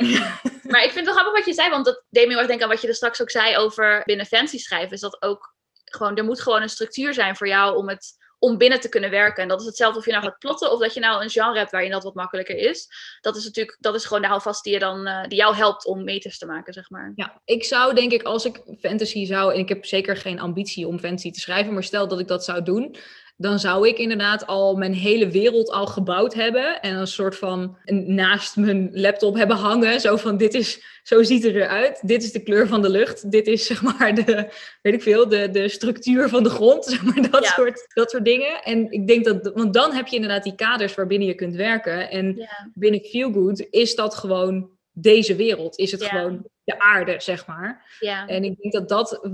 maar 0.63 0.85
ik 0.85 0.91
vind 0.91 0.95
het 0.95 1.05
wel 1.05 1.15
grappig 1.15 1.33
wat 1.33 1.45
je 1.45 1.53
zei, 1.53 1.71
want 1.71 1.85
dat 1.85 2.05
deed 2.11 2.25
me 2.25 2.31
heel 2.31 2.39
erg 2.39 2.47
denken 2.47 2.67
aan 2.67 2.73
wat 2.73 2.83
je 2.83 2.89
er 2.89 2.95
straks 2.95 3.23
ook 3.23 3.31
zei 3.31 3.57
over 3.57 4.03
binnen 4.05 4.27
fancy 4.27 4.59
schrijven. 4.59 4.91
Is 4.91 5.01
dat 5.01 5.23
ook 5.23 5.55
gewoon, 5.85 6.17
er 6.17 6.25
moet 6.25 6.41
gewoon 6.41 6.63
een 6.63 6.69
structuur 6.69 7.15
zijn 7.15 7.37
voor 7.37 7.49
jou 7.49 7.77
om 7.77 7.89
het 7.89 8.15
om 8.43 8.59
binnen 8.59 8.81
te 8.81 8.89
kunnen 8.89 9.11
werken. 9.11 9.43
En 9.43 9.49
dat 9.49 9.61
is 9.61 9.67
hetzelfde 9.67 9.99
of 9.99 10.05
je 10.05 10.11
nou 10.11 10.25
gaat 10.25 10.39
plotten 10.39 10.73
of 10.73 10.81
dat 10.81 10.95
je 10.95 11.01
nou 11.01 11.23
een 11.23 11.31
genre 11.31 11.59
hebt 11.59 11.71
waarin 11.71 11.91
dat 11.91 12.03
wat 12.03 12.15
makkelijker 12.15 12.57
is. 12.57 12.89
Dat 13.21 13.37
is 13.37 13.45
natuurlijk, 13.45 13.77
dat 13.81 13.95
is 13.95 14.05
gewoon 14.05 14.23
de 14.23 14.29
houvast 14.29 14.65
die, 14.65 14.73
je 14.73 14.79
dan, 14.79 15.07
eh, 15.07 15.29
die 15.29 15.39
jou 15.39 15.55
helpt 15.55 15.87
om 15.87 16.05
meters 16.05 16.39
te 16.39 16.47
maken, 16.47 16.73
zeg 16.73 16.91
maar. 16.91 17.13
Ja, 17.15 17.41
ik 17.45 17.65
zou 17.65 17.95
denk 17.95 18.13
ik 18.13 18.23
als 18.23 18.45
ik 18.45 18.63
fantasy 18.81 19.25
zou, 19.25 19.53
en 19.53 19.59
ik 19.59 19.69
heb 19.69 19.85
zeker 19.85 20.17
geen 20.17 20.41
ambitie 20.41 20.87
om 20.87 20.99
fantasy 20.99 21.31
te 21.31 21.41
schrijven, 21.41 21.73
maar 21.73 21.83
stel 21.83 22.09
dat 22.09 22.21
ik 22.21 22.29
dat 22.29 22.45
zou 22.45 22.63
doen, 22.63 22.97
dan 23.37 23.59
zou 23.59 23.89
ik 23.89 23.99
inderdaad 23.99 24.47
al 24.47 24.77
mijn 24.77 24.95
hele 24.95 25.29
wereld 25.31 25.71
al 25.71 25.87
gebouwd 25.87 26.35
hebben 26.35 26.81
en 26.81 26.95
een 26.97 27.07
soort 27.07 27.37
van 27.37 27.77
naast 28.07 28.57
mijn 28.57 28.91
laptop 28.93 29.37
hebben 29.37 29.57
hangen, 29.57 30.01
zo 30.01 30.17
van 30.17 30.37
dit 30.37 30.55
is, 30.55 30.83
zo 31.03 31.23
ziet 31.23 31.43
het 31.43 31.55
eruit, 31.55 32.01
dit 32.07 32.23
is 32.23 32.33
de 32.33 32.43
kleur 32.43 32.67
van 32.67 32.83
de 32.83 32.91
lucht, 32.91 33.31
dit 33.31 33.47
is 33.47 33.67
zeg 33.73 33.83
maar 33.83 34.15
de, 34.15 34.49
weet 34.83 34.95
ik 34.95 35.03
veel, 35.03 35.29
de, 35.29 35.51
de 35.51 35.69
structuur 35.69 36.29
van 36.29 36.43
de 36.43 36.51
grond, 36.51 36.85
zeg 36.93 37.05
maar 37.05 37.31
dat, 37.31 37.45
Ja. 37.45 37.51
soort, 37.51 37.87
dat 37.95 38.11
soort 38.11 38.25
dingen. 38.25 38.63
En 38.63 38.91
ik 38.91 39.07
denk 39.07 39.25
dat, 39.25 39.51
want 39.55 39.75
dan 39.75 39.93
heb 39.93 40.07
je 40.07 40.17
inderdaad 40.17 40.43
die 40.45 40.55
kaders 40.55 40.95
waarbinnen 40.95 41.29
je 41.29 41.35
kunt 41.35 41.55
werken 41.57 42.11
en 42.11 42.35
Ja. 42.37 42.71
binnen 42.75 43.01
Feelgood 43.01 43.67
is 43.71 43.95
dat 43.95 44.15
gewoon 44.15 44.71
deze 44.93 45.37
wereld, 45.37 45.79
is 45.79 45.91
het 45.91 46.01
Ja. 46.01 46.07
gewoon 46.09 46.47
de 46.65 46.79
aarde, 46.79 47.15
zeg 47.21 47.47
maar. 47.47 47.97
Ja. 48.01 48.27
En 48.27 48.45
ik 48.45 48.57
denk 48.61 48.73
dat 48.73 48.89
dat, 48.89 49.29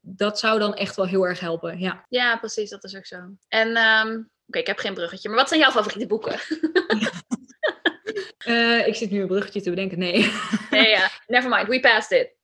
dat 0.00 0.38
zou 0.38 0.58
dan 0.58 0.74
echt 0.74 0.96
wel 0.96 1.06
heel 1.06 1.26
erg 1.26 1.40
helpen. 1.40 1.78
Ja. 1.78 2.04
ja, 2.08 2.36
precies, 2.36 2.70
dat 2.70 2.84
is 2.84 2.96
ook 2.96 3.06
zo. 3.06 3.16
En, 3.48 3.76
ehm, 3.76 4.22
oké, 4.46 4.58
ik 4.58 4.66
heb 4.66 4.78
geen 4.78 4.94
bruggetje, 4.94 5.28
maar 5.28 5.38
wat 5.38 5.48
zijn 5.48 5.60
jouw 5.60 5.70
favoriete 5.70 6.06
boeken? 6.06 6.38
Eh, 8.38 8.86
ik 8.86 8.94
zit 8.94 9.10
nu 9.10 9.20
een 9.20 9.26
bruggetje 9.26 9.60
te 9.60 9.70
bedenken. 9.70 9.98
Nee. 9.98 10.32
nee, 10.70 10.88
ja, 10.88 11.10
never 11.26 11.50
mind, 11.50 11.68
we 11.68 11.80
passed 11.80 12.20
it. 12.20 12.34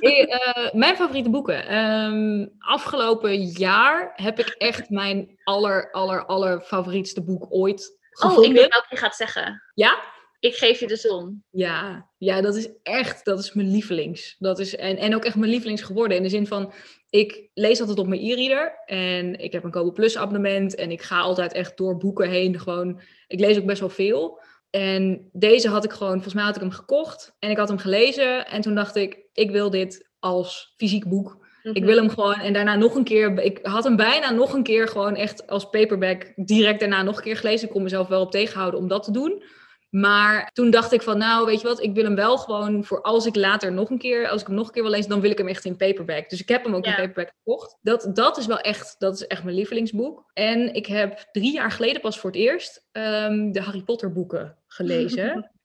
Hey, 0.00 0.26
eh, 0.28 0.72
mijn 0.72 0.96
favoriete 0.96 1.30
boeken. 1.30 1.66
Ehm, 1.66 2.46
afgelopen 2.58 3.42
jaar 3.42 4.12
heb 4.14 4.38
ik 4.38 4.48
echt 4.48 4.90
mijn 4.90 5.38
aller, 5.44 5.90
aller, 5.90 6.26
aller 6.26 6.60
favorietste 6.60 7.22
boek 7.22 7.46
ooit 7.48 7.80
Oh, 7.80 8.30
ik 8.30 8.36
gevonden. 8.36 8.52
weet 8.52 8.68
welke 8.72 8.86
je 8.90 8.96
gaat 8.96 9.16
zeggen. 9.16 9.62
Ja? 9.74 9.98
Ik 10.40 10.54
geef 10.54 10.80
je 10.80 10.86
de 10.86 10.96
zon. 10.96 11.44
Ja, 11.50 12.10
ja, 12.18 12.40
dat 12.40 12.56
is 12.56 12.68
echt, 12.82 13.24
dat 13.24 13.38
is 13.38 13.52
mijn 13.52 13.70
lievelings. 13.70 14.36
Dat 14.38 14.58
is, 14.58 14.76
en, 14.76 14.96
en 14.96 15.14
ook 15.14 15.24
echt 15.24 15.36
mijn 15.36 15.50
lievelings 15.50 15.82
geworden. 15.82 16.16
In 16.16 16.22
de 16.22 16.28
zin 16.28 16.46
van, 16.46 16.72
ik 17.10 17.48
lees 17.54 17.80
altijd 17.80 17.98
op 17.98 18.06
mijn 18.06 18.20
e-reader. 18.20 18.82
En 18.86 19.40
ik 19.40 19.52
heb 19.52 19.64
een 19.64 19.70
Kobo 19.70 19.92
Plus 19.92 20.16
abonnement. 20.16 20.74
En 20.74 20.90
ik 20.90 21.02
ga 21.02 21.20
altijd 21.20 21.52
echt 21.52 21.76
door 21.76 21.96
boeken 21.96 22.30
heen. 22.30 22.60
Gewoon, 22.60 23.00
ik 23.26 23.40
lees 23.40 23.58
ook 23.58 23.66
best 23.66 23.80
wel 23.80 23.88
veel. 23.88 24.40
En 24.70 25.28
deze 25.32 25.68
had 25.68 25.84
ik 25.84 25.92
gewoon, 25.92 26.12
volgens 26.12 26.34
mij 26.34 26.44
had 26.44 26.54
ik 26.54 26.60
hem 26.60 26.70
gekocht. 26.70 27.36
En 27.38 27.50
ik 27.50 27.56
had 27.56 27.68
hem 27.68 27.78
gelezen. 27.78 28.46
En 28.46 28.60
toen 28.60 28.74
dacht 28.74 28.96
ik, 28.96 29.18
ik 29.32 29.50
wil 29.50 29.70
dit 29.70 30.08
als 30.18 30.74
fysiek 30.76 31.08
boek. 31.08 31.48
Mhm. 31.62 31.76
Ik 31.76 31.84
wil 31.84 31.96
hem 31.96 32.08
gewoon 32.08 32.38
en 32.38 32.52
daarna 32.52 32.76
nog 32.76 32.94
een 32.94 33.04
keer. 33.04 33.38
Ik 33.38 33.58
had 33.62 33.84
hem 33.84 33.96
bijna 33.96 34.30
nog 34.30 34.52
een 34.52 34.62
keer 34.62 34.88
gewoon 34.88 35.16
echt 35.16 35.46
als 35.46 35.70
paperback 35.70 36.32
direct 36.36 36.80
daarna 36.80 37.02
nog 37.02 37.16
een 37.16 37.22
keer 37.22 37.36
gelezen. 37.36 37.66
Ik 37.66 37.72
kon 37.72 37.82
mezelf 37.82 38.08
wel 38.08 38.20
op 38.20 38.30
tegenhouden 38.30 38.80
om 38.80 38.88
dat 38.88 39.02
te 39.02 39.12
doen. 39.12 39.42
Maar 39.90 40.50
toen 40.52 40.70
dacht 40.70 40.92
ik 40.92 41.02
van, 41.02 41.18
nou, 41.18 41.46
weet 41.46 41.60
je 41.60 41.66
wat, 41.66 41.82
ik 41.82 41.94
wil 41.94 42.04
hem 42.04 42.14
wel 42.14 42.38
gewoon 42.38 42.84
voor 42.84 43.02
als 43.02 43.26
ik 43.26 43.36
later 43.36 43.72
nog 43.72 43.90
een 43.90 43.98
keer, 43.98 44.28
als 44.28 44.40
ik 44.40 44.46
hem 44.46 44.56
nog 44.56 44.66
een 44.66 44.72
keer 44.72 44.82
wil 44.82 44.90
lezen, 44.90 45.10
dan 45.10 45.20
wil 45.20 45.30
ik 45.30 45.38
hem 45.38 45.48
echt 45.48 45.64
in 45.64 45.76
paperback. 45.76 46.30
Dus 46.30 46.40
ik 46.40 46.48
heb 46.48 46.64
hem 46.64 46.74
ook 46.74 46.84
Ja. 46.84 46.90
in 46.90 46.96
paperback 46.96 47.32
gekocht. 47.36 47.76
Dat, 47.82 48.10
dat 48.14 48.36
is 48.38 48.46
wel 48.46 48.58
echt, 48.60 48.94
dat 48.98 49.14
is 49.14 49.26
echt 49.26 49.44
mijn 49.44 49.56
lievelingsboek. 49.56 50.30
En 50.32 50.74
ik 50.74 50.86
heb 50.86 51.28
drie 51.32 51.52
jaar 51.52 51.70
geleden 51.70 52.00
pas 52.00 52.18
voor 52.18 52.30
het 52.30 52.38
eerst 52.38 52.84
ehm, 52.92 53.52
de 53.52 53.60
Harry 53.60 53.82
Potter 53.82 54.12
boeken 54.12 54.56
gelezen. 54.66 55.50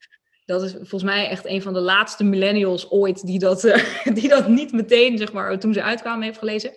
Dat 0.46 0.62
is 0.64 0.72
volgens 0.72 1.04
mij 1.04 1.28
echt 1.30 1.46
een 1.46 1.62
van 1.62 1.74
de 1.74 1.80
laatste 1.80 2.24
millennials 2.24 2.90
ooit 2.92 3.26
die 3.26 3.40
dat, 3.40 3.64
eh, 3.64 4.06
die 4.18 4.30
dat 4.30 4.48
niet 4.48 4.72
meteen, 4.72 5.18
zeg 5.18 5.34
maar, 5.34 5.60
toen 5.60 5.74
ze 5.74 5.82
uitkwamen 5.84 6.24
heeft 6.24 6.38
gelezen. 6.38 6.72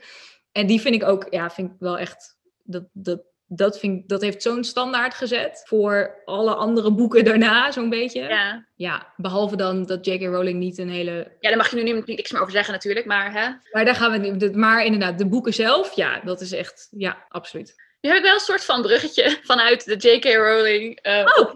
En 0.52 0.66
die 0.66 0.80
vind 0.80 0.94
ik 0.94 1.04
ook, 1.04 1.26
ja, 1.30 1.50
vind 1.50 1.70
ik 1.70 1.76
wel 1.78 1.98
echt, 1.98 2.36
dat, 2.64 2.84
dat, 2.92 3.20
dat, 3.48 3.78
vind, 3.78 4.08
dat 4.08 4.20
heeft 4.20 4.42
zo'n 4.42 4.64
standaard 4.64 5.14
gezet 5.14 5.62
voor 5.64 6.22
alle 6.24 6.54
andere 6.54 6.92
boeken 6.92 7.24
daarna, 7.24 7.70
zo'n 7.72 7.88
beetje. 7.88 8.20
Ja. 8.22 8.64
Ja. 8.74 9.12
behalve 9.16 9.56
dan 9.56 9.86
dat 9.86 10.06
J.K. 10.06 10.22
Rowling 10.22 10.58
niet 10.58 10.78
een 10.78 10.90
hele... 10.90 11.12
ja, 11.40 11.48
daar 11.48 11.56
mag 11.56 11.70
je 11.70 11.76
nu 11.76 11.92
niet- 11.92 12.06
niks 12.06 12.32
meer 12.32 12.40
over 12.40 12.52
zeggen 12.52 12.72
natuurlijk, 12.72 13.06
maar 13.06 13.32
hè. 13.32 13.48
Maar 13.72 13.84
daar 13.84 13.94
gaan 13.94 14.10
we 14.12 14.18
niet... 14.18 14.54
Maar 14.56 14.84
inderdaad, 14.84 15.18
de 15.18 15.26
boeken 15.28 15.54
zelf, 15.54 15.92
ja, 15.92 16.20
dat 16.24 16.40
is 16.40 16.52
echt, 16.52 16.88
ja, 16.90 17.24
absoluut. 17.28 17.74
Nu 18.00 18.08
heb 18.10 18.18
ik 18.18 18.24
wel 18.24 18.34
een 18.34 18.40
soort 18.40 18.64
van 18.64 18.82
bruggetje 18.82 19.38
vanuit 19.50 19.84
de 19.84 19.96
J.K. 19.96 20.24
Rowling. 20.24 21.06
Uh, 21.06 21.26
oh. 21.36 21.54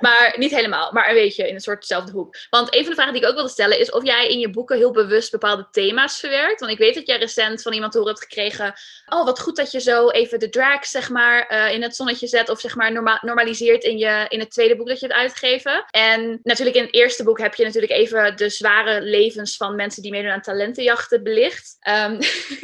maar 0.00 0.34
niet 0.36 0.50
helemaal, 0.50 0.92
maar 0.92 1.08
een 1.08 1.14
beetje 1.14 1.48
in 1.48 1.54
een 1.54 1.60
soortzelfde 1.60 2.12
hoek. 2.12 2.36
Want 2.50 2.74
een 2.74 2.80
van 2.80 2.88
de 2.88 2.94
vragen 2.94 3.12
die 3.12 3.22
ik 3.22 3.28
ook 3.28 3.34
wilde 3.34 3.50
stellen 3.50 3.78
is 3.78 3.90
of 3.90 4.04
jij 4.04 4.28
in 4.28 4.38
je 4.38 4.50
boeken 4.50 4.76
heel 4.76 4.90
bewust 4.90 5.30
bepaalde 5.30 5.68
thema's 5.70 6.20
verwerkt. 6.20 6.60
Want 6.60 6.72
ik 6.72 6.78
weet 6.78 6.94
dat 6.94 7.06
jij 7.06 7.18
recent 7.18 7.62
van 7.62 7.72
iemand 7.72 7.94
horen 7.94 8.08
hebt 8.08 8.22
gekregen. 8.22 8.74
Oh, 9.06 9.24
wat 9.24 9.40
goed 9.40 9.56
dat 9.56 9.70
je 9.70 9.80
zo 9.80 10.08
even 10.10 10.38
de 10.38 10.48
drags, 10.48 10.90
zeg 10.90 11.10
maar, 11.10 11.52
uh, 11.52 11.72
in 11.72 11.82
het 11.82 11.96
zonnetje 11.96 12.26
zet. 12.26 12.48
Of 12.48 12.60
zeg 12.60 12.76
maar 12.76 12.92
norma 12.92 13.18
normaliseert 13.22 13.84
in, 13.84 13.98
je, 13.98 14.26
in 14.28 14.40
het 14.40 14.50
tweede 14.50 14.76
boek 14.76 14.88
dat 14.88 15.00
je 15.00 15.06
hebt 15.06 15.18
uitgegeven. 15.18 15.84
En 15.90 16.40
natuurlijk 16.42 16.76
in 16.76 16.84
het 16.84 16.94
eerste 16.94 17.24
boek 17.24 17.38
heb 17.38 17.54
je 17.54 17.64
natuurlijk 17.64 17.92
even 17.92 18.36
de 18.36 18.48
zware 18.48 19.00
levens 19.00 19.56
van 19.56 19.74
mensen 19.74 20.02
die 20.02 20.10
meedoen 20.10 20.30
aan 20.30 20.40
talentenjachten 20.40 21.22
belicht. 21.22 21.76
Um, 21.88 22.18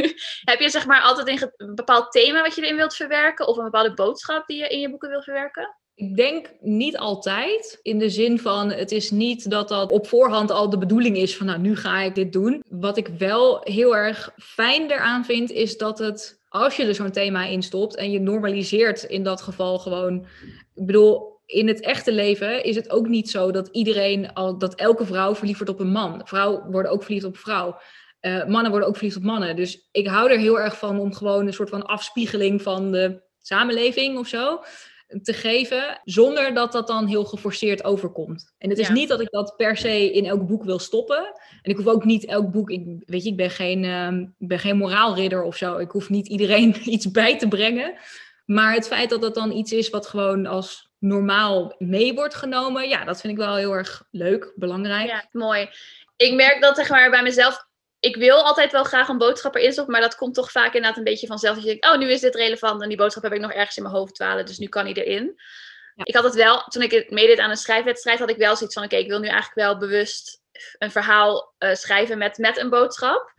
heb 0.50 0.60
je 0.60 0.68
zeg 0.68 0.86
maar 0.86 1.00
altijd 1.00 1.52
een 1.56 1.74
bepaald 1.74 2.12
thema 2.12 2.42
wat 2.42 2.54
je 2.54 2.62
erin 2.62 2.76
wilt 2.76 2.98
verwerken? 3.00 3.46
Of 3.46 3.56
een 3.56 3.64
bepaalde 3.64 3.94
boodschap 3.94 4.46
die 4.46 4.58
je 4.58 4.68
in 4.68 4.80
je 4.80 4.90
boeken 4.90 5.08
wil 5.08 5.22
verwerken? 5.22 5.76
Ik 5.94 6.16
denk 6.16 6.52
niet 6.60 6.98
altijd. 6.98 7.78
In 7.82 7.98
de 7.98 8.10
zin 8.10 8.38
van, 8.38 8.70
het 8.70 8.92
is 8.92 9.10
niet 9.10 9.50
dat 9.50 9.68
dat 9.68 9.92
op 9.92 10.06
voorhand 10.06 10.50
al 10.50 10.70
de 10.70 10.78
bedoeling 10.78 11.16
is 11.16 11.36
van, 11.36 11.46
nou, 11.46 11.58
nu 11.58 11.76
ga 11.76 12.00
ik 12.00 12.14
dit 12.14 12.32
doen. 12.32 12.62
Wat 12.68 12.96
ik 12.96 13.08
wel 13.08 13.60
heel 13.62 13.96
erg 13.96 14.32
fijn 14.36 14.90
eraan 14.90 15.24
vind, 15.24 15.50
is 15.50 15.76
dat 15.76 15.98
het, 15.98 16.40
als 16.48 16.76
je 16.76 16.84
er 16.84 16.94
zo'n 16.94 17.10
thema 17.10 17.44
in 17.44 17.62
stopt 17.62 17.96
en 17.96 18.10
je 18.10 18.20
normaliseert 18.20 19.02
in 19.02 19.22
dat 19.22 19.40
geval 19.40 19.78
gewoon. 19.78 20.26
Ik 20.74 20.86
bedoel, 20.86 21.38
in 21.46 21.68
het 21.68 21.80
echte 21.80 22.12
leven 22.12 22.64
is 22.64 22.76
het 22.76 22.90
ook 22.90 23.08
niet 23.08 23.30
zo 23.30 23.50
dat 23.50 23.68
iedereen, 23.72 24.32
al, 24.32 24.58
dat 24.58 24.74
elke 24.74 25.04
vrouw 25.04 25.34
verliefd 25.34 25.58
wordt 25.58 25.72
op 25.72 25.80
een 25.80 25.92
man. 25.92 26.20
Vrouwen 26.24 26.70
worden 26.70 26.90
ook 26.90 27.02
verliefd 27.02 27.24
op 27.24 27.36
vrouw. 27.36 27.76
Uh, 28.20 28.46
mannen 28.46 28.70
worden 28.70 28.88
ook 28.88 28.96
verliefd 28.96 29.16
op 29.16 29.22
mannen. 29.22 29.56
Dus 29.56 29.88
ik 29.90 30.06
hou 30.06 30.30
er 30.30 30.38
heel 30.38 30.60
erg 30.60 30.78
van 30.78 30.98
om 30.98 31.14
gewoon 31.14 31.46
een 31.46 31.52
soort 31.52 31.70
van 31.70 31.86
afspiegeling 31.86 32.62
van 32.62 32.92
de 32.92 33.22
samenleving 33.38 34.18
of 34.18 34.26
zo 34.26 34.60
te 35.22 35.32
geven, 35.32 36.00
zonder 36.04 36.54
dat 36.54 36.72
dat 36.72 36.86
dan 36.86 37.06
heel 37.06 37.24
geforceerd 37.24 37.84
overkomt. 37.84 38.54
En 38.58 38.70
het 38.70 38.78
is 38.78 38.88
niet 38.88 39.08
dat 39.08 39.20
ik 39.20 39.30
dat 39.30 39.56
per 39.56 39.76
se 39.76 40.12
in 40.12 40.26
elk 40.26 40.46
boek 40.46 40.64
wil 40.64 40.78
stoppen. 40.78 41.32
En 41.62 41.70
ik 41.70 41.76
hoef 41.76 41.86
ook 41.86 42.04
niet 42.04 42.24
elk 42.24 42.50
boek, 42.50 42.70
ik, 42.70 42.86
weet 43.06 43.22
je, 43.22 43.30
ik 43.30 43.36
ben 43.36 43.50
geen, 43.50 43.82
uh, 43.84 44.26
ben 44.38 44.58
geen 44.58 44.76
moraalridder 44.76 45.42
of 45.42 45.56
zo. 45.56 45.78
Ik 45.78 45.90
hoef 45.90 46.08
niet 46.08 46.28
iedereen 46.28 46.76
iets 46.94 47.10
bij 47.10 47.38
te 47.38 47.48
brengen. 47.48 47.94
Maar 48.44 48.74
het 48.74 48.86
feit 48.86 49.10
dat 49.10 49.20
dat 49.20 49.34
dan 49.34 49.52
iets 49.52 49.72
is 49.72 49.90
wat 49.90 50.06
gewoon 50.06 50.46
als 50.46 50.90
normaal 50.98 51.74
mee 51.78 52.14
wordt 52.14 52.34
genomen, 52.34 52.88
ja, 52.88 53.04
dat 53.04 53.20
vind 53.20 53.32
ik 53.32 53.38
wel 53.38 53.56
heel 53.56 53.72
erg 53.72 54.04
leuk, 54.10 54.52
belangrijk. 54.56 55.08
Ja, 55.08 55.28
mooi. 55.32 55.68
Ik 56.16 56.34
merk 56.34 56.60
dat 56.60 56.76
zeg 56.76 56.88
maar 56.88 57.10
bij 57.10 57.22
mezelf 57.22 57.68
ik 58.00 58.16
wil 58.16 58.44
altijd 58.44 58.72
wel 58.72 58.84
graag 58.84 59.08
een 59.08 59.18
boodschap 59.18 59.54
erin 59.54 59.72
stoppen, 59.72 59.92
maar 59.92 60.02
dat 60.02 60.16
komt 60.16 60.34
toch 60.34 60.50
vaak 60.50 60.74
inderdaad 60.74 60.96
een 60.96 61.04
beetje 61.04 61.26
vanzelf. 61.26 61.54
Dat 61.54 61.64
je 61.64 61.70
denkt, 61.70 61.86
oh, 61.86 61.98
nu 61.98 62.10
is 62.10 62.20
dit 62.20 62.34
relevant 62.34 62.82
en 62.82 62.88
die 62.88 62.96
boodschap 62.96 63.22
heb 63.22 63.32
ik 63.32 63.40
nog 63.40 63.52
ergens 63.52 63.76
in 63.76 63.82
mijn 63.82 63.94
hoofd 63.94 64.14
dwalen, 64.14 64.46
dus 64.46 64.58
nu 64.58 64.66
kan 64.66 64.84
hij 64.84 64.94
erin. 64.94 65.40
Ik 66.02 66.14
had 66.14 66.24
het 66.24 66.34
wel, 66.34 66.62
toen 66.62 66.82
ik 66.82 67.10
meedeed 67.10 67.38
aan 67.38 67.50
een 67.50 67.56
schrijfwedstrijd, 67.56 68.18
had 68.18 68.30
ik 68.30 68.36
wel 68.36 68.56
zoiets 68.56 68.74
van, 68.74 68.84
oké, 68.84 68.96
ik 68.96 69.08
wil 69.08 69.18
nu 69.18 69.28
eigenlijk 69.28 69.54
wel 69.54 69.78
bewust 69.78 70.40
een 70.78 70.90
verhaal 70.90 71.49
uh, 71.64 71.74
schrijven 71.74 72.18
met, 72.18 72.38
met 72.38 72.58
een 72.58 72.70
boodschap. 72.70 73.32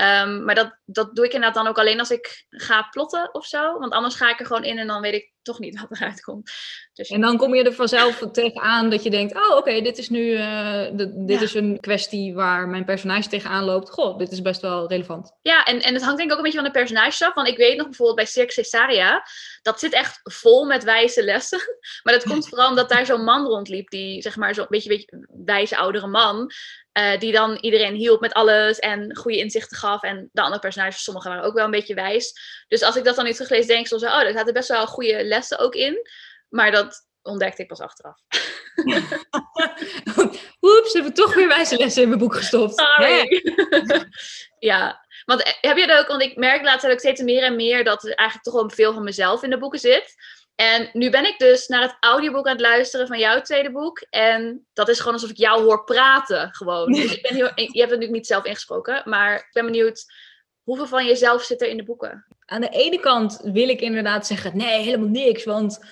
Um, 0.00 0.44
maar 0.44 0.54
dat, 0.54 0.78
dat 0.84 1.16
doe 1.16 1.24
ik 1.24 1.32
inderdaad 1.32 1.54
dan 1.54 1.66
ook 1.66 1.78
alleen 1.78 1.98
als 1.98 2.10
ik 2.10 2.46
ga 2.48 2.82
plotten 2.90 3.34
of 3.34 3.46
zo. 3.46 3.78
Want 3.78 3.92
anders 3.92 4.14
ga 4.14 4.30
ik 4.30 4.40
er 4.40 4.46
gewoon 4.46 4.64
in 4.64 4.78
en 4.78 4.86
dan 4.86 5.00
weet 5.00 5.14
ik 5.14 5.32
toch 5.42 5.58
niet 5.58 5.80
wat 5.80 5.98
eruit 5.98 6.20
komt. 6.20 6.50
Dus... 6.92 7.08
En 7.08 7.20
dan 7.20 7.36
kom 7.36 7.54
je 7.54 7.64
er 7.64 7.72
vanzelf 7.72 8.18
tegenaan 8.32 8.90
dat 8.90 9.02
je 9.02 9.10
denkt: 9.10 9.34
oh, 9.34 9.56
oké, 9.56 9.80
dit 9.80 9.98
is 9.98 10.08
nu 10.08 10.20
uh, 10.20 10.86
dit 11.26 11.40
is 11.40 11.54
een 11.54 11.80
kwestie 11.80 12.34
waar 12.34 12.68
mijn 12.68 12.84
personage 12.84 13.28
tegenaan 13.28 13.64
loopt. 13.64 13.90
Goh, 13.90 14.18
dit 14.18 14.32
is 14.32 14.42
best 14.42 14.60
wel 14.60 14.88
relevant. 14.88 15.32
Ja, 15.42 15.64
en, 15.64 15.80
en 15.80 15.94
het 15.94 16.02
hangt 16.02 16.18
denk 16.18 16.30
ik 16.30 16.36
ook 16.36 16.44
een 16.44 16.50
beetje 16.50 16.62
van 16.62 16.72
de 16.72 16.78
personages 16.78 17.22
af. 17.22 17.34
Want 17.34 17.48
ik 17.48 17.56
weet 17.56 17.76
nog 17.76 17.86
bijvoorbeeld 17.86 18.16
bij 18.18 18.26
Cirque 18.26 18.52
Cesaria, 18.52 19.22
dat 19.62 19.80
zit 19.80 19.92
echt 19.92 20.20
vol 20.22 20.64
met 20.64 20.84
wijze 20.84 21.24
lessen. 21.24 21.60
Maar 22.02 22.14
dat 22.14 22.24
komt 22.24 22.48
vooral 22.48 22.68
omdat 22.68 22.88
daar 22.88 23.06
zo'n 23.06 23.24
man 23.24 23.46
rondliep, 23.46 23.90
die 23.90 24.22
zeg 24.22 24.36
maar 24.36 24.54
zo'n 24.54 24.66
beetje, 24.68 24.88
beetje 24.88 25.26
wijze 25.44 25.76
oudere 25.76 26.06
man. 26.06 26.50
Uh, 26.98 27.18
die 27.18 27.32
dan 27.32 27.58
iedereen 27.60 27.94
hielp 27.94 28.20
met 28.20 28.32
alles 28.32 28.78
en 28.78 29.16
goede 29.16 29.38
inzichten 29.38 29.76
gaf. 29.76 30.02
En 30.02 30.28
de 30.32 30.40
andere 30.42 30.60
personages, 30.60 31.02
sommigen 31.02 31.30
waren 31.30 31.44
ook 31.44 31.54
wel 31.54 31.64
een 31.64 31.70
beetje 31.70 31.94
wijs. 31.94 32.32
Dus 32.68 32.82
als 32.82 32.96
ik 32.96 33.04
dat 33.04 33.16
dan 33.16 33.24
nu 33.24 33.32
teruglees, 33.32 33.66
denk 33.66 33.80
ik 33.80 33.86
zo, 33.86 34.06
oh, 34.06 34.20
er 34.20 34.32
zaten 34.32 34.54
best 34.54 34.68
wel 34.68 34.86
goede 34.86 35.24
lessen 35.24 35.58
ook 35.58 35.74
in. 35.74 36.08
Maar 36.48 36.70
dat 36.70 37.06
ontdekte 37.22 37.62
ik 37.62 37.68
pas 37.68 37.80
achteraf. 37.80 38.18
Oeps, 40.62 40.92
hebben 40.92 41.12
we 41.12 41.18
toch 41.18 41.34
weer 41.34 41.48
wijze 41.48 41.76
lessen 41.76 42.02
in 42.02 42.08
mijn 42.08 42.20
boek 42.20 42.34
gestopt. 42.34 42.82
ja, 44.58 45.06
want 45.24 45.42
eh, 45.42 45.52
heb 45.60 45.76
je 45.76 45.86
dat 45.86 45.98
ook, 45.98 46.08
want 46.08 46.22
ik 46.22 46.36
merk 46.36 46.62
laatst 46.62 46.86
ook 46.86 46.98
steeds 46.98 47.22
meer 47.22 47.42
en 47.42 47.56
meer 47.56 47.84
dat 47.84 48.04
er 48.04 48.14
eigenlijk 48.14 48.48
toch 48.48 48.54
wel 48.54 48.70
veel 48.70 48.92
van 48.92 49.04
mezelf 49.04 49.42
in 49.42 49.50
de 49.50 49.58
boeken 49.58 49.78
zit. 49.78 50.14
En 50.54 50.90
nu 50.92 51.10
ben 51.10 51.26
ik 51.26 51.38
dus 51.38 51.66
naar 51.66 51.82
het 51.82 51.96
audioboek 52.00 52.46
aan 52.46 52.52
het 52.52 52.60
luisteren 52.60 53.06
van 53.06 53.18
jouw 53.18 53.40
tweede 53.40 53.70
boek. 53.70 54.06
En 54.10 54.66
dat 54.72 54.88
is 54.88 54.98
gewoon 54.98 55.12
alsof 55.14 55.30
ik 55.30 55.36
jou 55.36 55.62
hoor 55.62 55.84
praten, 55.84 56.52
gewoon. 56.52 56.92
Dus 56.92 57.16
ik 57.16 57.22
ben 57.22 57.34
heel, 57.34 57.46
je 57.54 57.62
hebt 57.62 57.72
het 57.72 57.80
natuurlijk 57.80 58.12
niet 58.12 58.26
zelf 58.26 58.44
ingesproken, 58.44 59.02
maar 59.04 59.34
ik 59.34 59.50
ben 59.52 59.64
benieuwd, 59.64 60.04
hoeveel 60.62 60.86
van 60.86 61.06
jezelf 61.06 61.42
zit 61.42 61.62
er 61.62 61.68
in 61.68 61.76
de 61.76 61.84
boeken? 61.84 62.26
Aan 62.44 62.60
de 62.60 62.68
ene 62.68 63.00
kant 63.00 63.40
wil 63.42 63.68
ik 63.68 63.80
inderdaad 63.80 64.26
zeggen, 64.26 64.56
nee, 64.56 64.82
helemaal 64.82 65.08
niks, 65.08 65.44
want 65.44 65.84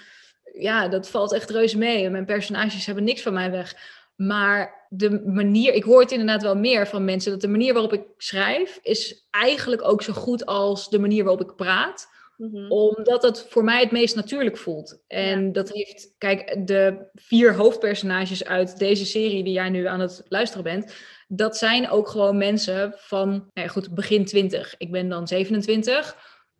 ja, 0.52 0.88
dat 0.88 1.08
valt 1.08 1.32
echt 1.32 1.50
reuze 1.50 1.78
mee. 1.78 2.10
Mijn 2.10 2.24
personages 2.24 2.86
hebben 2.86 3.04
niks 3.04 3.22
van 3.22 3.32
mij 3.32 3.50
weg. 3.50 3.74
Maar 4.16 4.86
de 4.88 5.22
manier, 5.26 5.72
ik 5.72 5.84
hoor 5.84 6.00
het 6.00 6.12
inderdaad 6.12 6.42
wel 6.42 6.56
meer 6.56 6.86
van 6.86 7.04
mensen, 7.04 7.30
dat 7.30 7.40
de 7.40 7.48
manier 7.48 7.72
waarop 7.72 7.92
ik 7.92 8.04
schrijf 8.16 8.78
is 8.82 9.26
eigenlijk 9.30 9.84
ook 9.84 10.02
zo 10.02 10.12
goed 10.12 10.46
als 10.46 10.88
de 10.88 10.98
manier 10.98 11.24
waarop 11.24 11.48
ik 11.48 11.56
praat. 11.56 12.08
Mhm. 12.36 12.70
Omdat 12.70 13.22
het 13.22 13.46
voor 13.48 13.64
mij 13.64 13.80
het 13.80 13.90
meest 13.90 14.14
natuurlijk 14.14 14.56
voelt. 14.56 15.02
En 15.06 15.52
dat 15.52 15.72
heeft, 15.72 16.14
kijk, 16.18 16.66
de 16.66 17.08
vier 17.14 17.54
hoofdpersonages 17.54 18.44
uit 18.44 18.78
deze 18.78 19.06
serie 19.06 19.44
die 19.44 19.52
jij 19.52 19.68
nu 19.68 19.86
aan 19.86 20.00
het 20.00 20.22
luisteren 20.28 20.64
bent, 20.64 20.94
dat 21.28 21.56
zijn 21.56 21.90
ook 21.90 22.08
gewoon 22.08 22.36
mensen 22.36 22.94
van, 22.96 23.28
nou 23.28 23.50
ja, 23.54 23.66
goed, 23.66 23.94
begin 23.94 24.24
20. 24.24 24.74
Ik 24.78 24.90
ben 24.90 25.08
dan 25.08 25.28
27. 25.28 26.16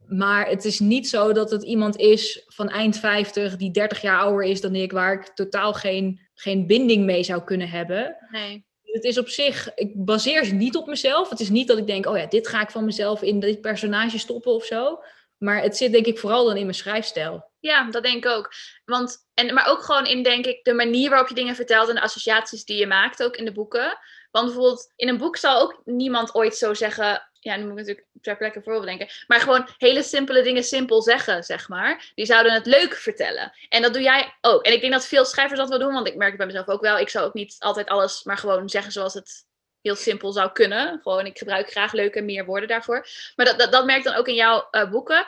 Maar 0.07 0.49
het 0.49 0.65
is 0.65 0.81
niet 0.81 1.09
zo 1.09 1.33
dat 1.33 1.51
het 1.51 1.63
iemand 1.63 1.97
is 1.97 2.45
van 2.47 2.69
eind 2.69 2.97
50 2.97 3.57
die 3.57 3.71
30 3.71 4.03
jaar 4.03 4.21
ouder 4.21 4.45
is 4.45 4.61
dan 4.61 4.75
ik, 4.75 4.93
waar 4.93 5.13
ik 5.13 5.25
totaal 5.35 5.73
geen, 5.73 6.21
geen 6.35 6.67
binding 6.67 7.05
mee 7.05 7.23
zou 7.23 7.43
kunnen 7.43 7.69
hebben. 7.69 8.17
Nee. 8.31 8.65
Het 8.83 9.05
is 9.05 9.19
op 9.19 9.29
zich, 9.29 9.75
ik 9.75 10.05
baseer 10.05 10.45
ze 10.45 10.55
niet 10.55 10.77
op 10.77 10.87
mezelf. 10.87 11.31
Het 11.31 11.41
is 11.41 11.51
niet 11.51 11.69
dat 11.69 11.79
ik 11.79 11.87
denk, 11.87 12.07
oh 12.07 12.17
ja, 12.17 12.27
dit 12.27 12.49
ga 12.49 12.63
ik 12.63 12.71
van 12.71 12.85
mezelf 12.85 13.23
in 13.23 13.41
dit 13.41 13.61
personage 13.61 14.19
stoppen 14.19 14.53
of 14.53 14.65
zo. 14.65 14.99
Maar 15.43 15.63
het 15.63 15.77
zit 15.77 15.93
denk 15.93 16.07
ik 16.07 16.19
vooral 16.19 16.45
dan 16.45 16.57
in 16.57 16.63
mijn 16.63 16.75
schrijfstijl. 16.75 17.51
Ja, 17.59 17.91
dat 17.91 18.03
denk 18.03 18.25
ik 18.25 18.31
ook. 18.31 18.53
Want, 18.85 19.17
en, 19.35 19.55
maar 19.55 19.67
ook 19.67 19.83
gewoon 19.83 20.07
in, 20.07 20.23
denk 20.23 20.47
ik, 20.47 20.65
de 20.65 20.73
manier 20.73 21.11
waarop 21.11 21.29
je 21.29 21.35
dingen 21.35 21.55
vertelt 21.55 21.89
en 21.89 21.95
de 21.95 22.01
associaties 22.01 22.65
die 22.65 22.77
je 22.77 22.87
maakt, 22.87 23.23
ook 23.23 23.37
in 23.37 23.45
de 23.45 23.53
boeken. 23.53 23.99
Want 24.31 24.47
bijvoorbeeld, 24.47 24.93
in 24.97 25.09
een 25.09 25.19
boek 25.19 25.37
zal 25.37 25.61
ook 25.61 25.81
niemand 25.85 26.35
ooit 26.35 26.57
zo 26.57 26.75
zeggen. 26.75 27.31
Ja, 27.41 27.57
nu 27.57 27.63
moet 27.63 27.71
ik 27.71 27.77
natuurlijk 27.79 28.07
ter 28.21 28.37
plekke 28.37 28.63
voorbeeld 28.63 28.87
denken. 28.87 29.09
Maar 29.27 29.41
gewoon 29.41 29.69
hele 29.77 30.03
simpele 30.03 30.43
dingen 30.43 30.65
simpel 30.65 31.03
zeggen, 31.03 31.43
zeg 31.43 31.69
maar. 31.69 32.13
Die 32.15 32.27
zouden 32.27 32.53
het 32.53 32.67
leuk 32.67 32.95
vertellen. 32.95 33.53
En 33.69 33.83
dat 33.83 33.93
doe 33.93 34.03
jij 34.03 34.35
ook. 34.41 34.63
En 34.63 34.73
ik 34.73 34.81
denk 34.81 34.93
dat 34.93 35.07
veel 35.07 35.25
schrijvers 35.25 35.61
dat 35.61 35.69
wel 35.69 35.79
doen, 35.79 35.93
want 35.93 36.07
ik 36.07 36.17
merk 36.17 36.29
het 36.29 36.39
bij 36.39 36.47
mezelf 36.47 36.69
ook 36.69 36.83
wel. 36.83 36.99
Ik 36.99 37.09
zou 37.09 37.27
ook 37.27 37.35
niet 37.35 37.57
altijd 37.59 37.89
alles 37.89 38.25
maar 38.25 38.39
gewoon 38.39 38.69
zeggen 38.69 38.93
zoals 38.93 39.15
het 39.15 39.51
heel 39.83 39.95
simpel 39.95 40.33
zou 40.33 40.53
kunnen. 40.53 41.01
Gewoon, 41.03 41.27
ik 41.27 41.39
gebruik 41.39 41.71
graag 41.71 41.93
leuke 41.93 42.23
meer 42.23 42.45
woorden 42.45 42.69
daarvoor. 42.69 43.07
Maar 43.37 43.47
dat, 43.47 43.59
dat, 43.59 43.73
dat 43.73 43.85
merk 43.85 44.05
dan 44.05 44.15
ook 44.15 44.29
in 44.29 44.35
jouw 44.35 44.69
uh, 44.71 44.91
boeken. 44.91 45.27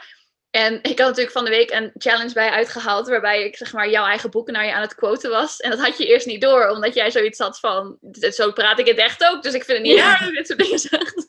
En 0.50 0.74
ik 0.92 0.98
had 0.98 1.08
natuurlijk 1.08 1.30
van 1.30 1.44
de 1.44 1.50
week 1.50 1.70
een 1.70 1.90
challenge 1.94 2.32
bij 2.32 2.50
uitgehaald, 2.50 3.08
waarbij 3.08 3.44
ik 3.44 3.56
zeg 3.56 3.72
maar 3.72 3.90
jouw 3.90 4.06
eigen 4.06 4.30
boeken 4.30 4.52
naar 4.52 4.66
je 4.66 4.72
aan 4.72 4.80
het 4.80 4.94
quoten 4.94 5.30
was. 5.30 5.60
En 5.60 5.70
dat 5.70 5.80
had 5.80 5.98
je 5.98 6.06
eerst 6.06 6.26
niet 6.26 6.40
door, 6.40 6.68
omdat 6.68 6.94
jij 6.94 7.10
zoiets 7.10 7.38
had 7.38 7.60
van, 7.60 7.98
zo 8.30 8.52
praat 8.52 8.78
ik 8.78 8.86
het 8.86 8.98
echt 8.98 9.24
ook, 9.24 9.42
dus 9.42 9.54
ik 9.54 9.64
vind 9.64 9.78
het 9.78 9.86
niet 9.86 9.98
raar 9.98 10.18
dat 10.18 10.28
je 10.28 10.34
dit 10.34 10.46
soort 10.46 10.58
dingen 10.58 10.78
zegt. 10.88 11.26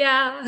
Ja. 0.00 0.34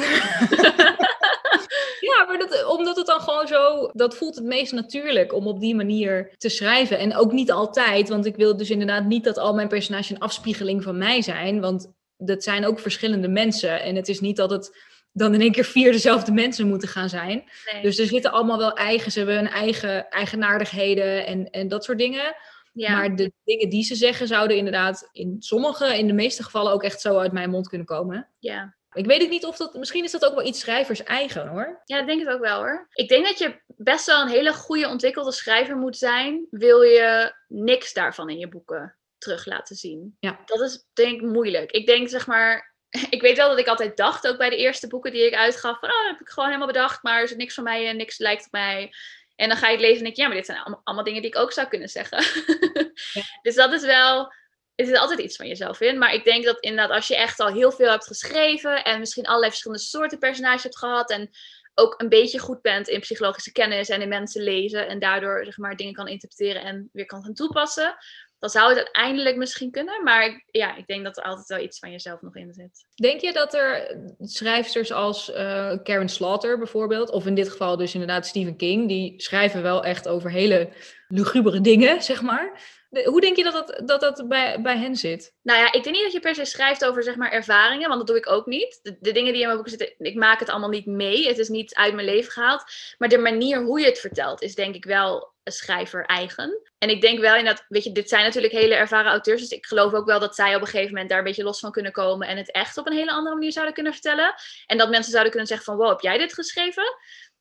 ja, 2.11 2.25
maar 2.27 2.39
dat, 2.39 2.67
omdat 2.67 2.97
het 2.97 3.07
dan 3.07 3.21
gewoon 3.21 3.47
zo, 3.47 3.91
dat 3.93 4.17
voelt 4.17 4.35
het 4.35 4.45
meest 4.45 4.73
natuurlijk 4.73 5.33
om 5.33 5.47
op 5.47 5.61
die 5.61 5.75
manier 5.75 6.35
te 6.39 6.49
schrijven. 6.49 6.99
En 6.99 7.17
ook 7.17 7.33
niet 7.33 7.53
altijd, 7.53 8.09
want 8.09 8.27
ik 8.27 8.37
wil 8.37 8.57
dus 8.57 8.71
inderdaad 8.71 9.05
niet 9.05 9.25
dat 9.25 9.39
al 9.39 9.55
mijn 9.55 9.69
personages 9.69 10.11
een 10.11 10.19
afspiegeling 10.19 10.83
van 10.83 10.99
mij 10.99 11.23
zijn, 11.23 11.61
want 11.61 11.93
dat 12.17 12.43
zijn 12.43 12.67
ook 12.67 12.79
verschillende 12.79 13.29
mensen. 13.29 13.83
En 13.83 13.97
het 13.97 14.09
is 14.09 14.21
niet 14.21 14.37
dat 14.37 14.51
het 14.51 14.91
dan 15.13 15.35
in 15.35 15.41
één 15.41 15.53
keer 15.53 15.65
vier 15.65 15.93
dezelfde 15.93 16.33
mensen 16.33 16.69
moeten 16.69 16.89
gaan 16.89 17.09
zijn. 17.09 17.45
Dus 17.83 17.99
er 17.99 18.07
zitten 18.07 18.33
allemaal 18.33 18.59
wel 18.59 18.77
eigen, 18.77 19.13
ze 19.13 19.19
hebben 19.19 19.37
hun 19.37 19.49
eigen 19.49 20.09
eigenaardigheden 20.09 21.27
en, 21.27 21.51
en 21.51 21.69
dat 21.69 21.85
soort 21.85 21.99
dingen. 21.99 22.35
Maar 22.73 23.17
de 23.17 23.33
dingen 23.45 23.69
die 23.69 23.85
ze 23.85 23.95
zeggen 23.95 24.27
zouden 24.27 24.57
inderdaad 24.57 25.09
in 25.13 25.37
sommige, 25.39 25.99
in 25.99 26.07
de 26.07 26.13
meeste 26.13 26.43
gevallen 26.43 26.73
ook 26.73 26.83
echt 26.83 27.01
zo 27.01 27.19
uit 27.19 27.33
mijn 27.33 27.51
mond 27.51 27.69
kunnen 27.69 27.87
komen. 27.87 28.29
Ja. 28.39 28.75
Ik 28.93 29.07
weet 29.07 29.21
het 29.21 29.31
niet 29.31 29.45
of 29.45 29.57
dat, 29.57 29.75
misschien 29.75 30.05
is 30.05 30.11
dat 30.11 30.25
ook 30.25 30.35
wel 30.35 30.47
iets 30.47 30.61
schrijvers 30.61 31.03
eigen 31.03 31.49
hoor. 31.49 31.83
Ja, 31.85 32.01
ik 32.01 32.07
denk 32.07 32.21
het 32.21 32.35
ook 32.35 32.41
wel 32.41 32.59
hoor. 32.59 32.87
Ik 32.93 33.09
denk 33.09 33.27
dat 33.27 33.39
je 33.39 33.61
best 33.67 34.07
wel 34.07 34.21
een 34.21 34.29
hele 34.29 34.53
goede 34.53 34.89
ontwikkelde 34.89 35.33
schrijver 35.33 35.77
moet 35.77 35.97
zijn, 35.97 36.47
wil 36.51 36.83
je 36.83 37.35
niks 37.49 37.93
daarvan 37.93 38.31
in 38.31 38.39
je 38.39 38.49
boeken 38.49 38.97
terug 39.19 39.47
laten 39.47 39.77
zien. 39.77 40.17
Ja. 40.21 40.41
Dat 40.45 40.61
is 40.61 40.87
denk 40.93 41.21
ik 41.21 41.29
moeilijk. 41.29 41.71
Ik 41.71 41.87
denk 41.87 42.09
zeg 42.09 42.27
maar, 42.27 42.75
ik 43.11 43.21
weet 43.21 43.37
wel 43.37 43.49
dat 43.49 43.59
ik 43.59 43.67
altijd 43.67 43.97
dacht, 43.97 44.29
ook 44.29 44.39
bij 44.39 44.51
de 44.51 44.57
eerste 44.57 44.87
boeken 44.87 45.13
die 45.13 45.27
ik 45.27 45.35
uitgaf, 45.35 45.79
van 45.79 45.89
oh, 45.89 45.97
dat 45.97 46.11
heb 46.11 46.21
ik 46.21 46.29
gewoon 46.29 46.49
helemaal 46.49 46.73
bedacht, 46.73 47.03
maar 47.03 47.17
er 47.17 47.23
is 47.23 47.37
niks 47.37 47.55
van 47.55 47.65
mij 47.65 47.89
en 47.89 47.97
niks 47.97 48.19
lijkt 48.19 48.45
op 48.45 48.53
mij. 48.53 48.93
En 49.37 49.49
dan 49.49 49.57
ga 49.57 49.67
je 49.67 49.73
het 49.73 49.81
lezen 49.81 49.99
en 49.99 50.05
denk 50.05 50.17
je, 50.17 50.23
ja, 50.23 50.29
maar 50.29 50.37
dit 50.37 50.47
zijn 50.47 50.59
allemaal, 50.59 50.81
allemaal 50.85 51.05
dingen 51.05 51.23
die 51.23 51.31
ik 51.31 51.39
ook 51.39 51.53
zou 51.53 51.69
kunnen 51.69 51.89
zeggen. 51.89 52.19
dus 53.43 53.55
dat 53.55 53.73
is 53.73 53.83
wel, 53.83 54.33
er 54.83 54.89
zit 54.89 54.99
altijd 54.99 55.21
iets 55.21 55.37
van 55.37 55.47
jezelf 55.47 55.81
in. 55.81 55.99
Maar 55.99 56.15
ik 56.15 56.25
denk 56.25 56.45
dat 56.45 56.61
inderdaad, 56.61 56.97
als 56.97 57.09
je 57.09 57.17
echt 57.17 57.41
al 57.41 57.53
heel 57.53 57.73
veel 57.73 57.91
hebt 57.91 58.07
geschreven 58.07 58.85
en 58.85 58.99
misschien 58.99 59.27
allerlei 59.27 59.51
verschillende 59.51 59.85
soorten 59.85 60.19
personages 60.19 60.63
hebt 60.63 60.79
gehad 60.79 61.11
en 61.11 61.31
ook 61.75 61.95
een 62.01 62.09
beetje 62.09 62.39
goed 62.39 62.63
bent 62.63 62.89
in 62.89 63.01
psychologische 63.01 63.53
kennis 63.53 63.89
en 63.89 64.03
in 64.03 64.09
mensen 64.09 64.43
lezen 64.43 64.89
en 64.89 64.99
daardoor 64.99 65.45
zeg 65.45 65.59
maar 65.59 65.77
dingen 65.77 65.93
kan 65.93 66.09
interpreteren 66.09 66.63
en 66.63 66.89
weer 66.93 67.07
kan 67.07 67.23
gaan 67.23 67.35
toepassen, 67.35 67.97
dan 68.39 68.51
zou 68.51 68.69
het 68.69 68.77
uiteindelijk 68.77 69.37
misschien 69.37 69.71
kunnen. 69.71 70.03
Maar 70.03 70.45
ja, 70.47 70.77
ik 70.77 70.87
denk 70.87 71.05
dat 71.05 71.17
er 71.17 71.25
altijd 71.25 71.47
wel 71.47 71.59
iets 71.59 71.79
van 71.79 71.91
jezelf 71.91 72.21
nog 72.21 72.37
in 72.37 72.53
zit. 72.53 72.87
Denk 72.95 73.21
je 73.21 73.33
dat 73.33 73.55
er 73.55 73.97
schrijfsters 74.19 74.93
als 74.93 75.31
uh, 75.31 75.37
Karen 75.83 76.09
Slaughter 76.09 76.59
bijvoorbeeld, 76.59 77.11
of 77.11 77.27
in 77.27 77.35
dit 77.35 77.49
geval 77.49 77.77
dus 77.77 77.93
inderdaad 77.93 78.27
Stephen 78.27 78.57
King, 78.57 78.89
die 78.89 79.23
schrijven 79.23 79.63
wel 79.63 79.85
echt 79.85 80.09
over 80.09 80.31
hele 80.31 80.69
lugubere 81.09 81.61
dingen, 81.61 82.03
zeg 82.03 82.23
maar. 82.23 82.61
Hoe 83.05 83.21
denk 83.21 83.37
je 83.37 83.43
dat 83.43 83.53
dat, 83.53 83.89
dat, 83.89 84.01
dat 84.01 84.29
bij, 84.29 84.61
bij 84.63 84.79
hen 84.79 84.97
zit? 84.97 85.35
Nou 85.43 85.59
ja, 85.59 85.73
ik 85.73 85.83
denk 85.83 85.95
niet 85.95 86.05
dat 86.05 86.13
je 86.13 86.21
per 86.21 86.35
se 86.35 86.45
schrijft 86.45 86.85
over 86.85 87.03
zeg 87.03 87.17
maar, 87.17 87.31
ervaringen, 87.31 87.89
want 87.89 87.99
dat 87.99 88.07
doe 88.07 88.17
ik 88.17 88.31
ook 88.31 88.47
niet. 88.47 88.81
De, 88.83 89.13
dingen 89.13 89.33
die 89.33 89.41
in 89.41 89.47
mijn 89.47 89.63
boeken 89.63 89.79
zitten, 89.79 89.95
ik 89.99 90.15
maak 90.15 90.39
het 90.39 90.49
allemaal 90.49 90.69
niet 90.69 90.87
mee. 90.87 91.27
Het 91.27 91.39
is 91.39 91.49
niet 91.49 91.75
uit 91.75 91.95
mijn 91.95 92.07
leven 92.07 92.33
gehaald. 92.33 92.65
Maar 92.99 93.09
de 93.09 93.19
manier 93.19 93.63
hoe 93.63 93.81
je 93.81 93.87
het 93.87 93.99
vertelt 93.99 94.43
is 94.43 94.55
denk 94.55 94.75
ik 94.75 94.85
wel 94.85 95.33
een 95.43 95.53
schrijver 95.53 96.05
eigen. 96.05 96.71
En 96.79 96.89
ik 96.89 97.01
denk 97.01 97.21
wel 97.21 97.37
in 97.37 97.45
dat, 97.45 97.65
weet 97.69 97.85
je, 97.85 97.93
dit 97.93 98.09
zijn 98.09 98.25
natuurlijk 98.25 98.53
hele 98.53 98.75
ervaren 98.75 99.11
auteurs. 99.11 99.41
Dus 99.41 99.51
ik 99.51 99.67
geloof 99.67 99.93
ook 99.93 100.07
wel 100.07 100.21
dat 100.21 100.35
zij 100.35 100.55
op 100.55 100.61
een 100.61 100.67
gegeven 100.67 100.91
moment 100.91 101.09
daar 101.09 101.19
een 101.19 101.25
beetje 101.25 101.43
los 101.43 101.61
van 101.61 101.71
kunnen 101.71 101.93
komen. 101.93 102.29
En 102.29 102.37
het 102.37 102.51
echt 102.51 102.79
op 102.79 102.87
een 102.87 102.97
hele 102.97 103.13
andere 103.13 103.35
manier 103.35 103.53
zouden 103.53 103.75
kunnen 103.75 103.93
vertellen. 103.93 104.35
En 104.67 104.79
dat 104.79 104.91
mensen 104.91 105.11
zouden 105.11 105.31
kunnen 105.31 105.49
zeggen 105.49 105.67
van, 105.67 105.77
wow, 105.77 105.89
heb 105.89 106.01
jij 106.01 106.19
dit 106.19 106.35
geschreven? 106.35 106.85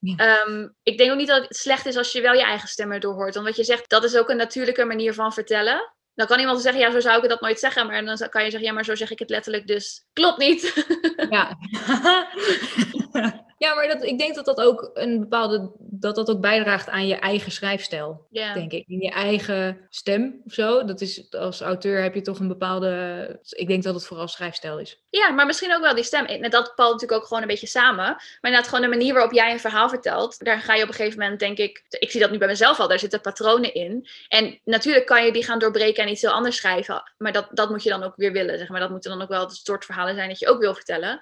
Ehm, 0.01 0.67
ik 0.83 0.97
denk 0.97 1.11
ook 1.11 1.17
niet 1.17 1.27
dat 1.27 1.43
het 1.43 1.55
slecht 1.55 1.85
is 1.85 1.97
als 1.97 2.11
je 2.11 2.21
wel 2.21 2.33
je 2.33 2.43
eigen 2.43 2.67
stem 2.67 2.91
erdoor 2.91 3.13
hoort. 3.13 3.33
Want 3.33 3.45
wat 3.45 3.55
je 3.55 3.63
zegt, 3.63 3.89
dat 3.89 4.03
is 4.03 4.17
ook 4.17 4.29
een 4.29 4.37
natuurlijke 4.37 4.85
manier 4.85 5.13
van 5.13 5.33
vertellen. 5.33 5.93
Dan 6.13 6.27
kan 6.27 6.39
iemand 6.39 6.61
zeggen, 6.61 6.81
ja, 6.81 6.91
zo 6.91 6.99
zou 6.99 7.23
ik 7.23 7.29
dat 7.29 7.41
nooit 7.41 7.59
zeggen. 7.59 7.87
Maar 7.87 8.05
dan 8.05 8.29
kan 8.29 8.43
je 8.43 8.49
zeggen, 8.49 8.69
ja, 8.69 8.73
maar 8.73 8.85
zo 8.85 8.95
zeg 8.95 9.11
ik 9.11 9.19
het 9.19 9.29
letterlijk, 9.29 9.67
dus 9.67 10.05
klopt 10.13 10.37
niet. 10.37 10.85
Ja. 11.29 11.57
Ja, 13.61 13.73
maar 13.73 13.87
dat, 13.87 14.03
ik 14.03 14.17
denk 14.17 14.35
dat 14.35 14.45
dat 14.45 14.61
ook 14.61 14.91
een 14.93 15.19
bepaalde 15.19 15.71
dat 15.77 16.15
dat 16.15 16.29
ook 16.29 16.41
bijdraagt 16.41 16.89
aan 16.89 17.07
je 17.07 17.15
eigen 17.15 17.51
schrijfstijl. 17.51 18.27
Denk 18.29 18.71
ik. 18.71 18.83
In 18.87 18.99
je 18.99 19.11
eigen 19.11 19.87
stem 19.89 20.41
of 20.45 20.53
zo. 20.53 20.83
Dat 20.83 21.01
is 21.01 21.31
als 21.31 21.61
auteur 21.61 22.01
heb 22.01 22.13
je 22.13 22.21
toch 22.21 22.39
een 22.39 22.47
bepaalde. 22.47 23.39
Ik 23.49 23.67
denk 23.67 23.83
dat 23.83 23.93
het 23.93 24.05
vooral 24.05 24.27
schrijfstijl 24.27 24.79
is. 24.79 25.01
Ja, 25.09 25.29
maar 25.29 25.45
misschien 25.45 25.75
ook 25.75 25.81
wel 25.81 25.95
die 25.95 26.03
stem. 26.03 26.25
En 26.25 26.49
dat 26.49 26.73
valt 26.75 26.91
natuurlijk 26.91 27.21
ook 27.21 27.27
gewoon 27.27 27.41
een 27.41 27.47
beetje 27.47 27.67
samen. 27.67 28.05
Maar 28.05 28.37
inderdaad, 28.41 28.67
gewoon 28.67 28.89
de 28.89 28.97
manier 28.97 29.13
waarop 29.13 29.31
jij 29.31 29.51
een 29.51 29.59
verhaal 29.59 29.89
vertelt. 29.89 30.45
Daar 30.45 30.59
ga 30.59 30.73
je 30.73 30.83
op 30.83 30.87
een 30.87 30.93
gegeven 30.93 31.19
moment, 31.19 31.39
denk 31.39 31.57
ik. 31.57 31.83
Ik 31.89 32.11
zie 32.11 32.21
dat 32.21 32.31
nu 32.31 32.37
bij 32.37 32.47
mezelf 32.47 32.79
al. 32.79 32.87
Daar 32.87 32.99
zitten 32.99 33.21
patronen 33.21 33.73
in. 33.73 34.07
En 34.27 34.59
natuurlijk 34.63 35.05
kan 35.05 35.25
je 35.25 35.31
die 35.31 35.43
gaan 35.43 35.59
doorbreken 35.59 36.03
en 36.03 36.09
iets 36.09 36.21
heel 36.21 36.31
anders 36.31 36.55
schrijven. 36.55 37.11
Maar 37.17 37.31
dat, 37.31 37.47
dat 37.51 37.69
moet 37.69 37.83
je 37.83 37.89
dan 37.89 38.03
ook 38.03 38.15
weer 38.15 38.31
willen. 38.31 38.57
Zeg 38.57 38.69
maar. 38.69 38.79
Dat 38.79 38.89
moeten 38.89 39.11
dan 39.11 39.21
ook 39.21 39.29
wel 39.29 39.41
het 39.41 39.59
soort 39.63 39.85
verhalen 39.85 40.15
zijn 40.15 40.29
dat 40.29 40.39
je 40.39 40.49
ook 40.49 40.59
wil 40.59 40.73
vertellen. 40.73 41.21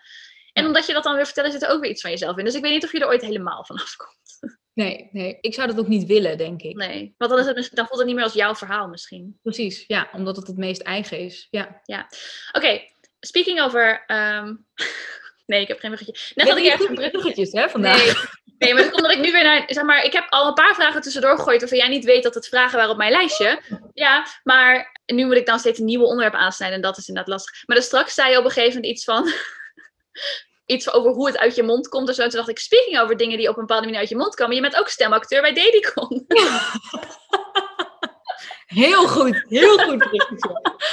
En 0.59 0.65
omdat 0.65 0.85
je 0.85 0.93
dat 0.93 1.03
dan 1.03 1.15
weer 1.15 1.25
vertellen, 1.25 1.51
zit 1.51 1.63
er 1.63 1.69
ook 1.69 1.81
weer 1.81 1.91
iets 1.91 2.01
van 2.01 2.11
jezelf 2.11 2.37
in. 2.37 2.45
Dus 2.45 2.55
ik 2.55 2.61
weet 2.61 2.71
niet 2.71 2.83
of 2.83 2.91
je 2.91 2.99
er 2.99 3.07
ooit 3.07 3.21
helemaal 3.21 3.65
van 3.65 3.75
afkomt. 3.83 4.39
Nee, 4.73 5.09
nee, 5.11 5.37
ik 5.41 5.53
zou 5.53 5.67
dat 5.67 5.79
ook 5.79 5.87
niet 5.87 6.05
willen, 6.05 6.37
denk 6.37 6.61
ik. 6.61 6.75
Nee, 6.75 7.13
want 7.17 7.31
dan, 7.31 7.39
is 7.39 7.45
het, 7.45 7.75
dan 7.75 7.85
voelt 7.85 7.99
het 7.99 8.07
niet 8.07 8.15
meer 8.15 8.23
als 8.23 8.33
jouw 8.33 8.55
verhaal 8.55 8.87
misschien. 8.87 9.39
Precies, 9.41 9.83
ja, 9.87 10.09
omdat 10.11 10.35
het 10.35 10.47
het 10.47 10.57
meest 10.57 10.81
eigen 10.81 11.19
is. 11.19 11.47
Ja. 11.49 11.81
ja. 11.83 12.07
Oké, 12.51 12.81
speaking 13.19 13.61
over. 13.61 14.03
Ehm, 14.05 14.55
nee, 15.45 15.61
ik 15.61 15.67
heb 15.67 15.79
geen 15.79 15.91
bruggetje. 15.91 16.33
Net 16.35 16.49
had 16.49 16.57
ik 16.57 16.65
ergens 16.65 16.89
een 16.89 17.09
bruggetjes, 17.11 17.51
hè, 17.51 17.69
vandaag. 17.69 18.03
Nee. 18.03 18.37
Nee, 18.59 18.73
maar 18.73 18.83
dat 18.83 18.91
komt 18.91 19.03
omdat 19.03 19.17
ik 19.17 19.25
nu 19.25 19.31
weer 19.31 19.43
naar, 19.43 19.63
zeg 19.67 19.83
maar, 19.83 20.03
ik 20.03 20.13
heb 20.13 20.25
al 20.29 20.47
een 20.47 20.53
paar 20.53 20.75
vragen 20.75 21.01
tussendoor 21.01 21.37
gegooid 21.37 21.59
waarvan 21.59 21.77
jij 21.77 21.87
niet 21.87 22.05
weet 22.05 22.23
dat 22.23 22.33
het 22.33 22.47
vragen 22.47 22.75
waren 22.75 22.91
op 22.91 22.97
mijn 22.97 23.11
lijstje. 23.11 23.61
Ja, 23.93 24.25
maar 24.43 24.99
nu 25.05 25.25
moet 25.25 25.35
ik 25.35 25.45
dan 25.45 25.59
steeds 25.59 25.79
een 25.79 25.85
nieuwe 25.85 26.05
onderwerp 26.05 26.33
aansnijden 26.33 26.77
en 26.77 26.83
dat 26.83 26.97
is 26.97 27.07
inderdaad 27.07 27.33
lastig. 27.33 27.63
Maar 27.65 27.75
dus 27.75 27.85
straks 27.85 28.13
zei 28.13 28.31
je 28.31 28.37
op 28.37 28.43
een 28.45 28.51
gegeven 28.51 28.73
moment 28.73 28.91
iets 28.91 29.03
van, 29.03 29.23
iets 30.69 30.91
over 30.91 31.11
hoe 31.11 31.27
het 31.27 31.37
uit 31.37 31.55
je 31.55 31.63
mond 31.63 31.87
komt. 31.87 32.07
Dus 32.07 32.15
toen 32.15 32.29
dacht 32.29 32.49
ik, 32.49 32.59
speaking 32.59 32.99
over 32.99 33.17
dingen 33.17 33.37
die 33.37 33.49
op 33.49 33.55
een 33.55 33.65
bepaalde 33.65 33.85
manier 33.85 33.99
uit 33.99 34.09
je 34.09 34.15
mond 34.15 34.35
komen. 34.35 34.55
Je 34.55 34.61
bent 34.61 34.75
ook 34.75 34.89
stemacteur 34.89 35.41
bij 35.41 35.53
Dedicon. 35.53 36.25
Heel 38.69 39.07
goed, 39.07 39.45
heel 39.47 39.77
goed. 39.77 40.07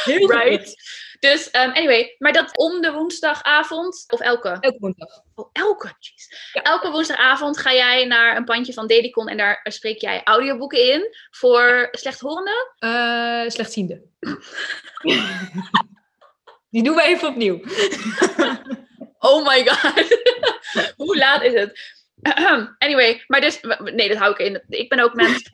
Heel 0.04 0.30
right. 0.30 0.74
Dus 1.20 1.46
um, 1.46 1.70
anyway, 1.70 2.14
maar 2.18 2.32
dat 2.32 2.56
om 2.58 2.80
de 2.80 2.92
woensdagavond, 2.92 4.04
of 4.08 4.20
elke? 4.20 4.56
Elke 4.60 4.78
woensdag. 4.78 5.22
Oh, 5.34 5.48
elke, 5.52 5.92
jeez. 5.98 6.28
Elke 6.52 6.90
woensdagavond 6.90 7.58
ga 7.58 7.72
jij 7.72 8.04
naar 8.04 8.36
een 8.36 8.44
pandje 8.44 8.72
van 8.72 8.86
Dedicon 8.86 9.28
en 9.28 9.36
daar 9.36 9.60
spreek 9.62 10.00
jij 10.00 10.20
audioboeken 10.24 10.92
in 10.92 11.16
voor 11.30 11.88
slechthorenden? 11.90 12.72
Uh, 12.78 13.48
slechtziende. 13.48 14.02
Die 16.70 16.82
doen 16.82 16.94
we 16.94 17.02
even 17.02 17.28
opnieuw. 17.28 17.60
Oh 19.18 19.46
my 19.46 19.66
god. 19.68 20.18
Hoe 20.96 21.16
laat 21.16 21.42
is 21.42 21.52
het? 21.52 21.94
anyway, 22.78 23.24
maar 23.26 23.40
dus... 23.40 23.60
Nee, 23.94 24.08
dat 24.08 24.18
hou 24.18 24.32
ik 24.32 24.38
in. 24.38 24.64
Ik 24.68 24.88
ben 24.88 25.00
ook 25.00 25.14
mens. 25.14 25.50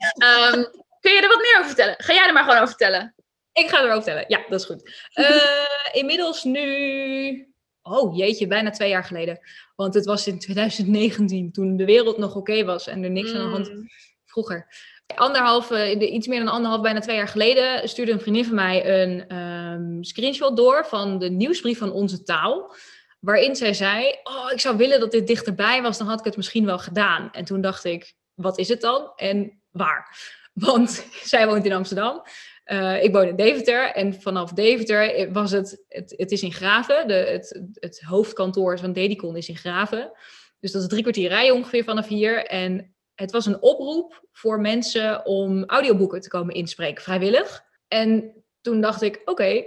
Um, 0.51 0.67
kun 1.01 1.11
je 1.11 1.21
er 1.21 1.27
wat 1.27 1.41
meer 1.41 1.55
over 1.55 1.65
vertellen? 1.65 1.95
Ga 1.97 2.13
jij 2.13 2.27
er 2.27 2.33
maar 2.33 2.43
gewoon 2.43 2.57
over 2.57 2.67
vertellen. 2.67 3.15
Ik 3.53 3.69
ga 3.69 3.77
erover 3.77 4.03
vertellen. 4.03 4.25
Ja, 4.27 4.45
dat 4.49 4.59
is 4.59 4.65
goed. 4.65 5.07
Uh, 5.13 5.91
inmiddels 5.91 6.43
nu... 6.43 7.47
Oh 7.81 8.17
jeetje, 8.17 8.47
bijna 8.47 8.69
twee 8.69 8.89
jaar 8.89 9.03
geleden. 9.03 9.39
Want 9.75 9.93
het 9.93 10.05
was 10.05 10.27
in 10.27 10.39
2019, 10.39 11.51
toen 11.51 11.77
de 11.77 11.85
wereld 11.85 12.17
nog 12.17 12.35
oké 12.35 12.65
was 12.65 12.87
en 12.87 13.03
er 13.03 13.09
niks 13.09 13.33
aan 13.33 13.43
de 13.43 13.51
hand 13.51 13.73
mm. 13.73 13.87
vroeger. 14.25 14.67
Anderhalve, 15.15 15.99
iets 15.99 16.27
meer 16.27 16.39
dan 16.39 16.53
anderhalf, 16.53 16.81
bijna 16.81 16.99
twee 16.99 17.15
jaar 17.15 17.27
geleden, 17.27 17.89
stuurde 17.89 18.11
een 18.11 18.19
vriendin 18.19 18.45
van 18.45 18.55
mij 18.55 19.01
een 19.01 19.37
um, 19.37 20.03
screenshot 20.03 20.57
door 20.57 20.85
van 20.85 21.19
de 21.19 21.29
nieuwsbrief 21.29 21.77
van 21.77 21.91
Onze 21.91 22.23
Taal 22.23 22.75
waarin 23.23 23.55
zij 23.55 23.73
zei: 23.73 24.15
Oh, 24.23 24.51
ik 24.51 24.59
zou 24.59 24.77
willen 24.77 24.99
dat 24.99 25.11
dit 25.11 25.27
dichterbij 25.27 25.81
was, 25.81 25.97
dan 25.97 26.07
had 26.07 26.19
ik 26.19 26.25
het 26.25 26.35
misschien 26.35 26.65
wel 26.65 26.79
gedaan. 26.79 27.31
En 27.31 27.45
toen 27.45 27.61
dacht 27.61 27.83
ik: 27.83 28.13
Wat 28.33 28.57
is 28.57 28.67
het 28.67 28.81
dan 28.81 29.11
en 29.15 29.61
waar? 29.71 30.17
Want 30.53 31.05
zij 31.31 31.47
woont 31.47 31.65
in 31.65 31.73
Amsterdam. 31.73 32.23
Uh, 32.65 33.03
ik 33.03 33.13
woon 33.13 33.27
in 33.27 33.35
Deventer 33.35 33.91
en 33.91 34.21
vanaf 34.21 34.51
Deventer 34.51 35.31
was 35.31 35.51
het, 35.51 35.83
het, 35.87 36.13
het 36.17 36.31
is 36.31 36.41
in 36.41 36.51
Graven, 36.51 37.07
de, 37.07 37.13
het, 37.13 37.61
het 37.73 38.01
hoofdkantoor 38.01 38.79
van 38.79 38.93
Dedicon 38.93 39.35
is 39.35 39.49
in 39.49 39.57
Graven. 39.57 40.11
Dus 40.59 40.71
dat 40.71 40.81
is 40.81 40.87
drie 40.87 41.01
kwartier 41.01 41.29
rijden 41.29 41.55
ongeveer 41.55 41.83
vanaf 41.83 42.07
hier. 42.07 42.45
En 42.45 42.95
het 43.15 43.31
was 43.31 43.45
een 43.45 43.61
oproep 43.61 44.27
voor 44.31 44.59
mensen 44.59 45.25
om 45.25 45.63
audioboeken 45.65 46.21
te 46.21 46.29
komen 46.29 46.55
inspreken, 46.55 47.03
vrijwillig. 47.03 47.63
En 47.87 48.33
toen 48.61 48.81
dacht 48.81 49.01
ik, 49.01 49.21
oké, 49.25 49.63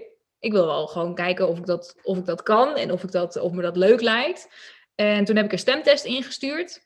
ik 0.47 0.53
wil 0.53 0.67
wel 0.67 0.87
gewoon 0.87 1.15
kijken 1.15 1.49
of 1.49 1.59
ik 1.59 1.67
dat, 1.67 1.97
of 2.03 2.19
ik 2.19 2.25
dat 2.25 2.43
kan 2.43 2.77
en 2.77 2.93
of, 2.93 3.03
ik 3.03 3.11
dat, 3.11 3.37
of 3.37 3.53
me 3.53 3.63
dat 3.63 3.77
leuk 3.77 4.01
lijkt. 4.01 4.49
En 4.95 5.25
toen 5.25 5.37
heb 5.37 5.45
ik 5.45 5.53
een 5.53 5.59
stemtest 5.59 6.05
ingestuurd. 6.05 6.85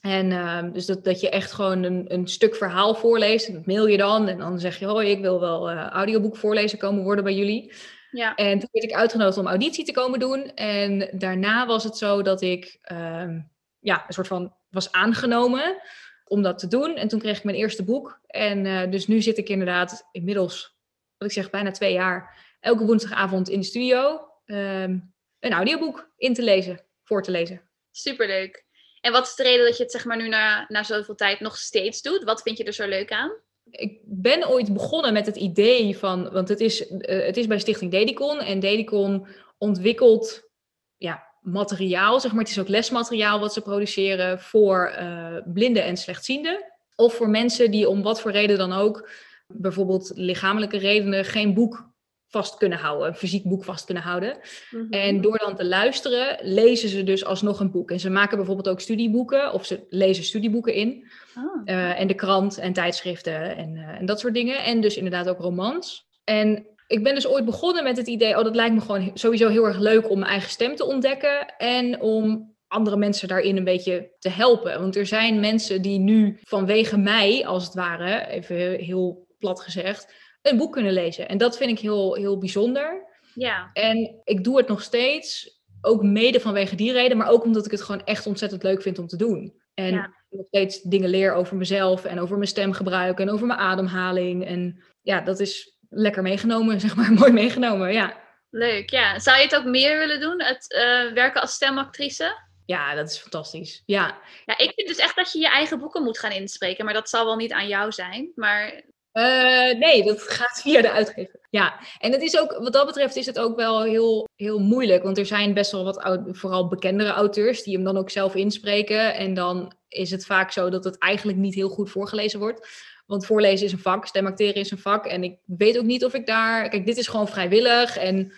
En 0.00 0.30
uh, 0.30 0.72
dus 0.72 0.86
dat, 0.86 1.04
dat 1.04 1.20
je 1.20 1.30
echt 1.30 1.52
gewoon 1.52 1.82
een, 1.82 2.04
een 2.12 2.28
stuk 2.28 2.54
verhaal 2.54 2.94
voorleest. 2.94 3.52
dat 3.52 3.66
mail 3.66 3.86
je 3.86 3.96
dan. 3.96 4.28
En 4.28 4.38
dan 4.38 4.58
zeg 4.58 4.78
je, 4.78 4.86
hoi, 4.86 5.10
ik 5.10 5.20
wil 5.20 5.40
wel 5.40 5.70
uh, 5.70 5.86
audioboek 5.88 6.36
voorlezen 6.36 6.78
komen 6.78 7.02
worden 7.02 7.24
bij 7.24 7.34
jullie. 7.34 7.72
Ja. 8.10 8.34
En 8.34 8.58
toen 8.58 8.68
werd 8.72 8.84
ik 8.84 8.92
uitgenodigd 8.92 9.38
om 9.38 9.46
auditie 9.46 9.84
te 9.84 9.92
komen 9.92 10.18
doen. 10.18 10.54
En 10.54 11.08
daarna 11.12 11.66
was 11.66 11.84
het 11.84 11.96
zo 11.96 12.22
dat 12.22 12.42
ik 12.42 12.78
uh, 12.92 13.38
ja, 13.78 14.04
een 14.06 14.14
soort 14.14 14.26
van 14.26 14.54
was 14.70 14.92
aangenomen 14.92 15.76
om 16.24 16.42
dat 16.42 16.58
te 16.58 16.68
doen. 16.68 16.96
En 16.96 17.08
toen 17.08 17.20
kreeg 17.20 17.36
ik 17.38 17.44
mijn 17.44 17.56
eerste 17.56 17.84
boek. 17.84 18.20
En 18.26 18.64
uh, 18.64 18.90
dus 18.90 19.06
nu 19.06 19.22
zit 19.22 19.38
ik 19.38 19.48
inderdaad 19.48 20.08
inmiddels, 20.12 20.76
wat 21.18 21.28
ik 21.28 21.34
zeg, 21.34 21.50
bijna 21.50 21.70
twee 21.70 21.92
jaar 21.92 22.36
elke 22.62 22.84
woensdagavond 22.84 23.48
in 23.48 23.60
de 23.60 23.66
studio 23.66 24.20
um, 24.44 25.14
een 25.40 25.52
audioboek 25.52 26.10
in 26.16 26.34
te 26.34 26.42
lezen, 26.42 26.80
voor 27.02 27.22
te 27.22 27.30
lezen. 27.30 27.62
Superleuk. 27.90 28.64
En 29.00 29.12
wat 29.12 29.26
is 29.26 29.34
de 29.34 29.42
reden 29.42 29.66
dat 29.66 29.76
je 29.76 29.82
het 29.82 29.92
zeg 29.92 30.04
maar 30.04 30.16
nu 30.16 30.28
na, 30.28 30.64
na 30.68 30.82
zoveel 30.82 31.14
tijd 31.14 31.40
nog 31.40 31.56
steeds 31.56 32.02
doet? 32.02 32.24
Wat 32.24 32.42
vind 32.42 32.58
je 32.58 32.64
er 32.64 32.72
zo 32.72 32.88
leuk 32.88 33.12
aan? 33.12 33.32
Ik 33.70 33.98
ben 34.04 34.48
ooit 34.48 34.72
begonnen 34.72 35.12
met 35.12 35.26
het 35.26 35.36
idee 35.36 35.98
van, 35.98 36.30
want 36.30 36.48
het 36.48 36.60
is, 36.60 36.90
uh, 36.90 36.98
het 37.24 37.36
is 37.36 37.46
bij 37.46 37.58
Stichting 37.58 37.90
Dedicon 37.90 38.40
en 38.40 38.60
Dedicon 38.60 39.26
ontwikkelt 39.58 40.50
ja, 40.96 41.26
materiaal, 41.40 42.20
zeg 42.20 42.32
maar. 42.32 42.40
Het 42.40 42.50
is 42.50 42.58
ook 42.58 42.68
lesmateriaal 42.68 43.40
wat 43.40 43.52
ze 43.52 43.60
produceren 43.60 44.40
voor 44.40 44.94
uh, 44.98 45.36
blinden 45.44 45.84
en 45.84 45.96
slechtzienden. 45.96 46.72
Of 46.94 47.14
voor 47.14 47.28
mensen 47.28 47.70
die 47.70 47.88
om 47.88 48.02
wat 48.02 48.20
voor 48.20 48.30
reden 48.30 48.58
dan 48.58 48.72
ook, 48.72 49.08
bijvoorbeeld 49.46 50.12
lichamelijke 50.14 50.78
redenen, 50.78 51.24
geen 51.24 51.54
boek 51.54 51.91
vast 52.32 52.56
kunnen 52.56 52.78
houden, 52.78 53.08
een 53.08 53.14
fysiek 53.14 53.44
boek 53.44 53.64
vast 53.64 53.84
kunnen 53.84 54.02
houden. 54.02 54.38
Mhm. 54.70 54.92
En 54.92 55.20
door 55.20 55.38
dan 55.38 55.56
te 55.56 55.64
luisteren, 55.64 56.38
lezen 56.40 56.88
ze 56.88 57.04
dus 57.04 57.24
alsnog 57.24 57.60
een 57.60 57.70
boek. 57.70 57.90
En 57.90 58.00
ze 58.00 58.10
maken 58.10 58.36
bijvoorbeeld 58.36 58.68
ook 58.68 58.80
studieboeken, 58.80 59.52
of 59.52 59.66
ze 59.66 59.86
lezen 59.88 60.24
studieboeken 60.24 60.74
in. 60.74 61.10
Oh. 61.36 61.62
Uh, 61.64 62.00
en 62.00 62.06
de 62.06 62.14
krant 62.14 62.58
en 62.58 62.72
tijdschriften 62.72 63.56
en, 63.56 63.74
uh, 63.74 63.88
en 63.88 64.06
dat 64.06 64.20
soort 64.20 64.34
dingen. 64.34 64.64
En 64.64 64.80
dus 64.80 64.96
inderdaad 64.96 65.28
ook 65.28 65.38
romans. 65.38 66.06
En 66.24 66.66
ik 66.86 67.02
ben 67.02 67.14
dus 67.14 67.26
ooit 67.26 67.44
begonnen 67.44 67.84
met 67.84 67.96
het 67.96 68.06
idee, 68.06 68.38
oh 68.38 68.44
dat 68.44 68.54
lijkt 68.54 68.74
me 68.74 68.80
gewoon 68.80 69.10
sowieso 69.14 69.48
heel 69.48 69.66
erg 69.66 69.78
leuk 69.78 70.10
om 70.10 70.18
mijn 70.18 70.30
eigen 70.30 70.50
stem 70.50 70.76
te 70.76 70.84
ontdekken 70.84 71.56
en 71.56 72.00
om 72.00 72.54
andere 72.68 72.96
mensen 72.96 73.28
daarin 73.28 73.56
een 73.56 73.64
beetje 73.64 74.10
te 74.18 74.28
helpen. 74.28 74.80
Want 74.80 74.96
er 74.96 75.06
zijn 75.06 75.40
mensen 75.40 75.82
die 75.82 75.98
nu 75.98 76.38
vanwege 76.42 76.98
mij, 76.98 77.46
als 77.46 77.64
het 77.64 77.74
ware, 77.74 78.26
even 78.26 78.56
heel 78.74 79.26
plat 79.38 79.60
gezegd, 79.60 80.14
een 80.42 80.56
boek 80.56 80.72
kunnen 80.72 80.92
lezen. 80.92 81.28
En 81.28 81.38
dat 81.38 81.56
vind 81.56 81.70
ik 81.70 81.78
heel, 81.78 82.14
heel 82.14 82.38
bijzonder. 82.38 83.06
Ja. 83.34 83.70
En 83.72 84.20
ik 84.24 84.44
doe 84.44 84.56
het 84.56 84.68
nog 84.68 84.82
steeds, 84.82 85.60
ook 85.80 86.02
mede 86.02 86.40
vanwege 86.40 86.74
die 86.76 86.92
reden, 86.92 87.16
maar 87.16 87.28
ook 87.28 87.44
omdat 87.44 87.64
ik 87.64 87.70
het 87.70 87.82
gewoon 87.82 88.04
echt 88.04 88.26
ontzettend 88.26 88.62
leuk 88.62 88.82
vind 88.82 88.98
om 88.98 89.06
te 89.06 89.16
doen. 89.16 89.60
En 89.74 89.92
Ja. 89.92 90.14
nog 90.30 90.46
steeds 90.46 90.80
dingen 90.82 91.08
leer 91.10 91.32
over 91.34 91.56
mezelf 91.56 92.04
en 92.04 92.20
over 92.20 92.36
mijn 92.36 92.48
stemgebruik 92.48 93.18
en 93.20 93.30
over 93.30 93.46
mijn 93.46 93.58
ademhaling. 93.58 94.46
En 94.46 94.82
ja, 95.02 95.20
dat 95.20 95.40
is 95.40 95.76
lekker 95.90 96.22
meegenomen, 96.22 96.80
zeg 96.86 96.96
maar, 96.96 97.12
mooi 97.12 97.32
meegenomen, 97.32 97.92
ja. 97.92 98.20
Leuk, 98.50 98.90
ja. 98.90 99.18
Zou 99.18 99.36
je 99.36 99.42
het 99.42 99.56
ook 99.56 99.64
meer 99.64 99.98
willen 99.98 100.20
doen, 100.20 100.42
het 100.42 100.72
eh, 100.72 101.12
werken 101.12 101.40
als 101.40 101.52
stemactrice? 101.52 102.50
Ja, 102.66 102.94
dat 102.94 103.08
is 103.10 103.18
fantastisch. 103.18 103.82
Ja, 103.86 104.18
Ja, 104.44 104.58
ik 104.58 104.72
vind 104.74 104.88
dus 104.88 104.96
echt 104.96 105.16
dat 105.16 105.32
je 105.32 105.38
je 105.38 105.48
eigen 105.48 105.78
boeken 105.78 106.02
moet 106.02 106.18
gaan 106.18 106.30
inspreken, 106.32 106.84
maar 106.84 106.94
dat 106.94 107.08
zal 107.08 107.24
wel 107.24 107.36
niet 107.36 107.52
aan 107.52 107.68
jou 107.68 107.92
zijn. 107.92 108.32
Maar 108.34 108.82
Eh, 109.12 109.78
nee, 109.78 110.04
dat 110.04 110.22
gaat 110.22 110.60
via 110.60 110.82
de 110.82 110.90
uitgever. 110.90 111.40
Ja, 111.50 111.80
en 111.98 112.12
het 112.12 112.22
is 112.22 112.38
ook, 112.38 112.58
wat 112.58 112.72
dat 112.72 112.86
betreft 112.86 113.16
is 113.16 113.26
het 113.26 113.38
ook 113.38 113.56
wel 113.56 113.82
heel, 113.82 114.28
heel 114.36 114.58
moeilijk. 114.58 115.02
Want 115.02 115.18
er 115.18 115.26
zijn 115.26 115.54
best 115.54 115.72
wel 115.72 115.84
wat, 115.84 116.22
vooral 116.26 116.68
bekendere 116.68 117.10
auteurs, 117.10 117.62
die 117.62 117.74
hem 117.74 117.84
dan 117.84 117.96
ook 117.96 118.10
zelf 118.10 118.34
inspreken. 118.34 119.14
En 119.14 119.34
dan 119.34 119.72
is 119.88 120.10
het 120.10 120.26
vaak 120.26 120.50
zo 120.52 120.70
dat 120.70 120.84
het 120.84 120.98
eigenlijk 120.98 121.38
niet 121.38 121.54
heel 121.54 121.68
goed 121.68 121.90
voorgelezen 121.90 122.38
wordt. 122.38 122.68
Want 123.06 123.26
voorlezen 123.26 123.66
is 123.66 123.72
een 123.72 123.78
vak, 123.78 124.06
stemacteren 124.06 124.54
is 124.54 124.70
een 124.70 124.78
vak. 124.78 125.06
En 125.06 125.24
ik 125.24 125.38
weet 125.44 125.78
ook 125.78 125.84
niet 125.84 126.04
of 126.04 126.14
ik 126.14 126.26
daar... 126.26 126.68
Kijk, 126.68 126.86
dit 126.86 126.96
is 126.96 127.08
gewoon 127.08 127.28
vrijwillig 127.28 127.96
en 127.96 128.32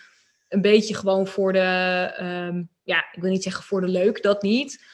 een 0.48 0.60
beetje 0.60 0.94
gewoon 0.94 1.26
voor 1.26 1.52
de... 1.52 2.10
ehm, 2.16 2.62
ja, 2.82 3.04
ik 3.12 3.20
wil 3.20 3.30
niet 3.30 3.42
zeggen 3.42 3.64
voor 3.64 3.80
de 3.80 3.88
leuk, 3.88 4.22
dat 4.22 4.42
niet. 4.42 4.84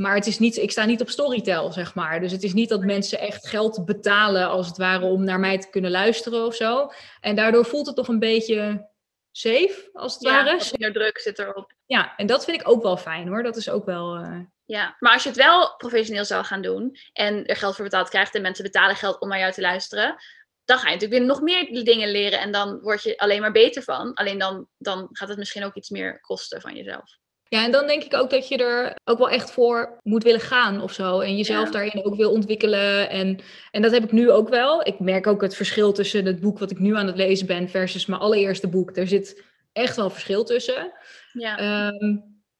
Maar 0.00 0.14
het 0.14 0.26
is 0.26 0.38
niet, 0.38 0.56
ik 0.56 0.70
sta 0.70 0.84
niet 0.84 1.00
op 1.00 1.08
Storytel, 1.08 1.72
zeg 1.72 1.94
maar. 1.94 2.20
Dus 2.20 2.32
het 2.32 2.42
is 2.42 2.52
niet 2.52 2.68
dat 2.68 2.84
mensen 2.84 3.18
echt 3.18 3.48
geld 3.48 3.84
betalen, 3.84 4.48
als 4.48 4.66
het 4.66 4.76
ware, 4.76 5.04
om 5.04 5.24
naar 5.24 5.40
mij 5.40 5.58
te 5.58 5.70
kunnen 5.70 5.90
luisteren 5.90 6.46
of 6.46 6.54
zo. 6.54 6.90
En 7.20 7.36
daardoor 7.36 7.64
voelt 7.64 7.86
het 7.86 7.96
toch 7.96 8.08
een 8.08 8.18
beetje 8.18 8.88
safe, 9.30 9.90
als 9.92 10.14
het 10.14 10.22
ja, 10.22 10.44
ware. 10.44 10.60
meer 10.78 10.92
druk 10.92 11.18
zit 11.18 11.38
erop. 11.38 11.72
Ja, 11.86 12.16
en 12.16 12.26
dat 12.26 12.44
vind 12.44 12.60
ik 12.60 12.68
ook 12.68 12.82
wel 12.82 12.96
fijn 12.96 13.28
hoor. 13.28 13.42
Dat 13.42 13.56
is 13.56 13.70
ook 13.70 13.84
wel. 13.84 14.14
eh, 14.16 14.40
Ja, 14.64 14.96
maar 14.98 15.12
als 15.12 15.22
je 15.22 15.28
het 15.28 15.38
wel 15.38 15.76
professioneel 15.76 16.24
zou 16.24 16.44
gaan 16.44 16.62
doen 16.62 16.96
en 17.12 17.46
er 17.46 17.56
geld 17.56 17.74
voor 17.74 17.84
betaald 17.84 18.08
krijgt 18.08 18.34
en 18.34 18.42
mensen 18.42 18.64
betalen 18.64 18.96
geld 18.96 19.20
om 19.20 19.28
naar 19.28 19.38
jou 19.38 19.52
te 19.52 19.60
luisteren, 19.60 20.16
dan 20.64 20.78
ga 20.78 20.88
je 20.88 20.94
natuurlijk 20.94 21.20
weer 21.20 21.28
nog 21.28 21.40
meer 21.40 21.84
dingen 21.84 22.10
leren 22.10 22.40
en 22.40 22.52
dan 22.52 22.80
word 22.80 23.02
je 23.02 23.18
alleen 23.18 23.40
maar 23.40 23.52
beter 23.52 23.82
van. 23.82 24.14
Alleen 24.14 24.38
dan, 24.38 24.68
dan 24.78 25.08
gaat 25.12 25.28
het 25.28 25.38
misschien 25.38 25.64
ook 25.64 25.74
iets 25.74 25.90
meer 25.90 26.20
kosten 26.20 26.60
van 26.60 26.74
jezelf. 26.74 27.19
Ja, 27.50 27.64
en 27.64 27.70
dan 27.72 27.86
denk 27.86 28.02
ik 28.04 28.14
ook 28.14 28.30
dat 28.30 28.48
je 28.48 28.56
er 28.56 28.94
ook 29.04 29.18
wel 29.18 29.30
echt 29.30 29.50
voor 29.50 29.98
moet 30.02 30.22
willen 30.22 30.40
gaan 30.40 30.82
of 30.82 30.92
zo. 30.92 31.20
En 31.20 31.36
jezelf 31.36 31.64
Ja. 31.66 31.70
daarin 31.72 32.04
ook 32.04 32.14
wil 32.16 32.30
ontwikkelen. 32.30 33.10
En, 33.10 33.38
en 33.70 33.82
dat 33.82 33.92
heb 33.92 34.04
ik 34.04 34.12
nu 34.12 34.30
ook 34.30 34.48
wel. 34.48 34.86
Ik 34.86 35.00
merk 35.00 35.26
ook 35.26 35.42
het 35.42 35.56
verschil 35.56 35.92
tussen 35.92 36.24
het 36.24 36.40
boek 36.40 36.58
wat 36.58 36.70
ik 36.70 36.78
nu 36.78 36.96
aan 36.96 37.06
het 37.06 37.16
lezen 37.16 37.46
ben 37.46 37.68
versus 37.68 38.06
mijn 38.06 38.20
allereerste 38.20 38.68
boek. 38.68 38.96
Er 38.96 39.06
zit 39.06 39.42
echt 39.72 39.96
wel 39.96 40.10
verschil 40.10 40.44
tussen. 40.44 40.92
Ja, 41.32 41.58
Ehm, 41.58 42.16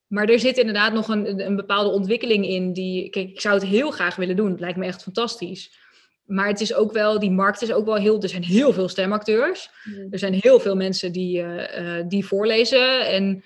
maar 0.07 0.29
er 0.29 0.39
zit 0.41 0.59
inderdaad 0.59 0.93
nog 0.93 1.09
een, 1.09 1.47
een 1.47 1.57
bepaalde 1.57 1.91
ontwikkeling 1.91 2.47
in. 2.47 2.73
Die, 2.73 3.11
kijk, 3.11 3.29
ik 3.29 3.41
zou 3.41 3.55
het 3.55 3.65
heel 3.67 3.91
graag 3.91 4.17
willen 4.17 4.37
doen. 4.37 4.51
Het 4.51 4.61
lijkt 4.61 4.79
me 4.79 4.87
echt 4.87 5.03
fantastisch. 5.03 5.79
Maar 6.25 6.49
het 6.49 6.61
is 6.61 6.75
ook 6.75 6.93
wel, 6.93 7.19
die 7.19 7.31
markt 7.31 7.63
is 7.63 7.73
ook 7.73 7.85
wel 7.87 7.95
heel. 7.97 8.23
Er 8.23 8.29
zijn 8.29 8.45
heel 8.45 8.73
veel 8.73 8.89
stemacteurs. 8.89 9.71
Mm. 9.85 10.07
Er 10.11 10.19
zijn 10.19 10.35
heel 10.41 10.61
veel 10.61 10.77
mensen 10.77 11.13
die, 11.13 11.43
eh, 11.43 11.99
eh, 11.99 12.05
die 12.09 12.27
voorlezen. 12.27 13.07
En 13.07 13.45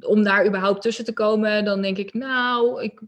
om 0.00 0.22
daar 0.22 0.46
überhaupt 0.46 0.82
tussen 0.82 1.04
te 1.04 1.12
komen, 1.12 1.64
dan 1.64 1.82
denk 1.82 1.96
ik, 1.96 2.14
nou, 2.14 2.82
ik 2.82 3.00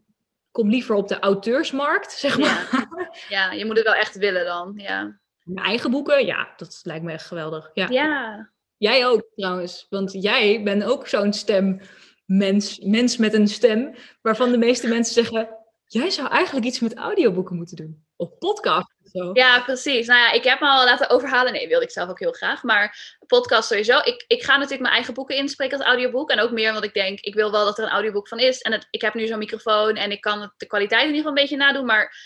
kom 0.51 0.71
liever 0.71 0.95
op 0.95 1.09
de 1.09 1.19
auteursmarkt, 1.19 2.13
zeg 2.13 2.39
maar. 2.39 2.89
ja, 3.29 3.53
je 3.53 3.65
moet 3.65 3.77
het 3.77 3.85
wel 3.85 3.95
echt 3.95 4.17
willen 4.17 4.45
dan. 4.45 4.73
Ja, 4.77 5.21
Mijn 5.43 5.67
eigen 5.67 5.91
boeken, 5.91 6.27
ja, 6.27 6.53
dat 6.57 6.81
lijkt 6.83 7.05
me 7.05 7.13
echt 7.13 7.27
geweldig. 7.27 7.71
Ja. 7.75 7.89
ja. 7.89 8.51
Jij 8.77 9.07
ook 9.07 9.29
trouwens, 9.35 9.87
want 9.91 10.13
jij 10.13 10.63
bent 10.63 10.85
ook 10.85 11.09
zo'n 11.09 11.33
stemmens, 11.33 12.79
mens 12.79 13.17
met 13.17 13.35
een 13.35 13.49
stem, 13.49 13.95
waarvan 14.23 14.51
de 14.51 14.59
meeste 14.59 14.89
mensen 14.89 15.15
zeggen, 15.15 15.49
jij 15.87 16.11
zou 16.11 16.29
eigenlijk 16.29 16.67
iets 16.67 16.81
met 16.81 16.95
audioboeken 16.95 17.57
moeten 17.57 17.77
doen. 17.77 18.04
Of 18.17 18.39
podcast 18.39 18.95
zo. 19.05 19.31
Ja, 19.33 19.61
precies. 19.61 20.07
Nou 20.07 20.21
ja, 20.21 20.33
ik 20.33 20.45
heb 20.45 20.61
me 20.61 20.67
al 20.67 20.85
laten 20.85 21.11
overhalen. 21.11 21.53
Nee, 21.53 21.69
wilde 21.69 21.85
ik 21.85 21.91
zelf 21.91 22.09
ook 22.09 22.19
heel 22.19 22.33
graag. 22.33 22.63
Maar 22.63 23.17
podcast 23.27 23.69
sowieso. 23.69 23.99
Ik, 23.99 24.25
ik 24.27 24.43
ga 24.43 24.53
natuurlijk 24.53 24.81
mijn 24.81 24.95
eigen 24.95 25.15
boeken 25.15 25.37
inspreken 25.37 25.79
als 25.79 25.87
audioboek. 25.87 26.31
En 26.31 26.41
ook 26.41 26.51
meer, 26.51 26.73
want 26.73 26.85
ik 26.85 26.95
denk, 26.95 27.21
ik 27.21 27.35
wil 27.35 27.51
wel 27.51 27.65
dat 27.65 27.79
er 27.79 27.85
een 27.85 27.91
audioboek 27.91 28.29
van 28.29 28.39
is. 28.39 28.61
En 28.61 28.73
het, 28.73 28.87
ik 28.91 29.01
heb 29.01 29.15
nu 29.15 29.27
zo'n 29.27 29.39
microfoon 29.39 29.97
en 29.97 30.11
ik 30.11 30.21
kan 30.21 30.53
de 30.57 30.67
kwaliteit 30.67 31.03
in 31.03 31.15
ieder 31.15 31.23
geval 31.23 31.37
een 31.37 31.43
beetje 31.43 31.57
nadoen. 31.57 31.87
Maar 31.87 32.17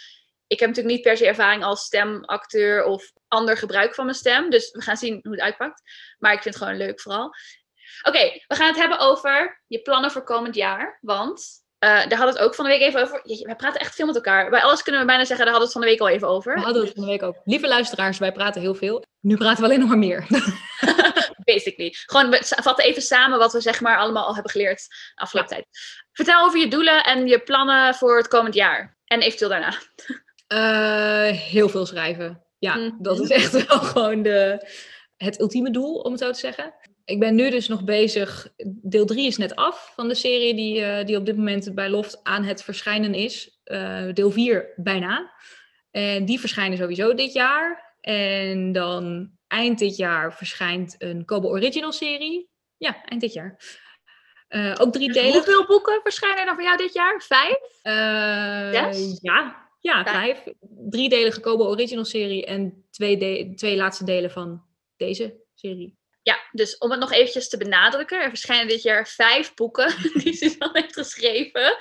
ik 0.47 0.61
heb 0.61 0.69
natuurlijk 0.69 0.97
niet 0.97 1.05
per 1.05 1.17
se 1.17 1.27
ervaring 1.27 1.65
als 1.65 1.85
stemacteur 1.85 2.85
of 2.85 3.13
ander 3.29 3.57
gebruik 3.57 3.95
van 3.95 4.05
mijn 4.05 4.17
stem. 4.17 4.51
Dus 4.51 4.71
we 4.71 4.83
gaan 4.83 4.97
zien 4.97 5.19
hoe 5.23 5.33
het 5.33 5.41
uitpakt. 5.41 5.83
Maar 6.19 6.33
ik 6.33 6.43
vind 6.43 6.55
het 6.55 6.65
gewoon 6.65 6.79
leuk 6.79 7.01
vooral. 7.01 7.35
Oké, 8.03 8.43
we 8.47 8.55
gaan 8.55 8.69
het 8.69 8.77
hebben 8.77 8.99
over 8.99 9.63
je 9.67 9.83
plannen 9.83 10.11
voor 10.11 10.25
komend 10.25 10.55
jaar. 10.55 10.99
Want 11.01 11.67
eh, 11.79 11.89
daar 11.91 11.99
hadden 12.19 12.19
we 12.19 12.33
het 12.33 12.39
ook 12.39 12.55
van 12.55 12.65
de 12.65 12.71
week 12.71 12.81
even 12.81 13.03
over. 13.03 13.21
Jeetje, 13.25 13.45
wij 13.47 13.57
praten 13.57 13.81
echt 13.81 13.95
veel 13.95 14.07
met 14.07 14.15
elkaar. 14.15 14.51
Bij 14.51 14.63
alles 14.63 14.83
kunnen 14.83 15.01
we 15.01 15.07
bijna 15.07 15.25
zeggen, 15.25 15.45
daar 15.47 15.55
hadden 15.55 15.73
we 15.73 15.79
het 15.79 15.87
van 15.89 15.97
de 15.97 16.05
week 16.05 16.11
al 16.13 16.17
even 16.17 16.29
over. 16.37 16.55
We 16.55 16.61
hadden 16.61 16.83
het 16.85 16.93
van 16.95 17.03
de 17.05 17.09
week 17.11 17.23
ook. 17.23 17.37
Lieve 17.45 17.69
luisteraars, 17.69 18.19
wij 18.19 18.33
praten 18.33 18.61
heel 18.61 18.75
veel. 18.75 19.05
Nu 19.21 19.37
praten 19.37 19.59
we 19.59 19.65
alleen 19.65 19.79
nog 19.79 19.89
maar 19.89 19.99
meer. 19.99 20.27
Basically. 21.55 21.95
Gewoon, 22.07 22.31
we 22.31 22.39
vatten 22.63 22.85
even 22.85 23.03
samen 23.03 23.39
wat 23.39 23.53
we 23.53 23.61
zeg 23.61 23.81
maar 23.81 23.99
allemaal 23.99 24.27
al 24.27 24.35
hebben 24.35 24.53
geleerd 24.53 24.87
de 25.15 25.21
afgelopen 25.21 25.51
tijd. 25.51 25.67
Vertel 26.13 26.45
over 26.45 26.59
je 26.59 26.69
doelen 26.69 27.05
en 27.05 27.27
je 27.27 27.39
plannen 27.41 27.95
voor 27.95 28.17
het 28.17 28.29
komend 28.29 28.55
jaar. 28.55 28.97
En 29.05 29.21
eventueel 29.21 29.51
daarna. 29.51 29.75
Eh, 30.47 31.37
heel 31.39 31.69
veel 31.69 31.87
schrijven. 31.87 32.43
Ja, 32.59 32.75
Mhm. 32.77 32.91
dat 32.99 33.21
is 33.21 33.31
echt 33.31 33.67
wel 33.67 33.79
gewoon 33.79 34.23
de, 34.23 34.69
het 35.17 35.41
ultieme 35.41 35.71
doel, 35.71 35.95
om 35.95 36.13
het 36.13 36.21
zo 36.21 36.31
te 36.31 36.39
zeggen. 36.39 36.75
Ik 37.09 37.19
ben 37.21 37.35
nu 37.35 37.51
dus 37.51 37.69
nog 37.69 37.85
bezig. 37.85 38.49
Deel 38.83 39.07
3 39.07 39.27
is 39.27 39.37
net 39.37 39.57
af 39.57 39.93
van 39.95 40.09
de 40.09 40.15
serie 40.15 40.55
die, 40.55 40.83
eh, 40.85 41.07
die 41.07 41.17
op 41.17 41.27
dit 41.27 41.37
moment 41.37 41.75
bij 41.75 41.89
Loft 41.89 42.21
aan 42.25 42.45
het 42.45 42.63
verschijnen 42.63 43.15
is. 43.15 43.61
Eh, 43.65 44.05
deel 44.13 44.31
4 44.31 44.73
bijna. 44.77 45.33
En 45.91 46.25
die 46.25 46.41
verschijnen 46.41 46.79
sowieso 46.79 47.15
dit 47.15 47.33
jaar. 47.33 47.95
En 48.01 48.73
dan 48.73 49.31
eind 49.47 49.79
dit 49.79 49.97
jaar 49.97 50.35
verschijnt 50.35 50.95
een 50.99 51.25
Kobo 51.25 51.49
Original 51.49 51.93
serie. 51.93 52.51
Ja, 52.77 53.05
eind 53.05 53.21
dit 53.21 53.33
jaar. 53.33 53.57
Eh, 54.49 54.75
ook 54.79 54.93
drie 54.93 55.13
delen. 55.13 55.33
Hoeveel 55.33 55.67
boeken 55.67 56.01
verschijnen 56.03 56.39
er 56.39 56.47
dan 56.47 56.55
voor 56.55 56.65
jou 56.65 56.77
dit 56.77 56.93
jaar? 56.93 57.23
Vijf? 57.23 57.59
Zes? 58.93 59.19
Ja, 59.21 59.69
ja 59.81 60.05
Vijf. 60.05 60.43
vijf. 60.43 60.55
Driedelige 60.91 61.41
Kobo 61.41 61.65
Original 61.65 62.05
serie 62.05 62.47
en 62.47 62.87
twee, 62.91 63.17
de- 63.17 63.53
twee 63.55 63.77
laatste 63.77 64.05
delen 64.05 64.31
van 64.31 64.63
deze 64.97 65.35
serie. 65.55 65.97
Ja, 66.29 66.39
dus 66.53 66.79
om 66.79 66.91
het 66.91 67.01
nog 67.01 67.13
eventjes 67.13 67.49
te 67.49 67.57
benadrukken. 67.57 68.23
Er 68.23 68.29
verschijnen 68.29 68.69
dit 68.69 68.83
jaar 68.83 69.09
vijf 69.09 69.55
boeken 69.55 69.95
die 70.23 70.33
Suzanne 70.33 70.81
heeft 70.81 70.95
geschreven. 70.95 71.77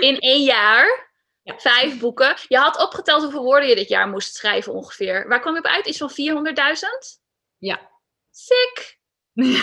In 0.00 0.18
één 0.18 0.42
jaar. 0.42 1.12
Ja. 1.42 1.58
Vijf 1.58 1.98
boeken. 1.98 2.36
Je 2.48 2.56
had 2.56 2.82
opgeteld 2.82 3.22
hoeveel 3.22 3.42
woorden 3.42 3.68
je 3.68 3.74
dit 3.74 3.88
jaar 3.88 4.08
moest 4.08 4.34
schrijven 4.34 4.72
ongeveer. 4.72 5.28
Waar 5.28 5.40
kwam 5.40 5.52
je 5.52 5.58
op 5.58 5.66
uit? 5.66 5.86
Iets 5.86 5.98
van 5.98 6.10
400.000? 6.10 7.22
Ja. 7.58 7.90
Sick! 8.30 8.98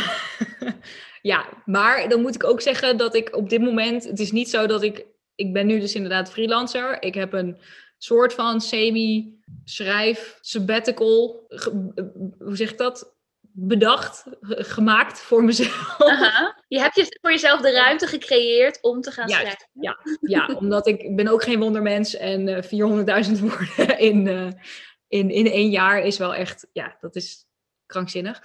ja, 1.32 1.50
maar 1.66 2.10
dan 2.10 2.22
moet 2.22 2.36
ik 2.36 2.44
ook 2.44 2.62
zeggen 2.62 2.98
dat 2.98 3.16
ik 3.16 3.36
op 3.36 3.50
dit 3.50 3.62
moment, 3.62 4.04
het 4.04 4.20
is 4.20 4.32
niet 4.32 4.50
zo 4.50 4.66
dat 4.66 4.84
ik, 4.84 5.06
ik 5.36 5.54
ben 5.54 5.66
nu 5.66 5.80
dus 5.80 5.96
inderdaad 5.96 6.32
freelancer. 6.32 7.02
Ik 7.02 7.14
heb 7.14 7.34
een 7.34 7.58
soort 7.98 8.34
van 8.34 8.62
semi-schrijf 8.62 10.38
sabbatical, 10.42 11.46
eh, 11.48 11.66
hoe 12.40 12.56
zeg 12.56 12.72
ik 12.72 12.78
dat? 12.78 13.14
Bedacht, 13.58 14.24
ge- 14.41 14.64
gemaakt 14.64 15.20
voor 15.22 15.43
mezelf. 15.43 15.95
Aha. 16.01 16.62
Je 16.68 16.80
hebt 16.80 16.95
je 16.95 17.18
voor 17.22 17.32
jezelf 17.32 17.62
de 17.62 17.72
ruimte 17.72 18.08
gecreëerd 18.08 18.82
om 18.82 19.01
te 19.01 19.12
gaan 19.12 19.28
Juist, 19.28 19.41
schrijven. 19.45 19.68
ja. 19.72 19.99
Ja, 20.22 20.56
omdat 20.56 20.88
ik, 20.88 21.16
ben 21.16 21.28
ook 21.28 21.43
geen 21.43 21.60
wondermens 21.60 22.16
en 22.16 22.47
eh 22.47 22.64
400.000 23.26 23.39
woorden 23.39 23.99
in, 24.10 24.28
eh, 24.28 24.47
in, 25.08 25.30
in 25.30 25.51
één 25.51 25.70
jaar 25.70 25.99
is 25.99 26.18
wel 26.18 26.36
echt, 26.36 26.68
ja, 26.74 26.97
dat 26.99 27.16
is 27.16 27.45
krankzinnig. 27.86 28.41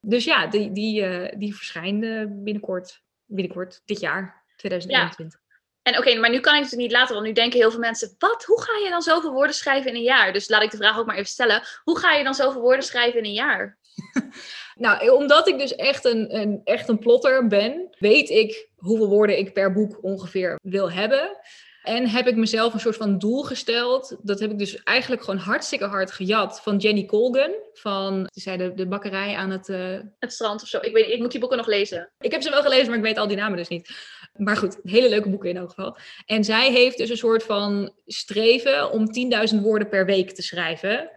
Dus 0.00 0.24
ja, 0.24 0.46
die, 0.46 0.72
die, 0.72 1.04
eh, 1.04 1.38
die 1.38 1.54
verschijnen 1.56 2.42
binnenkort, 2.44 3.02
binnenkort, 3.24 3.82
dit 3.84 4.00
jaar, 4.00 4.44
2021. 4.56 5.40
En 5.82 5.98
oké, 5.98 6.14
maar 6.18 6.30
nu 6.30 6.40
kan 6.40 6.54
ik 6.54 6.62
het 6.62 6.72
niet 6.72 6.92
laten, 6.92 7.14
want 7.14 7.26
nu 7.26 7.32
denken 7.32 7.58
heel 7.58 7.70
veel 7.70 7.80
mensen: 7.80 8.14
wat? 8.18 8.44
Hoe 8.44 8.62
ga 8.62 8.84
je 8.84 8.90
dan 8.90 9.02
zoveel 9.02 9.32
woorden 9.32 9.54
schrijven 9.54 9.90
in 9.90 9.96
een 9.96 10.02
jaar? 10.02 10.32
Dus 10.32 10.48
laat 10.48 10.62
ik 10.62 10.70
de 10.70 10.76
vraag 10.76 10.98
ook 10.98 11.06
maar 11.06 11.16
even 11.16 11.28
stellen: 11.28 11.62
hoe 11.84 11.98
ga 11.98 12.12
je 12.12 12.24
dan 12.24 12.34
zoveel 12.34 12.60
woorden 12.60 12.84
schrijven 12.84 13.18
in 13.18 13.24
een 13.24 13.32
jaar? 13.32 13.78
Nou, 14.74 15.06
eh, 15.06 15.12
omdat 15.12 15.48
ik 15.48 15.58
dus 15.58 15.74
echt 15.74 16.04
een, 16.04 16.36
een, 16.36 16.60
echt 16.64 16.88
een 16.88 16.98
plotter 16.98 17.46
ben, 17.46 17.96
weet 17.98 18.30
ik 18.30 18.68
hoeveel 18.76 19.08
woorden 19.08 19.38
ik 19.38 19.52
per 19.52 19.72
boek 19.72 19.98
ongeveer 20.02 20.58
wil 20.62 20.90
hebben. 20.90 21.38
En 21.82 22.08
heb 22.08 22.26
ik 22.26 22.36
mezelf 22.36 22.74
een 22.74 22.80
soort 22.80 22.96
van 22.96 23.18
doel 23.18 23.42
gesteld. 23.42 24.16
Dat 24.22 24.40
heb 24.40 24.50
ik 24.50 24.58
dus 24.58 24.82
eigenlijk 24.82 25.22
gewoon 25.22 25.40
hartstikke 25.40 25.84
hard 25.84 26.12
gejat 26.12 26.60
van 26.60 26.76
Jenny 26.76 27.04
Colgan. 27.04 27.50
Van, 27.72 28.28
die 28.32 28.42
zei 28.42 28.56
de, 28.56 28.74
de 28.74 28.86
bakkerij 28.86 29.34
aan 29.34 29.50
het... 29.50 29.68
Uh... 29.68 29.98
Het 30.18 30.32
strand 30.32 30.62
of 30.62 30.68
zo. 30.68 30.78
Ik, 30.80 30.92
weet, 30.92 31.08
ik 31.08 31.18
moet 31.18 31.30
die 31.30 31.40
boeken 31.40 31.58
nog 31.58 31.66
lezen. 31.66 32.12
Ik 32.20 32.32
heb 32.32 32.42
ze 32.42 32.50
wel 32.50 32.62
gelezen, 32.62 32.86
maar 32.86 32.96
ik 32.96 33.04
weet 33.04 33.18
al 33.18 33.26
die 33.26 33.36
namen 33.36 33.56
dus 33.56 33.68
niet. 33.68 33.90
Maar 34.36 34.56
goed, 34.56 34.78
hele 34.82 35.08
leuke 35.08 35.30
boeken 35.30 35.50
in 35.50 35.56
elk 35.56 35.68
geval. 35.68 35.96
En 36.26 36.44
zij 36.44 36.72
heeft 36.72 36.98
dus 36.98 37.10
een 37.10 37.16
soort 37.16 37.42
van 37.42 37.92
streven 38.06 38.90
om 38.90 39.06
10.000 39.54 39.60
woorden 39.60 39.88
per 39.88 40.06
week 40.06 40.30
te 40.30 40.42
schrijven. 40.42 41.10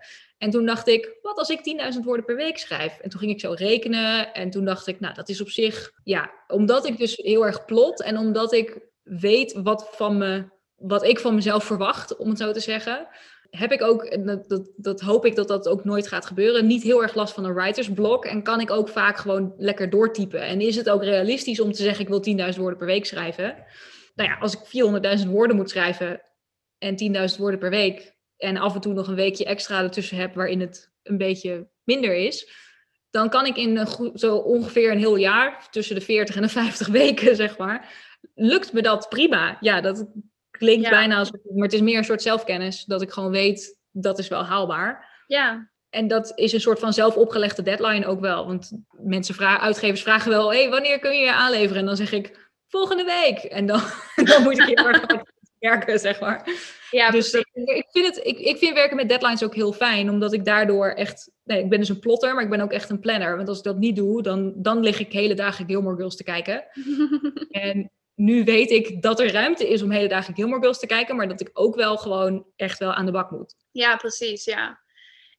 En 0.45 0.51
toen 0.51 0.65
dacht 0.65 0.87
ik, 0.87 1.17
wat 1.21 1.37
als 1.37 1.49
ik 1.49 1.93
10.000 1.93 1.99
woorden 2.03 2.25
per 2.25 2.35
week 2.35 2.57
schrijf? 2.57 2.97
En 2.99 3.09
toen 3.09 3.19
ging 3.19 3.31
ik 3.31 3.39
zo 3.39 3.51
rekenen. 3.51 4.33
En 4.33 4.49
toen 4.49 4.65
dacht 4.65 4.87
ik, 4.87 4.99
nou, 4.99 5.13
dat 5.13 5.29
is 5.29 5.41
op 5.41 5.49
zich, 5.49 5.91
ja, 6.03 6.31
omdat 6.47 6.85
ik 6.85 6.97
dus 6.97 7.15
heel 7.15 7.45
erg 7.45 7.65
plot 7.65 8.01
en 8.01 8.17
omdat 8.17 8.53
ik 8.53 8.79
weet 9.03 9.53
wat, 9.53 9.89
van 9.91 10.17
me, 10.17 10.45
wat 10.75 11.03
ik 11.03 11.19
van 11.19 11.35
mezelf 11.35 11.63
verwacht, 11.63 12.15
om 12.15 12.29
het 12.29 12.37
zo 12.37 12.51
te 12.51 12.59
zeggen, 12.59 13.07
heb 13.49 13.71
ik 13.71 13.81
ook, 13.81 14.03
en 14.03 14.25
dat, 14.25 14.49
dat, 14.49 14.71
dat, 14.75 15.01
hoop 15.01 15.25
ik 15.25 15.35
dat 15.35 15.47
dat 15.47 15.67
ook 15.67 15.83
nooit 15.83 16.07
gaat 16.07 16.25
gebeuren, 16.25 16.67
niet 16.67 16.83
heel 16.83 17.01
erg 17.01 17.15
last 17.15 17.33
van 17.33 17.45
een 17.45 17.53
writersblok. 17.53 18.25
En 18.25 18.43
kan 18.43 18.59
ik 18.59 18.71
ook 18.71 18.89
vaak 18.89 19.17
gewoon 19.17 19.53
lekker 19.57 19.89
doortypen. 19.89 20.41
En 20.41 20.61
is 20.61 20.75
het 20.75 20.89
ook 20.89 21.03
realistisch 21.03 21.59
om 21.59 21.71
te 21.71 21.83
zeggen, 21.83 22.01
ik 22.01 22.09
wil 22.09 22.51
10.000 22.53 22.59
woorden 22.59 22.77
per 22.77 22.87
week 22.87 23.05
schrijven? 23.05 23.55
Nou 24.15 24.29
ja, 24.29 24.37
als 24.37 24.53
ik 24.53 25.19
400.000 25.23 25.29
woorden 25.29 25.55
moet 25.55 25.69
schrijven 25.69 26.21
en 26.77 27.29
10.000 27.31 27.37
woorden 27.37 27.59
per 27.59 27.69
week, 27.69 28.14
en 28.37 28.57
af 28.57 28.75
en 28.75 28.81
toe 28.81 28.93
nog 28.93 29.07
een 29.07 29.15
weekje 29.15 29.45
extra 29.45 29.81
ertussen 29.81 30.17
heb 30.17 30.35
waarin 30.35 30.59
het 30.59 30.91
een 31.03 31.17
beetje 31.17 31.67
minder 31.83 32.15
is, 32.15 32.63
dan 33.09 33.29
kan 33.29 33.45
ik 33.45 33.57
in 33.57 33.77
een, 33.77 34.11
zo 34.13 34.35
ongeveer 34.35 34.91
een 34.91 34.97
heel 34.97 35.15
jaar, 35.15 35.67
tussen 35.69 35.95
de 35.95 36.01
40 36.01 36.35
en 36.35 36.41
de 36.41 36.49
50 36.49 36.87
weken, 37.01 37.35
zeg 37.35 37.57
maar, 37.57 37.93
lukt 38.33 38.73
me 38.73 38.81
dat 38.81 39.09
prima. 39.09 39.57
Ja, 39.59 39.81
dat 39.81 40.05
klinkt 40.51 40.89
bijna 40.89 41.17
als, 41.17 41.31
maar 41.31 41.63
het 41.63 41.73
is 41.73 41.81
meer 41.81 41.97
een 41.97 42.03
soort 42.03 42.21
zelfkennis, 42.21 42.83
dat 42.83 43.01
ik 43.01 43.11
gewoon 43.11 43.31
weet, 43.31 43.77
dat 43.91 44.19
is 44.19 44.27
wel 44.27 44.43
haalbaar. 44.43 45.23
Ja. 45.27 45.69
En 45.89 46.07
dat 46.07 46.31
is 46.35 46.53
een 46.53 46.61
soort 46.61 46.79
van 46.79 46.93
zelf 46.93 47.15
opgelegde 47.15 47.61
deadline 47.61 48.05
ook 48.05 48.19
wel. 48.19 48.45
Want 48.45 48.71
mensen 48.91 49.35
vragen, 49.35 49.61
uitgevers 49.61 50.01
vragen 50.01 50.31
wel, 50.31 50.51
hey, 50.51 50.69
wanneer 50.69 50.99
kun 50.99 51.17
je 51.17 51.25
je 51.25 51.33
aanleveren? 51.33 51.79
En 51.79 51.85
dan 51.85 51.95
zeg 51.95 52.11
ik, 52.11 52.49
volgende 52.67 53.03
week. 53.03 53.37
En 53.37 53.65
dan, 53.65 53.81
dan 54.29 54.43
moet 54.43 54.59
ik 54.59 54.77
heel 54.77 54.87
erg 54.87 55.05
werken, 55.69 55.99
zeg 56.09 56.19
maar. 56.19 56.49
Ja, 56.91 57.09
dus 57.11 57.33
ik, 57.33 57.87
vind 57.91 58.05
het, 58.05 58.19
ik, 58.23 58.39
ik 58.39 58.57
vind 58.57 58.73
werken 58.73 58.95
met 58.95 59.09
deadlines 59.09 59.43
ook 59.43 59.55
heel 59.55 59.73
fijn, 59.73 60.09
omdat 60.09 60.33
ik 60.33 60.45
daardoor 60.45 60.87
echt, 60.87 61.31
nee, 61.43 61.59
ik 61.59 61.69
ben 61.69 61.79
dus 61.79 61.89
een 61.89 61.99
plotter, 61.99 62.33
maar 62.33 62.43
ik 62.43 62.49
ben 62.49 62.61
ook 62.61 62.71
echt 62.71 62.89
een 62.89 62.99
planner. 62.99 63.35
Want 63.35 63.47
als 63.47 63.57
ik 63.57 63.63
dat 63.63 63.77
niet 63.77 63.95
doe, 63.95 64.21
dan, 64.21 64.53
dan 64.55 64.79
lig 64.79 64.99
ik 64.99 65.11
hele 65.11 65.33
dagen 65.33 65.65
Gilmore 65.65 65.95
Girls 65.95 66.15
te 66.15 66.23
kijken. 66.23 66.65
en 67.49 67.91
nu 68.15 68.43
weet 68.43 68.71
ik 68.71 69.01
dat 69.01 69.19
er 69.19 69.31
ruimte 69.31 69.69
is 69.69 69.81
om 69.81 69.91
hele 69.91 70.07
dagen 70.07 70.35
Gilmore 70.35 70.61
Girls 70.61 70.79
te 70.79 70.87
kijken, 70.87 71.15
maar 71.15 71.27
dat 71.27 71.41
ik 71.41 71.49
ook 71.53 71.75
wel 71.75 71.97
gewoon 71.97 72.45
echt 72.55 72.79
wel 72.79 72.93
aan 72.93 73.05
de 73.05 73.11
bak 73.11 73.31
moet. 73.31 73.55
Ja, 73.71 73.95
precies, 73.95 74.45
ja. 74.45 74.83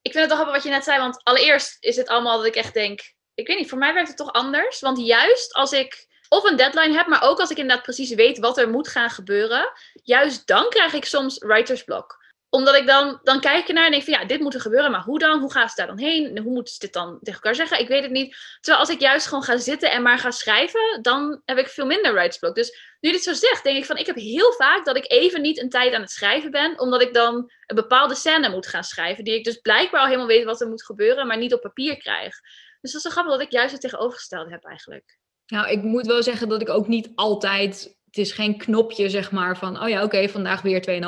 Ik 0.02 0.12
vind 0.12 0.24
het 0.24 0.28
toch 0.28 0.38
grappig 0.38 0.54
wat 0.54 0.64
je 0.64 0.70
net 0.70 0.84
zei, 0.84 0.98
want 0.98 1.20
allereerst 1.22 1.76
is 1.80 1.96
het 1.96 2.08
allemaal 2.08 2.36
dat 2.36 2.46
ik 2.46 2.54
echt 2.54 2.74
denk, 2.74 3.14
ik 3.34 3.46
weet 3.46 3.58
niet, 3.58 3.68
voor 3.68 3.78
mij 3.78 3.94
werkt 3.94 4.08
het 4.08 4.16
toch 4.16 4.32
anders. 4.32 4.80
Want 4.80 5.06
juist 5.06 5.54
als 5.54 5.72
ik 5.72 6.05
of 6.28 6.44
een 6.44 6.56
deadline 6.56 6.96
heb, 6.96 7.06
maar 7.06 7.22
ook 7.22 7.40
als 7.40 7.50
ik 7.50 7.56
inderdaad 7.56 7.84
precies 7.84 8.14
weet 8.14 8.38
wat 8.38 8.58
er 8.58 8.68
moet 8.68 8.88
gaan 8.88 9.10
gebeuren, 9.10 9.72
juist 10.02 10.46
dan 10.46 10.68
krijg 10.68 10.92
ik 10.92 11.04
soms 11.04 11.38
writersblok 11.38 12.24
omdat 12.56 12.74
ik 12.74 12.86
dan, 12.86 13.20
dan 13.22 13.40
kijk 13.40 13.72
naar 13.72 13.84
en 13.84 13.90
denk 13.90 14.02
van 14.02 14.12
ja, 14.12 14.24
dit 14.24 14.40
moet 14.40 14.54
er 14.54 14.60
gebeuren, 14.60 14.90
maar 14.90 15.02
hoe 15.02 15.18
dan? 15.18 15.40
Hoe 15.40 15.52
gaan 15.52 15.68
ze 15.68 15.74
daar 15.76 15.86
dan 15.86 15.98
heen? 15.98 16.38
Hoe 16.38 16.52
moeten 16.52 16.72
ze 16.72 16.78
dit 16.78 16.92
dan 16.92 17.18
tegen 17.22 17.40
elkaar 17.40 17.54
zeggen? 17.54 17.80
Ik 17.80 17.88
weet 17.88 18.02
het 18.02 18.10
niet. 18.10 18.36
Terwijl 18.60 18.84
als 18.84 18.94
ik 18.94 19.00
juist 19.00 19.26
gewoon 19.26 19.42
ga 19.42 19.56
zitten 19.56 19.90
en 19.90 20.02
maar 20.02 20.18
ga 20.18 20.30
schrijven, 20.30 20.98
dan 21.02 21.42
heb 21.44 21.58
ik 21.58 21.68
veel 21.68 21.86
minder 21.86 22.12
writersblok. 22.12 22.54
Dus 22.54 22.96
nu 23.00 23.12
dit 23.12 23.22
zo 23.22 23.32
zegt, 23.32 23.64
denk 23.64 23.76
ik 23.76 23.84
van 23.84 23.96
ik 23.96 24.06
heb 24.06 24.16
heel 24.16 24.52
vaak 24.52 24.84
dat 24.84 24.96
ik 24.96 25.10
even 25.10 25.42
niet 25.42 25.62
een 25.62 25.68
tijd 25.68 25.94
aan 25.94 26.00
het 26.00 26.10
schrijven 26.10 26.50
ben, 26.50 26.78
omdat 26.78 27.02
ik 27.02 27.14
dan 27.14 27.52
een 27.66 27.76
bepaalde 27.76 28.14
scène 28.14 28.50
moet 28.50 28.66
gaan 28.66 28.84
schrijven, 28.84 29.24
die 29.24 29.34
ik 29.34 29.44
dus 29.44 29.56
blijkbaar 29.56 30.00
al 30.00 30.06
helemaal 30.06 30.26
weet 30.26 30.44
wat 30.44 30.60
er 30.60 30.68
moet 30.68 30.84
gebeuren, 30.84 31.26
maar 31.26 31.38
niet 31.38 31.54
op 31.54 31.60
papier 31.60 31.96
krijg. 31.96 32.40
Dus 32.80 32.92
dat 32.92 32.94
is 32.94 33.02
zo 33.02 33.10
grappig 33.10 33.32
dat 33.32 33.42
ik 33.42 33.52
juist 33.52 33.72
het 33.72 33.80
tegenovergestelde 33.80 34.50
heb 34.50 34.64
eigenlijk. 34.64 35.18
Nou, 35.46 35.70
ik 35.70 35.82
moet 35.82 36.06
wel 36.06 36.22
zeggen 36.22 36.48
dat 36.48 36.60
ik 36.60 36.68
ook 36.68 36.88
niet 36.88 37.10
altijd. 37.14 37.96
Het 38.06 38.18
is 38.18 38.32
geen 38.32 38.56
knopje, 38.56 39.08
zeg 39.08 39.30
maar, 39.30 39.58
van. 39.58 39.82
Oh 39.82 39.88
ja, 39.88 40.02
oké, 40.02 40.28
vandaag 40.28 40.62
weer 40.62 41.00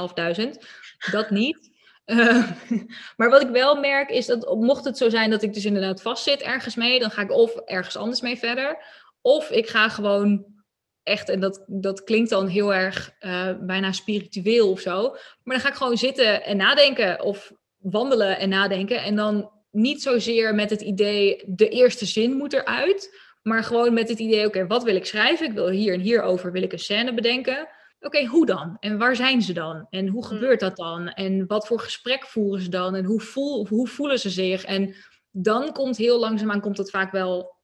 2.500. 0.53 0.65
Dat 1.11 1.31
niet. 1.41 1.71
Uh, 2.07 2.51
maar 3.17 3.31
wat 3.31 3.43
ik 3.43 3.49
wel 3.49 3.81
merk 3.81 4.11
is 4.11 4.27
dat, 4.27 4.55
mocht 4.55 4.85
het 4.85 4.99
zo 4.99 5.09
zijn 5.09 5.31
dat 5.31 5.43
ik 5.43 5.55
dus 5.55 5.65
inderdaad 5.65 6.03
vastzit 6.03 6.41
ergens 6.41 6.75
mee, 6.75 6.99
dan 6.99 7.11
ga 7.11 7.23
ik 7.23 7.33
of 7.33 7.57
ergens 7.57 7.97
anders 7.97 8.21
mee 8.21 8.39
verder. 8.39 8.79
Of 9.21 9.51
ik 9.51 9.69
ga 9.69 9.89
gewoon 9.89 10.45
echt, 11.03 11.29
en 11.29 11.41
dat, 11.41 11.65
dat 11.67 12.05
klinkt 12.05 12.31
dan 12.31 12.47
heel 12.47 12.75
erg 12.75 13.15
uh, 13.21 13.51
bijna 13.61 13.93
spiritueel 13.93 14.71
of 14.71 14.81
zo. 14.81 15.11
Maar 15.43 15.55
dan 15.55 15.61
ga 15.61 15.69
ik 15.69 15.75
gewoon 15.75 15.99
zitten 15.99 16.45
en 16.45 16.57
nadenken. 16.57 17.23
Of 17.23 17.53
wandelen 17.77 18.39
en 18.39 18.49
nadenken. 18.49 19.03
En 19.03 19.17
dan 19.17 19.51
niet 19.71 20.03
zozeer 20.03 20.55
met 20.55 20.71
het 20.71 20.81
idee, 20.81 21.43
de 21.47 21.69
eerste 21.69 22.07
zin 22.07 22.33
moet 22.33 22.53
eruit. 22.53 23.28
Maar 23.43 23.65
gewoon 23.65 23.95
met 23.95 24.09
het 24.09 24.19
idee, 24.19 24.47
oké, 24.47 24.67
wat 24.67 24.83
wil 24.83 24.97
ik 24.97 25.07
schrijven? 25.07 25.47
Ik 25.47 25.53
wil 25.53 25.69
hier 25.69 25.95
en 25.95 26.01
hier 26.01 26.23
over, 26.23 26.53
wil 26.53 26.63
ik 26.63 26.73
een 26.73 26.79
scène 26.79 27.15
bedenken. 27.15 27.69
Oké, 28.01 28.27
hoe 28.27 28.47
dan? 28.47 28.77
En 28.81 28.99
waar 28.99 29.17
zijn 29.17 29.43
ze 29.43 29.53
dan? 29.53 29.87
En 29.91 30.09
hoe 30.09 30.27
hmm. 30.27 30.35
gebeurt 30.35 30.61
dat 30.61 30.77
dan? 30.77 31.09
En 31.09 31.47
wat 31.47 31.67
voor 31.67 31.81
gesprek 31.81 32.27
voeren 32.27 32.63
ze 32.63 32.69
dan? 32.69 32.95
En 32.95 33.05
hoe, 33.05 33.21
voel, 33.21 33.67
hoe 33.67 33.89
voelen 33.89 34.19
ze 34.19 34.31
zich? 34.31 34.65
En 34.65 34.95
dan 35.31 35.73
komt 35.73 35.97
heel 35.97 36.19
langzaamaan, 36.19 36.61
komt 36.61 36.77
dat 36.77 36.91
vaak 36.91 37.13
wel, 37.13 37.57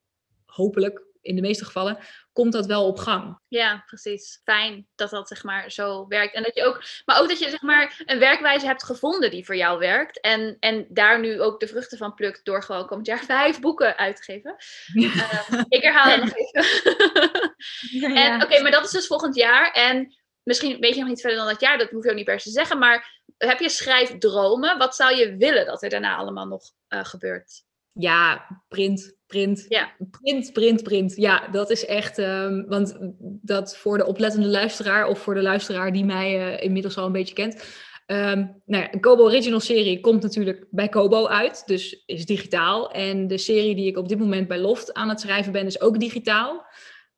hopelijk 0.47 1.03
in 1.25 1.35
de 1.35 1.41
meeste 1.41 1.65
gevallen, 1.65 1.99
komt 2.33 2.53
dat 2.53 2.67
wel 2.67 2.87
op 2.87 2.99
gang. 2.99 3.39
Ja, 3.49 3.83
precies. 3.87 4.41
Fijn 4.45 4.87
dat 4.95 5.11
dat 5.11 5.29
zeg 5.29 5.43
maar 5.43 5.71
zo 5.71 6.07
werkt. 6.07 6.35
En 6.35 6.43
dat 6.43 6.55
je 6.55 6.65
ook, 6.65 6.85
maar 7.05 7.21
ook 7.21 7.29
dat 7.29 7.39
je 7.39 7.51
zeg 7.51 7.63
maar 7.63 8.03
een 8.05 8.19
werkwijze 8.19 8.67
hebt 8.67 8.85
gevonden 8.85 9.31
die 9.31 9.45
voor 9.45 9.57
jou 9.57 9.79
werkt. 9.79 10.21
En, 10.21 10.57
en 10.61 10.87
daar 10.89 11.21
nu 11.21 11.41
ook 11.41 11.61
de 11.61 11.67
vruchten 11.67 11.99
van 11.99 12.15
plukt 12.15 12.45
door 12.45 12.63
gewoon 12.63 12.87
komend 12.87 13.07
jaar 13.07 13.25
vijf 13.25 13.61
boeken 13.61 13.97
uit 13.97 14.17
te 14.17 14.23
geven. 14.23 14.57
Uh, 14.95 15.63
ik 15.69 15.83
herhaal 15.83 16.11
het 16.11 16.25
nog 16.25 16.35
even. 16.37 18.15
en 18.25 18.43
oké, 18.43 18.63
maar 18.63 18.71
dat 18.71 18.85
is 18.85 18.91
dus 18.91 19.07
volgend 19.07 19.35
jaar. 19.35 19.73
En 19.73 20.15
misschien 20.43 20.81
weet 20.81 20.95
je 20.95 21.01
nog 21.01 21.09
niet 21.09 21.21
verder 21.21 21.39
dan 21.39 21.49
dat 21.49 21.61
jaar, 21.61 21.79
dat 21.79 21.91
hoef 21.91 22.05
je 22.05 22.11
ook 22.11 22.17
niet 22.17 22.25
per 22.25 22.41
se 22.41 22.47
te 22.47 22.55
zeggen. 22.55 22.79
Maar 22.79 23.23
heb 23.39 23.61
je 23.61 23.69
schrijfdromen? 23.69 24.79
Wat 24.79 24.97
zou 24.97 25.17
je 25.17 25.37
willen 25.37 25.67
dat 25.67 25.83
er 25.83 25.91
daarna 25.91 26.17
allemaal 26.17 26.47
nog 26.47 26.63
uh, 26.89 27.05
gebeurt? 27.05 27.65
Ja, 27.95 28.47
print, 28.69 29.17
print. 29.27 29.65
Ja. 29.69 29.93
Print, 30.11 30.53
print, 30.53 30.83
print. 30.83 31.17
Ja, 31.17 31.49
dat 31.49 31.71
is 31.71 31.87
echt. 31.87 32.19
Um, 32.19 32.67
want 32.69 32.97
dat 33.43 33.77
voor 33.77 33.99
de 33.99 34.07
oplettende 34.07 34.47
luisteraar 34.47 35.07
of 35.07 35.19
voor 35.19 35.35
de 35.35 35.43
luisteraar 35.43 35.93
die 35.93 36.05
mij 36.05 36.53
uh, 36.53 36.63
inmiddels 36.63 36.97
al 36.97 37.07
een 37.07 37.13
beetje 37.13 37.35
kent. 37.35 37.65
Um, 38.07 38.63
nou 38.65 38.83
ja, 38.83 38.93
een 38.93 39.01
Kobo 39.01 39.23
Original 39.23 39.61
serie 39.61 40.01
komt 40.01 40.23
natuurlijk 40.23 40.67
bij 40.71 40.89
Kobo 40.89 41.27
uit, 41.27 41.63
dus 41.67 42.03
is 42.07 42.27
digitaal. 42.27 42.91
En 42.91 43.27
de 43.27 43.39
serie 43.39 43.75
die 43.75 43.87
ik 43.87 43.97
op 43.97 44.09
dit 44.09 44.19
moment 44.19 44.49
bij 44.49 44.59
Loft 44.59 44.95
aan 44.95 45.09
het 45.09 45.21
schrijven 45.21 45.53
ben, 45.53 45.67
is 45.67 45.81
ook 45.81 46.01
digitaal. 46.01 46.67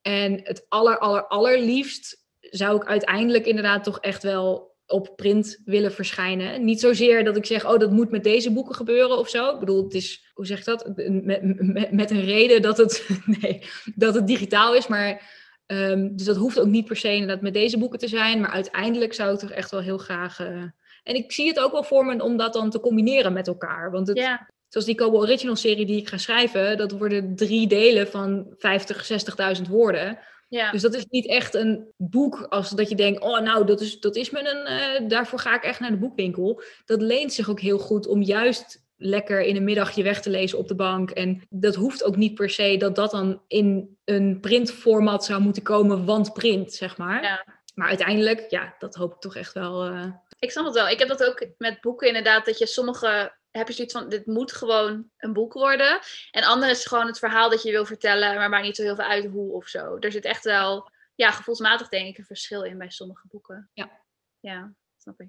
En 0.02 0.40
het 0.42 0.66
aller, 0.68 0.98
aller, 0.98 1.26
allerliefst 1.26 2.24
zou 2.40 2.76
ik 2.76 2.86
uiteindelijk 2.86 3.46
inderdaad 3.46 3.84
toch 3.84 4.00
echt 4.00 4.22
wel 4.22 4.75
op 4.86 5.12
print 5.16 5.60
willen 5.64 5.92
verschijnen. 5.92 6.64
Niet 6.64 6.80
zozeer 6.80 7.24
dat 7.24 7.36
ik 7.36 7.46
zeg, 7.46 7.66
oh, 7.66 7.78
dat 7.78 7.90
moet 7.90 8.10
met 8.10 8.24
deze 8.24 8.52
boeken 8.52 8.74
gebeuren 8.74 9.18
of 9.18 9.28
zo. 9.28 9.52
Ik 9.52 9.58
bedoel, 9.58 9.84
het 9.84 9.94
is, 9.94 10.30
hoe 10.34 10.46
zeg 10.46 10.58
ik 10.58 10.64
dat? 10.64 10.92
Met, 10.96 11.40
met, 11.58 11.92
met 11.92 12.10
een 12.10 12.24
reden 12.24 12.62
dat 12.62 12.76
het, 12.76 13.08
nee, 13.40 13.62
dat 13.94 14.14
het 14.14 14.26
digitaal 14.26 14.74
is. 14.74 14.86
Maar, 14.86 15.30
um, 15.66 16.16
dus 16.16 16.26
dat 16.26 16.36
hoeft 16.36 16.60
ook 16.60 16.66
niet 16.66 16.84
per 16.84 16.96
se 16.96 17.12
inderdaad 17.12 17.40
met 17.40 17.54
deze 17.54 17.78
boeken 17.78 17.98
te 17.98 18.08
zijn. 18.08 18.40
Maar 18.40 18.50
uiteindelijk 18.50 19.14
zou 19.14 19.32
ik 19.32 19.38
toch 19.38 19.50
echt 19.50 19.70
wel 19.70 19.80
heel 19.80 19.98
graag... 19.98 20.40
Uh, 20.40 20.62
en 21.02 21.14
ik 21.14 21.32
zie 21.32 21.48
het 21.48 21.58
ook 21.58 21.72
wel 21.72 21.84
voor 21.84 22.04
me 22.04 22.22
om 22.22 22.36
dat 22.36 22.52
dan 22.52 22.70
te 22.70 22.80
combineren 22.80 23.32
met 23.32 23.46
elkaar. 23.46 23.90
Want 23.90 24.08
het, 24.08 24.38
zoals 24.68 24.86
die 24.86 24.94
Kobo 24.94 25.18
Original 25.18 25.56
serie 25.56 25.86
die 25.86 26.00
ik 26.00 26.08
ga 26.08 26.18
schrijven... 26.18 26.76
dat 26.76 26.92
worden 26.92 27.36
drie 27.36 27.66
delen 27.66 28.08
van 28.08 28.54
50, 28.58 29.10
60.000 29.58 29.68
woorden... 29.68 30.18
Ja. 30.48 30.70
Dus 30.70 30.82
dat 30.82 30.94
is 30.94 31.06
niet 31.06 31.26
echt 31.26 31.54
een 31.54 31.92
boek 31.96 32.46
als 32.48 32.70
dat 32.70 32.88
je 32.88 32.94
denkt, 32.94 33.20
oh 33.20 33.40
nou, 33.40 33.66
dat 33.66 33.80
is, 33.80 34.00
dat 34.00 34.16
is 34.16 34.30
me 34.30 34.38
een, 34.38 35.02
uh, 35.02 35.08
daarvoor 35.08 35.38
ga 35.38 35.54
ik 35.54 35.62
echt 35.62 35.80
naar 35.80 35.90
de 35.90 35.96
boekwinkel. 35.96 36.62
Dat 36.84 37.02
leent 37.02 37.32
zich 37.32 37.50
ook 37.50 37.60
heel 37.60 37.78
goed 37.78 38.06
om 38.06 38.22
juist 38.22 38.84
lekker 38.96 39.40
in 39.40 39.56
een 39.56 39.64
middagje 39.64 40.02
weg 40.02 40.22
te 40.22 40.30
lezen 40.30 40.58
op 40.58 40.68
de 40.68 40.74
bank. 40.74 41.10
En 41.10 41.42
dat 41.50 41.74
hoeft 41.74 42.04
ook 42.04 42.16
niet 42.16 42.34
per 42.34 42.50
se 42.50 42.76
dat 42.76 42.94
dat 42.94 43.10
dan 43.10 43.42
in 43.46 43.98
een 44.04 44.40
printformat 44.40 45.24
zou 45.24 45.40
moeten 45.40 45.62
komen, 45.62 46.04
want 46.04 46.32
print, 46.32 46.72
zeg 46.72 46.96
maar. 46.96 47.22
Ja. 47.22 47.44
Maar 47.74 47.88
uiteindelijk, 47.88 48.46
ja, 48.48 48.74
dat 48.78 48.94
hoop 48.94 49.14
ik 49.14 49.20
toch 49.20 49.36
echt 49.36 49.52
wel. 49.52 49.86
Uh... 49.86 50.06
Ik 50.38 50.50
snap 50.50 50.64
het 50.64 50.74
wel. 50.74 50.88
Ik 50.88 50.98
heb 50.98 51.08
dat 51.08 51.24
ook 51.24 51.46
met 51.58 51.80
boeken 51.80 52.06
inderdaad, 52.06 52.44
dat 52.44 52.58
je 52.58 52.66
sommige 52.66 53.32
heb 53.56 53.68
je 53.68 53.74
zoiets 53.74 53.94
van, 53.94 54.08
dit 54.08 54.26
moet 54.26 54.52
gewoon 54.52 55.10
een 55.18 55.32
boek 55.32 55.52
worden. 55.52 56.00
En 56.30 56.42
andere 56.42 56.72
is 56.72 56.86
gewoon 56.86 57.06
het 57.06 57.18
verhaal 57.18 57.50
dat 57.50 57.62
je 57.62 57.70
wil 57.70 57.86
vertellen, 57.86 58.34
maar 58.34 58.48
maakt 58.48 58.64
niet 58.64 58.76
zo 58.76 58.82
heel 58.82 58.94
veel 58.94 59.04
uit 59.04 59.24
hoe 59.24 59.52
of 59.52 59.68
zo. 59.68 59.96
Er 60.00 60.12
zit 60.12 60.24
echt 60.24 60.44
wel, 60.44 60.90
ja, 61.14 61.30
gevoelsmatig 61.30 61.88
denk 61.88 62.08
ik 62.08 62.18
een 62.18 62.24
verschil 62.24 62.62
in 62.62 62.78
bij 62.78 62.90
sommige 62.90 63.26
boeken. 63.28 63.70
Ja. 63.72 64.04
Ja, 64.40 64.72
snap 64.96 65.20
ik. 65.20 65.28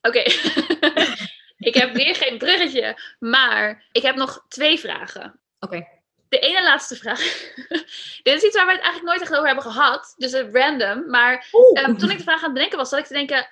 Oké. 0.00 0.22
ik 1.68 1.74
heb 1.74 1.94
weer 1.94 2.14
geen 2.14 2.38
bruggetje, 2.38 3.00
maar 3.18 3.84
ik 3.92 4.02
heb 4.02 4.16
nog 4.16 4.44
twee 4.48 4.78
vragen. 4.78 5.40
Oké. 5.58 5.88
de 6.28 6.38
ene 6.38 6.62
laatste 6.62 6.96
vraag. 6.96 7.20
Dit 8.22 8.34
is 8.34 8.42
iets 8.42 8.56
waar 8.56 8.66
we 8.66 8.72
het 8.72 8.80
eigenlijk 8.82 9.02
nooit 9.02 9.20
echt 9.20 9.32
over 9.32 9.46
hebben 9.46 9.64
gehad. 9.64 10.14
Dus 10.16 10.32
random. 10.32 11.10
Maar 11.10 11.48
um, 11.86 11.98
toen 11.98 12.10
ik 12.10 12.16
de 12.16 12.22
vraag 12.22 12.38
aan 12.38 12.44
het 12.44 12.52
bedenken 12.52 12.78
was, 12.78 12.88
zat 12.88 12.98
ik 12.98 13.06
te 13.06 13.12
denken... 13.12 13.48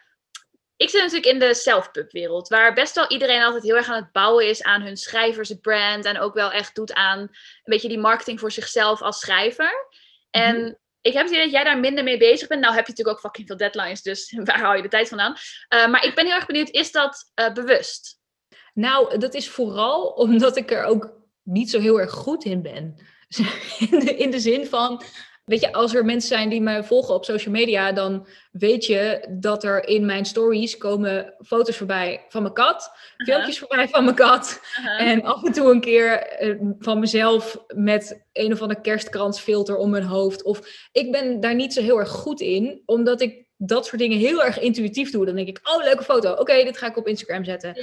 Ik 0.80 0.88
zit 0.90 1.00
natuurlijk 1.00 1.32
in 1.32 1.38
de 1.38 1.54
self-pub 1.54 2.12
wereld. 2.12 2.48
Waar 2.48 2.74
best 2.74 2.94
wel 2.94 3.08
iedereen 3.08 3.42
altijd 3.42 3.62
heel 3.62 3.76
erg 3.76 3.88
aan 3.88 4.02
het 4.02 4.12
bouwen 4.12 4.48
is 4.48 4.62
aan 4.62 4.82
hun 4.82 4.96
schrijversbrand. 4.96 6.04
En 6.04 6.18
ook 6.18 6.34
wel 6.34 6.52
echt 6.52 6.74
doet 6.74 6.92
aan 6.92 7.18
een 7.18 7.30
beetje 7.64 7.88
die 7.88 7.98
marketing 7.98 8.40
voor 8.40 8.52
zichzelf 8.52 9.02
als 9.02 9.18
schrijver. 9.18 9.88
En 10.30 10.60
mhm. 10.60 10.72
ik 11.00 11.12
heb 11.12 11.22
het 11.22 11.30
idee 11.30 11.42
dat 11.42 11.52
jij 11.52 11.64
daar 11.64 11.78
minder 11.78 12.04
mee 12.04 12.18
bezig 12.18 12.48
bent. 12.48 12.60
Nou 12.60 12.74
heb 12.74 12.84
je 12.84 12.90
natuurlijk 12.90 13.16
ook 13.16 13.24
fucking 13.24 13.46
veel 13.46 13.56
deadlines. 13.56 14.02
Dus 14.02 14.32
waar 14.44 14.60
hou 14.60 14.76
je 14.76 14.82
de 14.82 14.88
tijd 14.88 15.08
vandaan? 15.08 15.36
Uh, 15.74 15.88
maar 15.88 16.04
ik 16.04 16.14
ben 16.14 16.26
heel 16.26 16.34
erg 16.34 16.46
benieuwd, 16.46 16.70
is 16.70 16.92
dat 16.92 17.32
uh, 17.34 17.52
bewust? 17.52 18.18
Nou, 18.74 19.18
dat 19.18 19.34
is 19.34 19.48
vooral 19.48 20.06
omdat 20.06 20.56
ik 20.56 20.70
er 20.70 20.84
ook 20.84 21.14
niet 21.42 21.70
zo 21.70 21.80
heel 21.80 22.00
erg 22.00 22.10
goed 22.10 22.44
in 22.44 22.62
ben. 22.62 22.96
in, 23.90 23.98
de, 23.98 24.16
in 24.16 24.30
de 24.30 24.40
zin 24.40 24.66
van, 24.66 25.02
weet 25.50 25.60
je, 25.60 25.72
als 25.72 25.94
er 25.94 26.04
mensen 26.04 26.28
zijn 26.28 26.48
die 26.48 26.60
me 26.60 26.84
volgen 26.84 27.14
op 27.14 27.24
social 27.24 27.54
media, 27.54 27.92
dan 27.92 28.26
weet 28.52 28.86
je 28.86 29.26
dat 29.30 29.64
er 29.64 29.88
in 29.88 30.06
mijn 30.06 30.24
stories 30.24 30.76
komen 30.76 31.34
foto's 31.46 31.76
voorbij 31.76 32.24
van 32.28 32.42
mijn 32.42 32.54
kat, 32.54 32.90
uh-huh. 32.92 33.26
filmpjes 33.26 33.58
voorbij 33.58 33.88
van 33.88 34.04
mijn 34.04 34.16
kat 34.16 34.60
uh-huh. 34.78 35.08
en 35.08 35.22
af 35.22 35.44
en 35.44 35.52
toe 35.52 35.70
een 35.70 35.80
keer 35.80 36.22
eh, 36.22 36.56
van 36.78 36.98
mezelf 36.98 37.64
met 37.74 38.26
een 38.32 38.52
of 38.52 38.62
ander 38.62 38.80
kerstkransfilter 38.80 39.76
om 39.76 39.90
mijn 39.90 40.02
hoofd. 40.02 40.42
Of 40.42 40.88
ik 40.92 41.12
ben 41.12 41.40
daar 41.40 41.54
niet 41.54 41.72
zo 41.72 41.82
heel 41.82 41.98
erg 41.98 42.10
goed 42.10 42.40
in, 42.40 42.82
omdat 42.86 43.20
ik 43.20 43.44
dat 43.56 43.86
soort 43.86 44.00
dingen 44.00 44.18
heel 44.18 44.44
erg 44.44 44.60
intuïtief 44.60 45.10
doe. 45.10 45.26
Dan 45.26 45.34
denk 45.34 45.48
ik, 45.48 45.60
oh, 45.62 45.84
leuke 45.84 46.04
foto. 46.04 46.32
Oké, 46.32 46.64
dit 46.64 46.78
ga 46.78 46.86
ik 46.86 46.96
op 46.96 47.06
Instagram 47.06 47.44
zetten. 47.44 47.76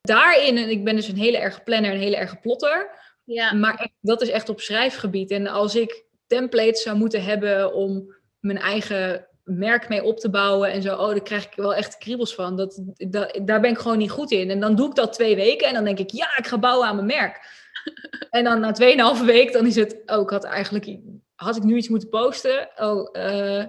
Daarin, 0.00 0.56
en 0.56 0.68
ik 0.68 0.84
ben 0.84 0.96
dus 0.96 1.08
een 1.08 1.16
hele 1.16 1.38
erge 1.38 1.60
planner, 1.60 1.92
een 1.92 2.00
hele 2.00 2.16
erge 2.16 2.36
plotter. 2.36 2.90
Ja. 3.24 3.52
Maar 3.52 3.90
dat 4.00 4.22
is 4.22 4.28
echt 4.28 4.48
op 4.48 4.60
schrijfgebied. 4.60 5.30
En 5.30 5.46
als 5.46 5.74
ik 5.74 6.05
templates 6.26 6.82
zou 6.82 6.96
moeten 6.96 7.24
hebben 7.24 7.74
om 7.74 8.14
mijn 8.40 8.58
eigen 8.58 9.26
merk 9.46 9.88
mee 9.88 10.02
op 10.02 10.18
te 10.18 10.30
bouwen 10.30 10.72
en 10.72 10.82
zo, 10.82 10.96
oh, 10.96 11.08
daar 11.08 11.22
krijg 11.22 11.44
ik 11.44 11.54
wel 11.54 11.74
echt 11.74 11.98
kriebels 11.98 12.34
van. 12.34 12.56
Dat, 12.56 12.82
dat, 12.96 13.40
daar 13.44 13.60
ben 13.60 13.70
ik 13.70 13.78
gewoon 13.78 13.98
niet 13.98 14.10
goed 14.10 14.30
in. 14.30 14.50
En 14.50 14.60
dan 14.60 14.74
doe 14.74 14.88
ik 14.88 14.94
dat 14.94 15.12
twee 15.12 15.36
weken 15.36 15.68
en 15.68 15.74
dan 15.74 15.84
denk 15.84 15.98
ik, 15.98 16.10
ja, 16.10 16.36
ik 16.36 16.46
ga 16.46 16.58
bouwen 16.58 16.88
aan 16.88 16.94
mijn 16.94 17.06
merk. 17.06 17.64
en 18.30 18.44
dan 18.44 18.60
na 18.60 18.72
tweeënhalve 18.72 19.24
week, 19.24 19.52
dan 19.52 19.66
is 19.66 19.76
het, 19.76 20.02
oh, 20.06 20.20
ik 20.20 20.30
had 20.30 20.44
eigenlijk, 20.44 20.98
had 21.34 21.56
ik 21.56 21.62
nu 21.62 21.76
iets 21.76 21.88
moeten 21.88 22.08
posten? 22.08 22.68
Oh, 22.76 23.08
uh, 23.12 23.64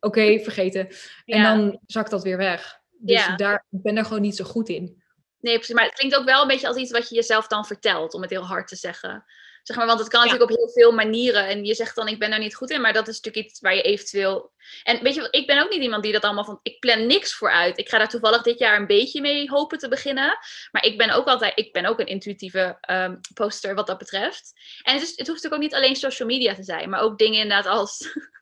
oké, 0.00 0.38
vergeten. 0.42 0.88
En 1.24 1.42
dan 1.42 1.80
zakt 1.86 2.10
dat 2.10 2.22
weer 2.22 2.36
weg. 2.36 2.80
Dus 2.98 3.24
ja. 3.24 3.36
daar, 3.36 3.66
ik 3.70 3.82
ben 3.82 3.96
er 3.96 4.04
gewoon 4.04 4.22
niet 4.22 4.36
zo 4.36 4.44
goed 4.44 4.68
in. 4.68 5.02
Nee, 5.40 5.54
precies. 5.54 5.74
Maar 5.74 5.84
het 5.84 5.94
klinkt 5.94 6.16
ook 6.16 6.24
wel 6.24 6.42
een 6.42 6.48
beetje 6.48 6.68
als 6.68 6.76
iets 6.76 6.90
wat 6.90 7.08
je 7.08 7.14
jezelf 7.14 7.46
dan 7.46 7.64
vertelt, 7.64 8.14
om 8.14 8.20
het 8.22 8.30
heel 8.30 8.46
hard 8.46 8.68
te 8.68 8.76
zeggen. 8.76 9.24
Zeg 9.62 9.76
maar, 9.76 9.86
want 9.86 9.98
het 9.98 10.08
kan 10.08 10.20
natuurlijk 10.20 10.50
op 10.50 10.56
heel 10.56 10.70
veel 10.70 10.92
manieren. 10.92 11.46
En 11.46 11.64
je 11.64 11.74
zegt 11.74 11.94
dan, 11.94 12.08
ik 12.08 12.18
ben 12.18 12.30
daar 12.30 12.38
niet 12.38 12.54
goed 12.54 12.70
in. 12.70 12.80
Maar 12.80 12.92
dat 12.92 13.08
is 13.08 13.20
natuurlijk 13.20 13.46
iets 13.46 13.60
waar 13.60 13.74
je 13.74 13.82
eventueel... 13.82 14.52
En 14.82 15.02
weet 15.02 15.14
je 15.14 15.20
wat, 15.20 15.34
ik 15.34 15.46
ben 15.46 15.62
ook 15.62 15.70
niet 15.70 15.82
iemand 15.82 16.02
die 16.02 16.12
dat 16.12 16.22
allemaal 16.22 16.44
van... 16.44 16.60
Ik 16.62 16.80
plan 16.80 17.06
niks 17.06 17.34
voor 17.34 17.50
uit. 17.50 17.78
Ik 17.78 17.88
ga 17.88 17.98
daar 17.98 18.08
toevallig 18.08 18.42
dit 18.42 18.58
jaar 18.58 18.76
een 18.76 18.86
beetje 18.86 19.20
mee 19.20 19.50
hopen 19.50 19.78
te 19.78 19.88
beginnen. 19.88 20.38
Maar 20.70 20.84
ik 20.84 20.98
ben 20.98 21.10
ook 21.10 21.26
altijd... 21.26 21.58
Ik 21.58 21.72
ben 21.72 21.86
ook 21.86 22.00
een 22.00 22.06
intuïtieve 22.06 22.78
um, 22.90 23.20
poster 23.34 23.74
wat 23.74 23.86
dat 23.86 23.98
betreft. 23.98 24.52
En 24.82 24.94
het, 24.94 25.02
is, 25.02 25.08
het 25.08 25.26
hoeft 25.26 25.42
natuurlijk 25.42 25.54
ook 25.54 25.68
niet 25.70 25.74
alleen 25.74 25.96
social 25.96 26.28
media 26.28 26.54
te 26.54 26.62
zijn. 26.62 26.90
Maar 26.90 27.00
ook 27.00 27.18
dingen 27.18 27.40
inderdaad 27.40 27.66
als... 27.66 27.98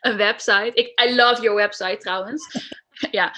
een 0.00 0.16
website. 0.16 0.70
Ik, 0.74 1.00
I 1.00 1.14
love 1.14 1.42
your 1.42 1.56
website 1.56 1.96
trouwens. 1.96 2.74
ja, 3.10 3.34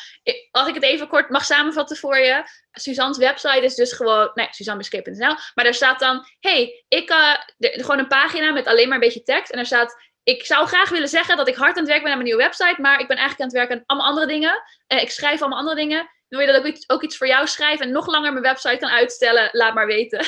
als 0.50 0.68
ik 0.68 0.74
het 0.74 0.82
even 0.82 1.08
kort 1.08 1.30
mag 1.30 1.44
samenvatten 1.44 1.96
voor 1.96 2.18
je. 2.18 2.42
Suzanne's 2.72 3.18
website 3.18 3.64
is 3.64 3.74
dus 3.74 3.92
gewoon, 3.92 4.30
nee, 4.34 4.48
suzannebescape.nl. 4.50 5.34
Maar 5.54 5.64
daar 5.64 5.74
staat 5.74 5.98
dan, 5.98 6.26
hey, 6.40 6.84
ik, 6.88 7.10
uh, 7.10 7.34
gewoon 7.58 7.98
een 7.98 8.08
pagina 8.08 8.52
met 8.52 8.66
alleen 8.66 8.86
maar 8.86 8.94
een 8.94 9.04
beetje 9.04 9.22
tekst. 9.22 9.52
En 9.52 9.58
er 9.58 9.66
staat, 9.66 9.96
ik 10.22 10.44
zou 10.44 10.66
graag 10.66 10.88
willen 10.88 11.08
zeggen 11.08 11.36
dat 11.36 11.48
ik 11.48 11.54
hard 11.54 11.76
aan 11.76 11.82
het 11.82 11.88
werk 11.88 12.02
ben 12.02 12.10
aan 12.10 12.18
mijn 12.18 12.28
nieuwe 12.28 12.42
website. 12.42 12.80
Maar 12.80 13.00
ik 13.00 13.08
ben 13.08 13.16
eigenlijk 13.16 13.40
aan 13.40 13.46
het 13.46 13.68
werken 13.68 13.76
aan 13.76 13.82
allemaal 13.86 14.08
andere 14.08 14.26
dingen. 14.26 14.62
Uh, 14.88 15.02
ik 15.02 15.10
schrijf 15.10 15.40
allemaal 15.40 15.58
andere 15.58 15.76
dingen. 15.76 16.10
Wil 16.28 16.40
je 16.40 16.46
dat 16.46 16.56
ook 16.56 16.66
iets, 16.66 16.88
ook 16.88 17.02
iets 17.02 17.16
voor 17.16 17.26
jou 17.26 17.46
schrijven 17.46 17.86
en 17.86 17.92
nog 17.92 18.06
langer 18.06 18.32
mijn 18.32 18.44
website 18.44 18.76
kan 18.76 18.90
uitstellen? 18.90 19.48
Laat 19.52 19.74
maar 19.74 19.86
weten. 19.86 20.18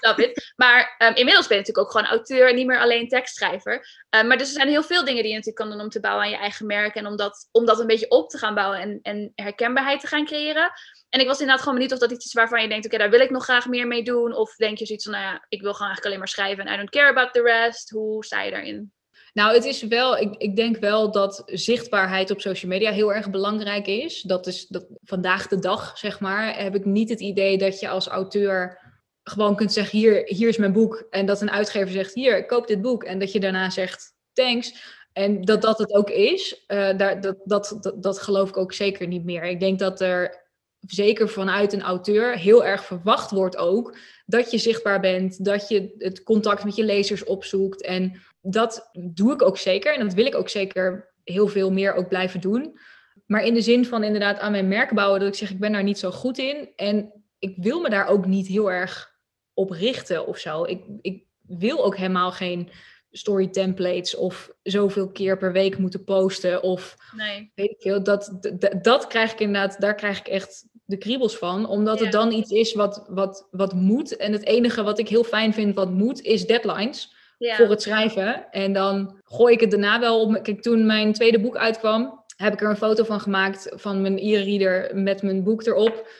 Love 0.00 0.22
it. 0.28 0.52
Maar 0.56 0.96
um, 0.98 1.14
inmiddels 1.14 1.46
ben 1.46 1.56
je 1.56 1.62
natuurlijk 1.62 1.78
ook 1.78 1.90
gewoon 1.90 2.06
auteur 2.06 2.48
en 2.48 2.54
niet 2.54 2.66
meer 2.66 2.80
alleen 2.80 3.08
tekstschrijver. 3.08 3.86
Um, 4.16 4.26
maar 4.26 4.38
dus 4.38 4.48
er 4.48 4.54
zijn 4.54 4.68
heel 4.68 4.82
veel 4.82 5.04
dingen 5.04 5.22
die 5.22 5.32
je 5.32 5.38
natuurlijk 5.38 5.56
kan 5.56 5.70
doen 5.70 5.80
om 5.80 5.88
te 5.88 6.00
bouwen 6.00 6.24
aan 6.24 6.30
je 6.30 6.36
eigen 6.36 6.66
merk. 6.66 6.94
En 6.94 7.06
om 7.06 7.16
dat, 7.16 7.48
om 7.50 7.66
dat 7.66 7.80
een 7.80 7.86
beetje 7.86 8.10
op 8.10 8.30
te 8.30 8.38
gaan 8.38 8.54
bouwen 8.54 8.80
en, 8.80 8.98
en 9.02 9.32
herkenbaarheid 9.34 10.00
te 10.00 10.06
gaan 10.06 10.24
creëren. 10.24 10.72
En 11.08 11.20
ik 11.20 11.26
was 11.26 11.38
inderdaad 11.38 11.62
gewoon 11.62 11.74
benieuwd 11.74 11.92
of 11.94 11.98
dat 11.98 12.10
iets 12.10 12.26
is 12.26 12.32
waarvan 12.32 12.62
je 12.62 12.68
denkt, 12.68 12.86
oké, 12.86 12.98
daar 12.98 13.10
wil 13.10 13.20
ik 13.20 13.30
nog 13.30 13.44
graag 13.44 13.66
meer 13.66 13.86
mee 13.86 14.02
doen. 14.02 14.34
Of 14.34 14.54
denk 14.54 14.78
je 14.78 14.86
zoiets 14.86 15.04
van, 15.04 15.12
nou 15.12 15.24
ja, 15.24 15.44
ik 15.48 15.62
wil 15.62 15.72
gewoon 15.72 15.86
eigenlijk 15.88 16.04
alleen 16.06 16.18
maar 16.18 16.28
schrijven 16.28 16.64
en 16.66 16.74
I 16.74 16.76
don't 16.76 16.90
care 16.90 17.08
about 17.08 17.32
the 17.32 17.42
rest. 17.42 17.90
Hoe 17.90 18.24
sta 18.24 18.42
je 18.42 18.50
daarin? 18.50 18.92
Nou, 19.38 19.54
het 19.54 19.64
is 19.64 19.82
wel, 19.82 20.16
ik, 20.16 20.34
ik 20.36 20.56
denk 20.56 20.76
wel 20.76 21.10
dat 21.10 21.42
zichtbaarheid 21.46 22.30
op 22.30 22.40
social 22.40 22.70
media 22.70 22.92
heel 22.92 23.14
erg 23.14 23.30
belangrijk 23.30 23.86
is. 23.86 24.22
Dat 24.22 24.46
is 24.46 24.66
dat, 24.66 24.86
vandaag 25.02 25.48
de 25.48 25.58
dag, 25.58 25.98
zeg 25.98 26.20
maar, 26.20 26.62
heb 26.62 26.74
ik 26.74 26.84
niet 26.84 27.08
het 27.08 27.20
idee 27.20 27.58
dat 27.58 27.80
je 27.80 27.88
als 27.88 28.06
auteur 28.06 28.78
gewoon 29.22 29.56
kunt 29.56 29.72
zeggen, 29.72 29.98
hier, 29.98 30.22
hier 30.24 30.48
is 30.48 30.56
mijn 30.56 30.72
boek. 30.72 31.06
En 31.10 31.26
dat 31.26 31.40
een 31.40 31.50
uitgever 31.50 31.92
zegt, 31.92 32.14
hier, 32.14 32.46
koop 32.46 32.66
dit 32.66 32.82
boek. 32.82 33.04
En 33.04 33.18
dat 33.18 33.32
je 33.32 33.40
daarna 33.40 33.70
zegt, 33.70 34.14
thanks. 34.32 34.74
En 35.12 35.44
dat 35.44 35.62
dat 35.62 35.78
het 35.78 35.92
ook 35.92 36.10
is, 36.10 36.64
uh, 36.68 36.96
daar, 36.96 37.20
dat, 37.20 37.36
dat, 37.44 37.78
dat, 37.80 38.02
dat 38.02 38.18
geloof 38.18 38.48
ik 38.48 38.56
ook 38.56 38.72
zeker 38.72 39.06
niet 39.06 39.24
meer. 39.24 39.44
Ik 39.44 39.60
denk 39.60 39.78
dat 39.78 40.00
er 40.00 40.46
zeker 40.80 41.28
vanuit 41.28 41.72
een 41.72 41.82
auteur 41.82 42.38
heel 42.38 42.64
erg 42.64 42.84
verwacht 42.84 43.30
wordt 43.30 43.56
ook 43.56 43.96
dat 44.26 44.50
je 44.50 44.58
zichtbaar 44.58 45.00
bent, 45.00 45.44
dat 45.44 45.68
je 45.68 45.94
het 45.98 46.22
contact 46.22 46.64
met 46.64 46.76
je 46.76 46.84
lezers 46.84 47.24
opzoekt. 47.24 47.82
En 47.82 48.20
dat 48.50 48.90
doe 49.14 49.32
ik 49.32 49.42
ook 49.42 49.58
zeker 49.58 49.94
en 49.94 50.04
dat 50.04 50.14
wil 50.14 50.26
ik 50.26 50.34
ook 50.34 50.48
zeker 50.48 51.12
heel 51.24 51.48
veel 51.48 51.72
meer 51.72 51.94
ook 51.94 52.08
blijven 52.08 52.40
doen. 52.40 52.78
Maar 53.26 53.44
in 53.44 53.54
de 53.54 53.60
zin 53.60 53.86
van 53.86 54.02
inderdaad 54.02 54.38
aan 54.38 54.50
mijn 54.50 54.68
merk 54.68 54.94
bouwen, 54.94 55.20
dat 55.20 55.28
ik 55.28 55.34
zeg 55.34 55.50
ik 55.50 55.60
ben 55.60 55.72
daar 55.72 55.82
niet 55.82 55.98
zo 55.98 56.10
goed 56.10 56.38
in 56.38 56.72
en 56.76 57.12
ik 57.38 57.54
wil 57.56 57.80
me 57.80 57.90
daar 57.90 58.06
ook 58.06 58.26
niet 58.26 58.46
heel 58.46 58.70
erg 58.70 59.16
op 59.54 59.70
richten 59.70 60.26
of 60.26 60.38
zo. 60.38 60.64
Ik, 60.64 60.84
ik 61.00 61.24
wil 61.46 61.84
ook 61.84 61.96
helemaal 61.96 62.32
geen 62.32 62.70
story 63.10 63.48
templates 63.48 64.16
of 64.16 64.50
zoveel 64.62 65.10
keer 65.10 65.38
per 65.38 65.52
week 65.52 65.78
moeten 65.78 66.04
posten 66.04 66.62
of 66.62 66.96
nee. 67.16 67.52
weet 67.54 67.70
ik 67.70 67.80
veel. 67.80 68.02
Dat, 68.02 68.38
dat, 68.58 68.84
dat 68.84 69.06
krijg 69.06 69.32
ik 69.32 69.40
inderdaad, 69.40 69.80
daar 69.80 69.94
krijg 69.94 70.18
ik 70.18 70.26
echt 70.26 70.66
de 70.84 70.96
kriebels 70.96 71.36
van, 71.36 71.68
omdat 71.68 72.00
het 72.00 72.12
dan 72.12 72.32
iets 72.32 72.50
is 72.50 72.74
wat, 72.74 73.06
wat, 73.08 73.48
wat 73.50 73.72
moet. 73.72 74.16
En 74.16 74.32
het 74.32 74.44
enige 74.44 74.82
wat 74.82 74.98
ik 74.98 75.08
heel 75.08 75.24
fijn 75.24 75.54
vind 75.54 75.74
wat 75.74 75.90
moet, 75.90 76.22
is 76.22 76.46
deadlines 76.46 77.16
voor 77.38 77.70
het 77.70 77.82
schrijven. 77.82 78.50
En 78.50 78.72
dan 78.72 79.20
gooi 79.24 79.54
ik 79.54 79.60
het 79.60 79.70
daarna 79.70 80.00
wel 80.00 80.20
op. 80.20 80.42
Kijk, 80.42 80.62
toen 80.62 80.86
mijn 80.86 81.12
tweede 81.12 81.40
boek 81.40 81.56
uitkwam, 81.56 82.24
heb 82.36 82.52
ik 82.52 82.60
er 82.60 82.70
een 82.70 82.76
foto 82.76 83.04
van 83.04 83.20
gemaakt 83.20 83.68
van 83.74 84.00
mijn 84.00 84.18
e-reader 84.18 84.96
met 84.96 85.22
mijn 85.22 85.42
boek 85.42 85.66
erop. 85.66 86.10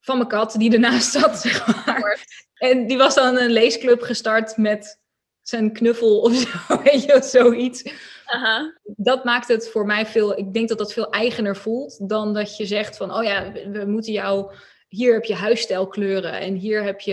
Van 0.00 0.16
mijn 0.16 0.28
kat 0.28 0.54
die 0.58 0.72
ernaast 0.72 1.12
zat, 1.12 1.38
zeg 1.46 1.86
maar. 1.86 2.26
En 2.54 2.86
die 2.86 2.96
was 2.96 3.14
dan 3.14 3.36
een 3.36 3.50
leesclub 3.50 4.02
gestart 4.02 4.56
met 4.56 5.00
zijn 5.40 5.72
knuffel 5.72 6.20
of 6.20 6.34
zo, 6.34 6.48
weet 6.82 7.02
je, 7.02 7.22
zoiets. 7.22 7.92
Dat 8.84 9.24
maakt 9.24 9.48
het 9.48 9.68
voor 9.68 9.86
mij 9.86 10.06
veel, 10.06 10.38
ik 10.38 10.52
denk 10.52 10.68
dat 10.68 10.78
dat 10.78 10.92
veel 10.92 11.10
eigener 11.10 11.56
voelt 11.56 12.08
dan 12.08 12.34
dat 12.34 12.56
je 12.56 12.66
zegt 12.66 12.96
van, 12.96 13.14
oh 13.14 13.22
ja, 13.22 13.52
we, 13.52 13.84
moeten 13.86 14.12
jou, 14.12 14.54
hier 14.88 15.14
heb 15.14 15.24
je 15.24 15.34
huisstijlkleuren 15.34 16.32
en 16.32 16.54
hier 16.54 16.82
heb 16.82 17.00
je... 17.00 17.12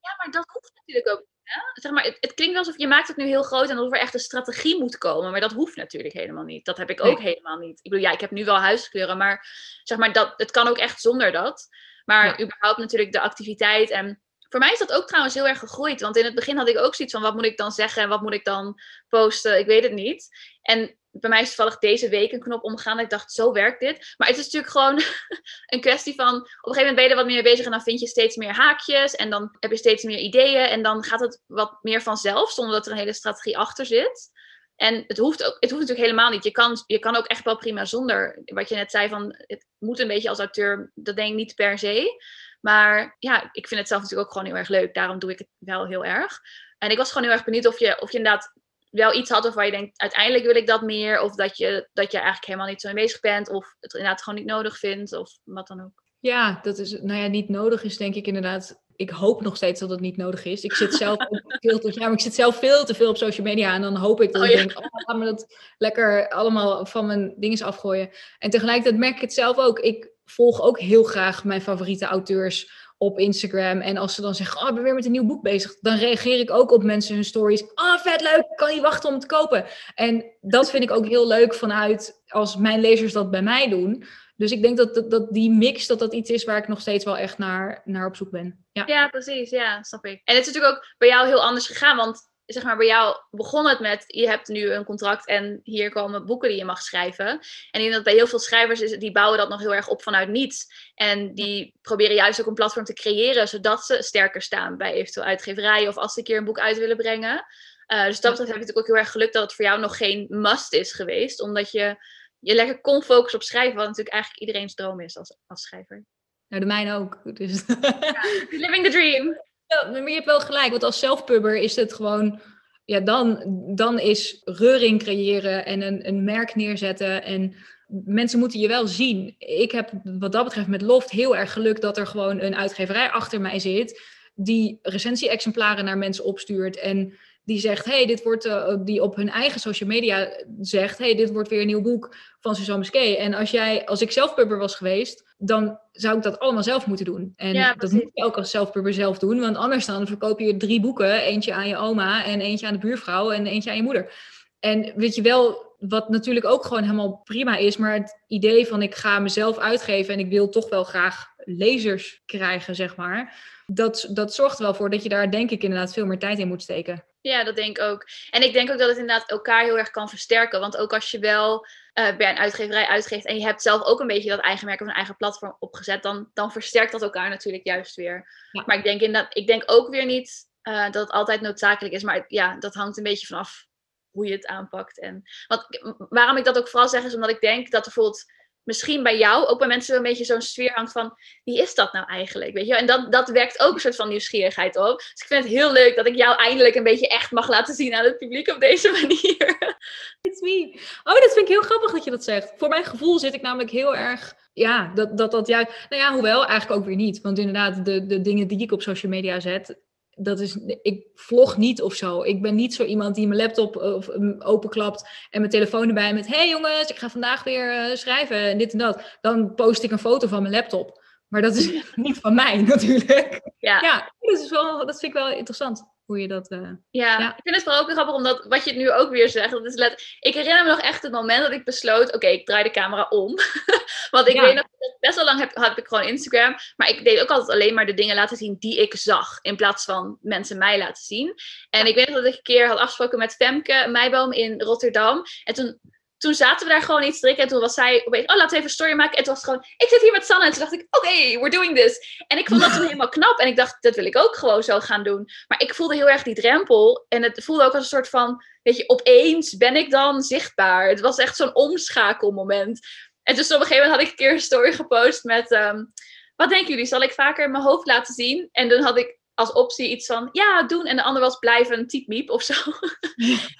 Ja, 0.00 0.14
maar 0.16 0.28
dat 0.30 0.44
hoeft 0.52 0.72
natuurlijk 0.74 1.08
ook 1.08 1.24
ja? 1.46 1.70
Zeg 1.72 1.92
maar, 1.92 2.04
het, 2.04 2.16
het, 2.20 2.34
klinkt 2.34 2.58
alsof 2.58 2.78
je 2.78 2.86
maakt 2.86 3.08
het 3.08 3.16
nu 3.16 3.26
heel 3.26 3.42
groot 3.42 3.70
en 3.70 3.76
alsof 3.76 3.92
er 3.92 4.00
echt 4.00 4.14
een 4.14 4.20
strategie 4.20 4.78
moet 4.78 4.98
komen. 4.98 5.30
Maar 5.30 5.40
dat 5.40 5.52
hoeft 5.52 5.76
natuurlijk 5.76 6.14
helemaal 6.14 6.44
niet. 6.44 6.64
Dat 6.64 6.76
heb 6.76 6.90
ik 6.90 7.04
ook 7.04 7.20
helemaal 7.20 7.58
niet. 7.58 7.78
Ik 7.82 7.90
bedoel, 7.90 8.04
ja, 8.06 8.12
ik 8.12 8.20
heb 8.20 8.30
nu 8.30 8.44
wel 8.44 8.58
huiskleuren, 8.58 9.16
maar 9.16 9.46
zeg 9.82 9.98
maar, 9.98 10.12
dat, 10.12 10.34
het 10.36 10.50
kan 10.50 10.68
ook 10.68 10.78
echt 10.78 11.00
zonder 11.00 11.32
dat. 11.32 11.68
Maar 12.04 12.40
überhaupt 12.42 12.78
natuurlijk 12.78 13.12
de 13.12 13.20
activiteit 13.20 13.90
en 13.90 14.20
voor 14.48 14.60
mij 14.60 14.72
is 14.72 14.78
dat 14.78 14.92
ook 14.92 15.06
trouwens 15.06 15.34
heel 15.34 15.48
erg 15.48 15.58
gegroeid. 15.58 16.00
Want 16.00 16.16
in 16.16 16.24
het 16.24 16.34
begin 16.34 16.56
had 16.56 16.68
ik 16.68 16.78
ook 16.78 16.94
zoiets 16.94 17.14
van: 17.14 17.22
wat 17.22 17.34
moet 17.34 17.44
ik 17.44 17.56
dan 17.56 17.72
zeggen 17.72 18.02
en 18.02 18.08
wat 18.08 18.20
moet 18.20 18.34
ik 18.34 18.44
dan 18.44 18.80
posten? 19.08 19.58
Ik 19.58 19.66
weet 19.66 19.82
het 19.82 19.92
niet. 19.92 20.28
En 20.62 20.96
bij 21.20 21.30
mij 21.30 21.40
is 21.40 21.46
toevallig 21.46 21.78
deze 21.78 22.08
week 22.08 22.32
een 22.32 22.40
knop 22.40 22.64
omgegaan. 22.64 22.98
ik 22.98 23.10
dacht: 23.10 23.32
zo 23.32 23.52
werkt 23.52 23.80
dit. 23.80 24.14
Maar 24.16 24.28
het 24.28 24.36
is 24.36 24.44
natuurlijk 24.44 24.72
gewoon 24.72 25.00
een 25.72 25.80
kwestie 25.80 26.14
van: 26.14 26.34
op 26.34 26.42
een 26.42 26.48
gegeven 26.74 26.78
moment 26.78 26.94
ben 26.94 27.04
je 27.04 27.10
er 27.10 27.16
wat 27.16 27.26
meer 27.26 27.34
mee 27.34 27.52
bezig. 27.52 27.64
En 27.64 27.70
dan 27.70 27.82
vind 27.82 28.00
je 28.00 28.06
steeds 28.06 28.36
meer 28.36 28.52
haakjes. 28.52 29.14
En 29.14 29.30
dan 29.30 29.56
heb 29.60 29.70
je 29.70 29.76
steeds 29.76 30.02
meer 30.02 30.18
ideeën. 30.18 30.66
En 30.66 30.82
dan 30.82 31.04
gaat 31.04 31.20
het 31.20 31.42
wat 31.46 31.78
meer 31.82 32.02
vanzelf, 32.02 32.50
zonder 32.50 32.74
dat 32.74 32.86
er 32.86 32.92
een 32.92 32.98
hele 32.98 33.12
strategie 33.12 33.58
achter 33.58 33.86
zit. 33.86 34.30
En 34.76 35.04
het 35.06 35.18
hoeft, 35.18 35.44
ook, 35.44 35.56
het 35.60 35.70
hoeft 35.70 35.82
natuurlijk 35.82 36.08
helemaal 36.08 36.30
niet. 36.30 36.44
Je 36.44 36.50
kan, 36.50 36.82
je 36.86 36.98
kan 36.98 37.16
ook 37.16 37.26
echt 37.26 37.44
wel 37.44 37.56
prima 37.56 37.84
zonder. 37.84 38.42
Wat 38.44 38.68
je 38.68 38.74
net 38.74 38.90
zei 38.90 39.08
van: 39.08 39.34
het 39.36 39.66
moet 39.78 39.98
een 39.98 40.08
beetje 40.08 40.28
als 40.28 40.38
auteur. 40.38 40.92
Dat 40.94 41.16
denk 41.16 41.30
ik 41.30 41.36
niet 41.36 41.54
per 41.54 41.78
se. 41.78 42.24
Maar 42.60 43.16
ja, 43.18 43.48
ik 43.52 43.68
vind 43.68 43.80
het 43.80 43.88
zelf 43.88 44.02
natuurlijk 44.02 44.28
ook 44.28 44.34
gewoon 44.36 44.48
heel 44.48 44.60
erg 44.60 44.68
leuk. 44.68 44.94
Daarom 44.94 45.18
doe 45.18 45.30
ik 45.30 45.38
het 45.38 45.48
wel 45.58 45.86
heel 45.86 46.04
erg. 46.04 46.40
En 46.78 46.90
ik 46.90 46.96
was 46.96 47.08
gewoon 47.08 47.28
heel 47.28 47.36
erg 47.36 47.44
benieuwd 47.44 47.66
of 47.66 47.78
je, 47.78 48.00
of 48.00 48.12
je 48.12 48.16
inderdaad 48.16 48.52
wel 48.90 49.14
iets 49.14 49.30
had 49.30 49.42
waarvan 49.42 49.64
je 49.64 49.70
denkt, 49.70 50.00
uiteindelijk 50.00 50.44
wil 50.44 50.56
ik 50.56 50.66
dat 50.66 50.82
meer. 50.82 51.20
Of 51.20 51.34
dat 51.34 51.56
je, 51.56 51.88
dat 51.92 52.12
je 52.12 52.16
eigenlijk 52.16 52.46
helemaal 52.46 52.68
niet 52.68 52.80
zo 52.80 52.92
mee 52.92 53.04
bezig 53.04 53.20
bent. 53.20 53.50
Of 53.50 53.74
het 53.80 53.94
inderdaad 53.94 54.22
gewoon 54.22 54.38
niet 54.38 54.48
nodig 54.48 54.78
vindt. 54.78 55.12
Of 55.12 55.38
wat 55.44 55.66
dan 55.66 55.80
ook. 55.80 56.02
Ja, 56.20 56.58
dat 56.62 56.78
is, 56.78 56.90
nou 56.90 57.20
ja, 57.20 57.26
niet 57.26 57.48
nodig 57.48 57.82
is 57.82 57.96
denk 57.96 58.14
ik 58.14 58.26
inderdaad 58.26 58.84
ik 58.96 59.10
hoop 59.10 59.42
nog 59.42 59.56
steeds 59.56 59.80
dat 59.80 59.90
het 59.90 60.00
niet 60.00 60.16
nodig 60.16 60.44
is. 60.44 60.64
Ik 60.64 60.72
zit 60.72 60.94
zelf 60.94 61.16
veel 61.60 61.78
te, 61.78 61.92
ja, 61.94 62.00
maar 62.00 62.12
ik 62.12 62.20
zit 62.20 62.34
zelf 62.34 62.58
veel 62.58 62.84
te 62.84 62.94
veel 62.94 63.08
op 63.08 63.16
social 63.16 63.46
media. 63.46 63.74
En 63.74 63.82
dan 63.82 63.96
hoop 63.96 64.20
ik 64.20 64.32
dat 64.32 64.42
Oh, 64.42 64.48
ik 64.48 64.54
ja. 64.54 64.58
denk, 64.58 64.78
oh, 64.78 64.84
laat 65.06 65.18
me 65.18 65.24
dat 65.24 65.54
lekker 65.78 66.28
allemaal 66.28 66.86
van 66.86 67.06
mijn 67.06 67.34
dingen 67.36 67.66
afgooien. 67.66 68.10
En 68.38 68.50
tegelijkertijd 68.50 68.96
merk 68.96 69.14
ik 69.14 69.20
het 69.20 69.32
zelf 69.32 69.56
ook. 69.56 69.78
Ik 69.78 70.10
volg 70.24 70.60
ook 70.60 70.80
heel 70.80 71.02
graag 71.02 71.44
mijn 71.44 71.60
favoriete 71.60 72.04
auteurs 72.04 72.85
op 72.98 73.18
Instagram. 73.18 73.80
En 73.80 73.96
als 73.96 74.14
ze 74.14 74.20
dan 74.20 74.34
zeggen, 74.34 74.60
oh, 74.60 74.68
ik 74.68 74.74
ben 74.74 74.82
weer 74.82 74.94
met 74.94 75.04
een 75.04 75.10
nieuw 75.10 75.26
boek 75.26 75.42
bezig. 75.42 75.76
Dan 75.80 75.96
reageer 75.96 76.38
ik 76.38 76.50
ook 76.50 76.70
op 76.72 76.82
mensen 76.82 77.14
hun 77.14 77.24
stories. 77.24 77.62
Oh, 77.62 77.96
vet 77.96 78.20
leuk, 78.20 78.46
ik 78.50 78.56
kan 78.56 78.68
niet 78.68 78.82
wachten 78.82 79.08
om 79.08 79.14
het 79.14 79.28
te 79.28 79.36
kopen. 79.36 79.64
En 79.94 80.24
dat 80.40 80.70
vind 80.70 80.82
ik 80.82 80.90
ook 80.90 81.06
heel 81.06 81.26
leuk 81.26 81.54
vanuit 81.54 82.22
als 82.26 82.56
mijn 82.56 82.80
lezers 82.80 83.12
dat 83.12 83.30
bij 83.30 83.42
mij 83.42 83.68
doen. 83.68 84.04
Dus 84.36 84.52
ik 84.52 84.62
denk 84.62 84.76
dat, 84.76 84.94
dat, 84.94 85.10
dat 85.10 85.32
die 85.32 85.50
mix, 85.50 85.86
dat 85.86 85.98
dat 85.98 86.14
iets 86.14 86.30
is 86.30 86.44
waar 86.44 86.58
ik 86.58 86.68
nog 86.68 86.80
steeds 86.80 87.04
wel 87.04 87.16
echt 87.16 87.38
naar, 87.38 87.82
naar 87.84 88.06
op 88.06 88.16
zoek 88.16 88.30
ben. 88.30 88.64
Ja. 88.72 88.82
Ja, 88.86 89.08
precies. 89.08 89.50
Ja, 89.50 89.82
snap 89.82 90.04
ik. 90.04 90.20
En 90.24 90.36
het 90.36 90.46
is 90.46 90.52
natuurlijk 90.52 90.74
ook 90.74 90.94
bij 90.98 91.08
jou 91.08 91.26
heel 91.26 91.44
anders 91.44 91.66
gegaan. 91.66 91.96
Want 91.96 92.20
zeg 92.46 92.62
maar, 92.62 92.76
bij 92.76 92.86
jou 92.86 93.16
begon 93.30 93.68
het 93.68 93.80
met, 93.80 94.04
je 94.06 94.28
hebt 94.28 94.48
nu 94.48 94.70
een 94.70 94.84
contract 94.84 95.26
en 95.26 95.60
hier 95.62 95.90
komen 95.90 96.26
boeken 96.26 96.48
die 96.48 96.58
je 96.58 96.64
mag 96.64 96.82
schrijven. 96.82 97.26
En 97.26 97.38
ik 97.70 97.80
denk 97.80 97.92
dat 97.92 98.02
bij 98.02 98.14
heel 98.14 98.26
veel 98.26 98.38
schrijvers, 98.38 98.80
is, 98.80 98.98
die 98.98 99.12
bouwen 99.12 99.38
dat 99.38 99.48
nog 99.48 99.60
heel 99.60 99.74
erg 99.74 99.88
op 99.88 100.02
vanuit 100.02 100.28
niets. 100.28 100.66
En 100.94 101.34
die 101.34 101.74
proberen 101.82 102.14
juist 102.14 102.40
ook 102.40 102.46
een 102.46 102.54
platform 102.54 102.84
te 102.84 102.92
creëren, 102.92 103.48
zodat 103.48 103.84
ze 103.84 104.02
sterker 104.02 104.42
staan 104.42 104.76
bij 104.76 104.92
eventueel 104.92 105.26
uitgeverijen 105.26 105.88
of 105.88 105.96
als 105.96 106.12
ze 106.12 106.18
een 106.18 106.24
keer 106.24 106.38
een 106.38 106.44
boek 106.44 106.60
uit 106.60 106.78
willen 106.78 106.96
brengen. 106.96 107.46
Uh, 107.92 108.04
dus 108.04 108.20
dat 108.20 108.30
betreft 108.30 108.38
heb 108.38 108.46
je 108.46 108.52
natuurlijk 108.52 108.78
ook 108.78 108.86
heel 108.86 108.96
erg 108.96 109.10
geluk 109.10 109.32
dat 109.32 109.42
het 109.42 109.54
voor 109.54 109.64
jou 109.64 109.80
nog 109.80 109.96
geen 109.96 110.26
must 110.28 110.72
is 110.72 110.92
geweest. 110.92 111.40
Omdat 111.40 111.70
je 111.70 111.96
je 112.38 112.54
lekker 112.54 112.80
kon 112.80 113.02
focussen 113.02 113.38
op 113.38 113.44
schrijven, 113.44 113.76
wat 113.76 113.86
natuurlijk 113.86 114.14
eigenlijk 114.14 114.42
iedereen's 114.42 114.74
droom 114.74 115.00
is 115.00 115.16
als, 115.16 115.36
als 115.46 115.62
schrijver. 115.62 116.04
Nou, 116.48 116.62
de 116.62 116.68
mijne 116.68 116.94
ook. 116.94 117.36
Dus. 117.36 117.64
Ja, 117.66 118.22
living 118.50 118.84
the 118.84 118.90
dream. 118.90 119.40
Ja, 119.66 119.90
maar 119.90 120.08
je 120.08 120.14
hebt 120.14 120.26
wel 120.26 120.40
gelijk, 120.40 120.70
want 120.70 120.82
als 120.82 120.98
zelfpubber 120.98 121.56
is 121.56 121.76
het 121.76 121.92
gewoon, 121.92 122.40
ja, 122.84 123.00
dan, 123.00 123.42
dan 123.74 123.98
is 123.98 124.40
reuring 124.44 125.02
creëren 125.02 125.64
en 125.64 125.82
een, 125.82 126.08
een 126.08 126.24
merk 126.24 126.54
neerzetten 126.54 127.22
en 127.22 127.54
mensen 127.88 128.38
moeten 128.38 128.60
je 128.60 128.68
wel 128.68 128.86
zien. 128.86 129.34
Ik 129.38 129.72
heb 129.72 129.90
wat 130.02 130.32
dat 130.32 130.44
betreft 130.44 130.66
met 130.66 130.82
Loft 130.82 131.10
heel 131.10 131.36
erg 131.36 131.52
geluk 131.52 131.80
dat 131.80 131.98
er 131.98 132.06
gewoon 132.06 132.40
een 132.40 132.56
uitgeverij 132.56 133.10
achter 133.10 133.40
mij 133.40 133.58
zit 133.58 134.14
die 134.36 134.78
recensie-exemplaren 134.82 135.84
naar 135.84 135.98
mensen 135.98 136.24
opstuurt 136.24 136.76
en 136.76 137.18
die 137.46 137.58
zegt, 137.58 137.84
hey, 137.84 138.06
dit 138.06 138.22
wordt, 138.22 138.46
uh, 138.46 138.74
die 138.84 139.02
op 139.02 139.16
hun 139.16 139.30
eigen 139.30 139.60
social 139.60 139.88
media 139.88 140.28
zegt, 140.60 140.98
hey, 140.98 141.14
dit 141.14 141.30
wordt 141.32 141.48
weer 141.48 141.60
een 141.60 141.66
nieuw 141.66 141.80
boek 141.80 142.16
van 142.40 142.54
Suzanne 142.54 142.78
Musquet. 142.78 143.16
En 143.18 143.34
als 143.34 143.50
jij, 143.50 143.86
als 143.86 144.02
ik 144.02 144.10
zelfpubber 144.10 144.58
was 144.58 144.74
geweest, 144.74 145.34
dan 145.38 145.78
zou 145.92 146.16
ik 146.16 146.22
dat 146.22 146.38
allemaal 146.38 146.62
zelf 146.62 146.86
moeten 146.86 147.06
doen. 147.06 147.32
En 147.36 147.52
Ja, 147.52 147.74
dat 147.74 147.92
moet 147.92 148.10
je 148.12 148.24
ook 148.24 148.36
als 148.36 148.50
zelfpubber 148.50 148.94
zelf 148.94 149.18
doen, 149.18 149.40
want 149.40 149.56
anders 149.56 149.86
dan 149.86 150.06
verkoop 150.06 150.40
je 150.40 150.56
drie 150.56 150.80
boeken, 150.80 151.20
eentje 151.20 151.54
aan 151.54 151.68
je 151.68 151.76
oma 151.76 152.24
en 152.24 152.40
eentje 152.40 152.66
aan 152.66 152.72
de 152.72 152.78
buurvrouw 152.78 153.30
en 153.30 153.46
eentje 153.46 153.70
aan 153.70 153.76
je 153.76 153.82
moeder. 153.82 154.12
En 154.60 154.92
weet 154.96 155.14
je 155.14 155.22
wel, 155.22 155.74
wat 155.78 156.08
natuurlijk 156.08 156.46
ook 156.46 156.64
gewoon 156.64 156.82
helemaal 156.82 157.20
prima 157.24 157.56
is, 157.56 157.76
maar 157.76 157.94
het 157.94 158.22
idee 158.26 158.66
van 158.66 158.82
ik 158.82 158.94
ga 158.94 159.18
mezelf 159.18 159.58
uitgeven 159.58 160.14
en 160.14 160.20
ik 160.20 160.30
wil 160.30 160.48
toch 160.48 160.68
wel 160.68 160.84
graag 160.84 161.26
lezers 161.36 162.22
krijgen, 162.26 162.74
zeg 162.74 162.96
maar. 162.96 163.34
Dat, 163.66 164.08
dat 164.12 164.34
zorgt 164.34 164.58
er 164.58 164.64
wel 164.64 164.74
voor 164.74 164.90
dat 164.90 165.02
je 165.02 165.08
daar 165.08 165.30
denk 165.30 165.50
ik 165.50 165.62
inderdaad 165.62 165.92
veel 165.92 166.06
meer 166.06 166.18
tijd 166.18 166.38
in 166.38 166.48
moet 166.48 166.62
steken. 166.62 167.04
Ja, 167.28 167.44
dat 167.44 167.56
denk 167.56 167.78
ik 167.78 167.84
ook. 167.84 168.06
En 168.30 168.42
ik 168.42 168.52
denk 168.52 168.70
ook 168.70 168.78
dat 168.78 168.88
het 168.88 168.98
inderdaad 168.98 169.30
elkaar 169.30 169.64
heel 169.64 169.78
erg 169.78 169.90
kan 169.90 170.08
versterken. 170.08 170.60
Want 170.60 170.76
ook 170.76 170.92
als 170.92 171.10
je 171.10 171.18
wel 171.18 171.66
uh, 171.94 172.16
bij 172.16 172.30
een 172.30 172.38
uitgeverij 172.38 172.86
uitgeeft 172.86 173.26
en 173.26 173.38
je 173.38 173.44
hebt 173.44 173.62
zelf 173.62 173.82
ook 173.82 174.00
een 174.00 174.06
beetje 174.06 174.30
dat 174.30 174.40
eigen 174.40 174.66
merk 174.66 174.80
of 174.80 174.86
een 174.86 174.92
eigen 174.92 175.16
platform 175.16 175.56
opgezet, 175.58 176.02
dan, 176.02 176.30
dan 176.34 176.52
versterkt 176.52 176.92
dat 176.92 177.02
elkaar 177.02 177.28
natuurlijk 177.28 177.64
juist 177.64 177.96
weer. 177.96 178.28
Ja. 178.52 178.62
Maar 178.66 178.76
ik 178.76 178.84
denk, 178.84 179.00
inderdaad, 179.00 179.36
ik 179.36 179.46
denk 179.46 179.62
ook 179.66 179.88
weer 179.88 180.06
niet 180.06 180.48
uh, 180.62 180.84
dat 180.84 180.94
het 180.94 181.10
altijd 181.10 181.40
noodzakelijk 181.40 181.94
is. 181.94 182.02
Maar 182.02 182.24
ja, 182.28 182.58
dat 182.58 182.74
hangt 182.74 182.96
een 182.96 183.02
beetje 183.02 183.26
vanaf 183.26 183.66
hoe 184.10 184.26
je 184.26 184.32
het 184.32 184.46
aanpakt. 184.46 185.00
En 185.00 185.22
wat, 185.46 185.66
waarom 186.08 186.36
ik 186.36 186.44
dat 186.44 186.58
ook 186.58 186.68
vooral 186.68 186.88
zeg, 186.88 187.04
is 187.04 187.14
omdat 187.14 187.30
ik 187.30 187.40
denk 187.40 187.70
dat 187.70 187.86
er 187.86 187.92
bijvoorbeeld 187.94 188.24
misschien 188.66 189.02
bij 189.02 189.18
jou 189.18 189.46
ook 189.46 189.58
bij 189.58 189.68
mensen 189.68 189.96
een 189.96 190.02
beetje 190.02 190.24
zo'n 190.24 190.40
sfeer 190.40 190.72
hangt 190.74 190.92
van 190.92 191.14
wie 191.44 191.62
is 191.62 191.74
dat 191.74 191.92
nou 191.92 192.06
eigenlijk? 192.06 192.52
Weet 192.52 192.66
je? 192.66 192.76
En 192.76 192.86
dat, 192.86 193.12
dat 193.12 193.28
werkt 193.28 193.60
ook 193.60 193.74
een 193.74 193.80
soort 193.80 193.96
van 193.96 194.08
nieuwsgierigheid 194.08 194.76
op. 194.76 194.96
Dus 194.98 195.22
ik 195.22 195.26
vind 195.26 195.44
het 195.44 195.52
heel 195.52 195.72
leuk 195.72 195.96
dat 195.96 196.06
ik 196.06 196.16
jou 196.16 196.36
eindelijk 196.36 196.74
een 196.74 196.82
beetje 196.82 197.08
echt 197.08 197.30
mag 197.30 197.48
laten 197.48 197.74
zien 197.74 197.94
aan 197.94 198.04
het 198.04 198.18
publiek 198.18 198.48
op 198.48 198.60
deze 198.60 198.90
manier. 199.00 199.76
It's 200.20 200.40
me. 200.40 200.80
Oh, 201.04 201.14
dat 201.14 201.32
vind 201.32 201.48
ik 201.48 201.48
heel 201.48 201.62
grappig 201.62 201.92
dat 201.92 202.04
je 202.04 202.10
dat 202.10 202.24
zegt. 202.24 202.52
Voor 202.56 202.68
mijn 202.68 202.84
gevoel 202.84 203.18
zit 203.18 203.34
ik 203.34 203.42
namelijk 203.42 203.70
heel 203.70 203.96
erg. 203.96 204.34
Ja, 204.52 204.92
dat 204.94 205.18
dat, 205.18 205.30
dat 205.30 205.46
juist. 205.46 205.86
Nou 205.88 206.02
ja, 206.02 206.12
hoewel 206.12 206.46
eigenlijk 206.46 206.80
ook 206.80 206.86
weer 206.86 206.96
niet. 206.96 207.20
Want 207.20 207.38
inderdaad, 207.38 207.84
de, 207.84 208.06
de 208.06 208.20
dingen 208.20 208.46
die 208.46 208.60
ik 208.60 208.72
op 208.72 208.82
social 208.82 209.12
media 209.12 209.40
zet. 209.40 209.78
Dat 210.18 210.40
is, 210.40 210.56
ik 210.82 211.06
vlog 211.14 211.56
niet 211.56 211.82
of 211.82 211.94
zo. 211.94 212.22
Ik 212.22 212.42
ben 212.42 212.54
niet 212.54 212.74
zo 212.74 212.84
iemand 212.84 213.14
die 213.14 213.26
mijn 213.26 213.40
laptop 213.40 213.76
of, 213.76 214.08
um, 214.08 214.42
openklapt 214.42 215.08
en 215.30 215.40
mijn 215.40 215.52
telefoon 215.52 215.88
erbij 215.88 216.14
met: 216.14 216.26
hey 216.26 216.48
jongens, 216.48 216.90
ik 216.90 216.96
ga 216.96 217.10
vandaag 217.10 217.44
weer 217.44 217.90
uh, 217.90 217.96
schrijven 217.96 218.36
en 218.36 218.58
dit 218.58 218.72
en 218.72 218.78
dat. 218.78 219.18
Dan 219.20 219.54
post 219.54 219.82
ik 219.82 219.90
een 219.90 219.98
foto 219.98 220.28
van 220.28 220.42
mijn 220.42 220.54
laptop. 220.54 221.04
Maar 221.28 221.42
dat 221.42 221.56
is 221.56 221.70
niet 221.94 222.18
van 222.18 222.34
mij 222.34 222.56
natuurlijk. 222.62 223.50
Ja, 223.58 223.80
ja 223.80 224.12
dat, 224.18 224.38
is 224.40 224.50
wel, 224.50 224.86
dat 224.86 224.98
vind 224.98 225.14
ik 225.14 225.18
wel 225.18 225.30
interessant 225.30 225.95
hoe 226.06 226.20
je 226.20 226.28
dat. 226.28 226.50
Uh... 226.50 226.70
Ja, 226.90 227.18
ja, 227.18 227.28
ik 227.36 227.42
vind 227.42 227.54
het 227.54 227.64
vooral 227.64 227.82
ook 227.82 227.90
grappig 227.90 228.14
omdat 228.14 228.44
wat 228.48 228.64
je 228.64 228.72
nu 228.72 228.90
ook 228.90 229.10
weer 229.10 229.28
zegt. 229.28 229.50
Dat 229.50 229.64
is 229.64 229.74
let... 229.74 230.16
Ik 230.20 230.34
herinner 230.34 230.64
me 230.64 230.70
nog 230.70 230.80
echt 230.80 231.02
het 231.02 231.12
moment 231.12 231.42
dat 231.42 231.52
ik 231.52 231.64
besloot: 231.64 232.06
oké, 232.06 232.14
okay, 232.14 232.32
ik 232.32 232.46
draai 232.46 232.62
de 232.62 232.70
camera 232.70 233.06
om. 233.08 233.34
Want 234.10 234.28
ik 234.28 234.34
ja. 234.34 234.42
weet 234.42 234.54
nog 234.54 234.66
dat 234.78 234.96
best 235.00 235.16
wel 235.16 235.24
lang 235.24 235.38
heb, 235.38 235.56
had 235.56 235.78
ik 235.78 235.86
gewoon 235.86 236.04
Instagram. 236.04 236.56
Maar 236.76 236.88
ik 236.88 237.04
deed 237.04 237.20
ook 237.20 237.30
altijd 237.30 237.50
alleen 237.50 237.74
maar 237.74 237.86
de 237.86 237.94
dingen 237.94 238.14
laten 238.14 238.36
zien 238.36 238.56
die 238.58 238.80
ik 238.82 238.94
zag. 238.96 239.38
In 239.42 239.56
plaats 239.56 239.84
van 239.84 240.18
mensen 240.20 240.58
mij 240.58 240.78
laten 240.78 241.04
zien. 241.04 241.34
En 241.70 241.86
ik 241.86 241.94
weet 241.94 242.08
nog 242.08 242.16
dat 242.16 242.26
ik 242.26 242.36
een 242.36 242.42
keer 242.42 242.68
had 242.68 242.78
afgesproken 242.78 243.18
met 243.18 243.34
Femke 243.34 243.86
Meiboom 243.90 244.32
in 244.32 244.60
Rotterdam. 244.60 245.22
En 245.44 245.54
toen 245.54 245.80
toen 246.18 246.34
zaten 246.34 246.66
we 246.66 246.72
daar 246.72 246.82
gewoon 246.82 247.02
iets 247.02 247.20
te 247.20 247.20
drinken. 247.20 247.42
En 247.42 247.48
toen 247.48 247.60
was 247.60 247.74
zij 247.74 248.02
opeens, 248.04 248.26
oh, 248.26 248.36
laten 248.36 248.48
we 248.48 248.54
even 248.54 248.64
een 248.64 248.70
story 248.70 248.92
maken. 248.92 249.18
En 249.18 249.24
toen 249.24 249.34
was 249.34 249.42
het 249.42 249.50
gewoon, 249.50 249.66
ik 249.76 249.88
zit 249.88 250.00
hier 250.00 250.12
met 250.12 250.26
Sanne. 250.26 250.44
En 250.44 250.50
toen 250.50 250.60
dacht 250.60 250.72
ik, 250.72 250.86
oké, 250.90 251.06
okay, 251.06 251.38
we're 251.38 251.50
doing 251.50 251.76
this. 251.76 252.24
En 252.26 252.38
ik 252.38 252.48
vond 252.48 252.60
dat 252.60 252.72
toen 252.72 252.82
helemaal 252.90 253.08
knap. 253.08 253.38
En 253.38 253.46
ik 253.46 253.56
dacht, 253.56 253.82
dat 253.82 253.94
wil 253.94 254.04
ik 254.04 254.16
ook 254.16 254.36
gewoon 254.36 254.62
zo 254.62 254.80
gaan 254.80 255.02
doen. 255.02 255.28
Maar 255.46 255.60
ik 255.60 255.74
voelde 255.74 255.94
heel 255.94 256.08
erg 256.08 256.22
die 256.22 256.34
drempel. 256.34 257.06
En 257.08 257.22
het 257.22 257.44
voelde 257.44 257.64
ook 257.64 257.72
als 257.72 257.82
een 257.82 257.88
soort 257.88 258.08
van, 258.08 258.42
weet 258.62 258.76
je, 258.76 258.88
opeens 258.88 259.56
ben 259.56 259.76
ik 259.76 259.90
dan 259.90 260.22
zichtbaar. 260.22 260.88
Het 260.88 261.00
was 261.00 261.18
echt 261.18 261.36
zo'n 261.36 261.54
omschakelmoment. 261.54 262.86
En 263.22 263.34
dus 263.34 263.52
op 263.52 263.60
een 263.60 263.66
gegeven 263.66 263.88
moment 263.88 264.00
had 264.00 264.04
ik 264.04 264.10
een 264.10 264.26
keer 264.26 264.32
een 264.32 264.40
story 264.40 264.72
gepost 264.72 265.24
met, 265.24 265.50
um, 265.50 265.92
wat 266.36 266.48
denken 266.48 266.68
jullie, 266.68 266.86
zal 266.86 267.02
ik 267.02 267.12
vaker 267.12 267.50
mijn 267.50 267.64
hoofd 267.64 267.86
laten 267.86 268.14
zien? 268.14 268.48
En 268.52 268.68
dan 268.68 268.82
had 268.82 268.98
ik 268.98 269.18
als 269.36 269.52
optie 269.52 269.90
iets 269.90 270.06
van, 270.06 270.28
ja, 270.32 270.62
doen. 270.62 270.86
En 270.86 270.96
de 270.96 271.02
ander 271.02 271.22
was 271.22 271.38
blijven 271.38 271.86
typmiep 271.86 272.30
of 272.30 272.42
zo. 272.42 272.54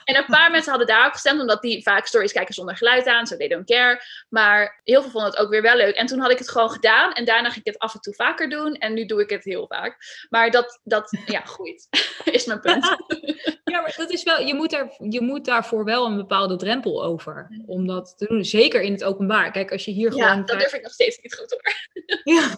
en 0.04 0.16
een 0.16 0.26
paar 0.26 0.50
mensen 0.50 0.70
hadden 0.70 0.88
daarop 0.88 1.12
gestemd, 1.12 1.40
omdat 1.40 1.62
die 1.62 1.82
vaak 1.82 2.06
stories 2.06 2.32
kijken 2.32 2.54
zonder 2.54 2.76
geluid 2.76 3.06
aan. 3.06 3.26
So 3.26 3.36
they 3.36 3.48
don't 3.48 3.66
care. 3.66 4.02
Maar 4.28 4.80
heel 4.84 5.02
veel 5.02 5.10
vonden 5.10 5.30
het 5.30 5.40
ook 5.40 5.50
weer 5.50 5.62
wel 5.62 5.76
leuk. 5.76 5.94
En 5.94 6.06
toen 6.06 6.18
had 6.18 6.30
ik 6.30 6.38
het 6.38 6.50
gewoon 6.50 6.70
gedaan. 6.70 7.12
En 7.12 7.24
daarna 7.24 7.50
ging 7.50 7.64
ik 7.64 7.72
het 7.72 7.82
af 7.82 7.94
en 7.94 8.00
toe 8.00 8.14
vaker 8.14 8.50
doen. 8.50 8.74
En 8.74 8.94
nu 8.94 9.06
doe 9.06 9.20
ik 9.20 9.30
het 9.30 9.44
heel 9.44 9.66
vaak. 9.66 9.96
Maar 10.28 10.50
dat, 10.50 10.80
dat 10.84 11.18
ja, 11.26 11.40
groeit. 11.40 11.88
is 12.24 12.44
mijn 12.44 12.60
punt. 12.60 12.84
ja, 13.64 13.80
maar 13.80 13.94
dat 13.96 14.10
is 14.10 14.22
wel, 14.22 14.40
je 14.40 14.54
moet, 14.54 14.72
er, 14.72 14.96
je 15.08 15.20
moet 15.20 15.44
daarvoor 15.44 15.84
wel 15.84 16.06
een 16.06 16.16
bepaalde 16.16 16.56
drempel 16.56 17.04
over. 17.04 17.62
Om 17.66 17.86
dat 17.86 18.14
te 18.16 18.26
doen. 18.26 18.44
Zeker 18.44 18.80
in 18.80 18.92
het 18.92 19.04
openbaar. 19.04 19.50
Kijk, 19.50 19.72
als 19.72 19.84
je 19.84 19.90
hier 19.90 20.16
ja, 20.16 20.28
gewoon... 20.28 20.46
dat 20.46 20.58
durf 20.58 20.72
ik 20.74 20.82
nog 20.82 20.92
steeds 20.92 21.18
niet 21.22 21.34
goed 21.34 21.50
hoor. 21.50 21.74
ja, 22.34 22.56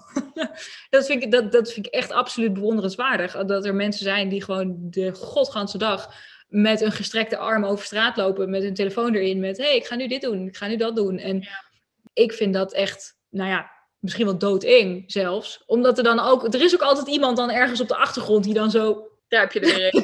dat 0.90 1.06
vind, 1.06 1.22
ik, 1.22 1.30
dat, 1.30 1.52
dat 1.52 1.72
vind 1.72 1.86
ik 1.86 1.92
echt 1.92 2.10
absoluut 2.10 2.52
bewonderenswaardig. 2.52 3.07
Dat 3.46 3.64
er 3.64 3.74
mensen 3.74 4.04
zijn 4.04 4.28
die 4.28 4.44
gewoon 4.44 4.76
de 4.78 5.14
godganse 5.14 5.78
dag 5.78 6.14
met 6.48 6.80
een 6.80 6.92
gestrekte 6.92 7.36
arm 7.36 7.64
over 7.64 7.84
straat 7.84 8.16
lopen, 8.16 8.50
met 8.50 8.62
hun 8.62 8.74
telefoon 8.74 9.14
erin, 9.14 9.40
met 9.40 9.56
hé, 9.56 9.64
hey, 9.64 9.76
ik 9.76 9.86
ga 9.86 9.94
nu 9.94 10.08
dit 10.08 10.20
doen, 10.20 10.46
ik 10.46 10.56
ga 10.56 10.66
nu 10.66 10.76
dat 10.76 10.96
doen. 10.96 11.18
En 11.18 11.40
ja. 11.40 11.64
ik 12.12 12.32
vind 12.32 12.54
dat 12.54 12.72
echt, 12.72 13.18
nou 13.28 13.50
ja, 13.50 13.70
misschien 13.98 14.24
wel 14.24 14.38
doodeng 14.38 15.04
zelfs. 15.06 15.62
Omdat 15.66 15.98
er 15.98 16.04
dan 16.04 16.20
ook, 16.20 16.54
er 16.54 16.62
is 16.62 16.74
ook 16.74 16.82
altijd 16.82 17.08
iemand 17.08 17.36
dan 17.36 17.50
ergens 17.50 17.80
op 17.80 17.88
de 17.88 17.96
achtergrond 17.96 18.44
die 18.44 18.54
dan 18.54 18.70
zo... 18.70 19.02
Daar 19.28 19.40
heb 19.40 19.52
je 19.52 19.60
er 19.60 19.74
weer 19.76 19.94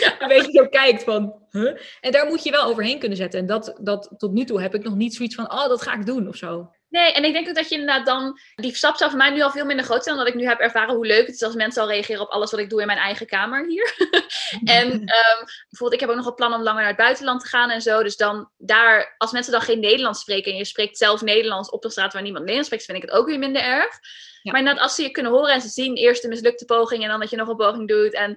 ja. 0.00 0.22
een 0.22 0.28
beetje 0.28 0.52
zo 0.52 0.66
kijkt 0.66 1.04
van, 1.04 1.34
huh? 1.50 1.76
En 2.00 2.12
daar 2.12 2.26
moet 2.26 2.42
je 2.42 2.50
wel 2.50 2.64
overheen 2.64 2.98
kunnen 2.98 3.18
zetten. 3.18 3.40
En 3.40 3.46
dat, 3.46 3.78
dat 3.80 4.14
tot 4.16 4.32
nu 4.32 4.44
toe 4.44 4.60
heb 4.60 4.74
ik 4.74 4.82
nog 4.82 4.94
niet 4.94 5.14
zoiets 5.14 5.34
van, 5.34 5.52
oh, 5.52 5.68
dat 5.68 5.82
ga 5.82 5.94
ik 5.94 6.06
doen 6.06 6.28
of 6.28 6.36
zo. 6.36 6.70
Nee, 6.94 7.12
en 7.12 7.24
ik 7.24 7.32
denk 7.32 7.48
ook 7.48 7.54
dat 7.54 7.68
je 7.68 7.74
inderdaad 7.74 8.06
dan... 8.06 8.38
Die 8.54 8.74
stap 8.74 8.96
zou 8.96 9.10
voor 9.10 9.18
mij 9.18 9.30
nu 9.30 9.42
al 9.42 9.50
veel 9.50 9.64
minder 9.64 9.84
groot 9.84 10.02
zijn... 10.02 10.16
omdat 10.16 10.32
ik 10.32 10.38
nu 10.40 10.46
heb 10.46 10.58
ervaren 10.58 10.94
hoe 10.94 11.06
leuk 11.06 11.26
het 11.26 11.34
is 11.34 11.42
als 11.42 11.54
mensen 11.54 11.82
al 11.82 11.88
reageren 11.88 12.22
op 12.22 12.28
alles 12.28 12.50
wat 12.50 12.60
ik 12.60 12.70
doe 12.70 12.80
in 12.80 12.86
mijn 12.86 12.98
eigen 12.98 13.26
kamer 13.26 13.66
hier. 13.66 13.94
en 14.78 14.92
um, 14.92 15.44
bijvoorbeeld, 15.68 15.92
ik 15.92 16.00
heb 16.00 16.08
ook 16.08 16.16
nog 16.16 16.24
het 16.24 16.34
plan 16.34 16.54
om 16.54 16.62
langer 16.62 16.80
naar 16.80 16.90
het 16.90 16.96
buitenland 16.96 17.40
te 17.40 17.46
gaan 17.46 17.70
en 17.70 17.82
zo. 17.82 18.02
Dus 18.02 18.16
dan 18.16 18.50
daar, 18.56 19.14
als 19.18 19.32
mensen 19.32 19.52
dan 19.52 19.60
geen 19.60 19.80
Nederlands 19.80 20.20
spreken... 20.20 20.52
en 20.52 20.58
je 20.58 20.64
spreekt 20.64 20.98
zelf 20.98 21.22
Nederlands 21.22 21.70
op 21.70 21.82
de 21.82 21.90
straat 21.90 22.12
waar 22.12 22.22
niemand 22.22 22.44
Nederlands 22.44 22.68
spreekt... 22.68 22.84
vind 22.84 23.02
ik 23.04 23.10
het 23.10 23.20
ook 23.20 23.26
weer 23.26 23.38
minder 23.38 23.62
erg. 23.62 23.98
Ja. 24.42 24.50
Maar 24.50 24.60
inderdaad, 24.60 24.82
als 24.82 24.94
ze 24.94 25.02
je 25.02 25.10
kunnen 25.10 25.32
horen 25.32 25.52
en 25.52 25.60
ze 25.60 25.68
zien 25.68 25.96
eerst 25.96 26.22
de 26.22 26.28
mislukte 26.28 26.64
poging... 26.64 27.02
en 27.02 27.08
dan 27.08 27.20
dat 27.20 27.30
je 27.30 27.36
nog 27.36 27.48
een 27.48 27.56
poging 27.56 27.88
doet. 27.88 28.12
En 28.12 28.36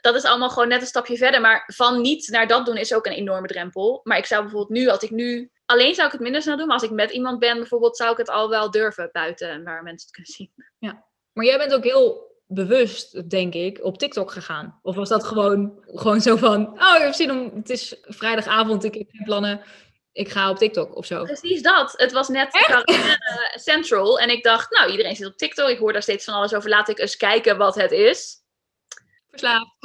dat 0.00 0.14
is 0.14 0.24
allemaal 0.24 0.50
gewoon 0.50 0.68
net 0.68 0.80
een 0.80 0.86
stapje 0.86 1.16
verder. 1.16 1.40
Maar 1.40 1.62
van 1.74 2.00
niet 2.00 2.28
naar 2.28 2.46
dat 2.46 2.66
doen 2.66 2.76
is 2.76 2.94
ook 2.94 3.06
een 3.06 3.12
enorme 3.12 3.46
drempel. 3.46 4.00
Maar 4.04 4.18
ik 4.18 4.26
zou 4.26 4.42
bijvoorbeeld 4.42 4.78
nu, 4.78 4.88
als 4.88 5.02
ik 5.02 5.10
nu 5.10 5.50
alleen 5.66 5.94
zou 5.94 6.06
ik 6.06 6.12
het 6.12 6.22
minder 6.22 6.42
snel 6.42 6.56
doen. 6.56 6.66
Maar 6.66 6.78
als 6.78 6.88
ik 6.88 6.90
met 6.90 7.10
iemand 7.10 7.38
ben 7.38 7.56
bijvoorbeeld, 7.56 7.96
zou 7.96 8.10
ik 8.10 8.16
het 8.16 8.30
al 8.30 8.48
wel 8.48 8.70
durven 8.70 9.08
buiten 9.12 9.64
waar 9.64 9.82
mensen 9.82 10.06
het 10.06 10.16
kunnen 10.16 10.32
zien. 10.32 10.52
Ja, 10.78 11.04
maar 11.32 11.44
jij 11.44 11.58
bent 11.58 11.74
ook 11.74 11.84
heel 11.84 12.30
bewust, 12.46 13.30
denk 13.30 13.54
ik, 13.54 13.84
op 13.84 13.98
TikTok 13.98 14.30
gegaan? 14.30 14.78
Of 14.82 14.96
was 14.96 15.08
dat 15.08 15.24
gewoon, 15.24 15.82
gewoon 15.86 16.20
zo 16.20 16.36
van, 16.36 16.66
oh, 16.66 16.94
ik 16.96 17.02
heb 17.02 17.12
zin 17.12 17.30
om, 17.30 17.52
het 17.54 17.70
is 17.70 17.96
vrijdagavond, 18.00 18.84
ik 18.84 18.94
heb 18.94 19.08
geen 19.10 19.24
plannen, 19.24 19.60
ik 20.12 20.28
ga 20.28 20.50
op 20.50 20.56
TikTok 20.56 20.96
of 20.96 21.06
zo? 21.06 21.24
Precies 21.24 21.62
dat. 21.62 21.94
Het 21.96 22.12
was 22.12 22.28
net 22.28 22.50
quarantaine 22.50 23.18
central 23.54 24.18
en 24.18 24.30
ik 24.30 24.42
dacht, 24.42 24.70
nou, 24.70 24.90
iedereen 24.90 25.16
zit 25.16 25.26
op 25.26 25.36
TikTok, 25.36 25.68
ik 25.68 25.78
hoor 25.78 25.92
daar 25.92 26.02
steeds 26.02 26.24
van 26.24 26.34
alles 26.34 26.54
over, 26.54 26.70
laat 26.70 26.88
ik 26.88 26.98
eens 26.98 27.16
kijken 27.16 27.56
wat 27.56 27.74
het 27.74 27.92
is. 27.92 28.41
Verslaafd. 29.32 29.76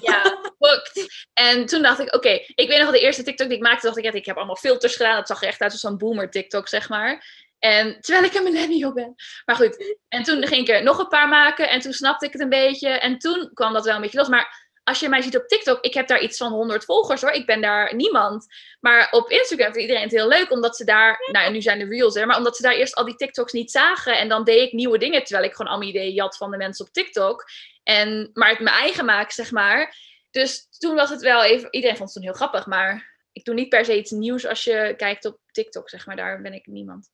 Ja, 0.00 0.38
booked. 0.58 1.26
En 1.32 1.66
toen 1.66 1.82
dacht 1.82 2.00
ik, 2.00 2.14
oké, 2.14 2.28
ik 2.28 2.68
weet 2.68 2.78
nog 2.78 2.90
wel 2.90 3.00
de 3.00 3.00
eerste 3.00 3.22
TikTok 3.22 3.48
die 3.48 3.56
ik 3.56 3.62
maakte, 3.62 3.86
dacht 3.86 3.98
ik, 3.98 4.14
ik 4.14 4.26
heb 4.26 4.36
allemaal 4.36 4.56
filters 4.56 4.96
gedaan, 4.96 5.16
dat 5.16 5.26
zag 5.26 5.42
er 5.42 5.48
echt 5.48 5.60
uit 5.60 5.72
als 5.72 5.80
zo'n 5.80 5.98
boomer 5.98 6.30
TikTok, 6.30 6.68
zeg 6.68 6.88
maar. 6.88 7.42
En 7.58 8.00
terwijl 8.00 8.24
ik 8.24 8.34
een 8.34 8.42
millennial 8.42 8.92
ben. 8.92 9.14
Maar 9.44 9.56
goed, 9.56 9.96
en 10.08 10.22
toen 10.22 10.46
ging 10.46 10.68
ik 10.68 10.74
er 10.74 10.82
nog 10.82 10.98
een 10.98 11.08
paar 11.08 11.28
maken 11.28 11.70
en 11.70 11.80
toen 11.80 11.92
snapte 11.92 12.26
ik 12.26 12.32
het 12.32 12.42
een 12.42 12.48
beetje. 12.48 12.88
En 12.88 13.18
toen 13.18 13.50
kwam 13.54 13.72
dat 13.72 13.84
wel 13.84 13.94
een 13.94 14.00
beetje 14.00 14.18
los. 14.18 14.28
Maar 14.28 14.62
als 14.84 15.00
je 15.00 15.08
mij 15.08 15.22
ziet 15.22 15.36
op 15.36 15.48
TikTok, 15.48 15.84
ik 15.84 15.94
heb 15.94 16.08
daar 16.08 16.20
iets 16.20 16.36
van 16.36 16.52
100 16.52 16.84
volgers 16.84 17.20
hoor. 17.20 17.30
Ik 17.30 17.46
ben 17.46 17.60
daar 17.60 17.94
niemand. 17.94 18.46
Maar 18.80 19.08
op 19.10 19.30
Instagram 19.30 19.72
vindt 19.72 19.80
iedereen 19.80 20.02
het 20.02 20.12
heel 20.12 20.28
leuk, 20.28 20.50
omdat 20.50 20.76
ze 20.76 20.84
daar, 20.84 21.28
nou 21.32 21.52
nu 21.52 21.62
zijn 21.62 21.78
de 21.78 21.84
reels 21.84 22.16
er, 22.16 22.26
maar 22.26 22.36
omdat 22.36 22.56
ze 22.56 22.62
daar 22.62 22.74
eerst 22.74 22.94
al 22.94 23.04
die 23.04 23.16
TikToks 23.16 23.52
niet 23.52 23.70
zagen. 23.70 24.18
En 24.18 24.28
dan 24.28 24.44
deed 24.44 24.66
ik 24.66 24.72
nieuwe 24.72 24.98
dingen, 24.98 25.24
terwijl 25.24 25.48
ik 25.48 25.54
gewoon 25.54 25.72
allemaal 25.72 25.88
ideeën 25.88 26.14
jat 26.14 26.36
van 26.36 26.50
de 26.50 26.56
mensen 26.56 26.86
op 26.86 26.92
TikTok. 26.92 27.44
En, 27.84 28.30
maar 28.32 28.48
het 28.48 28.60
mijn 28.60 28.76
eigen 28.76 29.04
maak, 29.04 29.30
zeg 29.30 29.50
maar. 29.50 29.96
Dus 30.30 30.66
toen 30.78 30.94
was 30.94 31.10
het 31.10 31.20
wel 31.20 31.44
even, 31.44 31.68
iedereen 31.70 31.96
vond 31.96 32.08
het 32.08 32.18
toen 32.18 32.30
heel 32.30 32.40
grappig, 32.40 32.66
maar 32.66 33.14
ik 33.32 33.44
doe 33.44 33.54
niet 33.54 33.68
per 33.68 33.84
se 33.84 33.98
iets 33.98 34.10
nieuws 34.10 34.46
als 34.46 34.64
je 34.64 34.94
kijkt 34.96 35.24
op 35.24 35.38
TikTok, 35.50 35.88
zeg 35.88 36.06
maar. 36.06 36.16
Daar 36.16 36.42
ben 36.42 36.52
ik 36.52 36.66
niemand. 36.66 37.10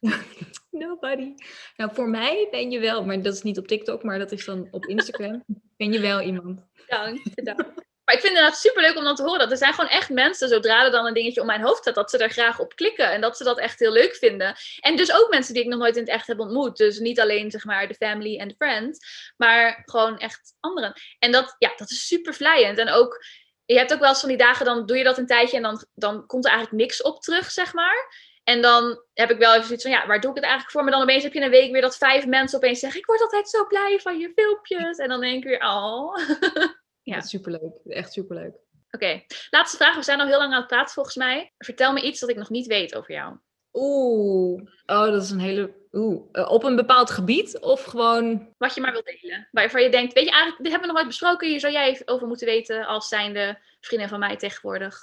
Nobody. 0.70 1.34
Nou, 1.76 1.94
voor 1.94 2.08
mij 2.08 2.48
ben 2.50 2.70
je 2.70 2.78
wel, 2.78 3.04
maar 3.04 3.22
dat 3.22 3.34
is 3.34 3.42
niet 3.42 3.58
op 3.58 3.66
TikTok, 3.66 4.02
maar 4.02 4.18
dat 4.18 4.32
is 4.32 4.44
dan 4.44 4.68
op 4.70 4.86
Instagram. 4.86 5.44
ben 5.76 5.92
je 5.92 6.00
wel 6.00 6.20
iemand. 6.20 6.60
Dank, 6.86 7.34
bedankt. 7.34 7.84
Maar 8.06 8.14
ik 8.14 8.20
vind 8.20 8.38
het 8.38 8.56
super 8.56 8.82
leuk 8.82 8.96
om 8.96 9.04
dan 9.04 9.14
te 9.14 9.22
horen 9.22 9.38
dat 9.38 9.50
er 9.50 9.56
zijn 9.56 9.74
gewoon 9.74 9.90
echt 9.90 10.10
mensen, 10.10 10.48
zodra 10.48 10.84
er 10.84 10.90
dan 10.90 11.06
een 11.06 11.14
dingetje 11.14 11.40
om 11.40 11.46
mijn 11.46 11.62
hoofd 11.62 11.78
staat, 11.78 11.94
dat 11.94 12.10
ze 12.10 12.18
er 12.18 12.30
graag 12.30 12.58
op 12.58 12.76
klikken 12.76 13.10
en 13.10 13.20
dat 13.20 13.36
ze 13.36 13.44
dat 13.44 13.58
echt 13.58 13.78
heel 13.78 13.92
leuk 13.92 14.16
vinden. 14.16 14.56
En 14.80 14.96
dus 14.96 15.12
ook 15.12 15.30
mensen 15.30 15.54
die 15.54 15.62
ik 15.62 15.68
nog 15.68 15.78
nooit 15.78 15.96
in 15.96 16.02
het 16.02 16.10
echt 16.10 16.26
heb 16.26 16.40
ontmoet. 16.40 16.76
Dus 16.76 16.98
niet 16.98 17.20
alleen 17.20 17.50
zeg 17.50 17.64
maar 17.64 17.88
de 17.88 17.94
family 17.94 18.38
en 18.38 18.48
de 18.48 18.54
friends, 18.58 18.98
maar 19.36 19.82
gewoon 19.84 20.18
echt 20.18 20.54
anderen. 20.60 20.92
En 21.18 21.32
dat, 21.32 21.56
ja, 21.58 21.72
dat 21.76 21.90
is 21.90 22.06
super 22.06 22.34
vlijend. 22.34 22.78
En 22.78 22.90
ook 22.90 23.24
je 23.64 23.78
hebt 23.78 23.92
ook 23.92 24.00
wel 24.00 24.08
eens 24.08 24.20
van 24.20 24.28
die 24.28 24.38
dagen, 24.38 24.66
dan 24.66 24.86
doe 24.86 24.96
je 24.96 25.04
dat 25.04 25.18
een 25.18 25.26
tijdje 25.26 25.56
en 25.56 25.62
dan, 25.62 25.84
dan 25.94 26.26
komt 26.26 26.44
er 26.44 26.50
eigenlijk 26.50 26.82
niks 26.82 27.02
op 27.02 27.20
terug, 27.20 27.50
zeg 27.50 27.72
maar. 27.72 28.14
En 28.44 28.62
dan 28.62 29.02
heb 29.14 29.30
ik 29.30 29.38
wel 29.38 29.52
even 29.52 29.66
zoiets 29.66 29.82
van, 29.82 29.92
ja, 29.92 30.06
waar 30.06 30.20
doe 30.20 30.30
ik 30.30 30.36
het 30.36 30.44
eigenlijk 30.44 30.72
voor? 30.72 30.82
Maar 30.82 30.92
dan 30.92 31.02
opeens 31.02 31.22
heb 31.22 31.32
je 31.32 31.40
een 31.40 31.50
week 31.50 31.72
weer 31.72 31.80
dat 31.80 31.96
vijf 31.96 32.26
mensen 32.26 32.58
opeens 32.58 32.80
zeggen, 32.80 33.00
ik 33.00 33.06
word 33.06 33.20
altijd 33.20 33.48
zo 33.48 33.66
blij 33.66 33.98
van 34.02 34.18
je 34.18 34.32
filmpjes. 34.34 34.98
En 34.98 35.08
dan 35.08 35.20
denk 35.20 35.36
ik 35.36 35.48
weer, 35.48 35.60
oh. 35.60 36.16
ja. 37.14 37.20
superleuk, 37.20 37.76
echt 37.84 38.12
superleuk. 38.12 38.54
Oké, 38.90 39.22
laatste 39.50 39.76
vraag. 39.76 39.96
We 39.96 40.02
zijn 40.02 40.20
al 40.20 40.26
heel 40.26 40.38
lang 40.38 40.52
aan 40.52 40.58
het 40.58 40.66
praten 40.66 40.94
volgens 40.94 41.16
mij. 41.16 41.52
Vertel 41.58 41.92
me 41.92 42.02
iets 42.02 42.20
dat 42.20 42.28
ik 42.28 42.36
nog 42.36 42.50
niet 42.50 42.66
weet 42.66 42.94
over 42.94 43.14
jou. 43.14 43.36
Oeh, 43.72 44.62
oh, 44.86 45.10
dat 45.10 45.22
is 45.22 45.30
een 45.30 45.40
hele. 45.40 45.74
Oeh, 45.92 46.28
eh, 46.32 46.50
op 46.50 46.64
een 46.64 46.76
bepaald 46.76 47.10
gebied 47.10 47.58
of 47.60 47.82
gewoon. 47.82 48.54
Wat 48.58 48.74
je 48.74 48.80
maar 48.80 48.92
wilt 48.92 49.18
delen. 49.20 49.48
Waarvan 49.50 49.82
je 49.82 49.90
denkt, 49.90 50.12
weet 50.12 50.24
je 50.24 50.30
eigenlijk, 50.30 50.62
dit 50.62 50.72
hebben 50.72 50.88
we 50.88 50.94
nog 50.94 51.02
nooit 51.02 51.16
besproken. 51.16 51.48
Hier 51.48 51.60
zou 51.60 51.72
jij 51.72 52.02
over 52.04 52.26
moeten 52.26 52.46
weten 52.46 52.86
als 52.86 53.08
zijnde 53.08 53.58
vriendin 53.80 54.08
van 54.08 54.18
mij 54.18 54.36
tegenwoordig. 54.36 55.02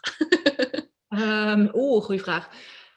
um, 1.10 1.70
Oeh, 1.82 2.04
goede 2.04 2.24
vraag. 2.24 2.50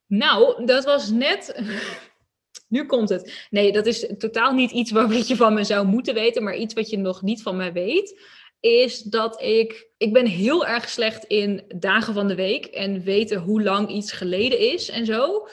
Nou, 0.06 0.66
dat 0.66 0.84
was 0.84 1.10
net. 1.10 1.60
nu 2.68 2.86
komt 2.86 3.08
het. 3.08 3.46
Nee, 3.50 3.72
dat 3.72 3.86
is 3.86 4.14
totaal 4.18 4.52
niet 4.52 4.70
iets 4.70 4.90
wat 4.90 5.28
je 5.28 5.36
van 5.36 5.54
me 5.54 5.64
zou 5.64 5.86
moeten 5.86 6.14
weten, 6.14 6.42
maar 6.42 6.56
iets 6.56 6.74
wat 6.74 6.90
je 6.90 6.98
nog 6.98 7.22
niet 7.22 7.42
van 7.42 7.56
mij 7.56 7.72
weet 7.72 8.20
is 8.66 9.02
dat 9.02 9.42
ik. 9.42 9.88
Ik 9.96 10.12
ben 10.12 10.26
heel 10.26 10.66
erg 10.66 10.88
slecht 10.88 11.24
in 11.24 11.64
dagen 11.68 12.14
van 12.14 12.28
de 12.28 12.34
week 12.34 12.66
en 12.66 13.02
weten 13.02 13.38
hoe 13.38 13.62
lang 13.62 13.88
iets 13.88 14.12
geleden 14.12 14.58
is 14.58 14.88
en 14.90 15.06
zo. 15.06 15.48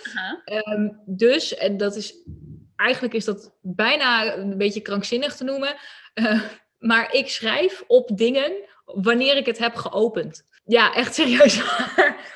Ehm, 0.45 0.89
dus, 1.05 1.55
en 1.55 1.77
dat 1.77 1.95
is. 1.95 2.15
Eigenlijk 2.75 3.13
is 3.13 3.25
dat 3.25 3.53
bijna 3.61 4.35
een 4.35 4.57
beetje 4.57 4.81
krankzinnig 4.81 5.35
te 5.35 5.43
noemen. 5.43 5.75
Uh, 6.15 6.41
maar 6.79 7.13
ik 7.13 7.27
schrijf 7.29 7.83
op 7.87 8.17
dingen 8.17 8.51
wanneer 8.85 9.37
ik 9.37 9.45
het 9.45 9.57
heb 9.57 9.75
geopend. 9.75 10.45
Ja, 10.65 10.93
echt 10.93 11.13
serieus. 11.13 11.61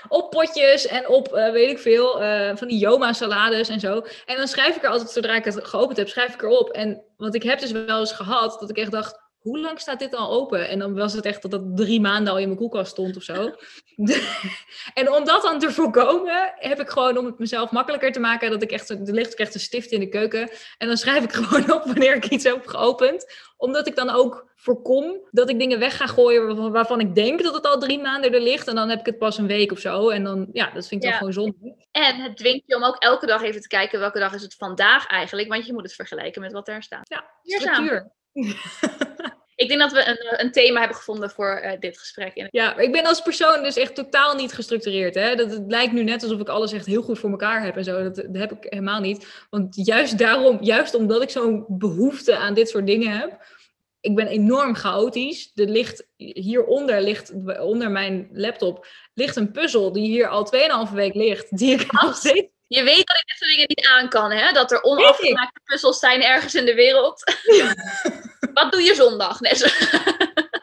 op 0.08 0.30
potjes 0.30 0.86
en 0.86 1.08
op, 1.08 1.28
uh, 1.36 1.52
weet 1.52 1.70
ik 1.70 1.80
veel, 1.80 2.22
uh, 2.22 2.56
van 2.56 2.68
die 2.68 2.78
Joma-salades 2.78 3.70
en 3.70 3.80
zo. 3.80 4.06
En 4.26 4.38
dan 4.38 4.48
schrijf 4.48 4.76
ik 4.76 4.84
er 4.84 4.90
altijd, 4.90 5.10
zodra 5.10 5.36
ik 5.36 5.46
het 5.46 5.66
geopend 5.66 5.98
heb, 5.98 6.08
schrijf 6.08 6.34
ik 6.34 6.42
erop. 6.42 6.70
En, 6.70 7.04
want 7.18 7.36
ik 7.36 7.44
heb 7.44 7.60
dus 7.60 7.72
wel 7.72 8.00
eens 8.00 8.12
gehad 8.12 8.60
dat 8.60 8.70
ik 8.70 8.78
echt 8.78 8.92
dacht, 8.92 9.27
hoe 9.48 9.60
lang 9.60 9.80
staat 9.80 10.00
dit 10.00 10.16
al 10.16 10.32
open? 10.32 10.70
En 10.70 10.80
dan 10.80 10.96
was 10.96 11.14
het 11.14 11.26
echt 11.26 11.42
dat 11.42 11.52
dat 11.52 11.78
drie 11.78 12.02
maanden 12.02 12.34
al 12.34 12.40
in 12.40 12.46
mijn 12.46 12.58
koelkast 12.58 12.92
stond 12.92 13.16
of 13.18 13.24
zo. 13.24 13.56
en 15.00 15.12
om 15.12 15.26
dat 15.26 15.42
dan 15.42 15.60
te 15.60 15.72
voorkomen, 15.72 16.54
heb 16.56 16.80
ik 16.80 16.90
gewoon 16.90 17.18
om 17.18 17.26
het 17.26 17.40
mezelf 17.40 17.72
makkelijker 17.72 18.12
te 18.12 18.20
maken, 18.20 18.52
dat 18.52 18.62
ik 18.62 18.72
echt, 18.72 18.90
er 18.90 19.00
ligt 19.02 19.32
ook 19.32 19.40
echt 19.40 19.54
een 19.54 19.60
stift 19.60 19.92
in 19.92 20.00
de 20.00 20.10
keuken. 20.10 20.50
En 20.78 20.88
dan 20.88 20.98
schrijf 20.98 21.24
ik 21.24 21.34
gewoon 21.40 21.72
op 21.72 21.86
wanneer 21.86 22.16
ik 22.16 22.30
iets 22.30 22.44
heb 22.44 22.68
geopend. 22.68 23.34
Omdat 23.58 23.88
ik 23.88 23.96
dan 23.96 24.10
ook 24.10 24.52
voorkom 24.56 25.28
dat 25.32 25.50
ik 25.50 25.60
dingen 25.60 25.80
weg 25.80 25.98
ga 25.98 26.08
gooien 26.08 26.72
waarvan 26.72 27.00
ik 27.00 27.16
denk 27.16 27.44
dat 27.44 27.54
het 27.54 27.66
al 27.66 27.80
drie 27.80 28.00
maanden 28.00 28.34
er 28.34 28.42
ligt. 28.42 28.68
En 28.68 28.76
dan 28.76 28.90
heb 28.90 29.00
ik 29.00 29.06
het 29.06 29.18
pas 29.18 29.38
een 29.38 29.48
week 29.48 29.72
of 29.72 29.80
zo. 29.80 30.10
En 30.10 30.24
dan, 30.24 30.48
ja, 30.52 30.72
dat 30.74 30.88
vind 30.88 31.04
ik 31.04 31.10
dan 31.10 31.18
gewoon 31.18 31.34
zonde. 31.34 31.86
En 31.92 32.16
het 32.16 32.38
dwingt 32.38 32.64
je 32.66 32.76
om 32.76 32.84
ook 32.84 32.98
elke 32.98 33.26
dag 33.26 33.42
even 33.42 33.62
te 33.62 33.68
kijken 33.68 34.00
welke 34.00 34.20
dag 34.20 34.34
is 34.34 34.42
het 34.42 34.56
vandaag 34.56 35.08
eigenlijk. 35.08 35.48
Want 35.48 35.66
je 35.66 35.74
moet 35.74 35.84
het 35.84 35.94
vergelijken 35.94 36.42
met 36.42 36.52
wat 36.52 36.68
er 36.68 36.84
staat. 36.84 37.10
Ja, 37.10 37.26
structuur. 37.42 38.12
Ik 39.58 39.68
denk 39.68 39.80
dat 39.80 39.92
we 39.92 40.08
een, 40.08 40.46
een 40.46 40.52
thema 40.52 40.80
hebben 40.80 40.98
gevonden 40.98 41.30
voor 41.30 41.62
uh, 41.64 41.72
dit 41.80 41.98
gesprek. 41.98 42.48
Ja, 42.52 42.78
ik 42.78 42.92
ben 42.92 43.06
als 43.06 43.22
persoon 43.22 43.64
dus 43.64 43.78
echt 43.78 43.96
totaal 43.96 44.36
niet 44.36 44.54
gestructureerd. 44.54 45.16
Hè? 45.16 45.36
Dat, 45.36 45.52
het 45.52 45.64
lijkt 45.68 45.94
nu 45.94 46.04
net 46.04 46.24
alsof 46.24 46.40
ik 46.40 46.50
alles 46.50 46.72
echt 46.72 46.86
heel 46.86 47.02
goed 47.02 47.20
voor 47.20 47.30
elkaar 47.30 47.64
heb 47.64 47.78
en 47.78 47.84
zo. 47.84 48.04
Dat, 48.04 48.16
dat 48.16 48.26
heb 48.32 48.52
ik 48.52 48.58
helemaal 48.70 49.00
niet. 49.00 49.28
Want 49.50 49.86
juist 49.86 50.18
daarom, 50.18 50.58
juist 50.62 50.94
omdat 50.94 51.22
ik 51.22 51.30
zo'n 51.30 51.66
behoefte 51.68 52.38
aan 52.38 52.54
dit 52.54 52.70
soort 52.70 52.86
dingen 52.86 53.18
heb, 53.20 53.46
ik 54.00 54.16
ben 54.16 54.28
enorm 54.28 54.76
chaotisch. 54.76 55.52
Er 55.56 55.70
ligt 55.70 56.08
hieronder, 56.16 57.02
ligt, 57.02 57.34
onder 57.60 57.92
mijn 57.92 58.30
laptop, 58.32 58.88
ligt 59.14 59.36
een 59.36 59.52
puzzel 59.52 59.92
die 59.92 60.08
hier 60.08 60.28
al 60.28 60.52
2,5 60.88 60.94
week 60.94 61.14
ligt. 61.14 61.58
Die 61.58 61.74
ik 61.74 61.92
nog 62.02 62.16
steeds 62.16 62.48
je 62.68 62.84
weet 62.84 63.08
dat 63.08 63.18
ik 63.18 63.28
dit 63.28 63.38
soort 63.38 63.52
dingen 63.52 63.66
niet 63.68 63.88
aan 63.88 64.10
kan, 64.10 64.32
hè? 64.32 64.52
Dat 64.52 64.72
er 64.72 64.82
onafgemaakte 64.82 65.60
puzzels 65.64 66.00
zijn 66.00 66.24
ergens 66.24 66.56
in 66.56 66.66
de 66.66 66.74
wereld. 66.74 67.24
Wat 68.54 68.72
doe 68.72 68.82
je 68.82 68.96
zondag? 68.96 69.40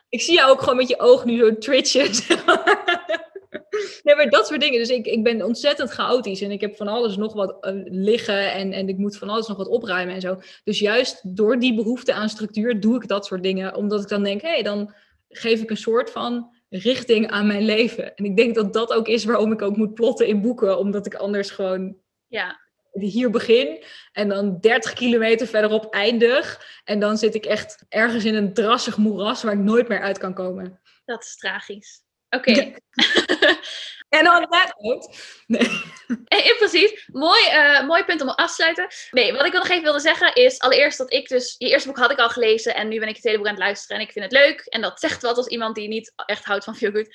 Ik 0.09 0.23
zie 0.23 0.35
jou 0.35 0.51
ook 0.51 0.61
gewoon 0.61 0.77
met 0.77 0.89
je 0.89 1.01
oog 1.01 1.25
nu 1.25 1.37
zo 1.37 1.59
twitchen. 1.59 2.11
nee, 4.03 4.15
maar 4.17 4.31
dat 4.31 4.47
soort 4.47 4.61
dingen. 4.61 4.79
Dus 4.79 4.89
ik, 4.89 5.07
ik 5.07 5.23
ben 5.23 5.43
ontzettend 5.43 5.91
chaotisch. 5.91 6.41
En 6.41 6.51
ik 6.51 6.61
heb 6.61 6.77
van 6.77 6.89
alles 6.89 7.17
nog 7.17 7.33
wat 7.33 7.57
uh, 7.61 7.73
liggen. 7.85 8.53
En, 8.53 8.73
en 8.73 8.89
ik 8.89 8.97
moet 8.97 9.17
van 9.17 9.29
alles 9.29 9.47
nog 9.47 9.57
wat 9.57 9.69
opruimen 9.69 10.15
en 10.15 10.21
zo. 10.21 10.41
Dus 10.65 10.79
juist 10.79 11.37
door 11.37 11.59
die 11.59 11.75
behoefte 11.75 12.13
aan 12.13 12.29
structuur 12.29 12.81
doe 12.81 12.97
ik 12.97 13.09
dat 13.09 13.27
soort 13.27 13.43
dingen. 13.43 13.75
Omdat 13.75 14.03
ik 14.03 14.09
dan 14.09 14.23
denk, 14.23 14.43
hé, 14.43 14.49
hey, 14.49 14.63
dan 14.63 14.95
geef 15.29 15.61
ik 15.61 15.71
een 15.71 15.77
soort 15.77 16.11
van 16.11 16.54
richting 16.77 17.31
aan 17.31 17.47
mijn 17.47 17.63
leven. 17.63 18.17
En 18.17 18.25
ik 18.25 18.37
denk 18.37 18.55
dat 18.55 18.73
dat 18.73 18.93
ook 18.93 19.09
is 19.09 19.25
waarom 19.25 19.53
ik 19.53 19.63
ook 19.63 19.77
moet 19.77 19.95
plotten 19.95 20.27
in 20.27 20.41
boeken, 20.41 20.79
omdat 20.79 21.07
ik 21.07 21.15
anders 21.15 21.51
gewoon 21.51 21.97
ja. 22.27 22.61
hier 22.93 23.31
begin 23.31 23.85
en 24.13 24.29
dan 24.29 24.61
30 24.61 24.93
kilometer 24.93 25.47
verderop 25.47 25.95
eindig. 25.95 26.67
En 26.85 27.01
dan 27.01 27.19
zit 27.19 27.35
ik 27.35 27.45
echt 27.45 27.85
ergens 27.89 28.25
in 28.25 28.35
een 28.35 28.53
drassig 28.53 28.97
moeras 28.97 29.43
waar 29.43 29.53
ik 29.53 29.59
nooit 29.59 29.89
meer 29.89 30.01
uit 30.01 30.19
kan 30.19 30.35
komen. 30.35 30.81
Dat 31.05 31.23
is 31.23 31.37
tragisch. 31.37 32.04
Oké. 32.35 32.73
En 34.15 34.31
on 34.31 34.47
that 34.51 34.75
note. 34.79 35.09
Nee. 35.47 35.69
Ja, 36.45 36.55
precies. 36.59 37.09
Mooi, 37.13 37.41
uh, 37.53 37.87
mooi 37.87 38.05
punt 38.05 38.21
om 38.21 38.29
af 38.29 38.49
te 38.49 38.55
sluiten. 38.55 38.87
Nee, 39.11 39.33
wat 39.33 39.47
ik 39.47 39.53
nog 39.53 39.69
even 39.69 39.83
wilde 39.83 40.01
zeggen 40.01 40.35
is 40.35 40.59
allereerst 40.59 40.99
dat 40.99 41.13
ik 41.13 41.29
dus... 41.29 41.55
Je 41.59 41.69
eerste 41.69 41.89
boek 41.89 41.99
had 41.99 42.11
ik 42.11 42.19
al 42.19 42.29
gelezen 42.29 42.75
en 42.75 42.89
nu 42.89 42.99
ben 42.99 43.09
ik 43.09 43.15
het 43.15 43.25
hele 43.25 43.37
boek 43.37 43.47
aan 43.47 43.53
het 43.53 43.63
luisteren. 43.63 43.97
En 43.97 44.03
ik 44.03 44.13
vind 44.13 44.25
het 44.25 44.35
leuk. 44.35 44.61
En 44.61 44.81
dat 44.81 45.01
zegt 45.01 45.23
wat 45.23 45.37
als 45.37 45.47
iemand 45.47 45.75
die 45.75 45.89
niet 45.89 46.13
echt 46.27 46.45
houdt 46.45 46.65
van 46.65 46.77
feelgood. 46.77 47.07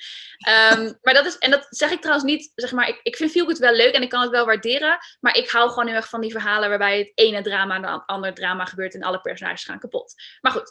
Um, 0.72 0.98
maar 1.02 1.14
dat 1.14 1.26
is... 1.26 1.38
En 1.38 1.50
dat 1.50 1.66
zeg 1.68 1.90
ik 1.90 2.00
trouwens 2.00 2.26
niet... 2.26 2.52
Zeg 2.54 2.72
maar, 2.72 2.88
ik, 2.88 3.00
ik 3.02 3.16
vind 3.16 3.30
feelgood 3.30 3.58
wel 3.58 3.74
leuk 3.74 3.94
en 3.94 4.02
ik 4.02 4.08
kan 4.08 4.20
het 4.20 4.30
wel 4.30 4.46
waarderen. 4.46 4.98
Maar 5.20 5.36
ik 5.36 5.50
hou 5.50 5.68
gewoon 5.68 5.86
heel 5.86 5.96
erg 5.96 6.08
van 6.08 6.20
die 6.20 6.30
verhalen 6.30 6.68
waarbij 6.68 6.98
het 6.98 7.12
ene 7.14 7.42
drama 7.42 7.74
en 7.74 7.84
het 7.84 8.02
andere 8.06 8.32
drama 8.32 8.64
gebeurt. 8.64 8.94
En 8.94 9.02
alle 9.02 9.20
personages 9.20 9.64
gaan 9.64 9.78
kapot. 9.78 10.14
Maar 10.40 10.52
goed. 10.52 10.70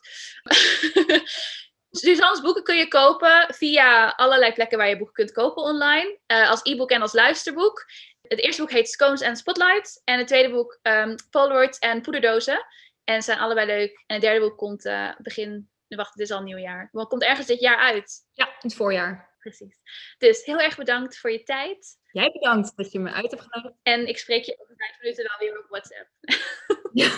Suzanne's 1.92 2.42
boeken 2.42 2.64
kun 2.64 2.78
je 2.78 2.88
kopen 2.88 3.54
via 3.54 4.10
allerlei 4.10 4.54
plekken 4.54 4.78
waar 4.78 4.90
je 4.90 4.98
boeken 4.98 5.16
kunt 5.16 5.32
kopen 5.32 5.64
online. 5.64 6.20
Uh, 6.28 6.50
als 6.50 6.64
e-book 6.64 6.92
en 6.92 7.02
als 7.02 7.14
luisterboek. 7.14 7.86
Het 8.22 8.40
eerste 8.40 8.62
boek 8.62 8.72
heet 8.72 8.90
Scones 8.90 9.22
and 9.22 9.38
Spotlight. 9.38 10.02
En 10.04 10.18
het 10.18 10.28
tweede 10.28 10.50
boek 10.50 10.80
um, 10.82 11.16
Polaroids 11.30 11.80
en 11.80 12.02
Poederdozen. 12.02 12.66
En 13.04 13.22
zijn 13.22 13.40
allebei 13.40 13.68
leuk. 13.68 14.04
En 14.06 14.16
het 14.16 14.22
derde 14.22 14.40
boek 14.40 14.58
komt 14.58 14.86
uh, 14.86 15.12
begin... 15.18 15.70
Wacht, 15.88 16.14
het 16.14 16.20
is 16.20 16.32
al 16.32 16.42
nieuwjaar. 16.42 16.90
Het 16.92 17.08
komt 17.08 17.24
ergens 17.24 17.48
dit 17.48 17.60
jaar 17.60 17.78
uit. 17.78 18.26
Ja, 18.34 18.46
in 18.46 18.54
het 18.60 18.76
voorjaar. 18.76 19.30
Precies. 19.40 19.78
Dus 20.18 20.46
heel 20.46 20.60
erg 20.60 20.78
bedankt 20.78 21.18
voor 21.18 21.32
je 21.32 21.44
tijd. 21.44 21.98
Jij 22.12 22.32
bedankt 22.32 22.72
dat 22.76 22.92
je 22.92 23.00
me 23.00 23.12
uit 23.12 23.32
hebt 23.32 23.44
genodigd. 23.50 23.76
En 23.84 24.08
ik 24.08 24.18
spreek 24.18 24.44
je 24.44 24.60
over 24.60 24.76
vijf 24.78 24.98
minuten 25.02 25.24
wel 25.24 25.48
weer 25.48 25.60
op 25.60 25.66
WhatsApp. 25.70 26.10
Ja, 26.94 27.12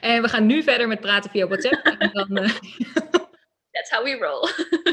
en 0.00 0.22
we 0.22 0.28
gaan 0.28 0.46
nu 0.46 0.62
verder 0.62 0.88
met 0.88 1.00
praten 1.00 1.30
via 1.30 1.46
WhatsApp. 1.46 1.86
En 1.86 2.10
dan, 2.12 2.38
uh... 2.38 2.54
That's 3.72 3.90
how 3.90 4.04
we 4.04 4.18
roll. 4.20 4.48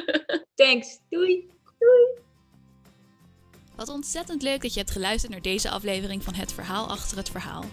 Thanks. 0.65 0.99
Doei. 1.09 1.49
Doei. 1.80 2.27
Wat 3.75 3.89
ontzettend 3.89 4.41
leuk 4.41 4.61
dat 4.61 4.73
je 4.73 4.80
hebt 4.80 4.91
geluisterd 4.91 5.32
naar 5.32 5.41
deze 5.41 5.69
aflevering 5.69 6.23
van 6.23 6.34
Het 6.34 6.53
Verhaal 6.53 6.88
achter 6.88 7.17
het 7.17 7.30
Verhaal. 7.30 7.65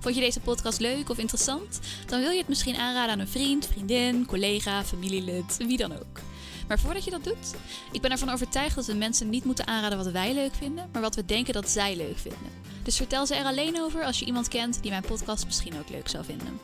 Vond 0.00 0.14
je 0.14 0.20
deze 0.20 0.40
podcast 0.40 0.80
leuk 0.80 1.08
of 1.08 1.18
interessant? 1.18 1.80
Dan 2.06 2.20
wil 2.20 2.30
je 2.30 2.38
het 2.38 2.48
misschien 2.48 2.76
aanraden 2.76 3.12
aan 3.12 3.18
een 3.18 3.28
vriend, 3.28 3.66
vriendin, 3.66 4.26
collega, 4.26 4.84
familielid, 4.84 5.56
wie 5.56 5.76
dan 5.76 5.92
ook. 5.92 6.20
Maar 6.68 6.78
voordat 6.78 7.04
je 7.04 7.10
dat 7.10 7.24
doet, 7.24 7.54
ik 7.92 8.00
ben 8.00 8.10
ervan 8.10 8.30
overtuigd 8.30 8.74
dat 8.74 8.86
we 8.86 8.94
mensen 8.94 9.30
niet 9.30 9.44
moeten 9.44 9.66
aanraden 9.66 9.98
wat 9.98 10.12
wij 10.12 10.34
leuk 10.34 10.54
vinden, 10.54 10.88
maar 10.92 11.02
wat 11.02 11.14
we 11.14 11.24
denken 11.24 11.52
dat 11.52 11.68
zij 11.68 11.96
leuk 11.96 12.18
vinden. 12.18 12.50
Dus 12.82 12.96
vertel 12.96 13.26
ze 13.26 13.34
er 13.34 13.44
alleen 13.44 13.80
over 13.80 14.04
als 14.04 14.18
je 14.18 14.24
iemand 14.24 14.48
kent 14.48 14.82
die 14.82 14.90
mijn 14.90 15.02
podcast 15.02 15.44
misschien 15.44 15.78
ook 15.78 15.88
leuk 15.88 16.08
zou 16.08 16.24
vinden. 16.24 16.60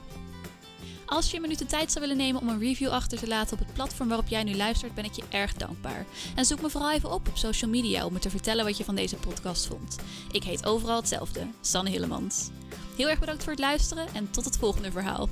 Als 1.09 1.31
je 1.31 1.37
een 1.37 1.43
minuut 1.43 1.59
de 1.59 1.67
tijd 1.67 1.93
zou 1.93 2.05
willen 2.07 2.23
nemen 2.23 2.41
om 2.41 2.49
een 2.49 2.59
review 2.59 2.89
achter 2.89 3.19
te 3.19 3.27
laten 3.29 3.53
op 3.53 3.59
het 3.59 3.75
platform 3.75 4.09
waarop 4.09 4.29
jij 4.29 4.45
nu 4.45 4.57
luistert, 4.57 4.95
ben 4.95 5.05
ik 5.05 5.13
je 5.13 5.23
erg 5.29 5.55
dankbaar. 5.55 6.07
En 6.35 6.45
zoek 6.45 6.61
me 6.61 6.71
vooral 6.71 6.93
even 6.93 7.13
op 7.13 7.29
op 7.29 7.37
social 7.37 7.71
media 7.71 8.07
om 8.07 8.13
me 8.13 8.19
te 8.19 8.31
vertellen 8.31 8.65
wat 8.65 8.77
je 8.77 8.85
van 8.85 8.95
deze 8.95 9.17
podcast 9.17 9.67
vond. 9.67 9.97
Ik 10.31 10.45
heet 10.45 10.67
overal 10.67 10.97
hetzelfde, 10.97 11.47
Sanne 11.61 11.91
Hillemans. 11.91 12.49
Heel 12.97 13.09
erg 13.09 13.19
bedankt 13.19 13.43
voor 13.43 13.53
het 13.53 13.61
luisteren 13.61 14.07
en 14.15 14.31
tot 14.31 14.45
het 14.45 14.57
volgende 14.57 14.91
verhaal. 14.91 15.29